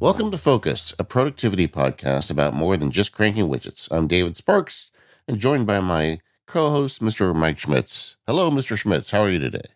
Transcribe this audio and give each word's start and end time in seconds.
Welcome 0.00 0.30
to 0.30 0.38
Focused, 0.38 0.94
a 1.00 1.02
productivity 1.02 1.66
podcast 1.66 2.30
about 2.30 2.54
more 2.54 2.76
than 2.76 2.92
just 2.92 3.10
cranking 3.10 3.48
widgets. 3.48 3.88
I'm 3.90 4.06
David 4.06 4.36
Sparks 4.36 4.92
and 5.26 5.40
joined 5.40 5.66
by 5.66 5.80
my 5.80 6.20
co 6.46 6.70
host, 6.70 7.02
Mr. 7.02 7.34
Mike 7.34 7.58
Schmitz. 7.58 8.14
Hello, 8.24 8.48
Mr. 8.48 8.78
Schmitz. 8.78 9.10
How 9.10 9.22
are 9.22 9.28
you 9.28 9.40
today? 9.40 9.70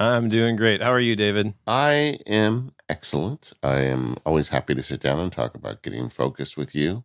I'm 0.00 0.30
doing 0.30 0.56
great. 0.56 0.80
How 0.80 0.90
are 0.92 0.98
you, 0.98 1.14
David? 1.14 1.52
I 1.66 2.18
am 2.26 2.72
excellent. 2.88 3.52
I 3.62 3.80
am 3.80 4.16
always 4.24 4.48
happy 4.48 4.74
to 4.74 4.82
sit 4.82 5.00
down 5.00 5.18
and 5.18 5.30
talk 5.30 5.54
about 5.54 5.82
getting 5.82 6.08
focused 6.08 6.56
with 6.56 6.74
you. 6.74 7.04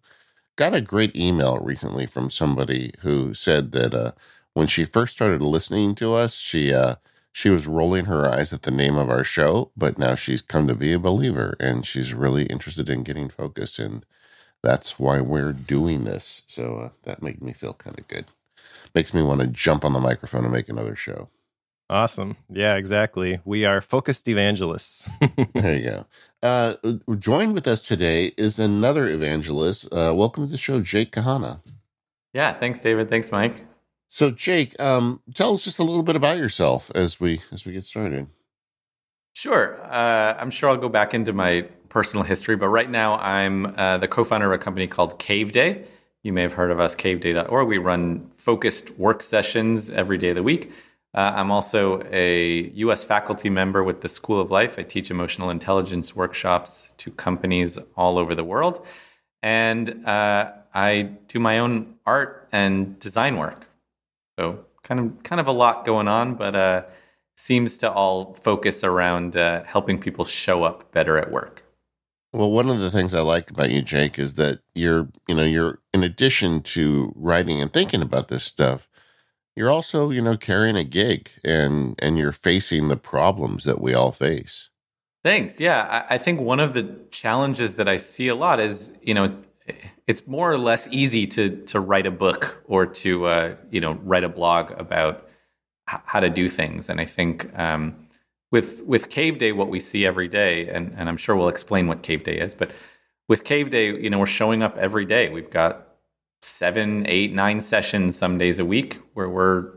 Got 0.55 0.73
a 0.73 0.79
great 0.79 1.13
email 1.13 1.57
recently 1.57 2.05
from 2.05 2.29
somebody 2.29 2.93
who 2.99 3.33
said 3.33 3.73
that 3.73 3.93
uh, 3.93 4.13
when 4.53 4.67
she 4.67 4.85
first 4.85 5.11
started 5.15 5.41
listening 5.41 5.93
to 5.95 6.13
us, 6.13 6.35
she 6.35 6.73
uh, 6.73 6.95
she 7.31 7.49
was 7.49 7.67
rolling 7.67 8.05
her 8.05 8.29
eyes 8.29 8.51
at 8.51 8.63
the 8.63 8.71
name 8.71 8.97
of 8.97 9.09
our 9.09 9.23
show, 9.23 9.71
but 9.77 9.97
now 9.97 10.15
she's 10.15 10.41
come 10.41 10.67
to 10.67 10.75
be 10.75 10.93
a 10.93 10.99
believer 10.99 11.55
and 11.59 11.85
she's 11.85 12.13
really 12.13 12.45
interested 12.45 12.89
in 12.89 13.03
getting 13.03 13.29
focused. 13.29 13.79
And 13.79 14.05
that's 14.61 14.99
why 14.99 15.21
we're 15.21 15.53
doing 15.53 16.03
this. 16.03 16.43
So 16.47 16.77
uh, 16.77 16.89
that 17.03 17.23
made 17.23 17.41
me 17.41 17.53
feel 17.53 17.73
kind 17.73 17.97
of 17.97 18.07
good. 18.07 18.25
Makes 18.93 19.13
me 19.13 19.21
want 19.21 19.39
to 19.41 19.47
jump 19.47 19.85
on 19.85 19.93
the 19.93 19.99
microphone 19.99 20.43
and 20.43 20.53
make 20.53 20.67
another 20.67 20.95
show. 20.95 21.29
Awesome. 21.89 22.37
Yeah, 22.49 22.75
exactly. 22.75 23.39
We 23.43 23.65
are 23.65 23.81
focused 23.81 24.27
evangelists. 24.29 25.09
there 25.53 25.77
you 25.77 25.89
go. 25.89 26.05
Uh, 26.41 26.75
joined 27.17 27.53
with 27.53 27.67
us 27.67 27.81
today 27.81 28.27
is 28.37 28.59
another 28.59 29.09
evangelist. 29.09 29.85
Uh, 29.91 30.13
welcome 30.15 30.45
to 30.45 30.51
the 30.51 30.57
show, 30.57 30.79
Jake 30.81 31.11
Kahana. 31.11 31.59
Yeah, 32.33 32.53
thanks, 32.53 32.79
David. 32.79 33.09
Thanks, 33.09 33.29
Mike. 33.31 33.55
So, 34.13 34.29
Jake, 34.29 34.77
um, 34.77 35.21
tell 35.33 35.53
us 35.53 35.63
just 35.63 35.79
a 35.79 35.83
little 35.83 36.03
bit 36.03 36.17
about 36.17 36.37
yourself 36.37 36.91
as 36.93 37.21
we 37.21 37.41
as 37.49 37.65
we 37.65 37.71
get 37.71 37.85
started. 37.85 38.27
Sure. 39.33 39.81
Uh, 39.81 40.35
I'm 40.37 40.51
sure 40.51 40.69
I'll 40.69 40.75
go 40.75 40.89
back 40.89 41.13
into 41.13 41.31
my 41.31 41.61
personal 41.87 42.25
history, 42.25 42.57
but 42.57 42.67
right 42.67 42.89
now 42.89 43.17
I'm 43.19 43.67
uh, 43.79 43.99
the 43.99 44.09
co-founder 44.09 44.51
of 44.51 44.59
a 44.59 44.61
company 44.61 44.85
called 44.85 45.17
Cave 45.17 45.53
Day. 45.53 45.85
You 46.23 46.33
may 46.33 46.41
have 46.41 46.51
heard 46.51 46.71
of 46.71 46.79
us, 46.81 46.93
caveday.org. 46.93 47.65
We 47.69 47.77
run 47.77 48.29
focused 48.35 48.99
work 48.99 49.23
sessions 49.23 49.89
every 49.89 50.17
day 50.17 50.31
of 50.31 50.35
the 50.35 50.43
week. 50.43 50.73
Uh, 51.13 51.31
I'm 51.33 51.49
also 51.49 52.03
a 52.11 52.63
U.S. 52.83 53.05
faculty 53.05 53.49
member 53.49 53.81
with 53.81 54.01
the 54.01 54.09
School 54.09 54.41
of 54.41 54.51
Life. 54.51 54.77
I 54.77 54.83
teach 54.83 55.09
emotional 55.09 55.49
intelligence 55.49 56.13
workshops 56.17 56.91
to 56.97 57.11
companies 57.11 57.79
all 57.95 58.17
over 58.17 58.35
the 58.35 58.43
world, 58.43 58.85
and 59.41 60.05
uh, 60.05 60.51
I 60.73 61.03
do 61.29 61.39
my 61.39 61.59
own 61.59 61.95
art 62.05 62.49
and 62.51 62.99
design 62.99 63.37
work. 63.37 63.69
So 64.39 64.65
kind 64.83 64.99
of 64.99 65.23
kind 65.23 65.39
of 65.39 65.47
a 65.47 65.51
lot 65.51 65.85
going 65.85 66.07
on, 66.07 66.35
but 66.35 66.55
uh, 66.55 66.83
seems 67.35 67.77
to 67.77 67.91
all 67.91 68.33
focus 68.33 68.83
around 68.83 69.35
uh, 69.35 69.63
helping 69.63 69.99
people 69.99 70.25
show 70.25 70.63
up 70.63 70.91
better 70.91 71.17
at 71.17 71.31
work. 71.31 71.63
Well, 72.33 72.51
one 72.51 72.69
of 72.69 72.79
the 72.79 72.91
things 72.91 73.13
I 73.13 73.21
like 73.21 73.51
about 73.51 73.71
you, 73.71 73.81
Jake, 73.81 74.17
is 74.17 74.35
that 74.35 74.59
you're 74.73 75.09
you 75.27 75.35
know 75.35 75.43
you're 75.43 75.79
in 75.93 76.03
addition 76.03 76.61
to 76.61 77.11
writing 77.15 77.61
and 77.61 77.71
thinking 77.71 78.01
about 78.01 78.29
this 78.29 78.43
stuff, 78.43 78.87
you're 79.55 79.69
also 79.69 80.09
you 80.11 80.21
know 80.21 80.37
carrying 80.37 80.77
a 80.77 80.83
gig 80.83 81.29
and 81.43 81.95
and 81.99 82.17
you're 82.17 82.31
facing 82.31 82.87
the 82.87 82.97
problems 82.97 83.65
that 83.65 83.81
we 83.81 83.93
all 83.93 84.11
face. 84.11 84.69
Thanks. 85.23 85.59
Yeah, 85.59 86.05
I, 86.09 86.15
I 86.15 86.17
think 86.17 86.39
one 86.39 86.59
of 86.59 86.73
the 86.73 86.95
challenges 87.11 87.75
that 87.75 87.87
I 87.87 87.97
see 87.97 88.27
a 88.27 88.35
lot 88.35 88.59
is 88.59 88.97
you 89.01 89.13
know 89.13 89.35
it's 90.07 90.27
more 90.27 90.51
or 90.51 90.57
less 90.57 90.87
easy 90.91 91.27
to 91.27 91.57
to 91.65 91.79
write 91.79 92.05
a 92.05 92.11
book 92.11 92.63
or 92.65 92.85
to 92.85 93.25
uh, 93.25 93.55
you 93.69 93.81
know 93.81 93.93
write 94.03 94.23
a 94.23 94.29
blog 94.29 94.71
about 94.79 95.27
h- 95.89 96.01
how 96.05 96.19
to 96.19 96.29
do 96.29 96.49
things. 96.49 96.89
And 96.89 96.99
I 96.99 97.05
think 97.05 97.57
um, 97.57 98.07
with 98.51 98.83
with 98.85 99.09
Cave 99.09 99.37
Day, 99.37 99.51
what 99.51 99.69
we 99.69 99.79
see 99.79 100.05
every 100.05 100.27
day, 100.27 100.67
and, 100.69 100.93
and 100.97 101.09
I'm 101.09 101.17
sure 101.17 101.35
we'll 101.35 101.49
explain 101.49 101.87
what 101.87 102.03
Cave 102.03 102.23
Day 102.23 102.37
is, 102.37 102.53
but 102.53 102.71
with 103.27 103.43
Cave 103.43 103.69
Day, 103.69 103.97
you 103.97 104.09
know, 104.09 104.19
we're 104.19 104.25
showing 104.25 104.61
up 104.61 104.77
every 104.77 105.05
day. 105.05 105.29
We've 105.29 105.49
got 105.49 105.87
seven, 106.41 107.05
eight, 107.07 107.33
nine 107.33 107.61
sessions 107.61 108.17
some 108.17 108.37
days 108.37 108.59
a 108.59 108.65
week 108.65 108.99
where 109.13 109.29
we're 109.29 109.73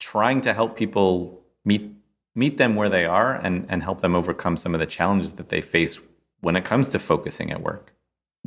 trying 0.00 0.40
to 0.42 0.54
help 0.54 0.76
people 0.76 1.42
meet 1.64 1.82
meet 2.34 2.56
them 2.56 2.76
where 2.76 2.88
they 2.88 3.04
are 3.04 3.34
and 3.34 3.66
and 3.68 3.82
help 3.82 4.00
them 4.00 4.14
overcome 4.14 4.56
some 4.56 4.74
of 4.74 4.80
the 4.80 4.86
challenges 4.86 5.34
that 5.34 5.48
they 5.48 5.60
face 5.60 6.00
when 6.40 6.56
it 6.56 6.64
comes 6.64 6.88
to 6.88 6.98
focusing 6.98 7.50
at 7.50 7.60
work 7.60 7.92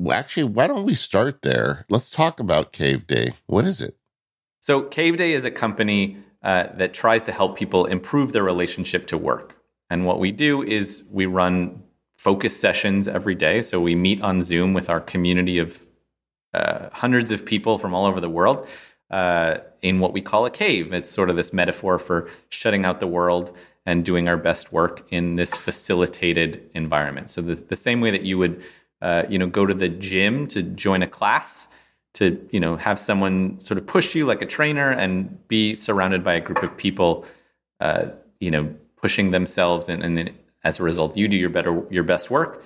actually, 0.09 0.43
why 0.43 0.67
don't 0.67 0.85
we 0.85 0.95
start 0.95 1.41
there? 1.41 1.85
Let's 1.89 2.09
talk 2.09 2.39
about 2.39 2.71
Cave 2.71 3.07
Day. 3.07 3.33
What 3.45 3.65
is 3.65 3.81
it? 3.81 3.97
So, 4.61 4.83
Cave 4.83 5.17
Day 5.17 5.33
is 5.33 5.45
a 5.45 5.51
company 5.51 6.17
uh, 6.43 6.67
that 6.75 6.93
tries 6.93 7.23
to 7.23 7.31
help 7.31 7.57
people 7.57 7.85
improve 7.85 8.31
their 8.31 8.43
relationship 8.43 9.07
to 9.07 9.17
work. 9.17 9.57
And 9.89 10.05
what 10.05 10.19
we 10.19 10.31
do 10.31 10.63
is 10.63 11.07
we 11.11 11.25
run 11.25 11.83
focus 12.17 12.59
sessions 12.59 13.07
every 13.07 13.35
day. 13.35 13.61
So, 13.61 13.79
we 13.79 13.95
meet 13.95 14.21
on 14.21 14.41
Zoom 14.41 14.73
with 14.73 14.89
our 14.89 15.01
community 15.01 15.57
of 15.57 15.87
uh, 16.53 16.89
hundreds 16.93 17.31
of 17.31 17.45
people 17.45 17.77
from 17.77 17.93
all 17.93 18.05
over 18.05 18.19
the 18.19 18.29
world 18.29 18.67
uh, 19.09 19.57
in 19.81 19.99
what 19.99 20.13
we 20.13 20.21
call 20.21 20.45
a 20.45 20.51
cave. 20.51 20.93
It's 20.93 21.09
sort 21.09 21.29
of 21.29 21.35
this 21.35 21.53
metaphor 21.53 21.97
for 21.97 22.29
shutting 22.49 22.85
out 22.85 22.99
the 22.99 23.07
world 23.07 23.55
and 23.85 24.05
doing 24.05 24.27
our 24.27 24.37
best 24.37 24.71
work 24.71 25.07
in 25.09 25.37
this 25.37 25.55
facilitated 25.55 26.69
environment. 26.73 27.29
So, 27.29 27.41
the, 27.41 27.55
the 27.55 27.75
same 27.75 27.99
way 27.99 28.11
that 28.11 28.23
you 28.23 28.37
would 28.37 28.63
uh, 29.01 29.23
you 29.29 29.37
know, 29.37 29.47
go 29.47 29.65
to 29.65 29.73
the 29.73 29.89
gym 29.89 30.47
to 30.47 30.61
join 30.61 31.01
a 31.01 31.07
class, 31.07 31.67
to 32.13 32.47
you 32.51 32.59
know, 32.59 32.75
have 32.77 32.99
someone 32.99 33.59
sort 33.59 33.77
of 33.77 33.87
push 33.87 34.15
you 34.15 34.25
like 34.25 34.41
a 34.41 34.45
trainer, 34.45 34.91
and 34.91 35.47
be 35.47 35.73
surrounded 35.73 36.23
by 36.23 36.33
a 36.33 36.41
group 36.41 36.61
of 36.63 36.75
people, 36.77 37.25
uh, 37.79 38.05
you 38.39 38.51
know, 38.51 38.73
pushing 38.97 39.31
themselves, 39.31 39.89
and, 39.89 40.03
and 40.03 40.31
as 40.63 40.79
a 40.79 40.83
result, 40.83 41.17
you 41.17 41.27
do 41.27 41.37
your 41.37 41.49
better, 41.49 41.83
your 41.89 42.03
best 42.03 42.29
work. 42.29 42.63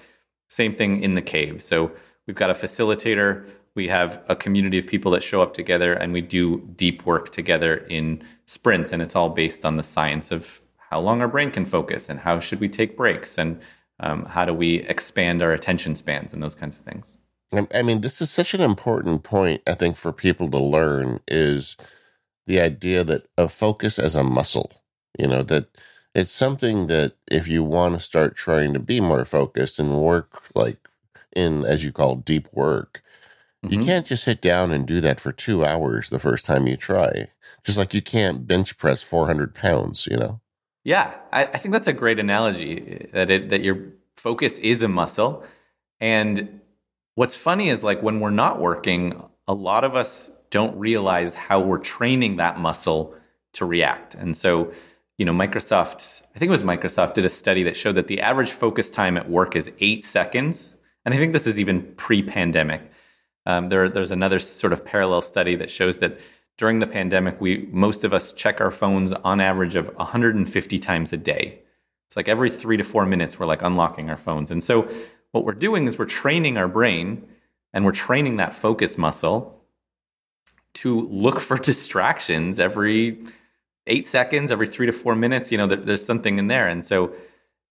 Same 0.48 0.74
thing 0.76 1.02
in 1.02 1.16
the 1.16 1.22
cave. 1.22 1.62
So 1.62 1.92
we've 2.28 2.36
got 2.36 2.50
a 2.50 2.54
facilitator. 2.54 3.48
We 3.74 3.88
have 3.88 4.24
a 4.28 4.36
community 4.36 4.78
of 4.78 4.88
people 4.88 5.12
that 5.12 5.24
show 5.24 5.42
up 5.42 5.54
together, 5.54 5.94
and 5.94 6.14
we 6.14 6.22
do 6.22 6.60
deep 6.76 7.06
work 7.06 7.32
together 7.32 7.78
in 7.90 8.22
sprints, 8.46 8.92
and 8.92 9.02
it's 9.02 9.16
all 9.16 9.30
based 9.30 9.66
on 9.66 9.78
the 9.78 9.84
science 9.84 10.32
of 10.32 10.62
how 10.90 11.00
long 11.00 11.22
our 11.22 11.28
brain 11.28 11.52
can 11.52 11.66
focus 11.66 12.10
and 12.10 12.20
how 12.20 12.40
should 12.40 12.60
we 12.60 12.70
take 12.70 12.96
breaks 12.96 13.38
and 13.38 13.60
um, 14.00 14.26
how 14.26 14.46
do 14.46 14.54
we 14.54 14.82
expand 14.82 15.42
our 15.42 15.52
attention 15.52 15.96
spans 15.96 16.34
and 16.34 16.44
those 16.44 16.56
kinds 16.56 16.76
of 16.76 16.84
things. 16.84 17.18
I 17.74 17.84
mean 17.84 18.02
this 18.02 18.22
is 18.22 18.32
such 18.32 18.54
an 18.54 18.62
important 18.62 19.24
point 19.24 19.62
i 19.68 19.76
think 19.76 19.96
for 19.96 20.12
people 20.12 20.50
to 20.50 20.58
learn 20.58 21.22
is 21.28 21.78
the 22.48 22.60
idea 22.60 23.04
that 23.04 23.28
a 23.38 23.48
focus 23.48 24.00
as 24.00 24.16
a 24.16 24.24
muscle 24.24 24.72
you 25.18 25.28
know 25.28 25.44
that 25.44 25.68
it's 26.16 26.32
something 26.32 26.88
that 26.88 27.14
if 27.30 27.48
you 27.48 27.64
want 27.64 27.94
to 27.94 28.00
start 28.00 28.36
trying 28.36 28.74
to 28.74 28.80
be 28.80 29.00
more 29.00 29.26
focused 29.26 29.80
and 29.80 30.02
work 30.02 30.44
like 30.56 30.90
in 31.36 31.64
as 31.66 31.86
you 31.86 31.92
call 31.92 32.16
deep 32.16 32.48
work 32.52 33.04
mm-hmm. 33.64 33.80
you 33.80 33.86
can't 33.86 34.08
just 34.08 34.24
sit 34.24 34.42
down 34.42 34.72
and 34.72 34.88
do 34.88 35.00
that 35.00 35.20
for 35.20 35.32
two 35.32 35.64
hours 35.64 36.10
the 36.10 36.20
first 36.20 36.46
time 36.46 36.68
you 36.68 36.78
try. 36.78 37.28
Just 37.64 37.78
like 37.78 37.94
you 37.96 38.02
can't 38.02 38.46
bench 38.48 38.78
press 38.78 39.02
400 39.02 39.56
pounds 39.56 40.08
you 40.10 40.18
know 40.18 40.40
yeah, 40.86 41.16
I, 41.34 41.44
I 41.46 41.58
think 41.58 41.74
that's 41.74 41.88
a 41.88 41.94
great 41.94 42.20
analogy 42.20 43.10
that 43.12 43.30
it, 43.30 43.50
that 43.50 43.64
your 43.64 43.80
focus 44.16 44.60
is 44.60 44.84
a 44.84 44.88
muscle. 44.88 45.44
And 46.00 46.62
what's 47.16 47.36
funny 47.36 47.70
is 47.70 47.84
like 47.84 48.04
when 48.04 48.20
we're 48.20 48.30
not 48.30 48.60
working, 48.60 49.22
a 49.48 49.54
lot 49.54 49.84
of 49.84 49.96
us 49.96 50.32
don't 50.52 50.78
realize 50.78 51.34
how 51.34 51.60
we're 51.60 51.80
training 51.80 52.38
that 52.38 52.60
muscle 52.60 53.16
to 53.54 53.66
react. 53.66 54.14
And 54.14 54.38
so, 54.38 54.72
you 55.18 55.26
know, 55.26 55.34
Microsoft, 55.34 56.22
I 56.36 56.40
think 56.40 56.50
it 56.50 56.52
was 56.52 56.64
Microsoft, 56.64 57.16
did 57.16 57.26
a 57.26 57.30
study 57.30 57.64
that 57.64 57.76
showed 57.76 57.96
that 57.96 58.06
the 58.06 58.22
average 58.22 58.52
focus 58.52 58.92
time 58.92 59.18
at 59.18 59.28
work 59.28 59.56
is 59.56 59.74
eight 59.80 60.04
seconds. 60.04 60.76
And 61.04 61.16
I 61.16 61.18
think 61.18 61.34
this 61.34 61.48
is 61.48 61.60
even 61.60 61.82
pre 61.96 62.22
pandemic. 62.22 62.92
Um, 63.48 63.70
there, 63.70 63.90
there's 63.90 64.12
another 64.12 64.38
sort 64.38 64.72
of 64.72 64.86
parallel 64.86 65.22
study 65.22 65.56
that 65.56 65.72
shows 65.72 65.98
that 65.98 66.20
during 66.58 66.80
the 66.80 66.88
pandemic, 66.88 67.42
we 67.42 67.68
most 67.72 68.04
of 68.04 68.14
us 68.14 68.32
check 68.32 68.62
our 68.62 68.72
phones 68.72 69.12
on 69.12 69.42
average 69.42 69.76
of 69.76 69.94
150 69.96 70.80
times 70.80 71.12
a 71.12 71.18
day. 71.18 71.60
It's 72.08 72.16
like 72.16 72.30
every 72.30 72.50
three 72.50 72.78
to 72.78 72.84
four 72.84 73.06
minutes, 73.06 73.40
we're 73.40 73.46
like 73.46 73.62
unlocking 73.62 74.10
our 74.10 74.18
phones. 74.18 74.52
And 74.52 74.64
so, 74.64 74.90
what 75.32 75.44
we're 75.44 75.54
doing 75.54 75.88
is 75.88 76.00
we're 76.00 76.06
training 76.06 76.58
our 76.58 76.68
brain 76.68 77.28
and 77.74 77.84
we're 77.84 77.92
training 77.92 78.38
that 78.38 78.56
focus 78.56 78.98
muscle 78.98 79.62
to 80.76 81.02
look 81.10 81.40
for 81.40 81.58
distractions 81.72 82.60
every 82.60 83.20
eight 83.88 84.08
seconds, 84.08 84.52
every 84.52 84.68
three 84.68 84.86
to 84.86 84.92
four 84.92 85.16
minutes. 85.16 85.52
You 85.52 85.58
know, 85.58 85.68
there, 85.68 85.78
there's 85.78 86.06
something 86.06 86.40
in 86.40 86.48
there. 86.48 86.68
And 86.68 86.86
so, 86.86 87.14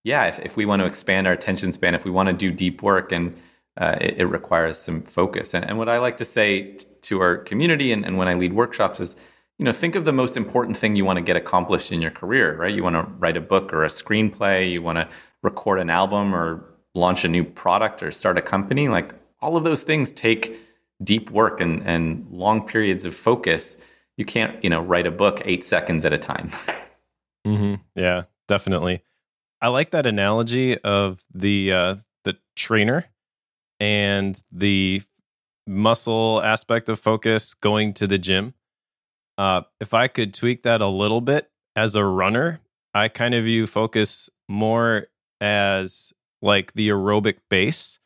yeah, 0.03 0.26
if, 0.26 0.38
if 0.41 0.56
we 0.56 0.67
want 0.67 0.81
to 0.81 0.87
expand 0.87 1.26
our 1.26 1.32
attention 1.32 1.73
span, 1.73 1.94
if 1.94 2.05
we 2.05 2.11
want 2.11 2.29
to 2.29 2.35
do 2.35 2.53
deep 2.53 2.82
work 2.82 3.12
and 3.12 3.35
uh, 3.76 3.97
it, 4.00 4.19
it, 4.19 4.26
requires 4.26 4.79
some 4.79 5.03
focus. 5.03 5.55
And, 5.55 5.65
and, 5.65 5.79
what 5.79 5.88
I 5.88 5.99
like 5.99 6.17
to 6.19 6.25
say 6.25 6.73
t- 6.73 6.87
to 7.03 7.21
our 7.21 7.37
community 7.37 7.93
and, 7.93 8.05
and 8.05 8.17
when 8.17 8.29
I 8.29 8.35
lead 8.35 8.53
workshops 8.53 9.00
is, 9.00 9.17
you 9.59 9.65
know, 9.65 9.73
think 9.73 9.94
of 9.97 10.05
the 10.05 10.12
most 10.12 10.37
important 10.37 10.76
thing 10.76 10.97
you 10.97 11.05
want 11.05 11.17
to 11.17 11.25
get 11.25 11.37
accomplished 11.37 11.91
in 11.93 12.00
your 12.00 12.11
career, 12.11 12.56
right? 12.56 12.75
You 12.75 12.82
want 12.82 12.97
to 12.97 13.12
write 13.15 13.37
a 13.37 13.41
book 13.41 13.73
or 13.73 13.85
a 13.85 13.88
screenplay, 13.88 14.71
you 14.71 14.82
want 14.82 14.99
to 14.99 15.09
record 15.43 15.81
an 15.81 15.91
album 15.91 16.35
or 16.35 16.65
launch 16.94 17.25
a 17.25 17.29
new 17.29 17.44
product 17.44 18.03
or 18.03 18.11
start 18.11 18.38
a 18.38 18.43
company. 18.43 18.88
Like 18.88 19.15
all 19.41 19.56
of 19.56 19.65
those 19.65 19.82
things 19.82 20.12
take 20.12 20.56
deep 21.03 21.31
work 21.31 21.61
and, 21.61 21.82
and 21.85 22.29
long 22.31 22.67
periods 22.67 23.05
of 23.05 23.15
focus. 23.15 23.77
You 24.17 24.25
can't, 24.25 24.62
you 24.62 24.70
know, 24.70 24.81
write 24.81 25.06
a 25.06 25.11
book 25.11 25.43
eight 25.44 25.65
seconds 25.65 26.05
at 26.05 26.12
a 26.12 26.19
time. 26.19 26.50
Mm-hmm. 27.47 27.75
Yeah, 27.94 28.23
definitely. 28.49 29.03
I 29.61 29.69
like 29.69 29.91
that 29.91 30.06
analogy 30.06 30.79
of 30.79 31.23
the 31.35 31.73
uh, 31.73 31.97
the 32.25 32.38
trainer 32.56 33.05
and 33.84 34.42
the 34.50 35.02
muscle 35.66 36.40
aspect 36.42 36.88
of 36.88 36.98
focus 36.98 37.52
going 37.52 37.92
to 37.92 38.06
the 38.06 38.16
gym. 38.16 38.54
Uh, 39.36 39.60
if 39.78 39.92
I 39.92 40.08
could 40.08 40.32
tweak 40.32 40.62
that 40.62 40.81
a 40.81 40.86
little 40.86 41.20
bit 41.20 41.50
as 41.76 41.94
a 41.94 42.02
runner, 42.02 42.60
I 42.94 43.08
kind 43.08 43.34
of 43.34 43.44
view 43.44 43.66
focus 43.66 44.31
more 44.48 45.08
as 45.38 46.14
like 46.40 46.72
the 46.72 46.88
aerobic 46.88 47.36
base 47.50 47.98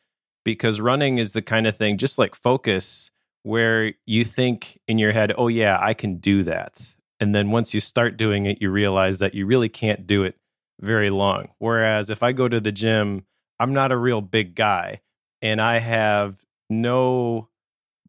because 0.43 0.81
running 0.81 1.17
is 1.17 1.31
the 1.31 1.41
kind 1.41 1.65
of 1.65 1.77
thing, 1.77 1.97
just 1.97 2.19
like 2.19 2.35
focus, 2.35 3.09
where 3.43 3.93
you 4.05 4.25
think 4.25 4.81
in 4.85 4.97
your 4.97 5.13
head, 5.13 5.31
oh, 5.37 5.47
yeah, 5.47 5.77
I 5.81 5.93
can 5.93 6.17
do 6.17 6.43
that. 6.43 6.93
And 7.21 7.33
then 7.33 7.51
once 7.51 7.73
you 7.73 7.79
start 7.79 8.17
doing 8.17 8.47
it, 8.47 8.61
you 8.61 8.69
realize 8.69 9.19
that 9.19 9.33
you 9.33 9.45
really 9.45 9.69
can't 9.69 10.05
do 10.05 10.23
it 10.23 10.35
very 10.81 11.09
long. 11.09 11.49
Whereas 11.57 12.09
if 12.09 12.21
I 12.21 12.33
go 12.33 12.49
to 12.49 12.59
the 12.59 12.73
gym, 12.73 13.25
I'm 13.61 13.73
not 13.73 13.93
a 13.93 13.97
real 13.97 14.19
big 14.19 14.55
guy 14.55 14.99
and 15.41 15.61
I 15.61 15.79
have 15.79 16.43
no 16.69 17.49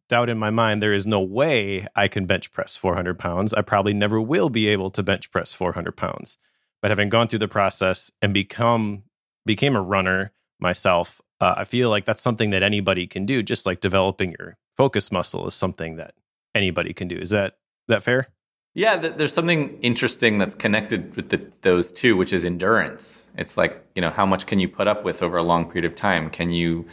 doubt 0.09 0.29
in 0.29 0.37
my 0.37 0.49
mind 0.49 0.83
there 0.83 0.93
is 0.93 1.07
no 1.07 1.21
way 1.21 1.87
I 1.95 2.07
can 2.07 2.25
bench 2.25 2.51
press 2.51 2.75
400 2.75 3.17
pounds. 3.17 3.53
I 3.53 3.61
probably 3.61 3.93
never 3.93 4.19
will 4.19 4.49
be 4.49 4.67
able 4.67 4.91
to 4.91 5.01
bench 5.01 5.31
press 5.31 5.53
400 5.53 5.95
pounds. 5.95 6.37
But 6.81 6.91
having 6.91 7.09
gone 7.09 7.27
through 7.27 7.39
the 7.39 7.47
process 7.47 8.11
and 8.21 8.33
become 8.33 9.03
became 9.45 9.75
a 9.75 9.81
runner 9.81 10.33
myself, 10.59 11.21
uh, 11.39 11.55
I 11.57 11.63
feel 11.63 11.89
like 11.89 12.05
that's 12.05 12.21
something 12.21 12.49
that 12.49 12.61
anybody 12.61 13.07
can 13.07 13.25
do. 13.25 13.41
Just 13.41 13.65
like 13.65 13.79
developing 13.79 14.35
your 14.37 14.57
focus 14.75 15.11
muscle 15.11 15.47
is 15.47 15.53
something 15.53 15.95
that 15.95 16.13
anybody 16.53 16.93
can 16.93 17.07
do. 17.07 17.15
Is 17.15 17.29
that 17.29 17.57
that 17.87 18.03
fair? 18.03 18.27
Yeah, 18.73 18.97
there's 18.97 19.33
something 19.33 19.77
interesting 19.81 20.37
that's 20.37 20.55
connected 20.55 21.15
with 21.17 21.29
the, 21.29 21.41
those 21.61 21.91
two, 21.91 22.15
which 22.15 22.31
is 22.31 22.45
endurance. 22.45 23.29
It's 23.37 23.57
like 23.57 23.85
you 23.95 24.01
know 24.01 24.09
how 24.09 24.25
much 24.25 24.45
can 24.45 24.59
you 24.59 24.67
put 24.67 24.87
up 24.87 25.03
with 25.03 25.23
over 25.23 25.37
a 25.37 25.43
long 25.43 25.69
period 25.69 25.89
of 25.89 25.95
time? 25.95 26.29
Can 26.29 26.51
you 26.51 26.85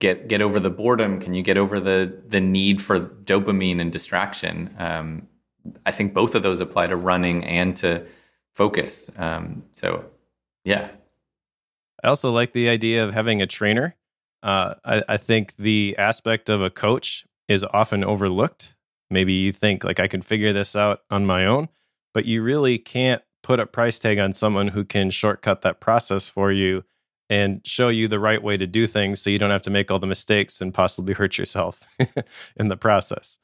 get 0.00 0.28
get 0.28 0.40
over 0.40 0.60
the 0.60 0.70
boredom? 0.70 1.20
Can 1.20 1.34
you 1.34 1.42
get 1.42 1.56
over 1.56 1.80
the 1.80 2.20
the 2.26 2.40
need 2.40 2.80
for 2.80 3.00
dopamine 3.00 3.80
and 3.80 3.92
distraction? 3.92 4.74
Um, 4.78 5.28
I 5.84 5.90
think 5.90 6.14
both 6.14 6.34
of 6.34 6.42
those 6.42 6.60
apply 6.60 6.86
to 6.88 6.96
running 6.96 7.44
and 7.44 7.76
to 7.76 8.06
focus. 8.54 9.10
Um, 9.16 9.64
so, 9.72 10.04
yeah. 10.64 10.88
I 12.02 12.08
also 12.08 12.30
like 12.30 12.52
the 12.52 12.68
idea 12.68 13.04
of 13.04 13.12
having 13.12 13.42
a 13.42 13.46
trainer. 13.46 13.96
Uh, 14.42 14.74
I, 14.84 15.02
I 15.08 15.16
think 15.16 15.56
the 15.56 15.94
aspect 15.98 16.48
of 16.48 16.62
a 16.62 16.70
coach 16.70 17.26
is 17.48 17.64
often 17.72 18.04
overlooked. 18.04 18.74
Maybe 19.10 19.32
you 19.32 19.52
think 19.52 19.84
like 19.84 20.00
I 20.00 20.06
can 20.06 20.22
figure 20.22 20.52
this 20.52 20.76
out 20.76 21.02
on 21.10 21.26
my 21.26 21.44
own, 21.44 21.68
but 22.14 22.24
you 22.24 22.42
really 22.42 22.78
can't 22.78 23.22
put 23.42 23.60
a 23.60 23.66
price 23.66 23.98
tag 23.98 24.18
on 24.18 24.32
someone 24.32 24.68
who 24.68 24.84
can 24.84 25.10
shortcut 25.10 25.62
that 25.62 25.80
process 25.80 26.28
for 26.28 26.52
you 26.52 26.84
and 27.30 27.60
show 27.66 27.88
you 27.88 28.08
the 28.08 28.20
right 28.20 28.42
way 28.42 28.56
to 28.56 28.66
do 28.66 28.86
things 28.86 29.20
so 29.20 29.30
you 29.30 29.38
don't 29.38 29.50
have 29.50 29.62
to 29.62 29.70
make 29.70 29.90
all 29.90 29.98
the 29.98 30.06
mistakes 30.06 30.60
and 30.60 30.72
possibly 30.72 31.14
hurt 31.14 31.38
yourself 31.38 31.82
in 32.56 32.68
the 32.68 32.76
process. 32.76 33.38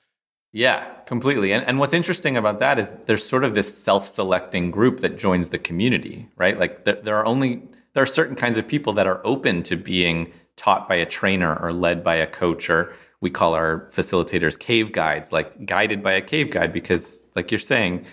Yeah, 0.53 0.85
completely. 1.07 1.53
And, 1.53 1.67
and 1.67 1.81
what's 1.81 1.93
interesting 1.93 2.37
about 2.37 2.61
that 2.61 2.79
is 2.79 2.93
there's 3.07 3.27
sort 3.27 3.43
of 3.43 3.55
this 3.55 3.77
self-selecting 3.77 4.71
group 4.71 5.01
that 5.01 5.19
joins 5.19 5.49
the 5.49 5.59
community, 5.59 6.29
right? 6.37 6.59
Like 6.59 6.85
there, 6.85 6.95
there 6.95 7.17
are 7.17 7.27
only 7.27 7.63
there 7.95 8.03
are 8.03 8.07
certain 8.07 8.37
kinds 8.37 8.57
of 8.57 8.67
people 8.67 8.93
that 8.95 9.07
are 9.07 9.21
open 9.25 9.63
to 9.65 9.77
being 9.77 10.33
taught 10.57 10.89
by 10.89 10.95
a 10.95 11.07
trainer 11.07 11.57
or 11.57 11.73
led 11.73 12.05
by 12.05 12.15
a 12.15 12.27
coach 12.27 12.71
or 12.71 12.95
we 13.21 13.31
call 13.31 13.55
our 13.55 13.89
facilitators 13.91 14.59
cave 14.59 14.93
guides, 14.93 15.33
like 15.33 15.67
guided 15.67 16.03
by 16.03 16.13
a 16.13 16.21
cave 16.21 16.51
guide 16.51 16.73
because 16.73 17.23
like 17.35 17.51
you're 17.51 17.59
saying, 17.59 18.05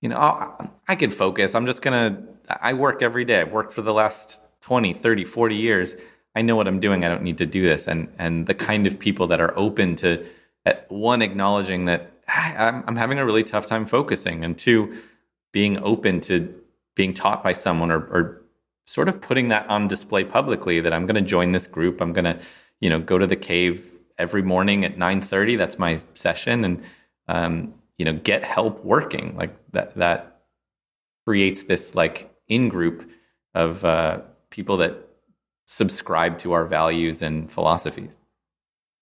you 0.00 0.08
know, 0.08 0.16
I, 0.16 0.68
I 0.88 0.96
could 0.96 1.14
focus. 1.14 1.54
I'm 1.54 1.66
just 1.66 1.80
going 1.82 2.14
to 2.14 2.22
I 2.60 2.72
work 2.72 3.02
every 3.02 3.24
day. 3.24 3.40
I've 3.40 3.52
worked 3.52 3.72
for 3.72 3.82
the 3.82 3.94
last 3.94 4.40
20, 4.64 4.94
30, 4.94 5.24
40 5.24 5.54
years, 5.54 5.94
I 6.34 6.40
know 6.40 6.56
what 6.56 6.66
I'm 6.66 6.80
doing. 6.80 7.04
I 7.04 7.08
don't 7.08 7.22
need 7.22 7.36
to 7.36 7.44
do 7.46 7.62
this. 7.62 7.86
And 7.86 8.10
and 8.18 8.46
the 8.46 8.54
kind 8.54 8.86
of 8.86 8.98
people 8.98 9.26
that 9.26 9.38
are 9.38 9.52
open 9.58 9.94
to 9.96 10.24
one 10.88 11.20
acknowledging 11.20 11.84
that 11.84 12.12
I'm, 12.28 12.82
I'm 12.86 12.96
having 12.96 13.18
a 13.18 13.26
really 13.26 13.44
tough 13.44 13.66
time 13.66 13.84
focusing, 13.84 14.42
and 14.42 14.56
two, 14.56 14.96
being 15.52 15.78
open 15.82 16.22
to 16.22 16.54
being 16.96 17.12
taught 17.12 17.44
by 17.44 17.52
someone 17.52 17.90
or, 17.90 17.98
or 17.98 18.42
sort 18.86 19.10
of 19.10 19.20
putting 19.20 19.48
that 19.48 19.68
on 19.68 19.86
display 19.86 20.24
publicly 20.24 20.80
that 20.80 20.94
I'm 20.94 21.04
going 21.04 21.22
to 21.22 21.28
join 21.28 21.52
this 21.52 21.66
group. 21.66 22.00
I'm 22.00 22.14
going 22.14 22.24
to, 22.24 22.38
you 22.80 22.88
know, 22.88 23.00
go 23.00 23.18
to 23.18 23.26
the 23.26 23.36
cave 23.36 23.86
every 24.16 24.42
morning 24.42 24.82
at 24.82 24.96
9:30. 24.96 25.58
That's 25.58 25.78
my 25.78 25.98
session, 26.14 26.64
and 26.64 26.82
um, 27.28 27.74
you 27.98 28.06
know, 28.06 28.14
get 28.14 28.44
help 28.44 28.82
working 28.82 29.36
like 29.36 29.54
that. 29.72 29.94
That 29.96 30.40
creates 31.26 31.64
this 31.64 31.94
like 31.94 32.34
in 32.48 32.70
group 32.70 33.10
of 33.54 33.84
uh, 33.84 34.22
people 34.54 34.76
that 34.76 34.96
subscribe 35.66 36.38
to 36.38 36.52
our 36.52 36.64
values 36.64 37.20
and 37.20 37.50
philosophies. 37.50 38.18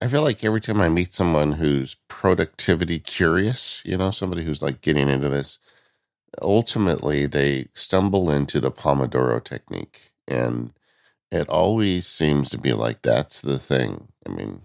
I 0.00 0.08
feel 0.08 0.22
like 0.22 0.43
every 0.43 0.60
time 0.60 0.81
I 0.81 0.88
meet 0.88 1.12
someone 1.12 1.52
who's 1.52 1.96
productivity 2.08 2.99
curious, 2.99 3.82
you 3.84 3.99
know, 3.99 4.10
somebody 4.10 4.44
who's 4.44 4.62
like 4.62 4.81
getting 4.81 5.08
into 5.08 5.28
this, 5.28 5.58
ultimately 6.40 7.26
they 7.26 7.69
stumble 7.75 8.31
into 8.31 8.60
the 8.60 8.72
Pomodoro 8.72 9.44
technique. 9.44 10.12
And 10.26 10.72
it 11.31 11.49
always 11.50 12.06
seems 12.06 12.48
to 12.50 12.58
be 12.58 12.72
like 12.72 13.02
that's 13.02 13.43
the 13.43 13.58
thing. 13.58 14.08
I 14.26 14.31
mean, 14.31 14.62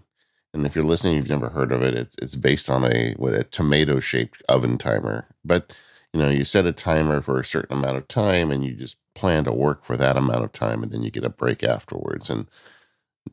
and 0.54 0.64
if 0.64 0.74
you're 0.74 0.84
listening, 0.84 1.16
you've 1.16 1.28
never 1.28 1.50
heard 1.50 1.70
of 1.70 1.82
it. 1.82 1.94
It's 1.94 2.16
it's 2.22 2.34
based 2.34 2.70
on 2.70 2.84
a 2.84 3.14
a 3.20 3.44
tomato 3.44 4.00
shaped 4.00 4.42
oven 4.48 4.78
timer. 4.78 5.28
But 5.44 5.76
you 6.14 6.20
know, 6.20 6.30
you 6.30 6.44
set 6.44 6.64
a 6.66 6.72
timer 6.72 7.20
for 7.20 7.38
a 7.38 7.44
certain 7.44 7.76
amount 7.76 7.98
of 7.98 8.08
time, 8.08 8.50
and 8.50 8.64
you 8.64 8.72
just 8.74 8.96
plan 9.18 9.44
to 9.44 9.52
work 9.52 9.84
for 9.84 9.96
that 9.96 10.16
amount 10.16 10.44
of 10.44 10.52
time 10.52 10.82
and 10.82 10.92
then 10.92 11.02
you 11.02 11.10
get 11.10 11.24
a 11.24 11.28
break 11.28 11.64
afterwards. 11.64 12.30
And, 12.30 12.46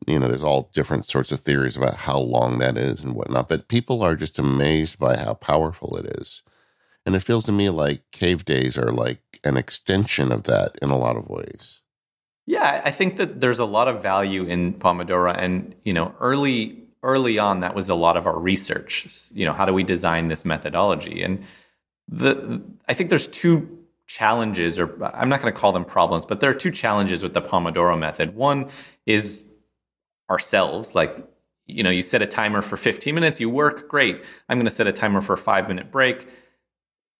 you 0.06 0.18
know, 0.18 0.26
there's 0.26 0.42
all 0.42 0.70
different 0.72 1.06
sorts 1.06 1.30
of 1.30 1.40
theories 1.40 1.76
about 1.76 1.94
how 1.94 2.18
long 2.18 2.58
that 2.58 2.76
is 2.76 3.04
and 3.04 3.14
whatnot. 3.14 3.48
But 3.48 3.68
people 3.68 4.02
are 4.02 4.16
just 4.16 4.38
amazed 4.38 4.98
by 4.98 5.16
how 5.16 5.34
powerful 5.34 5.96
it 5.96 6.06
is. 6.18 6.42
And 7.04 7.14
it 7.14 7.20
feels 7.20 7.44
to 7.44 7.52
me 7.52 7.70
like 7.70 8.02
cave 8.10 8.44
days 8.44 8.76
are 8.76 8.90
like 8.90 9.20
an 9.44 9.56
extension 9.56 10.32
of 10.32 10.42
that 10.44 10.76
in 10.82 10.90
a 10.90 10.98
lot 10.98 11.16
of 11.16 11.28
ways. 11.28 11.80
Yeah, 12.46 12.82
I 12.84 12.90
think 12.90 13.16
that 13.16 13.40
there's 13.40 13.60
a 13.60 13.64
lot 13.64 13.88
of 13.88 14.02
value 14.02 14.44
in 14.44 14.74
Pomodoro. 14.74 15.34
And, 15.36 15.74
you 15.84 15.92
know, 15.92 16.14
early 16.18 16.82
early 17.02 17.38
on 17.38 17.60
that 17.60 17.74
was 17.74 17.88
a 17.88 17.94
lot 17.94 18.16
of 18.16 18.26
our 18.26 18.38
research. 18.38 19.06
You 19.32 19.44
know, 19.44 19.52
how 19.52 19.64
do 19.64 19.72
we 19.72 19.84
design 19.84 20.26
this 20.26 20.44
methodology? 20.44 21.22
And 21.22 21.44
the 22.08 22.60
I 22.88 22.94
think 22.94 23.10
there's 23.10 23.28
two 23.28 23.85
challenges, 24.06 24.78
or 24.78 25.04
I'm 25.04 25.28
not 25.28 25.40
going 25.40 25.52
to 25.52 25.58
call 25.58 25.72
them 25.72 25.84
problems, 25.84 26.26
but 26.26 26.40
there 26.40 26.50
are 26.50 26.54
two 26.54 26.70
challenges 26.70 27.22
with 27.22 27.34
the 27.34 27.42
Pomodoro 27.42 27.98
method. 27.98 28.34
One 28.34 28.68
is 29.04 29.50
ourselves, 30.30 30.94
like, 30.94 31.26
you 31.66 31.82
know, 31.82 31.90
you 31.90 32.02
set 32.02 32.22
a 32.22 32.26
timer 32.26 32.62
for 32.62 32.76
15 32.76 33.14
minutes, 33.14 33.40
you 33.40 33.50
work, 33.50 33.88
great. 33.88 34.24
I'm 34.48 34.58
going 34.58 34.66
to 34.66 34.70
set 34.70 34.86
a 34.86 34.92
timer 34.92 35.20
for 35.20 35.32
a 35.32 35.38
five 35.38 35.68
minute 35.68 35.90
break. 35.90 36.28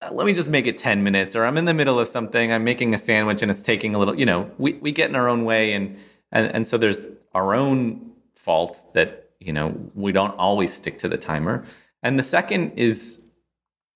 Uh, 0.01 0.13
let 0.13 0.25
me 0.25 0.33
just 0.33 0.49
make 0.49 0.67
it 0.67 0.77
10 0.77 1.03
minutes, 1.03 1.35
or 1.35 1.45
I'm 1.45 1.57
in 1.57 1.65
the 1.65 1.73
middle 1.73 1.99
of 1.99 2.07
something, 2.07 2.51
I'm 2.51 2.63
making 2.63 2.93
a 2.93 2.97
sandwich 2.97 3.41
and 3.41 3.51
it's 3.51 3.61
taking 3.61 3.93
a 3.93 3.99
little, 3.99 4.17
you 4.17 4.25
know, 4.25 4.49
we, 4.57 4.73
we 4.73 4.91
get 4.91 5.09
in 5.09 5.15
our 5.15 5.27
own 5.27 5.43
way. 5.43 5.73
And, 5.73 5.97
and, 6.31 6.53
and 6.53 6.67
so 6.67 6.77
there's 6.77 7.07
our 7.33 7.53
own 7.53 8.11
fault 8.35 8.93
that, 8.93 9.31
you 9.39 9.51
know, 9.51 9.75
we 9.93 10.13
don't 10.13 10.37
always 10.37 10.73
stick 10.73 10.99
to 10.99 11.09
the 11.09 11.17
timer. 11.17 11.65
And 12.01 12.17
the 12.17 12.23
second 12.23 12.73
is 12.77 13.21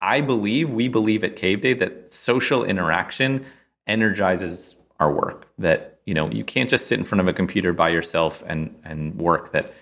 I 0.02 0.22
believe, 0.22 0.72
we 0.72 0.88
believe 0.88 1.24
at 1.24 1.36
Cave 1.36 1.62
Day 1.62 1.74
that 1.76 2.14
social 2.14 2.64
interaction 2.64 3.46
energizes 3.88 4.76
our 5.00 5.12
work. 5.12 5.48
That 5.58 6.00
you 6.06 6.14
know 6.14 6.30
you 6.32 6.44
can't 6.44 6.70
just 6.70 6.88
sit 6.88 6.98
in 6.98 7.06
front 7.06 7.22
of 7.22 7.28
a 7.28 7.34
computer 7.34 7.74
by 7.74 7.90
yourself 7.90 8.44
and 8.48 8.76
and 8.84 9.16
work. 9.16 9.52
That 9.52 9.74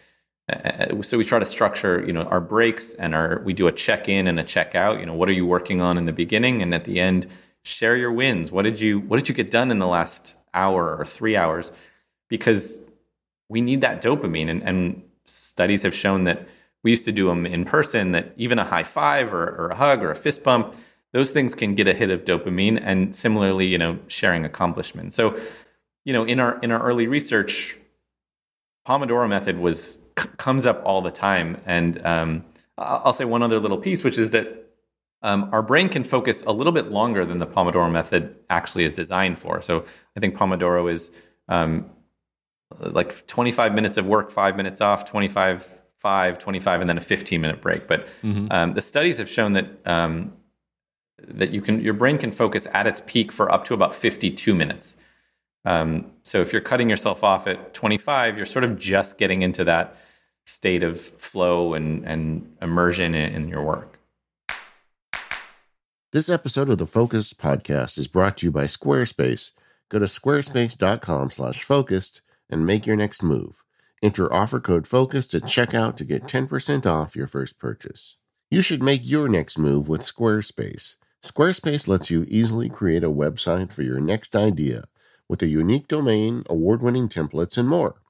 uh, 0.51 1.01
so 1.01 1.17
we 1.17 1.23
try 1.23 1.39
to 1.39 1.45
structure 1.45 2.03
you 2.05 2.13
know 2.13 2.23
our 2.23 2.41
breaks 2.41 2.95
and 2.95 3.15
our 3.15 3.41
we 3.45 3.53
do 3.53 3.67
a 3.67 3.71
check 3.71 4.09
in 4.09 4.27
and 4.27 4.39
a 4.39 4.43
check 4.43 4.75
out. 4.75 4.99
You 4.99 5.05
know 5.05 5.13
what 5.13 5.29
are 5.29 5.33
you 5.33 5.45
working 5.45 5.81
on 5.81 5.97
in 5.97 6.05
the 6.05 6.13
beginning 6.13 6.61
and 6.61 6.73
at 6.73 6.83
the 6.83 6.99
end 6.99 7.27
share 7.63 7.95
your 7.95 8.11
wins. 8.11 8.51
What 8.51 8.63
did 8.63 8.79
you 8.81 8.99
what 8.99 9.17
did 9.17 9.29
you 9.29 9.35
get 9.35 9.51
done 9.51 9.71
in 9.71 9.79
the 9.79 9.87
last 9.87 10.35
hour 10.53 10.95
or 10.97 11.05
three 11.05 11.35
hours? 11.35 11.71
Because 12.27 12.81
we 13.47 13.61
need 13.61 13.81
that 13.81 14.01
dopamine 14.01 14.49
and, 14.49 14.63
and 14.63 15.03
studies 15.25 15.83
have 15.83 15.95
shown 15.95 16.23
that 16.25 16.47
we 16.83 16.91
used 16.91 17.05
to 17.05 17.11
do 17.11 17.27
them 17.27 17.45
in 17.45 17.65
person 17.65 18.11
that 18.11 18.33
even 18.37 18.59
a 18.59 18.63
high 18.63 18.83
five 18.83 19.33
or, 19.33 19.43
or 19.43 19.69
a 19.69 19.75
hug 19.75 20.03
or 20.03 20.11
a 20.11 20.15
fist 20.15 20.43
bump 20.43 20.75
those 21.11 21.31
things 21.31 21.55
can 21.55 21.73
get 21.73 21.87
a 21.87 21.93
hit 21.93 22.11
of 22.11 22.23
dopamine 22.23 22.79
and 22.81 23.15
similarly 23.15 23.65
you 23.65 23.77
know 23.77 23.99
sharing 24.07 24.45
accomplishment 24.45 25.13
so 25.13 25.39
you 26.05 26.13
know 26.13 26.23
in 26.23 26.39
our 26.39 26.59
in 26.59 26.71
our 26.71 26.81
early 26.81 27.07
research 27.07 27.79
pomodoro 28.89 29.29
method 29.29 29.59
was 29.59 29.99
c- 30.17 30.29
comes 30.37 30.65
up 30.65 30.81
all 30.83 31.01
the 31.01 31.11
time. 31.11 31.61
And 31.65 32.03
um, 32.05 32.45
i'll 32.77 33.13
say 33.13 33.25
one 33.25 33.43
other 33.43 33.59
little 33.59 33.77
piece 33.77 34.03
which 34.03 34.17
is 34.17 34.29
that 34.29 34.55
um, 35.21 35.49
our 35.51 35.61
brain 35.61 35.89
can 35.89 36.05
focus 36.05 36.43
a 36.43 36.53
little 36.53 36.71
bit 36.71 36.91
longer 36.91 37.25
than 37.25 37.39
the 37.39 37.45
pomodoro 37.45 37.91
method 37.91 38.35
actually 38.49 38.85
is 38.85 38.93
designed 38.93 39.37
for. 39.37 39.61
So 39.61 39.83
i 40.15 40.19
think 40.19 40.35
pomodoro 40.35 40.91
is 40.91 41.11
um, 41.47 41.89
like 42.79 43.27
25 43.27 43.73
minutes 43.73 43.97
of 43.97 44.05
work 44.05 44.31
five 44.31 44.55
minutes 44.55 44.81
off 44.81 45.05
25 45.05 45.78
5, 45.99 46.39
25, 46.39 46.81
and 46.81 46.89
then 46.89 46.97
a 46.97 47.01
15 47.01 47.39
minute 47.39 47.61
break. 47.61 47.87
But 47.87 48.07
mm-hmm. 48.23 48.47
um, 48.51 48.73
the 48.73 48.81
studies 48.81 49.17
have 49.17 49.29
shown 49.29 49.53
that 49.53 49.67
um, 49.85 50.33
that 51.27 51.51
you 51.51 51.61
can 51.61 51.81
your 51.81 51.93
brain 51.93 52.17
can 52.17 52.31
focus 52.31 52.67
at 52.73 52.87
its 52.87 53.01
peak 53.05 53.31
for 53.31 53.51
up 53.51 53.65
to 53.65 53.73
about 53.73 53.93
52 53.93 54.55
minutes. 54.55 54.97
Um, 55.65 56.11
so 56.23 56.41
if 56.41 56.53
you're 56.53 56.61
cutting 56.61 56.89
yourself 56.89 57.23
off 57.23 57.45
at 57.45 57.73
25, 57.73 58.37
you're 58.37 58.45
sort 58.45 58.63
of 58.63 58.79
just 58.79 59.17
getting 59.17 59.41
into 59.41 59.65
that 59.65 59.97
state 60.45 60.83
of 60.83 60.99
flow 60.99 61.73
and, 61.73 62.05
and 62.05 62.55
immersion 62.61 63.13
in, 63.13 63.33
in 63.33 63.47
your 63.49 63.61
work. 63.61 63.99
This 66.11 66.29
episode 66.29 66.69
of 66.69 66.79
the 66.79 66.87
Focus 66.87 67.33
podcast 67.33 67.99
is 67.99 68.07
brought 68.07 68.37
to 68.37 68.47
you 68.47 68.51
by 68.51 68.63
Squarespace. 68.63 69.51
Go 69.89 69.99
to 69.99 70.05
squarespace.com 70.05 71.29
slash 71.29 71.61
focused 71.61 72.21
and 72.49 72.65
make 72.65 72.87
your 72.87 72.95
next 72.95 73.21
move. 73.21 73.63
Enter 74.01 74.31
offer 74.31 74.61
code 74.61 74.87
FOCUSED 74.87 75.35
at 75.35 75.43
checkout 75.43 75.97
to 75.97 76.05
get 76.05 76.23
10% 76.23 76.85
off 76.85 77.17
your 77.17 77.27
first 77.27 77.59
purchase. 77.59 78.15
You 78.49 78.61
should 78.61 78.81
make 78.81 79.01
your 79.03 79.27
next 79.27 79.57
move 79.57 79.89
with 79.89 80.01
Squarespace. 80.01 80.95
Squarespace 81.21 81.85
lets 81.87 82.09
you 82.09 82.25
easily 82.29 82.69
create 82.69 83.03
a 83.03 83.09
website 83.09 83.73
for 83.73 83.83
your 83.83 83.99
next 83.99 84.37
idea 84.37 84.85
with 85.27 85.41
a 85.41 85.47
unique 85.47 85.87
domain, 85.87 86.43
award 86.49 86.81
winning 86.81 87.09
templates, 87.09 87.57
and 87.57 87.67
more. 87.67 88.01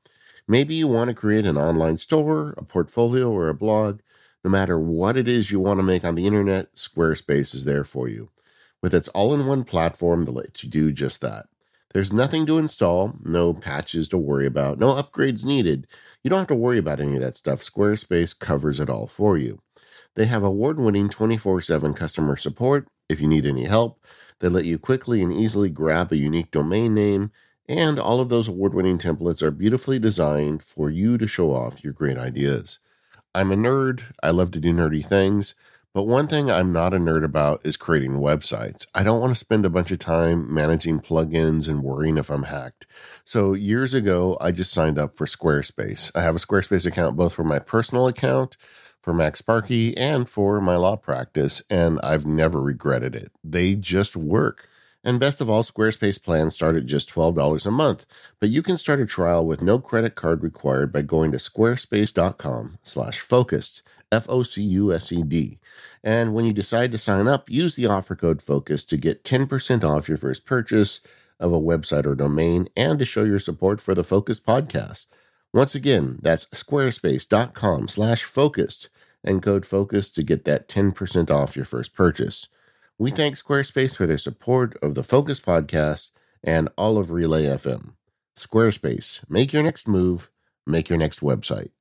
Maybe 0.47 0.75
you 0.75 0.87
want 0.87 1.09
to 1.09 1.15
create 1.15 1.45
an 1.45 1.57
online 1.57 1.97
store, 1.97 2.53
a 2.55 2.63
portfolio, 2.63 3.31
or 3.31 3.49
a 3.49 3.55
blog. 3.55 3.99
No 4.43 4.49
matter 4.49 4.79
what 4.79 5.17
it 5.17 5.27
is 5.27 5.51
you 5.51 5.59
want 5.59 5.79
to 5.79 5.83
make 5.83 6.05
on 6.05 6.15
the 6.15 6.27
internet, 6.27 6.73
Squarespace 6.75 7.53
is 7.53 7.65
there 7.65 7.83
for 7.83 8.07
you. 8.07 8.29
With 8.81 8.93
its 8.93 9.09
all 9.09 9.33
in 9.33 9.45
one 9.45 9.63
platform 9.63 10.25
that 10.25 10.31
lets 10.31 10.63
you 10.63 10.69
do 10.69 10.91
just 10.91 11.19
that. 11.21 11.47
There's 11.93 12.13
nothing 12.13 12.45
to 12.45 12.59
install, 12.59 13.15
no 13.23 13.53
patches 13.53 14.07
to 14.09 14.17
worry 14.17 14.45
about, 14.45 14.77
no 14.77 14.93
upgrades 14.93 15.43
needed. 15.43 15.87
You 16.21 16.29
don't 16.29 16.39
have 16.39 16.47
to 16.49 16.55
worry 16.55 16.77
about 16.77 16.99
any 16.99 17.15
of 17.15 17.21
that 17.21 17.35
stuff. 17.35 17.63
Squarespace 17.63 18.37
covers 18.37 18.79
it 18.79 18.89
all 18.89 19.07
for 19.07 19.37
you. 19.37 19.61
They 20.15 20.25
have 20.25 20.43
award 20.43 20.79
winning 20.79 21.09
24 21.09 21.61
7 21.61 21.93
customer 21.93 22.35
support 22.35 22.87
if 23.07 23.21
you 23.21 23.27
need 23.27 23.45
any 23.45 23.65
help. 23.65 24.03
They 24.39 24.49
let 24.49 24.65
you 24.65 24.77
quickly 24.77 25.21
and 25.21 25.33
easily 25.33 25.69
grab 25.69 26.11
a 26.11 26.17
unique 26.17 26.51
domain 26.51 26.93
name, 26.93 27.31
and 27.67 27.99
all 27.99 28.19
of 28.19 28.29
those 28.29 28.47
award 28.47 28.73
winning 28.73 28.97
templates 28.97 29.41
are 29.41 29.51
beautifully 29.51 29.99
designed 29.99 30.63
for 30.63 30.89
you 30.89 31.17
to 31.17 31.27
show 31.27 31.53
off 31.53 31.83
your 31.83 31.93
great 31.93 32.17
ideas. 32.17 32.79
I'm 33.33 33.51
a 33.51 33.55
nerd, 33.55 34.01
I 34.23 34.31
love 34.31 34.51
to 34.51 34.59
do 34.59 34.73
nerdy 34.73 35.05
things. 35.05 35.55
But 35.91 36.03
one 36.03 36.27
thing 36.27 36.51
I'm 36.51 36.71
not 36.71 36.93
a 36.93 36.97
nerd 36.97 37.23
about 37.23 37.65
is 37.65 37.75
creating 37.75 38.19
websites. 38.19 38.85
I 38.93 39.01
don't 39.01 39.19
want 39.19 39.31
to 39.31 39.39
spend 39.39 39.65
a 39.65 39.71
bunch 39.71 39.89
of 39.91 39.97
time 39.97 40.53
managing 40.53 40.99
plugins 40.99 41.67
and 41.67 41.81
worrying 41.81 42.19
if 42.19 42.29
I'm 42.29 42.43
hacked. 42.43 42.85
So 43.25 43.53
years 43.53 43.95
ago, 43.95 44.37
I 44.39 44.51
just 44.51 44.71
signed 44.71 44.99
up 44.99 45.15
for 45.15 45.25
Squarespace. 45.25 46.11
I 46.13 46.21
have 46.21 46.35
a 46.35 46.39
Squarespace 46.39 46.85
account 46.85 47.17
both 47.17 47.33
for 47.33 47.43
my 47.43 47.57
personal 47.57 48.07
account, 48.07 48.55
for 49.01 49.13
MacSparky, 49.13 49.95
and 49.97 50.29
for 50.29 50.61
my 50.61 50.75
law 50.75 50.95
practice, 50.95 51.63
and 51.71 51.99
I've 52.03 52.27
never 52.27 52.61
regretted 52.61 53.15
it. 53.15 53.31
They 53.43 53.73
just 53.73 54.15
work. 54.15 54.69
And 55.03 55.19
best 55.19 55.41
of 55.41 55.49
all, 55.49 55.63
Squarespace 55.63 56.21
plans 56.21 56.53
start 56.53 56.75
at 56.75 56.85
just 56.85 57.09
$12 57.09 57.65
a 57.65 57.71
month, 57.71 58.05
but 58.39 58.49
you 58.49 58.61
can 58.61 58.77
start 58.77 59.01
a 59.01 59.07
trial 59.07 59.43
with 59.43 59.63
no 59.63 59.79
credit 59.79 60.13
card 60.13 60.43
required 60.43 60.91
by 60.91 61.01
going 61.01 61.31
to 61.31 61.39
squarespace.com/focused 61.39 63.81
F 64.11 64.25
O 64.27 64.43
C 64.43 64.61
U 64.63 64.93
S 64.93 65.11
E 65.11 65.23
D. 65.23 65.59
And 66.03 66.33
when 66.33 66.45
you 66.45 66.53
decide 66.53 66.91
to 66.91 66.97
sign 66.97 67.27
up, 67.27 67.49
use 67.49 67.75
the 67.75 67.87
offer 67.87 68.15
code 68.15 68.41
FOCUSED 68.41 68.87
to 68.89 68.97
get 68.97 69.23
10% 69.23 69.83
off 69.83 70.07
your 70.07 70.17
first 70.17 70.45
purchase 70.45 71.01
of 71.39 71.53
a 71.53 71.59
website 71.59 72.05
or 72.05 72.15
domain 72.15 72.69
and 72.75 72.99
to 72.99 73.05
show 73.05 73.23
your 73.23 73.39
support 73.39 73.79
for 73.79 73.95
the 73.95 74.03
Focus 74.03 74.39
podcast. 74.39 75.05
Once 75.53 75.73
again, 75.73 76.19
that's 76.21 76.45
squarespace.com 76.47 77.87
slash 77.87 78.23
focused 78.23 78.89
and 79.23 79.41
code 79.41 79.65
FOCUSED 79.65 80.13
to 80.15 80.23
get 80.23 80.45
that 80.45 80.67
10% 80.67 81.31
off 81.31 81.55
your 81.55 81.65
first 81.65 81.93
purchase. 81.93 82.47
We 82.97 83.11
thank 83.11 83.35
Squarespace 83.35 83.95
for 83.95 84.05
their 84.05 84.17
support 84.17 84.77
of 84.81 84.95
the 84.95 85.03
Focus 85.03 85.39
podcast 85.39 86.11
and 86.43 86.69
all 86.77 86.97
of 86.97 87.11
Relay 87.11 87.45
FM. 87.45 87.93
Squarespace, 88.35 89.29
make 89.29 89.53
your 89.53 89.63
next 89.63 89.87
move, 89.87 90.29
make 90.65 90.89
your 90.89 90.99
next 90.99 91.21
website 91.21 91.71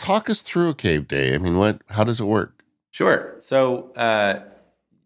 talk 0.00 0.28
us 0.28 0.40
through 0.40 0.70
a 0.70 0.74
cave 0.74 1.06
day. 1.06 1.34
I 1.34 1.38
mean, 1.38 1.56
what? 1.56 1.80
How 1.90 2.02
does 2.02 2.20
it 2.20 2.24
work? 2.24 2.64
Sure. 2.90 3.36
So 3.38 3.92
uh, 3.92 4.40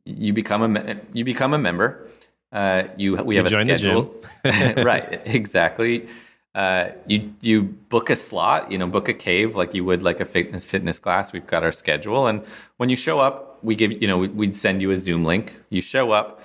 you 0.07 0.33
become 0.33 0.77
a 0.77 0.97
you 1.13 1.25
become 1.25 1.53
a 1.53 1.59
member. 1.59 2.09
Uh, 2.51 2.85
you 2.97 3.17
we 3.23 3.37
have 3.37 3.51
you 3.51 3.59
a 3.59 3.61
schedule. 3.61 4.15
right. 4.79 5.21
Exactly. 5.27 6.07
Uh, 6.55 6.91
you 7.07 7.35
you 7.43 7.63
book 7.63 8.09
a 8.09 8.17
slot. 8.17 8.71
You 8.73 8.79
know, 8.79 8.87
book 8.87 9.09
a 9.09 9.15
cave 9.15 9.57
like 9.57 9.75
you 9.75 9.85
would 9.85 10.03
like 10.03 10.21
a 10.21 10.25
fitness 10.25 10.65
fitness 10.65 10.99
class. 10.99 11.33
We've 11.33 11.47
got 11.47 11.65
our 11.65 11.73
schedule, 11.73 12.27
and 12.27 12.43
when 12.77 12.89
you 12.89 12.97
show 12.97 13.21
up, 13.21 13.59
we 13.63 13.75
give 13.75 14.01
you 14.01 14.09
know 14.09 14.19
we'd 14.19 14.57
send 14.57 14.81
you 14.81 14.91
a 14.93 14.97
Zoom 14.97 15.25
link. 15.25 15.57
You 15.69 15.83
show 15.83 16.13
up, 16.13 16.41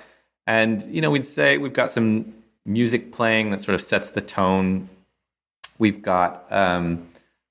and 0.48 0.82
you 0.84 1.00
know 1.00 1.12
we'd 1.12 1.27
say 1.27 1.58
we've 1.58 1.74
got 1.74 1.91
some 1.91 2.34
music 2.65 3.12
playing 3.12 3.51
that 3.51 3.62
sort 3.62 3.75
of 3.75 3.82
sets 3.82 4.10
the 4.10 4.22
tone. 4.22 4.89
We've 5.77 6.01
got 6.01 6.46
um, 6.51 7.08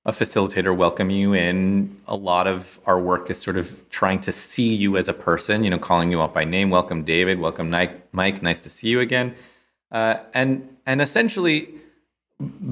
a 0.09 0.11
facilitator 0.11 0.75
welcome 0.75 1.11
you 1.11 1.35
in. 1.35 1.95
A 2.07 2.17
lot 2.17 2.47
of 2.47 2.81
our 2.87 2.99
work 2.99 3.29
is 3.29 3.39
sort 3.39 3.59
of 3.59 3.87
trying 3.91 4.23
to 4.23 4.33
see 4.33 4.75
you 4.75 4.97
as 4.97 5.07
a 5.07 5.13
person, 5.13 5.65
you 5.65 5.69
know, 5.69 5.79
calling 5.79 6.11
you 6.11 6.23
out 6.23 6.33
by 6.33 6.45
name. 6.45 6.71
Welcome, 6.71 7.05
David. 7.05 7.39
Welcome, 7.39 7.69
Mike. 7.69 8.43
Nice 8.43 8.61
to 8.61 8.71
see 8.71 8.89
you 8.89 9.01
again. 9.01 9.35
Uh, 9.93 10.17
and 10.33 10.77
and 10.87 11.03
essentially, 11.03 11.69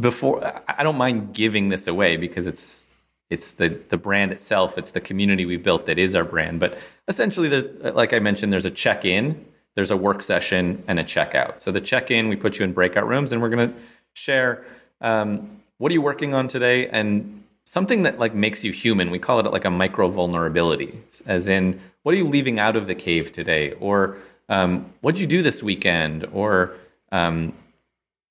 before 0.00 0.62
I 0.66 0.82
don't 0.82 0.96
mind 0.96 1.34
giving 1.34 1.68
this 1.68 1.86
away 1.86 2.16
because 2.16 2.46
it's 2.46 2.88
it's 3.28 3.50
the 3.50 3.68
the 3.90 3.98
brand 3.98 4.32
itself. 4.32 4.78
It's 4.78 4.92
the 4.92 5.02
community 5.02 5.44
we 5.44 5.58
built 5.58 5.84
that 5.86 5.98
is 5.98 6.16
our 6.16 6.24
brand. 6.24 6.58
But 6.58 6.78
essentially, 7.06 7.50
like 7.50 8.14
I 8.14 8.18
mentioned, 8.18 8.50
there's 8.50 8.64
a 8.64 8.70
check 8.70 9.04
in, 9.04 9.44
there's 9.74 9.90
a 9.90 9.96
work 9.96 10.22
session, 10.22 10.82
and 10.88 10.98
a 10.98 11.04
checkout. 11.04 11.60
So 11.60 11.70
the 11.70 11.82
check 11.82 12.10
in, 12.10 12.30
we 12.30 12.36
put 12.36 12.58
you 12.58 12.64
in 12.64 12.72
breakout 12.72 13.06
rooms, 13.06 13.30
and 13.30 13.42
we're 13.42 13.50
going 13.50 13.74
to 13.74 13.78
share. 14.14 14.64
Um, 15.02 15.60
what 15.78 15.90
are 15.90 15.94
you 15.94 16.02
working 16.02 16.34
on 16.34 16.48
today? 16.48 16.88
And 16.88 17.44
something 17.64 18.02
that 18.04 18.18
like 18.18 18.34
makes 18.34 18.64
you 18.64 18.72
human 18.72 19.10
we 19.10 19.18
call 19.18 19.40
it 19.40 19.46
like 19.46 19.64
a 19.64 19.70
micro 19.70 20.08
vulnerability 20.08 21.02
as 21.26 21.48
in 21.48 21.80
what 22.02 22.14
are 22.14 22.18
you 22.18 22.28
leaving 22.28 22.60
out 22.60 22.76
of 22.76 22.86
the 22.86 22.94
cave 22.94 23.32
today? 23.32 23.72
Or 23.72 24.16
um, 24.48 24.92
what 25.00 25.16
did 25.16 25.20
you 25.20 25.26
do 25.26 25.42
this 25.42 25.62
weekend? 25.62 26.24
Or 26.32 26.74
um, 27.10 27.52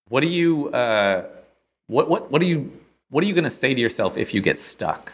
what 0.07 0.23
are 0.23 0.27
you 0.27 0.69
uh, 0.69 1.25
what 1.87 2.09
what 2.09 2.31
what 2.31 2.41
are 2.41 2.45
you 2.45 2.71
what 3.09 3.23
are 3.23 3.27
you 3.27 3.33
going 3.33 3.43
to 3.43 3.49
say 3.49 3.73
to 3.73 3.81
yourself 3.81 4.17
if 4.17 4.33
you 4.33 4.41
get 4.41 4.57
stuck? 4.57 5.11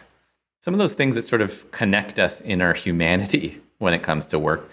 Some 0.60 0.74
of 0.74 0.78
those 0.78 0.94
things 0.94 1.16
that 1.16 1.22
sort 1.22 1.42
of 1.42 1.68
connect 1.72 2.20
us 2.20 2.40
in 2.40 2.62
our 2.62 2.74
humanity 2.74 3.60
when 3.78 3.94
it 3.94 4.02
comes 4.02 4.26
to 4.28 4.38
work. 4.38 4.70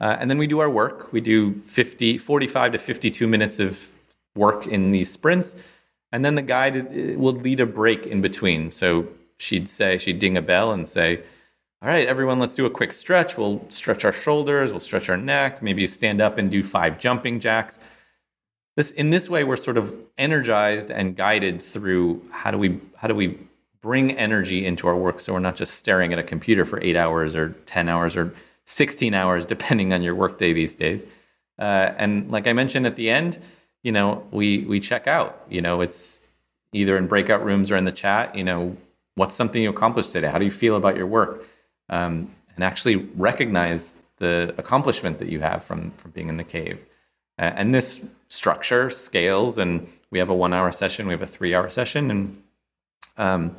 Uh, 0.00 0.16
and 0.18 0.30
then 0.30 0.38
we 0.38 0.46
do 0.46 0.60
our 0.60 0.70
work. 0.70 1.12
We 1.12 1.20
do 1.20 1.54
50 1.54 2.18
45 2.18 2.72
to 2.72 2.78
52 2.78 3.26
minutes 3.26 3.58
of 3.58 3.94
work 4.34 4.66
in 4.66 4.92
these 4.92 5.10
sprints 5.10 5.56
and 6.12 6.24
then 6.24 6.34
the 6.34 6.42
guide 6.42 6.76
uh, 6.76 7.18
will 7.18 7.32
lead 7.32 7.60
a 7.60 7.66
break 7.66 8.06
in 8.06 8.20
between. 8.20 8.70
So 8.70 9.08
she'd 9.38 9.68
say, 9.68 9.98
she'd 9.98 10.18
ding 10.18 10.36
a 10.36 10.42
bell 10.42 10.70
and 10.70 10.86
say, 10.86 11.22
all 11.80 11.88
right, 11.88 12.06
everyone, 12.06 12.38
let's 12.38 12.54
do 12.54 12.64
a 12.64 12.70
quick 12.70 12.92
stretch. 12.92 13.36
We'll 13.36 13.64
stretch 13.68 14.04
our 14.04 14.12
shoulders, 14.12 14.70
we'll 14.70 14.80
stretch 14.80 15.08
our 15.08 15.16
neck, 15.16 15.62
maybe 15.62 15.86
stand 15.88 16.20
up 16.20 16.38
and 16.38 16.50
do 16.50 16.62
five 16.62 17.00
jumping 17.00 17.40
jacks. 17.40 17.80
This, 18.76 18.92
in 18.92 19.10
this 19.10 19.28
way, 19.28 19.42
we're 19.42 19.56
sort 19.56 19.76
of 19.76 19.96
energized 20.16 20.90
and 20.90 21.16
guided 21.16 21.60
through 21.60 22.22
how 22.30 22.50
do 22.52 22.58
we 22.58 22.80
how 22.96 23.08
do 23.08 23.14
we 23.14 23.38
bring 23.82 24.12
energy 24.12 24.64
into 24.64 24.86
our 24.86 24.96
work 24.96 25.18
so 25.18 25.32
we're 25.32 25.40
not 25.40 25.56
just 25.56 25.74
staring 25.74 26.12
at 26.12 26.18
a 26.18 26.22
computer 26.22 26.64
for 26.64 26.80
eight 26.82 26.96
hours 26.96 27.34
or 27.34 27.50
10 27.66 27.88
hours 27.88 28.16
or 28.16 28.32
16 28.64 29.12
hours, 29.12 29.44
depending 29.44 29.92
on 29.92 30.02
your 30.02 30.14
workday 30.14 30.52
these 30.52 30.76
days. 30.76 31.04
Uh, 31.58 31.92
and 31.96 32.30
like 32.30 32.46
I 32.46 32.52
mentioned 32.52 32.86
at 32.86 32.96
the 32.96 33.10
end, 33.10 33.38
you 33.82 33.92
know, 33.92 34.26
we 34.30 34.64
we 34.64 34.80
check 34.80 35.06
out. 35.06 35.44
You 35.48 35.60
know, 35.60 35.80
it's 35.80 36.20
either 36.72 36.96
in 36.96 37.06
breakout 37.06 37.44
rooms 37.44 37.70
or 37.70 37.76
in 37.76 37.84
the 37.84 37.92
chat. 37.92 38.34
You 38.34 38.44
know, 38.44 38.76
what's 39.14 39.34
something 39.34 39.62
you 39.62 39.70
accomplished 39.70 40.12
today? 40.12 40.28
How 40.28 40.38
do 40.38 40.44
you 40.44 40.50
feel 40.50 40.76
about 40.76 40.96
your 40.96 41.06
work? 41.06 41.44
Um, 41.88 42.34
and 42.54 42.64
actually 42.64 42.96
recognize 42.96 43.94
the 44.18 44.54
accomplishment 44.56 45.18
that 45.18 45.28
you 45.28 45.40
have 45.40 45.64
from 45.64 45.90
from 45.92 46.12
being 46.12 46.28
in 46.28 46.36
the 46.36 46.44
cave. 46.44 46.78
Uh, 47.38 47.52
and 47.56 47.74
this 47.74 48.06
structure 48.28 48.90
scales, 48.90 49.58
and 49.58 49.88
we 50.10 50.18
have 50.18 50.30
a 50.30 50.34
one-hour 50.34 50.70
session, 50.72 51.06
we 51.06 51.12
have 51.12 51.22
a 51.22 51.26
three-hour 51.26 51.70
session, 51.70 52.10
and 52.10 52.42
um, 53.16 53.56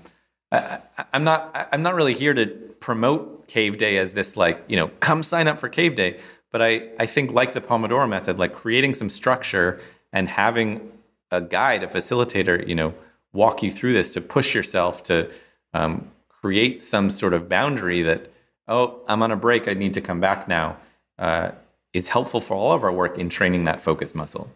I, 0.52 0.80
am 1.12 1.24
not 1.24 1.70
I'm 1.72 1.84
not 1.84 1.96
really 1.96 2.14
here 2.14 2.34
to 2.34 2.48
promote 2.80 3.48
Cave 3.48 3.78
Day 3.78 3.98
as 3.98 4.14
this 4.14 4.38
like 4.38 4.64
you 4.68 4.76
know 4.76 4.88
come 5.00 5.24
sign 5.24 5.48
up 5.48 5.60
for 5.60 5.70
Cave 5.70 5.96
Day, 5.96 6.20
but 6.52 6.62
I 6.62 6.90
I 7.00 7.06
think 7.06 7.34
like 7.34 7.54
the 7.54 7.62
Pomodoro 7.62 8.08
method, 8.08 8.38
like 8.38 8.54
creating 8.54 8.94
some 8.94 9.10
structure 9.10 9.80
and 10.14 10.30
having 10.30 10.92
a 11.32 11.42
guide, 11.42 11.84
a 11.84 11.88
facilitator, 11.88 12.66
you 12.66 12.76
know, 12.76 12.94
walk 13.34 13.64
you 13.64 13.72
through 13.72 13.94
this 13.94 14.14
to 14.14 14.22
push 14.22 14.54
yourself 14.56 15.04
to 15.04 15.30
um, 15.74 16.08
create 16.30 16.82
some 16.82 17.10
sort 17.10 17.34
of 17.34 17.50
boundary 17.50 18.04
that, 18.04 18.32
oh, 18.68 19.02
I'm 19.08 19.24
on 19.24 19.32
a 19.32 19.36
break, 19.36 19.68
I 19.68 19.74
need 19.74 19.96
to 19.96 20.02
come 20.02 20.22
back 20.22 20.48
now, 20.48 20.78
uh, 21.18 21.52
is 21.92 22.10
helpful 22.10 22.40
for 22.40 22.56
all 22.56 22.72
of 22.72 22.84
our 22.84 22.92
work 22.92 23.18
in 23.18 23.30
training 23.30 23.64
that 23.64 23.82
focus 23.82 24.14
muscle. 24.14 24.50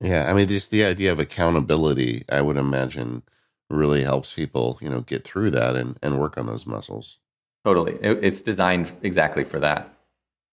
Yeah, 0.00 0.30
I 0.30 0.32
mean, 0.32 0.48
just 0.48 0.70
the 0.70 0.84
idea 0.84 1.12
of 1.12 1.20
accountability, 1.20 2.24
I 2.30 2.40
would 2.40 2.56
imagine, 2.56 3.22
really 3.68 4.02
helps 4.02 4.34
people, 4.34 4.78
you 4.80 4.88
know, 4.88 5.00
get 5.00 5.24
through 5.24 5.50
that 5.50 5.76
and, 5.76 5.98
and 6.02 6.18
work 6.18 6.38
on 6.38 6.46
those 6.46 6.66
muscles. 6.66 7.18
Totally. 7.64 7.94
It, 8.00 8.18
it's 8.22 8.42
designed 8.42 8.90
exactly 9.02 9.44
for 9.44 9.60
that. 9.60 9.94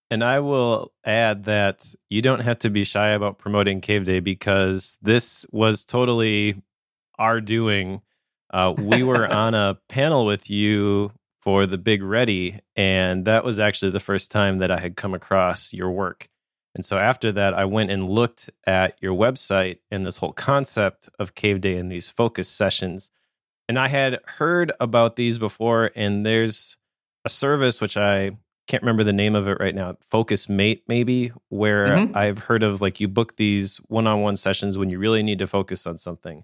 And 0.09 0.23
I 0.23 0.39
will 0.39 0.93
add 1.03 1.43
that 1.45 1.93
you 2.09 2.21
don't 2.21 2.39
have 2.39 2.59
to 2.59 2.69
be 2.69 2.83
shy 2.83 3.09
about 3.09 3.37
promoting 3.37 3.81
Cave 3.81 4.05
Day 4.05 4.19
because 4.19 4.97
this 5.01 5.45
was 5.51 5.83
totally 5.83 6.61
our 7.19 7.41
doing 7.41 8.01
Uh, 8.49 8.73
we 8.77 9.03
were 9.03 9.27
on 9.31 9.53
a 9.53 9.77
panel 9.89 10.25
with 10.25 10.49
you 10.49 11.11
for 11.41 11.65
the 11.65 11.77
Big 11.77 12.01
Ready, 12.01 12.61
and 12.75 13.25
that 13.25 13.43
was 13.43 13.59
actually 13.59 13.91
the 13.91 13.99
first 13.99 14.31
time 14.31 14.59
that 14.59 14.71
I 14.71 14.79
had 14.79 14.95
come 14.95 15.13
across 15.13 15.73
your 15.73 15.91
work. 15.91 16.29
And 16.73 16.85
so 16.85 16.97
after 16.97 17.31
that, 17.33 17.53
I 17.53 17.65
went 17.65 17.91
and 17.91 18.09
looked 18.09 18.49
at 18.65 18.97
your 19.01 19.13
website 19.13 19.79
and 19.89 20.05
this 20.05 20.17
whole 20.17 20.31
concept 20.31 21.09
of 21.19 21.35
Cave 21.35 21.59
Day 21.59 21.75
and 21.75 21.91
these 21.91 22.07
focus 22.07 22.47
sessions. 22.47 23.09
And 23.67 23.77
I 23.77 23.87
had 23.87 24.19
heard 24.37 24.71
about 24.79 25.15
these 25.15 25.39
before, 25.39 25.91
and 25.95 26.25
there's 26.25 26.77
a 27.25 27.29
service 27.29 27.81
which 27.81 27.97
I 27.97 28.37
can't 28.67 28.83
remember 28.83 29.03
the 29.03 29.13
name 29.13 29.35
of 29.35 29.47
it 29.47 29.57
right 29.59 29.73
now, 29.73 29.93
Focusmate, 29.93 30.81
maybe, 30.87 31.31
where 31.49 31.87
mm-hmm. 31.87 32.17
I've 32.17 32.39
heard 32.39 32.63
of 32.63 32.81
like 32.81 32.99
you 32.99 33.07
book 33.07 33.37
these 33.37 33.77
one 33.87 34.07
on 34.07 34.21
one 34.21 34.37
sessions 34.37 34.77
when 34.77 34.89
you 34.89 34.99
really 34.99 35.23
need 35.23 35.39
to 35.39 35.47
focus 35.47 35.87
on 35.87 35.97
something. 35.97 36.43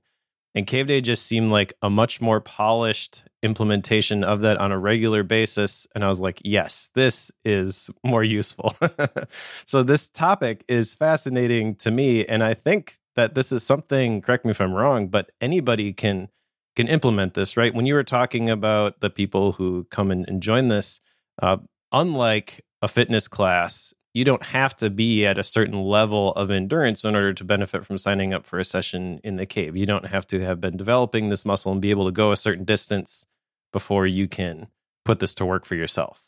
And 0.56 0.68
Cave 0.68 0.88
Day 0.88 1.02
just 1.02 1.26
seemed 1.26 1.52
like 1.52 1.74
a 1.82 1.90
much 1.90 2.22
more 2.22 2.40
polished 2.40 3.24
implementation 3.42 4.24
of 4.24 4.42
that 4.42 4.58
on 4.58 4.72
a 4.72 4.78
regular 4.78 5.24
basis. 5.24 5.88
And 5.96 6.04
I 6.04 6.08
was 6.08 6.22
like, 6.22 6.42
yes, 6.46 6.92
this 6.94 7.32
is 7.44 7.90
more 8.04 8.24
useful. 8.24 8.76
so 9.66 9.82
this 9.82 10.08
topic 10.08 10.64
is 10.68 10.94
fascinating 10.94 11.76
to 11.78 11.92
me. 11.92 12.26
And 12.26 12.44
I 12.44 12.54
think 12.54 12.98
that 13.16 13.34
this 13.34 13.52
is 13.52 13.64
something, 13.64 14.22
correct 14.22 14.46
me 14.46 14.52
if 14.52 14.62
I'm 14.62 14.74
wrong, 14.74 15.08
but 15.08 15.32
anybody 15.42 15.94
can 15.94 16.30
can 16.76 16.88
implement 16.88 17.36
this, 17.36 17.56
right? 17.56 17.74
When 17.74 17.86
you 17.86 17.94
were 17.94 18.04
talking 18.04 18.50
about 18.50 19.00
the 19.00 19.12
people 19.12 19.52
who 19.54 19.86
come 19.92 20.10
and, 20.10 20.28
and 20.28 20.42
join 20.42 20.70
this, 20.70 21.00
uh, 21.40 21.58
unlike 21.94 22.66
a 22.82 22.88
fitness 22.88 23.28
class, 23.28 23.94
you 24.14 24.26
don't 24.26 24.44
have 24.44 24.76
to 24.76 24.90
be 24.90 25.26
at 25.26 25.38
a 25.38 25.44
certain 25.44 25.82
level 25.82 26.34
of 26.34 26.52
endurance 26.52 27.04
in 27.04 27.16
order 27.16 27.34
to 27.34 27.44
benefit 27.44 27.86
from 27.86 27.98
signing 27.98 28.34
up 28.34 28.46
for 28.46 28.60
a 28.60 28.66
session 28.66 29.20
in 29.24 29.38
the 29.38 29.46
cave. 29.46 29.76
You 29.76 29.86
don't 29.86 30.08
have 30.08 30.28
to 30.28 30.42
have 30.42 30.60
been 30.60 30.78
developing 30.78 31.30
this 31.30 31.46
muscle 31.46 31.72
and 31.72 31.82
be 31.82 31.92
able 31.92 32.06
to 32.06 32.12
go 32.12 32.32
a 32.32 32.38
certain 32.38 32.66
distance 32.66 33.26
before 33.72 34.06
you 34.06 34.28
can 34.28 34.68
put 35.06 35.20
this 35.20 35.34
to 35.36 35.46
work 35.46 35.66
for 35.66 35.76
yourself. 35.76 36.24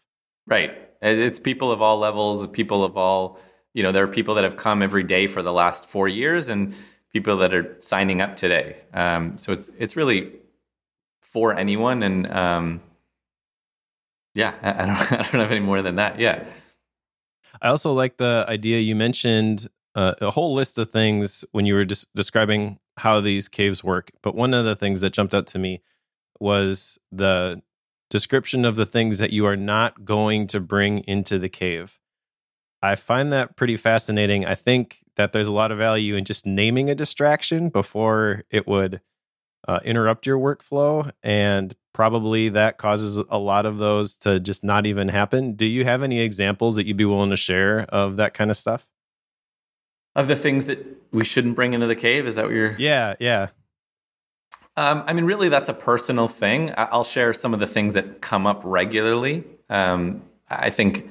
Right. 0.47 0.77
It's 1.01 1.39
people 1.39 1.71
of 1.71 1.81
all 1.81 1.97
levels, 1.97 2.47
people 2.47 2.83
of 2.83 2.97
all, 2.97 3.39
you 3.73 3.83
know, 3.83 3.91
there 3.91 4.03
are 4.03 4.07
people 4.07 4.35
that 4.35 4.43
have 4.43 4.57
come 4.57 4.81
every 4.81 5.03
day 5.03 5.27
for 5.27 5.43
the 5.43 5.53
last 5.53 5.87
four 5.87 6.07
years 6.07 6.49
and 6.49 6.73
people 7.11 7.37
that 7.37 7.53
are 7.53 7.77
signing 7.81 8.21
up 8.21 8.35
today. 8.35 8.77
Um, 8.93 9.37
so 9.37 9.53
it's 9.53 9.69
it's 9.77 9.95
really 9.95 10.33
for 11.21 11.55
anyone. 11.55 12.01
And 12.03 12.31
um, 12.31 12.81
yeah, 14.35 14.53
I, 14.61 14.85
don't 14.85 15.11
I 15.11 15.31
don't 15.31 15.41
have 15.41 15.51
any 15.51 15.61
more 15.61 15.81
than 15.81 15.95
that. 15.95 16.19
Yeah. 16.19 16.43
I 17.61 17.69
also 17.69 17.93
like 17.93 18.17
the 18.17 18.45
idea 18.47 18.79
you 18.79 18.95
mentioned 18.95 19.69
uh, 19.95 20.13
a 20.21 20.31
whole 20.31 20.53
list 20.53 20.77
of 20.77 20.91
things 20.91 21.45
when 21.53 21.65
you 21.65 21.73
were 21.73 21.85
des- 21.85 22.05
describing 22.13 22.79
how 22.97 23.21
these 23.21 23.47
caves 23.47 23.83
work. 23.83 24.11
But 24.21 24.35
one 24.35 24.53
of 24.53 24.65
the 24.65 24.75
things 24.75 25.01
that 25.01 25.13
jumped 25.13 25.33
out 25.33 25.47
to 25.47 25.59
me 25.59 25.81
was 26.39 26.99
the 27.11 27.61
description 28.09 28.65
of 28.65 28.75
the 28.75 28.85
things 28.85 29.19
that 29.19 29.31
you 29.31 29.45
are 29.45 29.55
not 29.55 30.03
going 30.03 30.47
to 30.47 30.59
bring 30.59 30.99
into 30.99 31.39
the 31.39 31.49
cave. 31.49 31.97
I 32.81 32.95
find 32.95 33.31
that 33.31 33.55
pretty 33.55 33.77
fascinating. 33.77 34.45
I 34.45 34.53
think 34.53 34.99
that 35.15 35.31
there's 35.31 35.47
a 35.47 35.53
lot 35.53 35.71
of 35.71 35.77
value 35.77 36.15
in 36.15 36.25
just 36.25 36.45
naming 36.45 36.89
a 36.89 36.95
distraction 36.95 37.69
before 37.69 38.43
it 38.51 38.67
would 38.67 39.01
uh, 39.67 39.79
interrupt 39.83 40.25
your 40.25 40.37
workflow. 40.37 41.11
And 41.23 41.75
probably 41.93 42.49
that 42.49 42.77
causes 42.77 43.17
a 43.29 43.37
lot 43.37 43.65
of 43.65 43.77
those 43.77 44.17
to 44.17 44.39
just 44.39 44.63
not 44.63 44.85
even 44.85 45.07
happen. 45.07 45.53
Do 45.53 45.65
you 45.65 45.85
have 45.85 46.03
any 46.03 46.19
examples 46.19 46.75
that 46.75 46.85
you'd 46.85 46.97
be 46.97 47.05
willing 47.05 47.29
to 47.29 47.37
share 47.37 47.81
of 47.89 48.17
that 48.17 48.33
kind 48.33 48.51
of 48.51 48.57
stuff? 48.57 48.85
Of 50.15 50.27
the 50.27 50.35
things 50.35 50.65
that 50.65 50.79
we 51.11 51.23
shouldn't 51.23 51.55
bring 51.55 51.73
into 51.73 51.87
the 51.87 51.95
cave? 51.95 52.27
Is 52.27 52.35
that 52.35 52.45
what 52.45 52.53
you're. 52.53 52.75
Yeah, 52.77 53.15
yeah. 53.19 53.49
Um, 54.77 55.03
I 55.07 55.13
mean, 55.13 55.25
really, 55.25 55.49
that's 55.49 55.69
a 55.69 55.73
personal 55.73 56.27
thing. 56.27 56.73
I'll 56.77 57.03
share 57.03 57.33
some 57.33 57.53
of 57.53 57.59
the 57.59 57.67
things 57.67 57.93
that 57.93 58.21
come 58.21 58.45
up 58.45 58.61
regularly. 58.65 59.45
Um, 59.69 60.23
I 60.49 60.69
think 60.69 61.09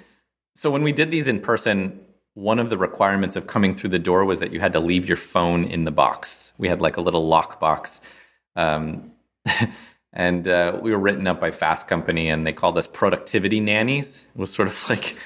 so. 0.54 0.70
When 0.70 0.82
we 0.82 0.92
did 0.92 1.10
these 1.10 1.28
in 1.28 1.40
person, 1.40 2.00
one 2.34 2.58
of 2.58 2.68
the 2.68 2.76
requirements 2.76 3.36
of 3.36 3.46
coming 3.46 3.74
through 3.74 3.90
the 3.90 3.98
door 3.98 4.24
was 4.24 4.40
that 4.40 4.52
you 4.52 4.60
had 4.60 4.74
to 4.74 4.80
leave 4.80 5.06
your 5.06 5.16
phone 5.16 5.64
in 5.64 5.84
the 5.84 5.90
box. 5.90 6.52
We 6.58 6.68
had 6.68 6.82
like 6.82 6.96
a 6.96 7.00
little 7.00 7.26
lock 7.26 7.58
box. 7.58 8.00
Um, 8.56 9.12
and 10.12 10.46
uh, 10.46 10.78
we 10.82 10.90
were 10.90 10.98
written 10.98 11.26
up 11.26 11.40
by 11.40 11.50
Fast 11.50 11.88
Company, 11.88 12.28
and 12.28 12.46
they 12.46 12.52
called 12.52 12.78
us 12.78 12.86
productivity 12.86 13.60
nannies. 13.60 14.28
It 14.34 14.38
was 14.38 14.52
sort 14.52 14.68
of 14.68 14.84
like 14.90 15.16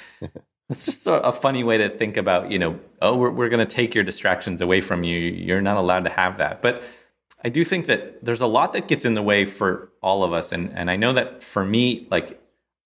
it's 0.69 0.85
just 0.85 1.07
a, 1.07 1.23
a, 1.23 1.33
funny 1.33 1.65
way 1.65 1.79
to 1.79 1.89
think 1.89 2.17
about, 2.17 2.51
you 2.51 2.59
know, 2.59 2.79
oh, 3.01 3.17
we're, 3.17 3.31
we're 3.31 3.49
going 3.49 3.67
to 3.67 3.75
take 3.75 3.95
your 3.95 4.05
distractions 4.05 4.61
away 4.61 4.83
from 4.83 5.03
you. 5.03 5.19
You're 5.19 5.63
not 5.63 5.79
allowed 5.79 6.05
to 6.05 6.11
have 6.11 6.37
that. 6.39 6.61
But 6.61 6.83
I 7.43 7.49
do 7.49 7.65
think 7.65 7.87
that 7.87 8.23
there's 8.25 8.41
a 8.41 8.47
lot 8.47 8.73
that 8.75 8.89
gets 8.89 9.05
in 9.05 9.15
the 9.15 9.23
way 9.23 9.45
for 9.45 9.91
all 10.03 10.25
of 10.25 10.33
us, 10.33 10.53
and 10.53 10.73
and 10.75 10.91
I 10.91 10.97
know 10.97 11.13
that 11.13 11.43
for 11.43 11.65
me, 11.65 12.07
like 12.11 12.41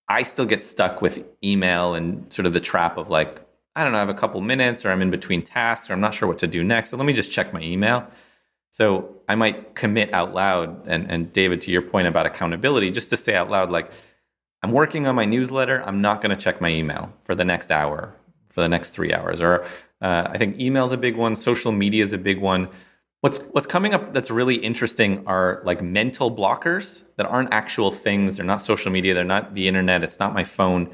I 0.07 0.23
still 0.23 0.45
get 0.45 0.61
stuck 0.61 1.01
with 1.01 1.23
email 1.43 1.95
and 1.95 2.31
sort 2.31 2.45
of 2.45 2.53
the 2.53 2.59
trap 2.59 2.97
of 2.97 3.09
like 3.09 3.41
I 3.75 3.83
don't 3.83 3.91
know, 3.91 3.97
I 3.97 4.01
have 4.01 4.09
a 4.09 4.13
couple 4.13 4.39
minutes, 4.41 4.85
or 4.85 4.91
I'm 4.91 5.01
in 5.01 5.09
between 5.09 5.41
tasks, 5.41 5.89
or 5.89 5.93
I'm 5.93 6.01
not 6.01 6.13
sure 6.13 6.27
what 6.27 6.37
to 6.39 6.47
do 6.47 6.63
next. 6.63 6.91
So 6.91 6.97
let 6.97 7.05
me 7.05 7.13
just 7.13 7.31
check 7.31 7.51
my 7.51 7.61
email. 7.61 8.07
So 8.69 9.12
I 9.33 9.35
might 9.35 9.73
commit 9.73 10.13
out 10.13 10.35
loud, 10.35 10.85
and, 10.85 11.09
and 11.09 11.33
David, 11.33 11.59
to 11.61 11.71
your 11.71 11.81
point 11.81 12.07
about 12.07 12.27
accountability, 12.27 12.91
just 12.91 13.09
to 13.09 13.17
say 13.17 13.33
out 13.33 13.49
loud, 13.49 13.71
like, 13.71 13.91
I'm 14.61 14.71
working 14.71 15.07
on 15.07 15.15
my 15.15 15.25
newsletter. 15.25 15.81
I'm 15.83 16.01
not 16.01 16.21
going 16.21 16.29
to 16.29 16.41
check 16.41 16.61
my 16.61 16.69
email 16.69 17.11
for 17.23 17.33
the 17.33 17.43
next 17.43 17.71
hour, 17.71 18.13
for 18.47 18.61
the 18.61 18.69
next 18.69 18.91
three 18.91 19.11
hours. 19.11 19.41
Or 19.41 19.63
uh, 20.01 20.27
I 20.29 20.37
think 20.37 20.59
email 20.59 20.85
is 20.85 20.91
a 20.91 20.97
big 20.97 21.17
one. 21.17 21.35
Social 21.35 21.71
media 21.71 22.03
is 22.03 22.13
a 22.13 22.19
big 22.19 22.39
one. 22.39 22.69
What's 23.21 23.39
what's 23.53 23.65
coming 23.65 23.95
up 23.95 24.13
that's 24.13 24.29
really 24.29 24.57
interesting 24.57 25.25
are 25.25 25.63
like 25.65 25.81
mental 25.81 26.29
blockers 26.29 27.01
that 27.17 27.25
aren't 27.25 27.51
actual 27.51 27.89
things. 27.89 28.37
They're 28.37 28.45
not 28.45 28.61
social 28.61 28.91
media. 28.91 29.15
They're 29.15 29.23
not 29.23 29.55
the 29.55 29.67
internet. 29.67 30.03
It's 30.03 30.19
not 30.19 30.35
my 30.35 30.43
phone. 30.43 30.91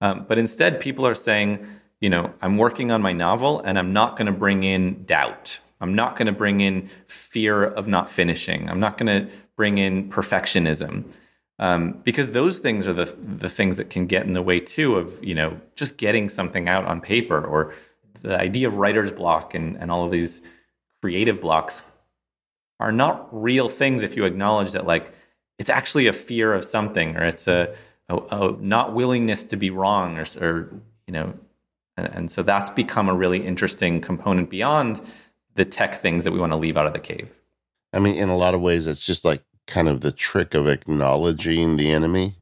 Um, 0.00 0.26
but 0.28 0.38
instead, 0.38 0.80
people 0.80 1.06
are 1.06 1.14
saying, 1.14 1.64
you 2.00 2.10
know, 2.10 2.34
I'm 2.42 2.58
working 2.58 2.90
on 2.90 3.00
my 3.00 3.12
novel, 3.12 3.60
and 3.60 3.78
I'm 3.78 3.92
not 3.92 4.16
going 4.16 4.26
to 4.26 4.32
bring 4.32 4.64
in 4.64 5.04
doubt 5.04 5.60
I'm 5.86 5.94
not 5.94 6.16
going 6.16 6.26
to 6.26 6.32
bring 6.32 6.60
in 6.60 6.88
fear 7.06 7.62
of 7.62 7.86
not 7.86 8.08
finishing. 8.10 8.68
I'm 8.68 8.80
not 8.80 8.98
going 8.98 9.26
to 9.26 9.32
bring 9.56 9.78
in 9.78 10.10
perfectionism. 10.10 11.04
Um, 11.58 12.00
because 12.04 12.32
those 12.32 12.58
things 12.58 12.86
are 12.86 12.92
the 12.92 13.06
the 13.06 13.48
things 13.48 13.78
that 13.78 13.88
can 13.88 14.06
get 14.06 14.26
in 14.26 14.34
the 14.34 14.42
way 14.42 14.60
too 14.60 14.96
of 14.96 15.24
you 15.24 15.34
know 15.34 15.58
just 15.74 15.96
getting 15.96 16.28
something 16.28 16.68
out 16.68 16.84
on 16.84 17.00
paper 17.00 17.42
or 17.42 17.72
the 18.20 18.38
idea 18.38 18.68
of 18.68 18.76
writer's 18.76 19.10
block 19.10 19.54
and, 19.54 19.74
and 19.76 19.90
all 19.90 20.04
of 20.04 20.10
these 20.10 20.42
creative 21.00 21.40
blocks 21.40 21.90
are 22.78 22.92
not 22.92 23.28
real 23.30 23.70
things 23.70 24.02
if 24.02 24.16
you 24.16 24.26
acknowledge 24.26 24.72
that 24.72 24.86
like 24.86 25.14
it's 25.58 25.70
actually 25.70 26.06
a 26.06 26.12
fear 26.12 26.52
of 26.52 26.62
something 26.62 27.16
or 27.16 27.24
it's 27.24 27.48
a, 27.48 27.74
a, 28.10 28.16
a 28.16 28.56
not 28.60 28.92
willingness 28.92 29.44
to 29.44 29.56
be 29.56 29.70
wrong 29.70 30.18
or, 30.18 30.26
or 30.42 30.70
you 31.06 31.12
know 31.14 31.32
and, 31.96 32.06
and 32.14 32.30
so 32.30 32.42
that's 32.42 32.68
become 32.68 33.08
a 33.08 33.14
really 33.14 33.46
interesting 33.46 34.02
component 34.02 34.50
beyond 34.50 35.00
the 35.56 35.64
tech 35.64 35.94
things 35.94 36.24
that 36.24 36.32
we 36.32 36.38
want 36.38 36.52
to 36.52 36.56
leave 36.56 36.76
out 36.76 36.86
of 36.86 36.92
the 36.92 36.98
cave. 36.98 37.40
I 37.92 37.98
mean, 37.98 38.14
in 38.16 38.28
a 38.28 38.36
lot 38.36 38.54
of 38.54 38.60
ways, 38.60 38.86
it's 38.86 39.04
just 39.04 39.24
like 39.24 39.42
kind 39.66 39.88
of 39.88 40.00
the 40.00 40.12
trick 40.12 40.54
of 40.54 40.68
acknowledging 40.68 41.76
the 41.76 41.90
enemy 41.90 42.36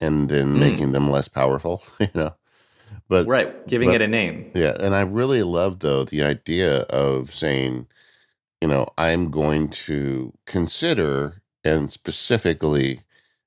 and 0.00 0.28
then 0.28 0.54
mm. 0.54 0.58
making 0.58 0.92
them 0.92 1.10
less 1.10 1.28
powerful, 1.28 1.82
you 2.00 2.08
know. 2.14 2.34
But 3.08 3.26
right, 3.26 3.66
giving 3.66 3.88
but, 3.88 3.96
it 3.96 4.02
a 4.02 4.08
name. 4.08 4.50
Yeah, 4.54 4.76
and 4.78 4.94
I 4.94 5.00
really 5.00 5.42
love 5.42 5.80
though 5.80 6.04
the 6.04 6.22
idea 6.22 6.80
of 6.82 7.34
saying, 7.34 7.86
you 8.60 8.68
know, 8.68 8.88
I'm 8.98 9.30
going 9.30 9.68
to 9.70 10.32
consider 10.46 11.42
and 11.64 11.90
specifically 11.90 13.00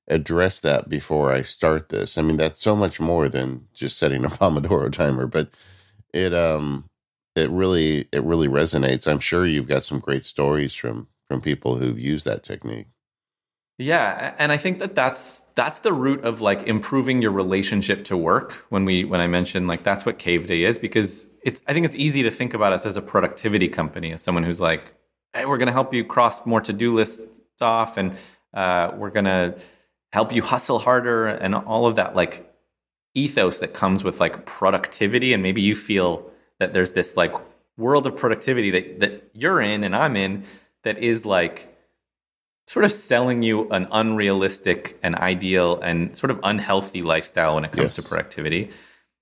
address 0.08 0.60
that 0.60 0.88
before 0.88 1.32
I 1.32 1.42
start 1.42 1.90
this. 1.90 2.18
I 2.18 2.22
mean, 2.22 2.36
that's 2.36 2.60
so 2.60 2.74
much 2.74 2.98
more 2.98 3.28
than 3.28 3.68
just 3.72 3.98
setting 3.98 4.24
a 4.24 4.28
Pomodoro 4.30 4.92
timer, 4.92 5.26
but 5.26 5.50
it 6.12 6.34
um 6.34 6.88
it 7.34 7.50
really 7.50 8.08
it 8.12 8.22
really 8.22 8.48
resonates. 8.48 9.06
I'm 9.06 9.20
sure 9.20 9.46
you've 9.46 9.68
got 9.68 9.84
some 9.84 10.00
great 10.00 10.24
stories 10.24 10.74
from 10.74 11.08
from 11.28 11.40
people 11.40 11.78
who've 11.78 11.98
used 11.98 12.24
that 12.26 12.42
technique. 12.42 12.88
Yeah, 13.78 14.34
and 14.38 14.52
I 14.52 14.58
think 14.58 14.78
that 14.80 14.94
that's 14.94 15.40
that's 15.54 15.80
the 15.80 15.92
root 15.92 16.24
of 16.24 16.40
like 16.40 16.64
improving 16.64 17.22
your 17.22 17.32
relationship 17.32 18.04
to 18.04 18.16
work. 18.16 18.52
When 18.68 18.84
we 18.84 19.04
when 19.04 19.20
I 19.20 19.26
mentioned 19.26 19.66
like 19.66 19.82
that's 19.82 20.04
what 20.04 20.18
Cave 20.18 20.46
Day 20.46 20.62
is 20.64 20.78
because 20.78 21.28
it's 21.42 21.62
I 21.66 21.72
think 21.72 21.86
it's 21.86 21.96
easy 21.96 22.22
to 22.22 22.30
think 22.30 22.54
about 22.54 22.72
us 22.72 22.84
as 22.84 22.96
a 22.96 23.02
productivity 23.02 23.68
company 23.68 24.12
as 24.12 24.22
someone 24.22 24.44
who's 24.44 24.60
like, 24.60 24.92
hey, 25.32 25.46
we're 25.46 25.58
going 25.58 25.66
to 25.66 25.72
help 25.72 25.94
you 25.94 26.04
cross 26.04 26.44
more 26.46 26.60
to 26.60 26.72
do 26.72 26.94
lists 26.94 27.26
off, 27.60 27.96
and 27.96 28.16
uh, 28.52 28.92
we're 28.96 29.10
going 29.10 29.24
to 29.24 29.58
help 30.12 30.32
you 30.32 30.42
hustle 30.42 30.78
harder, 30.78 31.26
and 31.26 31.54
all 31.54 31.86
of 31.86 31.96
that 31.96 32.14
like 32.14 32.54
ethos 33.14 33.58
that 33.60 33.72
comes 33.72 34.04
with 34.04 34.20
like 34.20 34.44
productivity, 34.44 35.32
and 35.32 35.42
maybe 35.42 35.62
you 35.62 35.74
feel 35.74 36.30
that 36.62 36.72
there's 36.72 36.92
this 36.92 37.16
like 37.16 37.34
world 37.76 38.06
of 38.06 38.16
productivity 38.16 38.70
that 38.70 39.00
that 39.00 39.30
you're 39.34 39.60
in 39.60 39.82
and 39.82 39.96
I'm 39.96 40.16
in 40.16 40.44
that 40.84 40.96
is 40.98 41.26
like 41.26 41.68
sort 42.68 42.84
of 42.84 42.92
selling 42.92 43.42
you 43.42 43.68
an 43.70 43.88
unrealistic 43.90 44.96
and 45.02 45.16
ideal 45.16 45.80
and 45.80 46.16
sort 46.16 46.30
of 46.30 46.38
unhealthy 46.44 47.02
lifestyle 47.02 47.56
when 47.56 47.64
it 47.64 47.72
comes 47.72 47.96
yes. 47.96 47.96
to 47.96 48.02
productivity. 48.02 48.70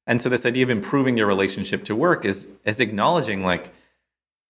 And 0.07 0.21
so 0.21 0.29
this 0.29 0.45
idea 0.45 0.63
of 0.63 0.71
improving 0.71 1.17
your 1.17 1.27
relationship 1.27 1.85
to 1.85 1.97
work 1.97 2.25
is 2.27 2.49
is 2.65 2.79
acknowledging 2.79 3.43
like 3.43 3.73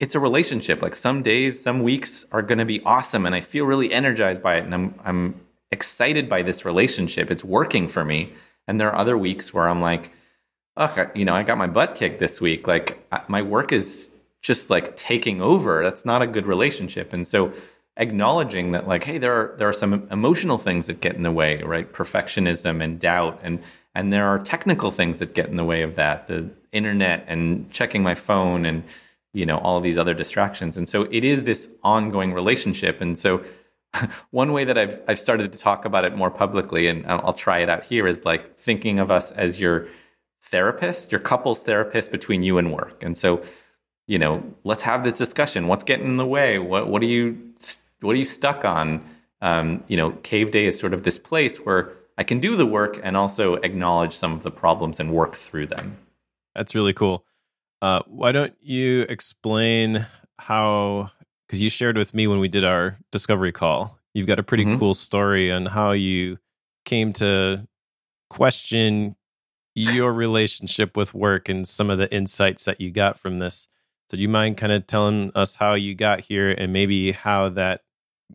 it's 0.01 0.17
a 0.17 0.21
relationship. 0.21 0.83
Like 0.83 0.97
some 0.97 1.23
days, 1.23 1.63
some 1.63 1.83
weeks 1.85 2.25
are 2.33 2.43
going 2.43 2.59
to 2.59 2.65
be 2.65 2.83
awesome 2.85 3.25
and 3.25 3.35
I 3.37 3.41
feel 3.41 3.67
really 3.67 3.93
energized 3.93 4.43
by 4.43 4.57
it 4.57 4.65
and 4.65 4.75
I'm 4.75 4.95
I'm 5.05 5.41
excited 5.71 6.29
by 6.29 6.43
this 6.43 6.65
relationship. 6.65 7.31
It's 7.31 7.45
working 7.45 7.87
for 7.87 8.05
me. 8.05 8.33
And 8.67 8.81
there 8.81 8.91
are 8.91 8.99
other 8.99 9.17
weeks 9.17 9.55
where 9.55 9.69
I'm 9.69 9.81
like, 9.81 10.11
ugh, 10.81 11.11
you 11.15 11.25
know, 11.25 11.35
I 11.35 11.43
got 11.43 11.59
my 11.59 11.67
butt 11.67 11.95
kicked 11.95 12.19
this 12.19 12.41
week. 12.41 12.67
Like 12.67 12.99
my 13.29 13.43
work 13.43 13.71
is 13.71 14.11
just 14.43 14.71
like 14.71 14.97
taking 14.97 15.41
over. 15.43 15.85
That's 15.85 16.05
not 16.07 16.23
a 16.23 16.27
good 16.27 16.47
relationship. 16.47 17.13
And 17.13 17.29
so 17.29 17.53
acknowledging 17.99 18.73
that 18.73 18.89
like, 18.89 19.05
hey, 19.05 19.19
there 19.19 19.35
are 19.35 19.55
there 19.59 19.69
are 19.69 19.75
some 19.75 20.09
emotional 20.11 20.57
things 20.57 20.87
that 20.87 21.01
get 21.03 21.15
in 21.15 21.23
the 21.23 21.31
way, 21.31 21.63
right? 21.63 21.93
Perfectionism 21.93 22.83
and 22.83 22.99
doubt 22.99 23.39
and 23.43 23.63
and 23.95 24.13
there 24.13 24.27
are 24.27 24.39
technical 24.39 24.91
things 24.91 25.19
that 25.19 25.35
get 25.35 25.49
in 25.49 25.57
the 25.57 25.65
way 25.65 25.83
of 25.83 25.97
that. 25.97 26.27
The 26.27 26.51
internet 26.73 27.25
and 27.29 27.71
checking 27.71 28.03
my 28.03 28.15
phone 28.15 28.65
and 28.65 28.83
you 29.33 29.45
know 29.45 29.59
all 29.59 29.81
these 29.81 29.99
other 29.99 30.15
distractions 30.15 30.77
and 30.77 30.89
so 30.89 31.07
it 31.11 31.25
is 31.25 31.45
this 31.45 31.69
ongoing 31.83 32.33
relationship 32.33 33.01
and 33.01 33.19
so 33.19 33.45
one 34.31 34.53
way 34.53 34.65
that 34.65 34.79
I've 34.79 35.03
I've 35.09 35.19
started 35.19 35.53
to 35.53 35.59
talk 35.59 35.85
about 35.85 36.05
it 36.05 36.17
more 36.17 36.31
publicly 36.31 36.87
and 36.87 37.05
I'll 37.07 37.33
try 37.33 37.59
it 37.59 37.69
out 37.69 37.85
here 37.85 38.07
is 38.07 38.25
like 38.25 38.55
thinking 38.55 39.01
of 39.01 39.11
us 39.11 39.33
as 39.33 39.61
your 39.61 39.89
therapist 40.43 41.13
your 41.13 41.21
couples 41.21 41.61
therapist 41.61 42.11
between 42.11 42.43
you 42.43 42.59
and 42.59 42.73
work. 42.73 43.03
And 43.03 43.17
so 43.17 43.43
you 44.07 44.19
know 44.19 44.43
let's 44.65 44.83
have 44.83 45.05
this 45.05 45.15
discussion. 45.15 45.69
What's 45.69 45.85
getting 45.85 46.07
in 46.07 46.17
the 46.17 46.27
way? 46.27 46.59
What 46.59 46.89
what 46.89 47.03
are 47.03 47.07
you 47.07 47.53
what 48.01 48.13
are 48.13 48.19
you 48.19 48.25
stuck 48.25 48.65
on? 48.65 49.05
Um, 49.43 49.85
you 49.89 49.97
know 49.97 50.13
cave 50.23 50.51
day 50.51 50.67
is 50.67 50.79
sort 50.79 50.93
of 50.93 51.03
this 51.03 51.19
place 51.19 51.59
where 51.59 51.93
I 52.19 52.23
can 52.23 52.39
do 52.39 52.55
the 52.55 52.67
work 52.67 53.01
and 53.03 53.17
also 53.17 53.55
acknowledge 53.55 54.13
some 54.13 54.33
of 54.33 54.43
the 54.43 54.51
problems 54.51 55.01
and 55.01 55.11
work 55.11 55.35
through 55.35 55.69
them. 55.69 55.97
That's 56.55 56.75
really 56.75 56.93
cool. 56.93 57.25
Uh, 57.81 58.03
why 58.07 58.33
don't 58.33 58.55
you 58.61 59.07
explain 59.09 60.07
how? 60.39 61.11
Because 61.47 61.63
you 61.63 61.71
shared 61.71 61.97
with 61.97 62.13
me 62.13 62.27
when 62.27 62.39
we 62.39 62.49
did 62.49 62.63
our 62.63 62.99
discovery 63.11 63.53
call, 63.53 63.99
you've 64.13 64.27
got 64.27 64.39
a 64.39 64.43
pretty 64.43 64.65
mm-hmm. 64.65 64.79
cool 64.79 64.95
story 64.95 65.51
on 65.51 65.67
how 65.67 65.93
you 65.93 66.39
came 66.85 67.13
to 67.15 67.67
question 68.29 69.17
your 69.75 70.13
relationship 70.13 70.97
with 70.97 71.15
work 71.15 71.49
and 71.49 71.67
some 71.67 71.91
of 71.91 71.99
the 71.99 72.13
insights 72.13 72.65
that 72.65 72.81
you 72.81 72.91
got 72.91 73.19
from 73.19 73.39
this. 73.39 73.69
So, 74.11 74.17
do 74.17 74.23
you 74.23 74.29
mind 74.29 74.57
kind 74.57 74.73
of 74.73 74.87
telling 74.87 75.31
us 75.35 75.55
how 75.57 75.75
you 75.75 75.95
got 75.95 76.21
here 76.21 76.51
and 76.51 76.73
maybe 76.73 77.13
how 77.13 77.49
that 77.51 77.83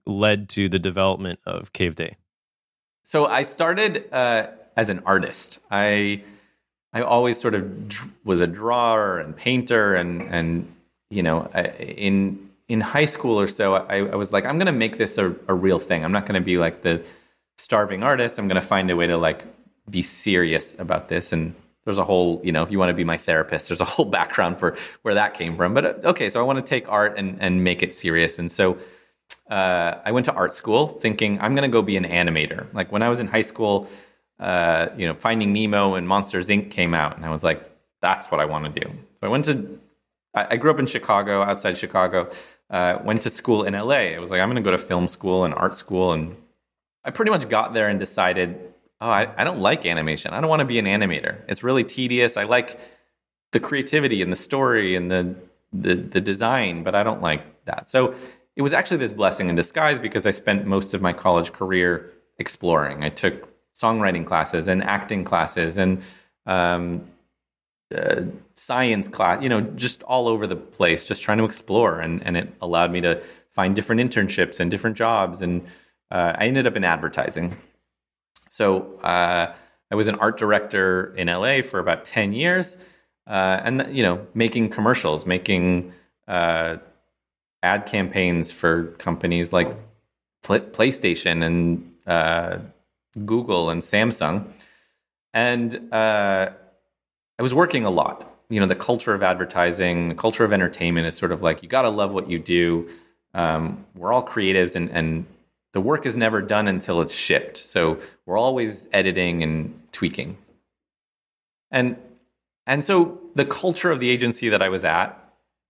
led 0.05 0.47
to 0.49 0.69
the 0.69 0.79
development 0.79 1.39
of 1.45 1.73
Cave 1.73 1.95
Day? 1.95 2.15
So, 3.03 3.25
I 3.25 3.43
started 3.43 4.11
uh, 4.13 4.47
as 4.77 4.89
an 4.89 5.01
artist. 5.05 5.59
I 5.69 6.23
I 6.93 7.01
always 7.01 7.39
sort 7.39 7.55
of 7.55 8.25
was 8.25 8.39
a 8.39 8.47
drawer 8.47 9.19
and 9.19 9.35
painter, 9.35 9.95
and 9.95 10.21
and 10.21 10.73
you 11.09 11.23
know, 11.23 11.47
in 11.79 12.49
in 12.67 12.81
high 12.81 13.05
school 13.05 13.39
or 13.39 13.47
so, 13.47 13.75
I, 13.75 13.97
I 13.97 14.15
was 14.15 14.33
like, 14.33 14.45
I'm 14.45 14.57
going 14.57 14.65
to 14.67 14.71
make 14.71 14.97
this 14.97 15.17
a, 15.17 15.35
a 15.47 15.53
real 15.53 15.77
thing. 15.77 16.03
I'm 16.03 16.11
not 16.11 16.25
going 16.25 16.39
to 16.39 16.45
be 16.45 16.57
like 16.57 16.81
the 16.81 17.03
starving 17.57 18.01
artist. 18.01 18.39
I'm 18.39 18.47
going 18.47 18.59
to 18.59 18.67
find 18.67 18.89
a 18.89 18.95
way 18.95 19.07
to 19.07 19.17
like 19.17 19.43
be 19.89 20.01
serious 20.01 20.77
about 20.79 21.09
this. 21.09 21.31
And 21.31 21.55
there's 21.83 21.97
a 21.97 22.03
whole, 22.03 22.41
you 22.43 22.51
know, 22.51 22.63
if 22.63 22.71
you 22.71 22.79
want 22.79 22.89
to 22.89 22.93
be 22.93 23.03
my 23.03 23.17
therapist, 23.17 23.69
there's 23.69 23.81
a 23.81 23.85
whole 23.85 24.05
background 24.19 24.59
for 24.59 24.77
where 25.03 25.13
that 25.13 25.33
came 25.33 25.55
from. 25.55 25.73
But 25.73 25.85
uh, 25.85 26.09
okay, 26.09 26.29
so 26.29 26.39
I 26.39 26.43
want 26.43 26.57
to 26.57 26.63
take 26.63 26.89
art 26.91 27.17
and 27.17 27.41
and 27.41 27.63
make 27.63 27.83
it 27.83 27.93
serious. 27.93 28.39
And 28.39 28.51
so 28.51 28.77
uh, 29.49 29.99
I 30.03 30.11
went 30.11 30.25
to 30.25 30.33
art 30.33 30.53
school 30.53 30.87
thinking 30.87 31.39
I'm 31.39 31.55
going 31.55 31.69
to 31.69 31.73
go 31.73 31.81
be 31.81 31.97
an 31.97 32.05
animator. 32.05 32.71
Like 32.73 32.91
when 32.91 33.01
I 33.01 33.09
was 33.09 33.19
in 33.19 33.27
high 33.27 33.43
school, 33.43 33.87
uh, 34.39 34.87
you 34.97 35.07
know, 35.07 35.13
Finding 35.13 35.53
Nemo 35.53 35.95
and 35.95 36.07
Monsters 36.07 36.49
Inc. 36.49 36.71
came 36.71 36.93
out, 36.93 37.15
and 37.15 37.25
I 37.25 37.29
was 37.29 37.43
like, 37.43 37.63
that's 38.01 38.29
what 38.31 38.39
I 38.39 38.45
want 38.45 38.73
to 38.73 38.81
do. 38.81 38.89
So 39.15 39.27
I 39.27 39.29
went 39.29 39.45
to, 39.45 39.79
I, 40.33 40.57
grew 40.57 40.71
up 40.71 40.79
in 40.79 40.85
Chicago, 40.85 41.41
outside 41.41 41.77
Chicago. 41.77 42.29
Uh, 42.69 42.99
went 43.03 43.21
to 43.21 43.29
school 43.29 43.63
in 43.63 43.73
LA. 43.73 44.15
I 44.15 44.19
was 44.19 44.31
like, 44.31 44.41
I'm 44.41 44.49
going 44.49 44.61
to 44.61 44.67
go 44.67 44.71
to 44.71 44.77
film 44.77 45.07
school 45.07 45.45
and 45.45 45.53
art 45.53 45.75
school, 45.75 46.11
and 46.11 46.35
I 47.03 47.11
pretty 47.11 47.31
much 47.31 47.47
got 47.47 47.73
there 47.73 47.87
and 47.87 47.99
decided, 47.99 48.73
oh, 49.01 49.09
I, 49.09 49.33
I 49.37 49.43
don't 49.43 49.59
like 49.59 49.85
animation. 49.85 50.33
I 50.33 50.41
don't 50.41 50.49
want 50.49 50.61
to 50.61 50.65
be 50.65 50.79
an 50.79 50.85
animator. 50.85 51.41
It's 51.47 51.63
really 51.63 51.83
tedious. 51.83 52.37
I 52.37 52.43
like 52.43 52.79
the 53.51 53.59
creativity 53.59 54.21
and 54.21 54.31
the 54.31 54.37
story 54.37 54.95
and 54.95 55.11
the 55.11 55.35
the, 55.73 55.95
the 55.95 56.21
design, 56.21 56.83
but 56.83 56.95
I 56.95 57.03
don't 57.03 57.21
like 57.21 57.65
that. 57.65 57.89
So 57.89 58.15
it 58.55 58.61
was 58.61 58.73
actually 58.73 58.97
this 58.97 59.11
blessing 59.11 59.49
in 59.49 59.55
disguise 59.55 59.99
because 59.99 60.25
I 60.25 60.31
spent 60.31 60.65
most 60.65 60.93
of 60.93 61.01
my 61.01 61.13
college 61.13 61.51
career 61.51 62.11
exploring. 62.37 63.03
I 63.03 63.09
took 63.09 63.49
songwriting 63.75 64.25
classes 64.25 64.67
and 64.67 64.83
acting 64.83 65.25
classes 65.25 65.77
and 65.77 66.01
um, 66.45 67.05
uh, 67.93 68.21
science 68.55 69.07
class, 69.09 69.43
you 69.43 69.49
know, 69.49 69.61
just 69.61 70.03
all 70.03 70.27
over 70.27 70.47
the 70.47 70.55
place, 70.55 71.05
just 71.05 71.23
trying 71.23 71.39
to 71.39 71.45
explore. 71.45 71.99
And, 71.99 72.23
and 72.25 72.37
it 72.37 72.53
allowed 72.61 72.91
me 72.91 73.01
to 73.01 73.21
find 73.49 73.75
different 73.75 74.01
internships 74.01 74.59
and 74.59 74.71
different 74.71 74.95
jobs. 74.95 75.41
And 75.41 75.65
uh, 76.09 76.33
I 76.37 76.47
ended 76.47 76.67
up 76.67 76.75
in 76.75 76.83
advertising. 76.83 77.57
So 78.55 78.97
uh, 79.03 79.53
I 79.91 79.95
was 79.95 80.07
an 80.07 80.15
art 80.15 80.37
director 80.37 81.13
in 81.17 81.27
LA 81.27 81.61
for 81.61 81.77
about 81.79 82.05
10 82.05 82.31
years. 82.31 82.77
Uh, 83.27 83.59
and, 83.61 83.89
you 83.91 84.01
know, 84.01 84.25
making 84.33 84.69
commercials, 84.69 85.25
making 85.25 85.91
uh, 86.29 86.77
ad 87.61 87.85
campaigns 87.85 88.53
for 88.53 88.85
companies 88.97 89.51
like 89.51 89.75
PlayStation 90.41 91.43
and 91.43 91.95
uh, 92.07 92.59
Google 93.25 93.69
and 93.71 93.81
Samsung. 93.81 94.47
And 95.33 95.93
uh, 95.93 96.51
I 97.37 97.43
was 97.43 97.53
working 97.53 97.83
a 97.83 97.89
lot. 97.89 98.39
You 98.47 98.61
know, 98.61 98.67
the 98.67 98.75
culture 98.75 99.13
of 99.13 99.21
advertising, 99.21 100.07
the 100.07 100.15
culture 100.15 100.45
of 100.45 100.53
entertainment 100.53 101.07
is 101.07 101.17
sort 101.17 101.33
of 101.33 101.41
like 101.41 101.61
you 101.61 101.67
got 101.67 101.81
to 101.81 101.89
love 101.89 102.13
what 102.13 102.29
you 102.29 102.39
do. 102.39 102.87
Um, 103.33 103.85
we're 103.95 104.13
all 104.13 104.25
creatives, 104.25 104.77
and, 104.77 104.89
and 104.91 105.25
the 105.75 105.81
work 105.81 106.05
is 106.05 106.15
never 106.15 106.41
done 106.41 106.69
until 106.69 107.01
it's 107.01 107.13
shipped. 107.13 107.57
So 107.57 107.99
we're 108.25 108.37
always 108.37 108.87
editing 108.93 109.43
and 109.43 109.77
tweaking. 109.91 110.37
And 111.69 111.97
and 112.65 112.81
so 112.83 113.19
the 113.35 113.43
culture 113.43 113.91
of 113.91 113.99
the 113.99 114.09
agency 114.09 114.47
that 114.47 114.61
I 114.61 114.69
was 114.69 114.85
at, 114.85 115.21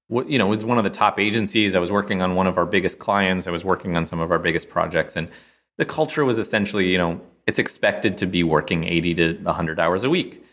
you 0.10 0.38
know, 0.38 0.46
was 0.46 0.64
one 0.64 0.78
of 0.78 0.84
the 0.84 0.92
top 0.92 1.20
agencies. 1.20 1.76
I 1.76 1.80
was 1.80 1.92
working 1.92 2.22
on 2.22 2.36
one 2.36 2.46
of 2.46 2.60
our 2.60 2.68
biggest 2.68 3.00
clients. 3.00 3.48
I 3.48 3.52
was 3.52 3.66
working 3.66 3.98
on 3.98 4.06
some 4.06 4.20
of 4.20 4.30
our 4.30 4.38
biggest 4.38 4.70
projects, 4.70 5.16
and 5.16 5.28
the 5.80 5.86
culture 5.86 6.24
was 6.24 6.38
essentially, 6.38 6.92
you 6.92 7.00
know, 7.00 7.20
it's 7.48 7.58
expected 7.58 8.16
to 8.20 8.28
be 8.28 8.44
working 8.44 8.84
80 8.84 9.14
to 9.16 9.34
100 9.42 9.80
hours 9.80 10.04
a 10.04 10.10
week. 10.12 10.46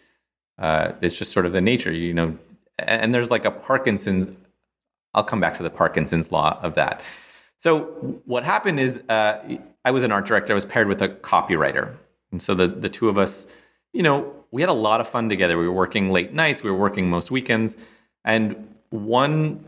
Uh, 0.58 0.92
it's 1.02 1.18
just 1.18 1.30
sort 1.30 1.44
of 1.44 1.52
the 1.52 1.60
nature, 1.60 1.92
you 1.92 2.14
know. 2.14 2.38
And 2.78 3.14
there's 3.14 3.30
like 3.30 3.44
a 3.44 3.50
Parkinson's. 3.50 4.34
I'll 5.12 5.24
come 5.24 5.40
back 5.40 5.52
to 5.54 5.62
the 5.62 5.68
Parkinson's 5.68 6.32
law 6.32 6.58
of 6.62 6.74
that. 6.76 7.02
So 7.62 7.82
what 8.24 8.44
happened 8.44 8.80
is, 8.80 9.02
uh, 9.08 9.58
I 9.84 9.90
was 9.92 10.02
an 10.02 10.10
art 10.10 10.26
director. 10.26 10.52
I 10.52 10.54
was 10.54 10.66
paired 10.66 10.88
with 10.88 11.00
a 11.00 11.08
copywriter, 11.08 11.94
and 12.32 12.42
so 12.42 12.54
the 12.54 12.66
the 12.66 12.88
two 12.88 13.08
of 13.08 13.18
us, 13.18 13.46
you 13.92 14.02
know, 14.02 14.34
we 14.50 14.62
had 14.62 14.68
a 14.68 14.80
lot 14.88 15.00
of 15.00 15.08
fun 15.08 15.28
together. 15.28 15.56
We 15.56 15.68
were 15.68 15.74
working 15.74 16.10
late 16.10 16.32
nights. 16.32 16.64
We 16.64 16.70
were 16.72 16.76
working 16.76 17.08
most 17.08 17.30
weekends, 17.30 17.76
and 18.24 18.74
one 18.90 19.64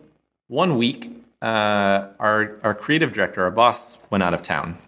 one 0.49 0.77
week, 0.77 1.11
uh, 1.41 2.09
our 2.19 2.59
our 2.65 2.75
creative 2.75 3.13
director, 3.13 3.45
our 3.45 3.51
boss, 3.53 3.99
went 4.11 4.25
out 4.25 4.35
of 4.35 4.43
town 4.43 4.79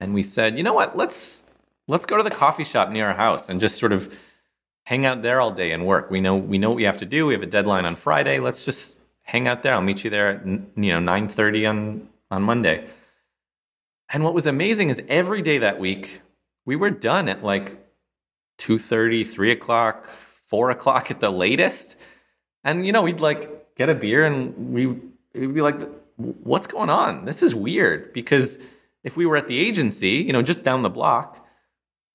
and 0.00 0.14
we 0.14 0.22
said, 0.22 0.56
you 0.56 0.64
know 0.64 0.72
what? 0.74 0.96
Let's 0.96 1.44
let's 1.86 2.06
go 2.06 2.16
to 2.16 2.22
the 2.22 2.30
coffee 2.30 2.64
shop 2.64 2.90
near 2.90 3.08
our 3.08 3.14
house 3.14 3.48
and 3.48 3.60
just 3.60 3.78
sort 3.78 3.92
of 3.92 4.18
hang 4.84 5.06
out 5.06 5.22
there 5.22 5.40
all 5.40 5.50
day 5.50 5.72
and 5.72 5.86
work. 5.86 6.10
We 6.10 6.20
know 6.20 6.36
we 6.36 6.58
know 6.58 6.70
what 6.70 6.76
we 6.76 6.84
have 6.84 6.96
to 6.98 7.06
do. 7.06 7.26
We 7.26 7.34
have 7.34 7.42
a 7.42 7.46
deadline 7.46 7.84
on 7.84 7.96
Friday. 7.96 8.40
Let's 8.40 8.64
just 8.64 8.99
hang 9.30 9.48
out 9.48 9.62
there. 9.62 9.74
I'll 9.74 9.82
meet 9.82 10.04
you 10.04 10.10
there 10.10 10.28
at 10.28 10.46
you 10.46 10.92
know 10.92 11.00
nine 11.00 11.28
thirty 11.28 11.66
on 11.66 12.08
on 12.30 12.42
Monday. 12.42 12.86
And 14.12 14.24
what 14.24 14.34
was 14.34 14.46
amazing 14.46 14.90
is 14.90 15.02
every 15.08 15.42
day 15.42 15.58
that 15.58 15.78
week 15.78 16.20
we 16.64 16.76
were 16.76 16.90
done 16.90 17.28
at 17.28 17.44
like 17.44 17.78
2.30 18.58 19.26
3 19.26 19.52
o'clock 19.52 20.06
4 20.06 20.70
o'clock 20.70 21.10
at 21.10 21.20
the 21.20 21.30
latest 21.30 21.98
and 22.64 22.84
you 22.84 22.92
know 22.92 23.02
we'd 23.02 23.20
like 23.20 23.74
get 23.76 23.88
a 23.88 23.94
beer 23.94 24.24
and 24.24 24.74
we 24.74 24.86
would 24.86 25.54
be 25.54 25.62
like 25.62 25.80
what's 26.16 26.66
going 26.66 26.90
on 26.90 27.24
this 27.24 27.42
is 27.42 27.54
weird 27.54 28.12
because 28.12 28.58
if 29.02 29.16
we 29.16 29.26
were 29.26 29.36
at 29.36 29.48
the 29.48 29.58
agency, 29.58 30.10
you 30.10 30.32
know, 30.32 30.42
just 30.42 30.62
down 30.62 30.82
the 30.82 30.90
block, 30.90 31.46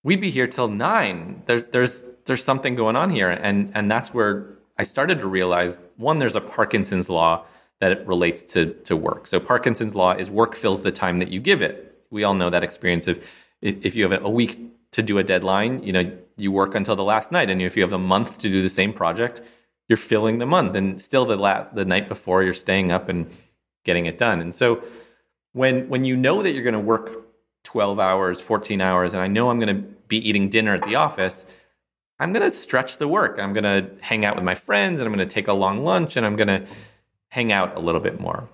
we'd 0.04 0.21
be 0.21 0.30
here 0.30 0.47
till 0.47 0.67
nine. 0.67 1.43
There, 1.45 1.62
there's 1.62 2.04
there's 2.25 2.43
something 2.43 2.75
going 2.75 2.95
on 2.95 3.10
here, 3.10 3.30
and 3.30 3.71
and 3.73 3.89
that's 3.89 4.13
where 4.13 4.54
I 4.77 4.83
started 4.83 5.19
to 5.21 5.27
realize 5.27 5.77
one, 5.97 6.19
there's 6.19 6.35
a 6.35 6.41
Parkinson's 6.41 7.09
law 7.09 7.45
that 7.79 7.91
it 7.91 8.07
relates 8.07 8.43
to 8.43 8.73
to 8.85 8.95
work. 8.95 9.27
So 9.27 9.39
Parkinson's 9.39 9.95
law 9.95 10.13
is 10.13 10.29
work 10.29 10.55
fills 10.55 10.81
the 10.81 10.91
time 10.91 11.19
that 11.19 11.29
you 11.29 11.39
give 11.39 11.61
it. 11.61 12.03
We 12.09 12.23
all 12.23 12.33
know 12.33 12.49
that 12.49 12.63
experience 12.63 13.07
of 13.07 13.17
if 13.61 13.95
you 13.95 14.07
have 14.07 14.23
a 14.23 14.29
week 14.29 14.59
to 14.91 15.03
do 15.03 15.17
a 15.17 15.23
deadline, 15.23 15.83
you 15.83 15.91
know, 15.91 16.17
you 16.38 16.51
work 16.51 16.75
until 16.75 16.95
the 16.95 17.03
last 17.03 17.31
night, 17.31 17.49
and 17.49 17.61
if 17.61 17.75
you 17.75 17.83
have 17.83 17.91
a 17.91 17.97
month 17.97 18.39
to 18.39 18.49
do 18.49 18.61
the 18.61 18.69
same 18.69 18.93
project, 18.93 19.41
you're 19.89 19.97
filling 19.97 20.38
the 20.38 20.45
month, 20.45 20.75
and 20.75 21.01
still 21.01 21.25
the 21.25 21.35
last 21.35 21.75
the 21.75 21.85
night 21.85 22.07
before 22.07 22.43
you're 22.43 22.53
staying 22.53 22.91
up 22.91 23.09
and 23.09 23.31
getting 23.83 24.05
it 24.05 24.17
done, 24.17 24.41
and 24.41 24.55
so 24.55 24.81
when 25.55 25.88
when 25.88 26.03
you 26.03 26.17
know 26.17 26.43
that 26.43 26.51
you're 26.51 26.63
going 26.63 26.73
to 26.73 26.79
work 26.79 27.25
12 27.63 27.99
hours 27.99 28.41
14 28.41 28.81
hours 28.81 29.13
and 29.13 29.23
i 29.23 29.27
know 29.27 29.49
i'm 29.49 29.59
going 29.59 29.75
to 29.75 29.81
be 30.07 30.17
eating 30.17 30.49
dinner 30.49 30.75
at 30.75 30.83
the 30.83 30.95
office 30.95 31.45
i'm 32.19 32.34
going 32.34 32.43
to 32.43 32.51
stretch 32.51 32.97
the 32.97 33.08
work 33.08 33.39
i'm 33.39 33.54
going 33.54 33.63
to 33.63 33.89
hang 34.01 34.25
out 34.25 34.36
with 34.36 34.43
my 34.43 34.56
friends 34.56 34.99
and 34.99 35.08
i'm 35.08 35.13
going 35.13 35.28
to 35.28 35.34
take 35.34 35.47
a 35.47 35.54
long 35.54 35.84
lunch 35.84 36.15
and 36.17 36.25
i'm 36.25 36.36
going 36.36 36.47
to 36.47 36.65
hang 37.36 37.51
out 37.51 37.75
a 37.75 37.82
little 37.82 37.99
bit 37.99 38.17
more. 38.17 38.47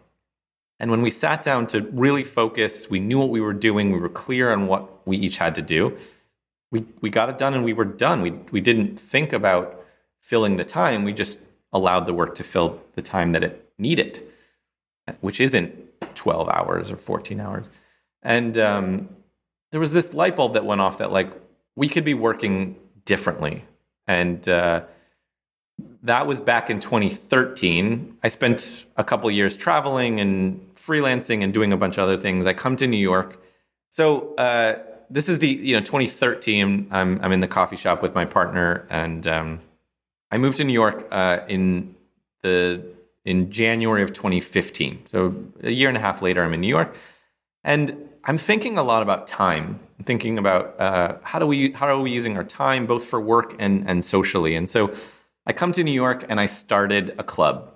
And 0.79 0.89
when 0.89 1.03
we 1.03 1.11
sat 1.11 1.43
down 1.43 1.67
to 1.67 1.81
really 1.91 2.23
focus, 2.23 2.89
we 2.89 2.99
knew 2.99 3.19
what 3.19 3.29
we 3.29 3.39
were 3.39 3.53
doing, 3.53 3.91
we 3.91 3.99
were 3.99 4.09
clear 4.09 4.51
on 4.51 4.65
what 4.65 5.07
we 5.07 5.17
each 5.17 5.37
had 5.37 5.53
to 5.53 5.61
do. 5.61 5.95
We, 6.71 6.85
we 6.99 7.11
got 7.11 7.29
it 7.29 7.37
done 7.37 7.53
and 7.53 7.63
we 7.63 7.73
were 7.73 7.85
done. 7.85 8.23
We, 8.23 8.31
we 8.51 8.59
didn't 8.59 8.99
think 8.99 9.33
about 9.33 9.79
filling 10.19 10.57
the 10.57 10.65
time, 10.65 11.03
we 11.03 11.13
just 11.13 11.39
allowed 11.71 12.07
the 12.07 12.13
work 12.13 12.33
to 12.35 12.43
fill 12.43 12.81
the 12.95 13.01
time 13.03 13.33
that 13.33 13.43
it 13.43 13.71
needed, 13.77 14.23
which 15.19 15.39
isn't 15.39 15.73
12 16.15 16.49
hours 16.49 16.91
or 16.91 16.97
14 16.97 17.39
hours. 17.39 17.69
And 18.23 18.57
um, 18.57 19.09
there 19.71 19.79
was 19.79 19.93
this 19.93 20.13
light 20.15 20.35
bulb 20.35 20.53
that 20.53 20.65
went 20.65 20.81
off 20.81 20.97
that, 20.97 21.11
like, 21.11 21.31
we 21.75 21.87
could 21.87 22.03
be 22.03 22.13
working 22.13 22.75
differently. 23.05 23.65
And 24.07 24.47
uh, 24.47 24.83
that 26.03 26.27
was 26.27 26.41
back 26.41 26.69
in 26.69 26.79
2013. 26.79 28.17
I 28.23 28.27
spent 28.27 28.85
a 28.97 29.03
couple 29.03 29.29
years 29.31 29.55
traveling 29.55 30.19
and 30.19 30.73
freelancing 30.75 31.43
and 31.43 31.53
doing 31.53 31.71
a 31.71 31.77
bunch 31.77 31.97
of 31.97 32.03
other 32.03 32.17
things. 32.17 32.47
I 32.47 32.53
come 32.53 32.75
to 32.77 32.87
New 32.87 32.97
York. 32.97 33.41
So 33.89 34.35
uh, 34.35 34.79
this 35.09 35.29
is 35.29 35.39
the 35.39 35.47
you 35.47 35.73
know 35.73 35.81
2013. 35.81 36.87
I'm 36.91 37.19
I'm 37.21 37.31
in 37.31 37.41
the 37.41 37.47
coffee 37.47 37.75
shop 37.75 38.01
with 38.01 38.15
my 38.15 38.25
partner, 38.25 38.87
and 38.89 39.27
um, 39.27 39.59
I 40.31 40.37
moved 40.37 40.57
to 40.57 40.63
New 40.63 40.73
York 40.73 41.07
uh, 41.11 41.39
in 41.47 41.95
the 42.41 42.83
in 43.25 43.51
January 43.51 44.01
of 44.01 44.13
2015. 44.13 45.05
So 45.05 45.35
a 45.61 45.69
year 45.69 45.89
and 45.89 45.97
a 45.97 46.01
half 46.01 46.21
later, 46.21 46.41
I'm 46.43 46.53
in 46.53 46.61
New 46.61 46.67
York, 46.67 46.95
and 47.63 48.09
I'm 48.23 48.37
thinking 48.37 48.77
a 48.77 48.83
lot 48.83 49.01
about 49.01 49.25
time. 49.25 49.79
I'm 49.97 50.05
thinking 50.05 50.37
about 50.37 50.79
uh, 50.79 51.17
how 51.23 51.39
do 51.39 51.47
we 51.47 51.71
how 51.71 51.87
are 51.87 51.99
we 51.99 52.11
using 52.11 52.37
our 52.37 52.43
time 52.43 52.85
both 52.85 53.05
for 53.05 53.19
work 53.19 53.55
and 53.59 53.87
and 53.87 54.03
socially. 54.03 54.55
And 54.55 54.69
so 54.69 54.93
I 55.45 55.53
come 55.53 55.71
to 55.73 55.83
New 55.83 55.91
York 55.91 56.25
and 56.29 56.39
I 56.39 56.45
started 56.45 57.15
a 57.17 57.23
club. 57.23 57.71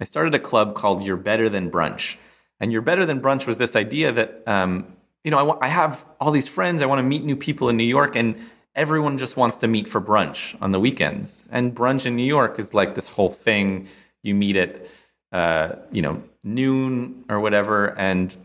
I 0.00 0.04
started 0.04 0.34
a 0.34 0.40
club 0.40 0.74
called 0.74 1.04
You're 1.04 1.16
Better 1.16 1.48
Than 1.48 1.70
Brunch. 1.70 2.16
And 2.58 2.72
You're 2.72 2.82
Better 2.82 3.06
Than 3.06 3.20
Brunch 3.20 3.46
was 3.46 3.58
this 3.58 3.76
idea 3.76 4.10
that, 4.12 4.42
um, 4.46 4.86
you 5.22 5.30
know, 5.30 5.52
I, 5.52 5.66
I 5.66 5.68
have 5.68 6.04
all 6.20 6.32
these 6.32 6.48
friends, 6.48 6.82
I 6.82 6.86
want 6.86 6.98
to 6.98 7.04
meet 7.04 7.24
new 7.24 7.36
people 7.36 7.68
in 7.68 7.76
New 7.76 7.84
York, 7.84 8.16
and 8.16 8.36
everyone 8.74 9.18
just 9.18 9.36
wants 9.36 9.56
to 9.58 9.68
meet 9.68 9.88
for 9.88 10.00
brunch 10.00 10.60
on 10.60 10.72
the 10.72 10.80
weekends. 10.80 11.48
And 11.50 11.74
brunch 11.74 12.06
in 12.06 12.16
New 12.16 12.26
York 12.26 12.58
is 12.58 12.74
like 12.74 12.96
this 12.96 13.08
whole 13.08 13.28
thing. 13.28 13.86
You 14.22 14.34
meet 14.34 14.56
at, 14.56 14.84
uh, 15.30 15.76
you 15.92 16.02
know, 16.02 16.22
noon 16.42 17.24
or 17.28 17.38
whatever, 17.38 17.96
and 17.96 18.36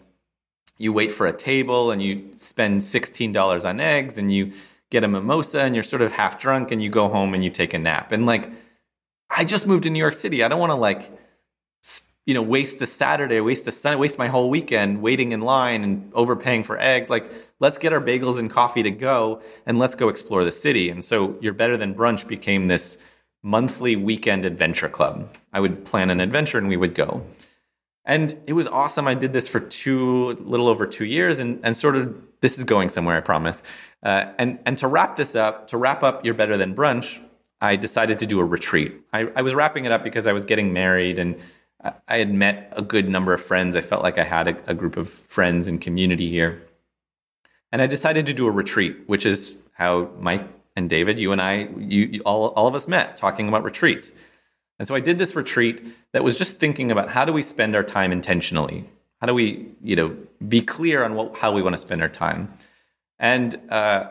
you 0.79 0.91
wait 0.91 1.11
for 1.11 1.27
a 1.27 1.33
table 1.33 1.91
and 1.91 2.01
you 2.01 2.31
spend 2.37 2.81
$16 2.81 3.65
on 3.65 3.79
eggs 3.79 4.17
and 4.17 4.33
you 4.33 4.53
get 4.89 5.03
a 5.03 5.07
mimosa 5.07 5.61
and 5.61 5.75
you're 5.75 5.83
sort 5.83 6.01
of 6.01 6.11
half 6.13 6.39
drunk 6.39 6.71
and 6.71 6.81
you 6.81 6.89
go 6.89 7.09
home 7.09 7.35
and 7.35 7.43
you 7.43 7.51
take 7.51 7.73
a 7.75 7.77
nap. 7.77 8.11
And 8.11 8.25
like, 8.25 8.49
I 9.29 9.45
just 9.45 9.67
moved 9.67 9.83
to 9.83 9.91
New 9.91 9.99
York 9.99 10.15
City. 10.15 10.43
I 10.43 10.47
don't 10.47 10.59
want 10.59 10.71
to 10.71 10.75
like, 10.75 11.11
you 12.25 12.33
know, 12.33 12.41
waste 12.41 12.81
a 12.81 12.85
Saturday, 12.85 13.41
waste 13.41 13.67
a 13.67 13.71
Sunday, 13.71 13.97
waste 13.97 14.17
my 14.17 14.27
whole 14.27 14.49
weekend 14.49 15.01
waiting 15.01 15.33
in 15.33 15.41
line 15.41 15.83
and 15.83 16.11
overpaying 16.13 16.63
for 16.63 16.79
egg. 16.79 17.09
Like, 17.09 17.31
let's 17.59 17.77
get 17.77 17.91
our 17.91 18.01
bagels 18.01 18.39
and 18.39 18.49
coffee 18.49 18.83
to 18.83 18.91
go 18.91 19.41
and 19.65 19.77
let's 19.77 19.95
go 19.95 20.09
explore 20.09 20.43
the 20.43 20.51
city. 20.51 20.89
And 20.89 21.03
so, 21.03 21.37
You're 21.41 21.53
Better 21.53 21.75
Than 21.75 21.93
Brunch 21.93 22.27
became 22.27 22.67
this 22.67 22.97
monthly 23.43 23.95
weekend 23.95 24.45
adventure 24.45 24.89
club. 24.89 25.35
I 25.51 25.59
would 25.59 25.85
plan 25.85 26.09
an 26.09 26.21
adventure 26.21 26.57
and 26.57 26.69
we 26.69 26.77
would 26.77 26.95
go. 26.95 27.25
And 28.09 28.35
it 28.47 28.53
was 28.53 28.67
awesome. 28.67 29.07
I 29.07 29.13
did 29.13 29.33
this 29.33 29.47
for 29.47 29.59
two, 29.59 30.29
little 30.41 30.67
over 30.67 30.87
two 30.87 31.05
years, 31.05 31.39
and, 31.39 31.59
and 31.63 31.77
sort 31.77 31.95
of 31.95 32.17
this 32.41 32.57
is 32.57 32.63
going 32.63 32.89
somewhere, 32.89 33.15
I 33.15 33.21
promise. 33.21 33.61
Uh, 34.01 34.33
and 34.39 34.57
and 34.65 34.79
to 34.79 34.87
wrap 34.87 35.15
this 35.15 35.35
up, 35.35 35.67
to 35.67 35.77
wrap 35.77 36.01
up 36.01 36.25
You're 36.25 36.33
Better 36.33 36.57
Than 36.57 36.73
Brunch, 36.73 37.21
I 37.61 37.75
decided 37.75 38.17
to 38.19 38.25
do 38.25 38.39
a 38.39 38.43
retreat. 38.43 38.95
I, 39.13 39.29
I 39.35 39.43
was 39.43 39.53
wrapping 39.53 39.85
it 39.85 39.91
up 39.91 40.03
because 40.03 40.25
I 40.25 40.33
was 40.33 40.43
getting 40.43 40.73
married 40.73 41.19
and 41.19 41.39
I 42.07 42.17
had 42.17 42.33
met 42.33 42.73
a 42.75 42.81
good 42.81 43.07
number 43.07 43.31
of 43.31 43.43
friends. 43.43 43.75
I 43.75 43.81
felt 43.81 44.01
like 44.01 44.17
I 44.17 44.23
had 44.23 44.47
a, 44.47 44.71
a 44.71 44.73
group 44.73 44.97
of 44.97 45.07
friends 45.07 45.67
and 45.67 45.79
community 45.79 46.31
here. 46.31 46.63
And 47.71 47.79
I 47.79 47.85
decided 47.85 48.25
to 48.25 48.33
do 48.33 48.47
a 48.47 48.51
retreat, 48.51 48.97
which 49.05 49.23
is 49.23 49.57
how 49.73 50.09
Mike 50.19 50.47
and 50.75 50.89
David, 50.89 51.19
you 51.19 51.31
and 51.31 51.39
I, 51.39 51.69
you, 51.77 52.09
you, 52.13 52.21
all, 52.25 52.47
all 52.47 52.65
of 52.65 52.73
us 52.73 52.87
met 52.87 53.17
talking 53.17 53.47
about 53.47 53.63
retreats. 53.63 54.13
And 54.79 54.87
so 54.87 54.95
I 54.95 55.01
did 55.01 55.19
this 55.19 55.35
retreat 55.35 55.85
that 56.13 56.23
was 56.23 56.37
just 56.37 56.57
thinking 56.57 56.89
about 56.89 57.09
how 57.09 57.25
do 57.25 57.33
we 57.33 57.43
spend 57.43 57.75
our 57.75 57.83
time 57.83 58.11
intentionally? 58.11 58.89
How 59.19 59.27
do 59.27 59.33
we, 59.33 59.67
you 59.83 59.95
know, 59.97 60.15
be 60.47 60.61
clear 60.61 61.03
on 61.03 61.15
what, 61.15 61.37
how 61.37 61.51
we 61.51 61.61
want 61.61 61.73
to 61.73 61.77
spend 61.77 62.01
our 62.01 62.09
time? 62.09 62.53
And 63.19 63.59
uh, 63.69 64.09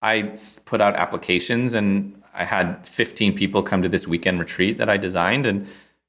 I 0.00 0.36
put 0.64 0.80
out 0.80 0.94
applications, 0.94 1.74
and 1.74 2.22
I 2.32 2.44
had 2.44 2.86
15 2.86 3.34
people 3.34 3.64
come 3.64 3.82
to 3.82 3.88
this 3.88 4.06
weekend 4.06 4.38
retreat 4.38 4.78
that 4.78 4.88
I 4.88 4.96
designed, 4.96 5.44
and 5.44 5.66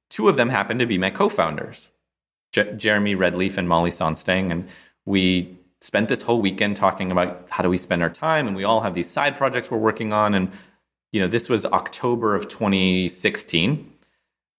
two 0.10 0.30
of 0.30 0.38
them 0.38 0.50
happened 0.50 0.80
to 0.82 0.86
be 0.86 1.00
my 1.00 1.10
co-founders, 1.10 1.90
J- 2.52 2.76
Jeremy 2.76 3.16
Redleaf 3.16 3.58
and 3.58 3.68
Molly 3.68 3.90
Sonsteng, 3.90 4.52
and 4.52 4.70
we 5.06 5.58
spent 5.82 6.10
this 6.10 6.22
whole 6.22 6.40
weekend 6.40 6.78
talking 6.78 7.12
about 7.12 7.48
how 7.50 7.64
do 7.64 7.70
we 7.70 7.78
spend 7.80 8.04
our 8.04 8.10
time, 8.12 8.48
and 8.48 8.56
we 8.56 8.64
all 8.64 8.82
have 8.82 8.94
these 8.94 9.10
side 9.10 9.36
projects 9.36 9.72
we're 9.72 9.80
working 9.80 10.14
on, 10.14 10.36
and 10.36 10.52
you 11.12 11.20
know 11.20 11.28
this 11.28 11.50
was 11.50 11.66
October 11.66 12.36
of 12.36 12.48
2016. 12.48 13.94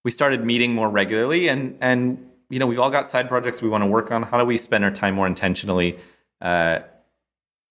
We 0.03 0.11
started 0.11 0.43
meeting 0.43 0.73
more 0.73 0.89
regularly, 0.89 1.47
and 1.47 1.77
and 1.81 2.29
you 2.49 2.59
know 2.59 2.67
we've 2.67 2.79
all 2.79 2.91
got 2.91 3.09
side 3.09 3.29
projects 3.29 3.61
we 3.61 3.69
want 3.69 3.83
to 3.83 3.89
work 3.89 4.11
on. 4.11 4.23
How 4.23 4.37
do 4.37 4.45
we 4.45 4.57
spend 4.57 4.83
our 4.83 4.91
time 4.91 5.15
more 5.15 5.27
intentionally? 5.27 5.97
Uh, 6.41 6.79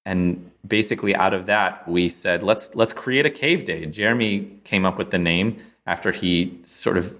and 0.06 0.50
basically 0.66 1.14
out 1.14 1.32
of 1.32 1.46
that 1.46 1.86
we 1.88 2.08
said 2.08 2.42
let's 2.42 2.74
let's 2.74 2.92
create 2.92 3.24
a 3.26 3.30
cave 3.30 3.64
day 3.64 3.86
jeremy 3.86 4.50
came 4.64 4.84
up 4.84 4.98
with 4.98 5.10
the 5.10 5.18
name 5.18 5.56
after 5.86 6.12
he 6.12 6.58
sort 6.64 6.96
of 6.96 7.16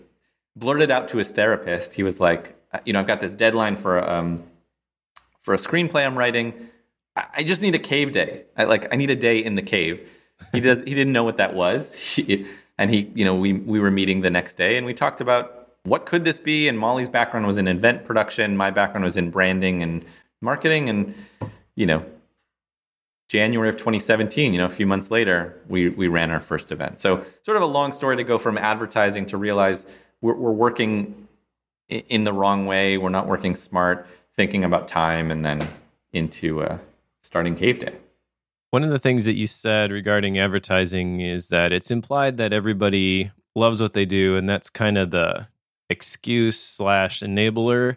blurted 0.57 0.90
out 0.90 1.09
to 1.09 1.18
his 1.18 1.31
therapist 1.31 1.94
he 1.94 2.03
was 2.03 2.20
like 2.20 2.55
uh, 2.73 2.79
you 2.85 2.92
know 2.92 3.01
i've 3.01 3.07
got 3.07 3.20
this 3.20 3.35
deadline 3.35 3.77
for 3.77 4.03
um 4.09 4.42
for 5.38 5.55
a 5.55 5.57
screenplay 5.57 6.05
i'm 6.05 6.16
writing 6.16 6.68
i 7.16 7.42
just 7.42 7.62
need 7.62 7.75
a 7.75 7.79
cave 7.79 8.12
day 8.12 8.44
i 8.57 8.64
like 8.64 8.92
i 8.92 8.96
need 8.96 9.11
a 9.11 9.16
day 9.16 9.38
in 9.42 9.55
the 9.55 9.62
cave 9.62 10.09
he 10.53 10.61
did 10.61 10.87
he 10.87 10.94
didn't 10.94 11.12
know 11.12 11.24
what 11.24 11.37
that 11.37 11.55
was 11.55 12.14
he, 12.16 12.46
and 12.79 12.90
he 12.90 13.11
you 13.14 13.24
know 13.24 13.35
we 13.35 13.53
we 13.53 13.81
were 13.81 13.90
meeting 13.90 14.20
the 14.20 14.31
next 14.31 14.55
day 14.55 14.76
and 14.76 14.87
we 14.87 14.94
talked 14.94 15.20
about 15.20 15.68
what 15.85 16.07
could 16.07 16.24
this 16.24 16.38
be 16.38 16.68
and 16.68 16.79
molly's 16.79 17.09
background 17.09 17.46
was 17.46 17.59
in 17.59 17.68
event 17.68 18.05
production 18.05 18.57
my 18.57 18.70
background 18.70 19.05
was 19.05 19.16
in 19.16 19.31
branding 19.31 19.83
and 19.83 20.05
marketing 20.40 20.88
and 20.88 21.14
you 21.74 21.87
know 21.87 22.05
January 23.31 23.68
of 23.68 23.76
2017, 23.76 24.53
you 24.53 24.59
know, 24.59 24.66
a 24.66 24.68
few 24.68 24.88
months 24.88 25.09
later, 25.09 25.57
we, 25.68 25.88
we 25.90 26.09
ran 26.09 26.33
our 26.33 26.40
first 26.40 26.72
event. 26.72 26.98
So, 26.98 27.24
sort 27.42 27.57
of 27.57 27.62
a 27.62 27.66
long 27.66 27.92
story 27.92 28.16
to 28.16 28.24
go 28.24 28.38
from 28.38 28.59
advertising 28.59 29.24
to 29.26 29.37
realize 29.37 29.87
we're, 30.20 30.35
we're 30.35 30.50
working 30.50 31.29
in 31.88 32.24
the 32.24 32.33
wrong 32.33 32.66
way. 32.66 32.98
We're 32.98 33.09
not 33.09 33.29
working 33.29 33.55
smart, 33.55 34.09
thinking 34.35 34.64
about 34.64 34.88
time, 34.88 35.31
and 35.31 35.44
then 35.44 35.68
into 36.12 36.62
uh, 36.62 36.79
starting 37.22 37.55
Cave 37.55 37.79
Day. 37.79 37.94
One 38.70 38.85
of 38.85 38.90
the 38.90 38.98
things 38.98 39.24
that 39.24 39.35
you 39.35 39.46
said 39.46 39.90
regarding 39.90 40.38
advertising 40.38 41.20
is 41.20 41.48
that 41.48 41.72
it's 41.72 41.90
implied 41.90 42.37
that 42.37 42.52
everybody 42.52 43.33
loves 43.54 43.83
what 43.83 43.94
they 43.94 44.04
do, 44.04 44.37
and 44.37 44.48
that's 44.48 44.70
kind 44.70 44.96
of 44.96 45.11
the 45.11 45.48
excuse 45.88 46.61
slash 46.61 47.20
enabler 47.20 47.96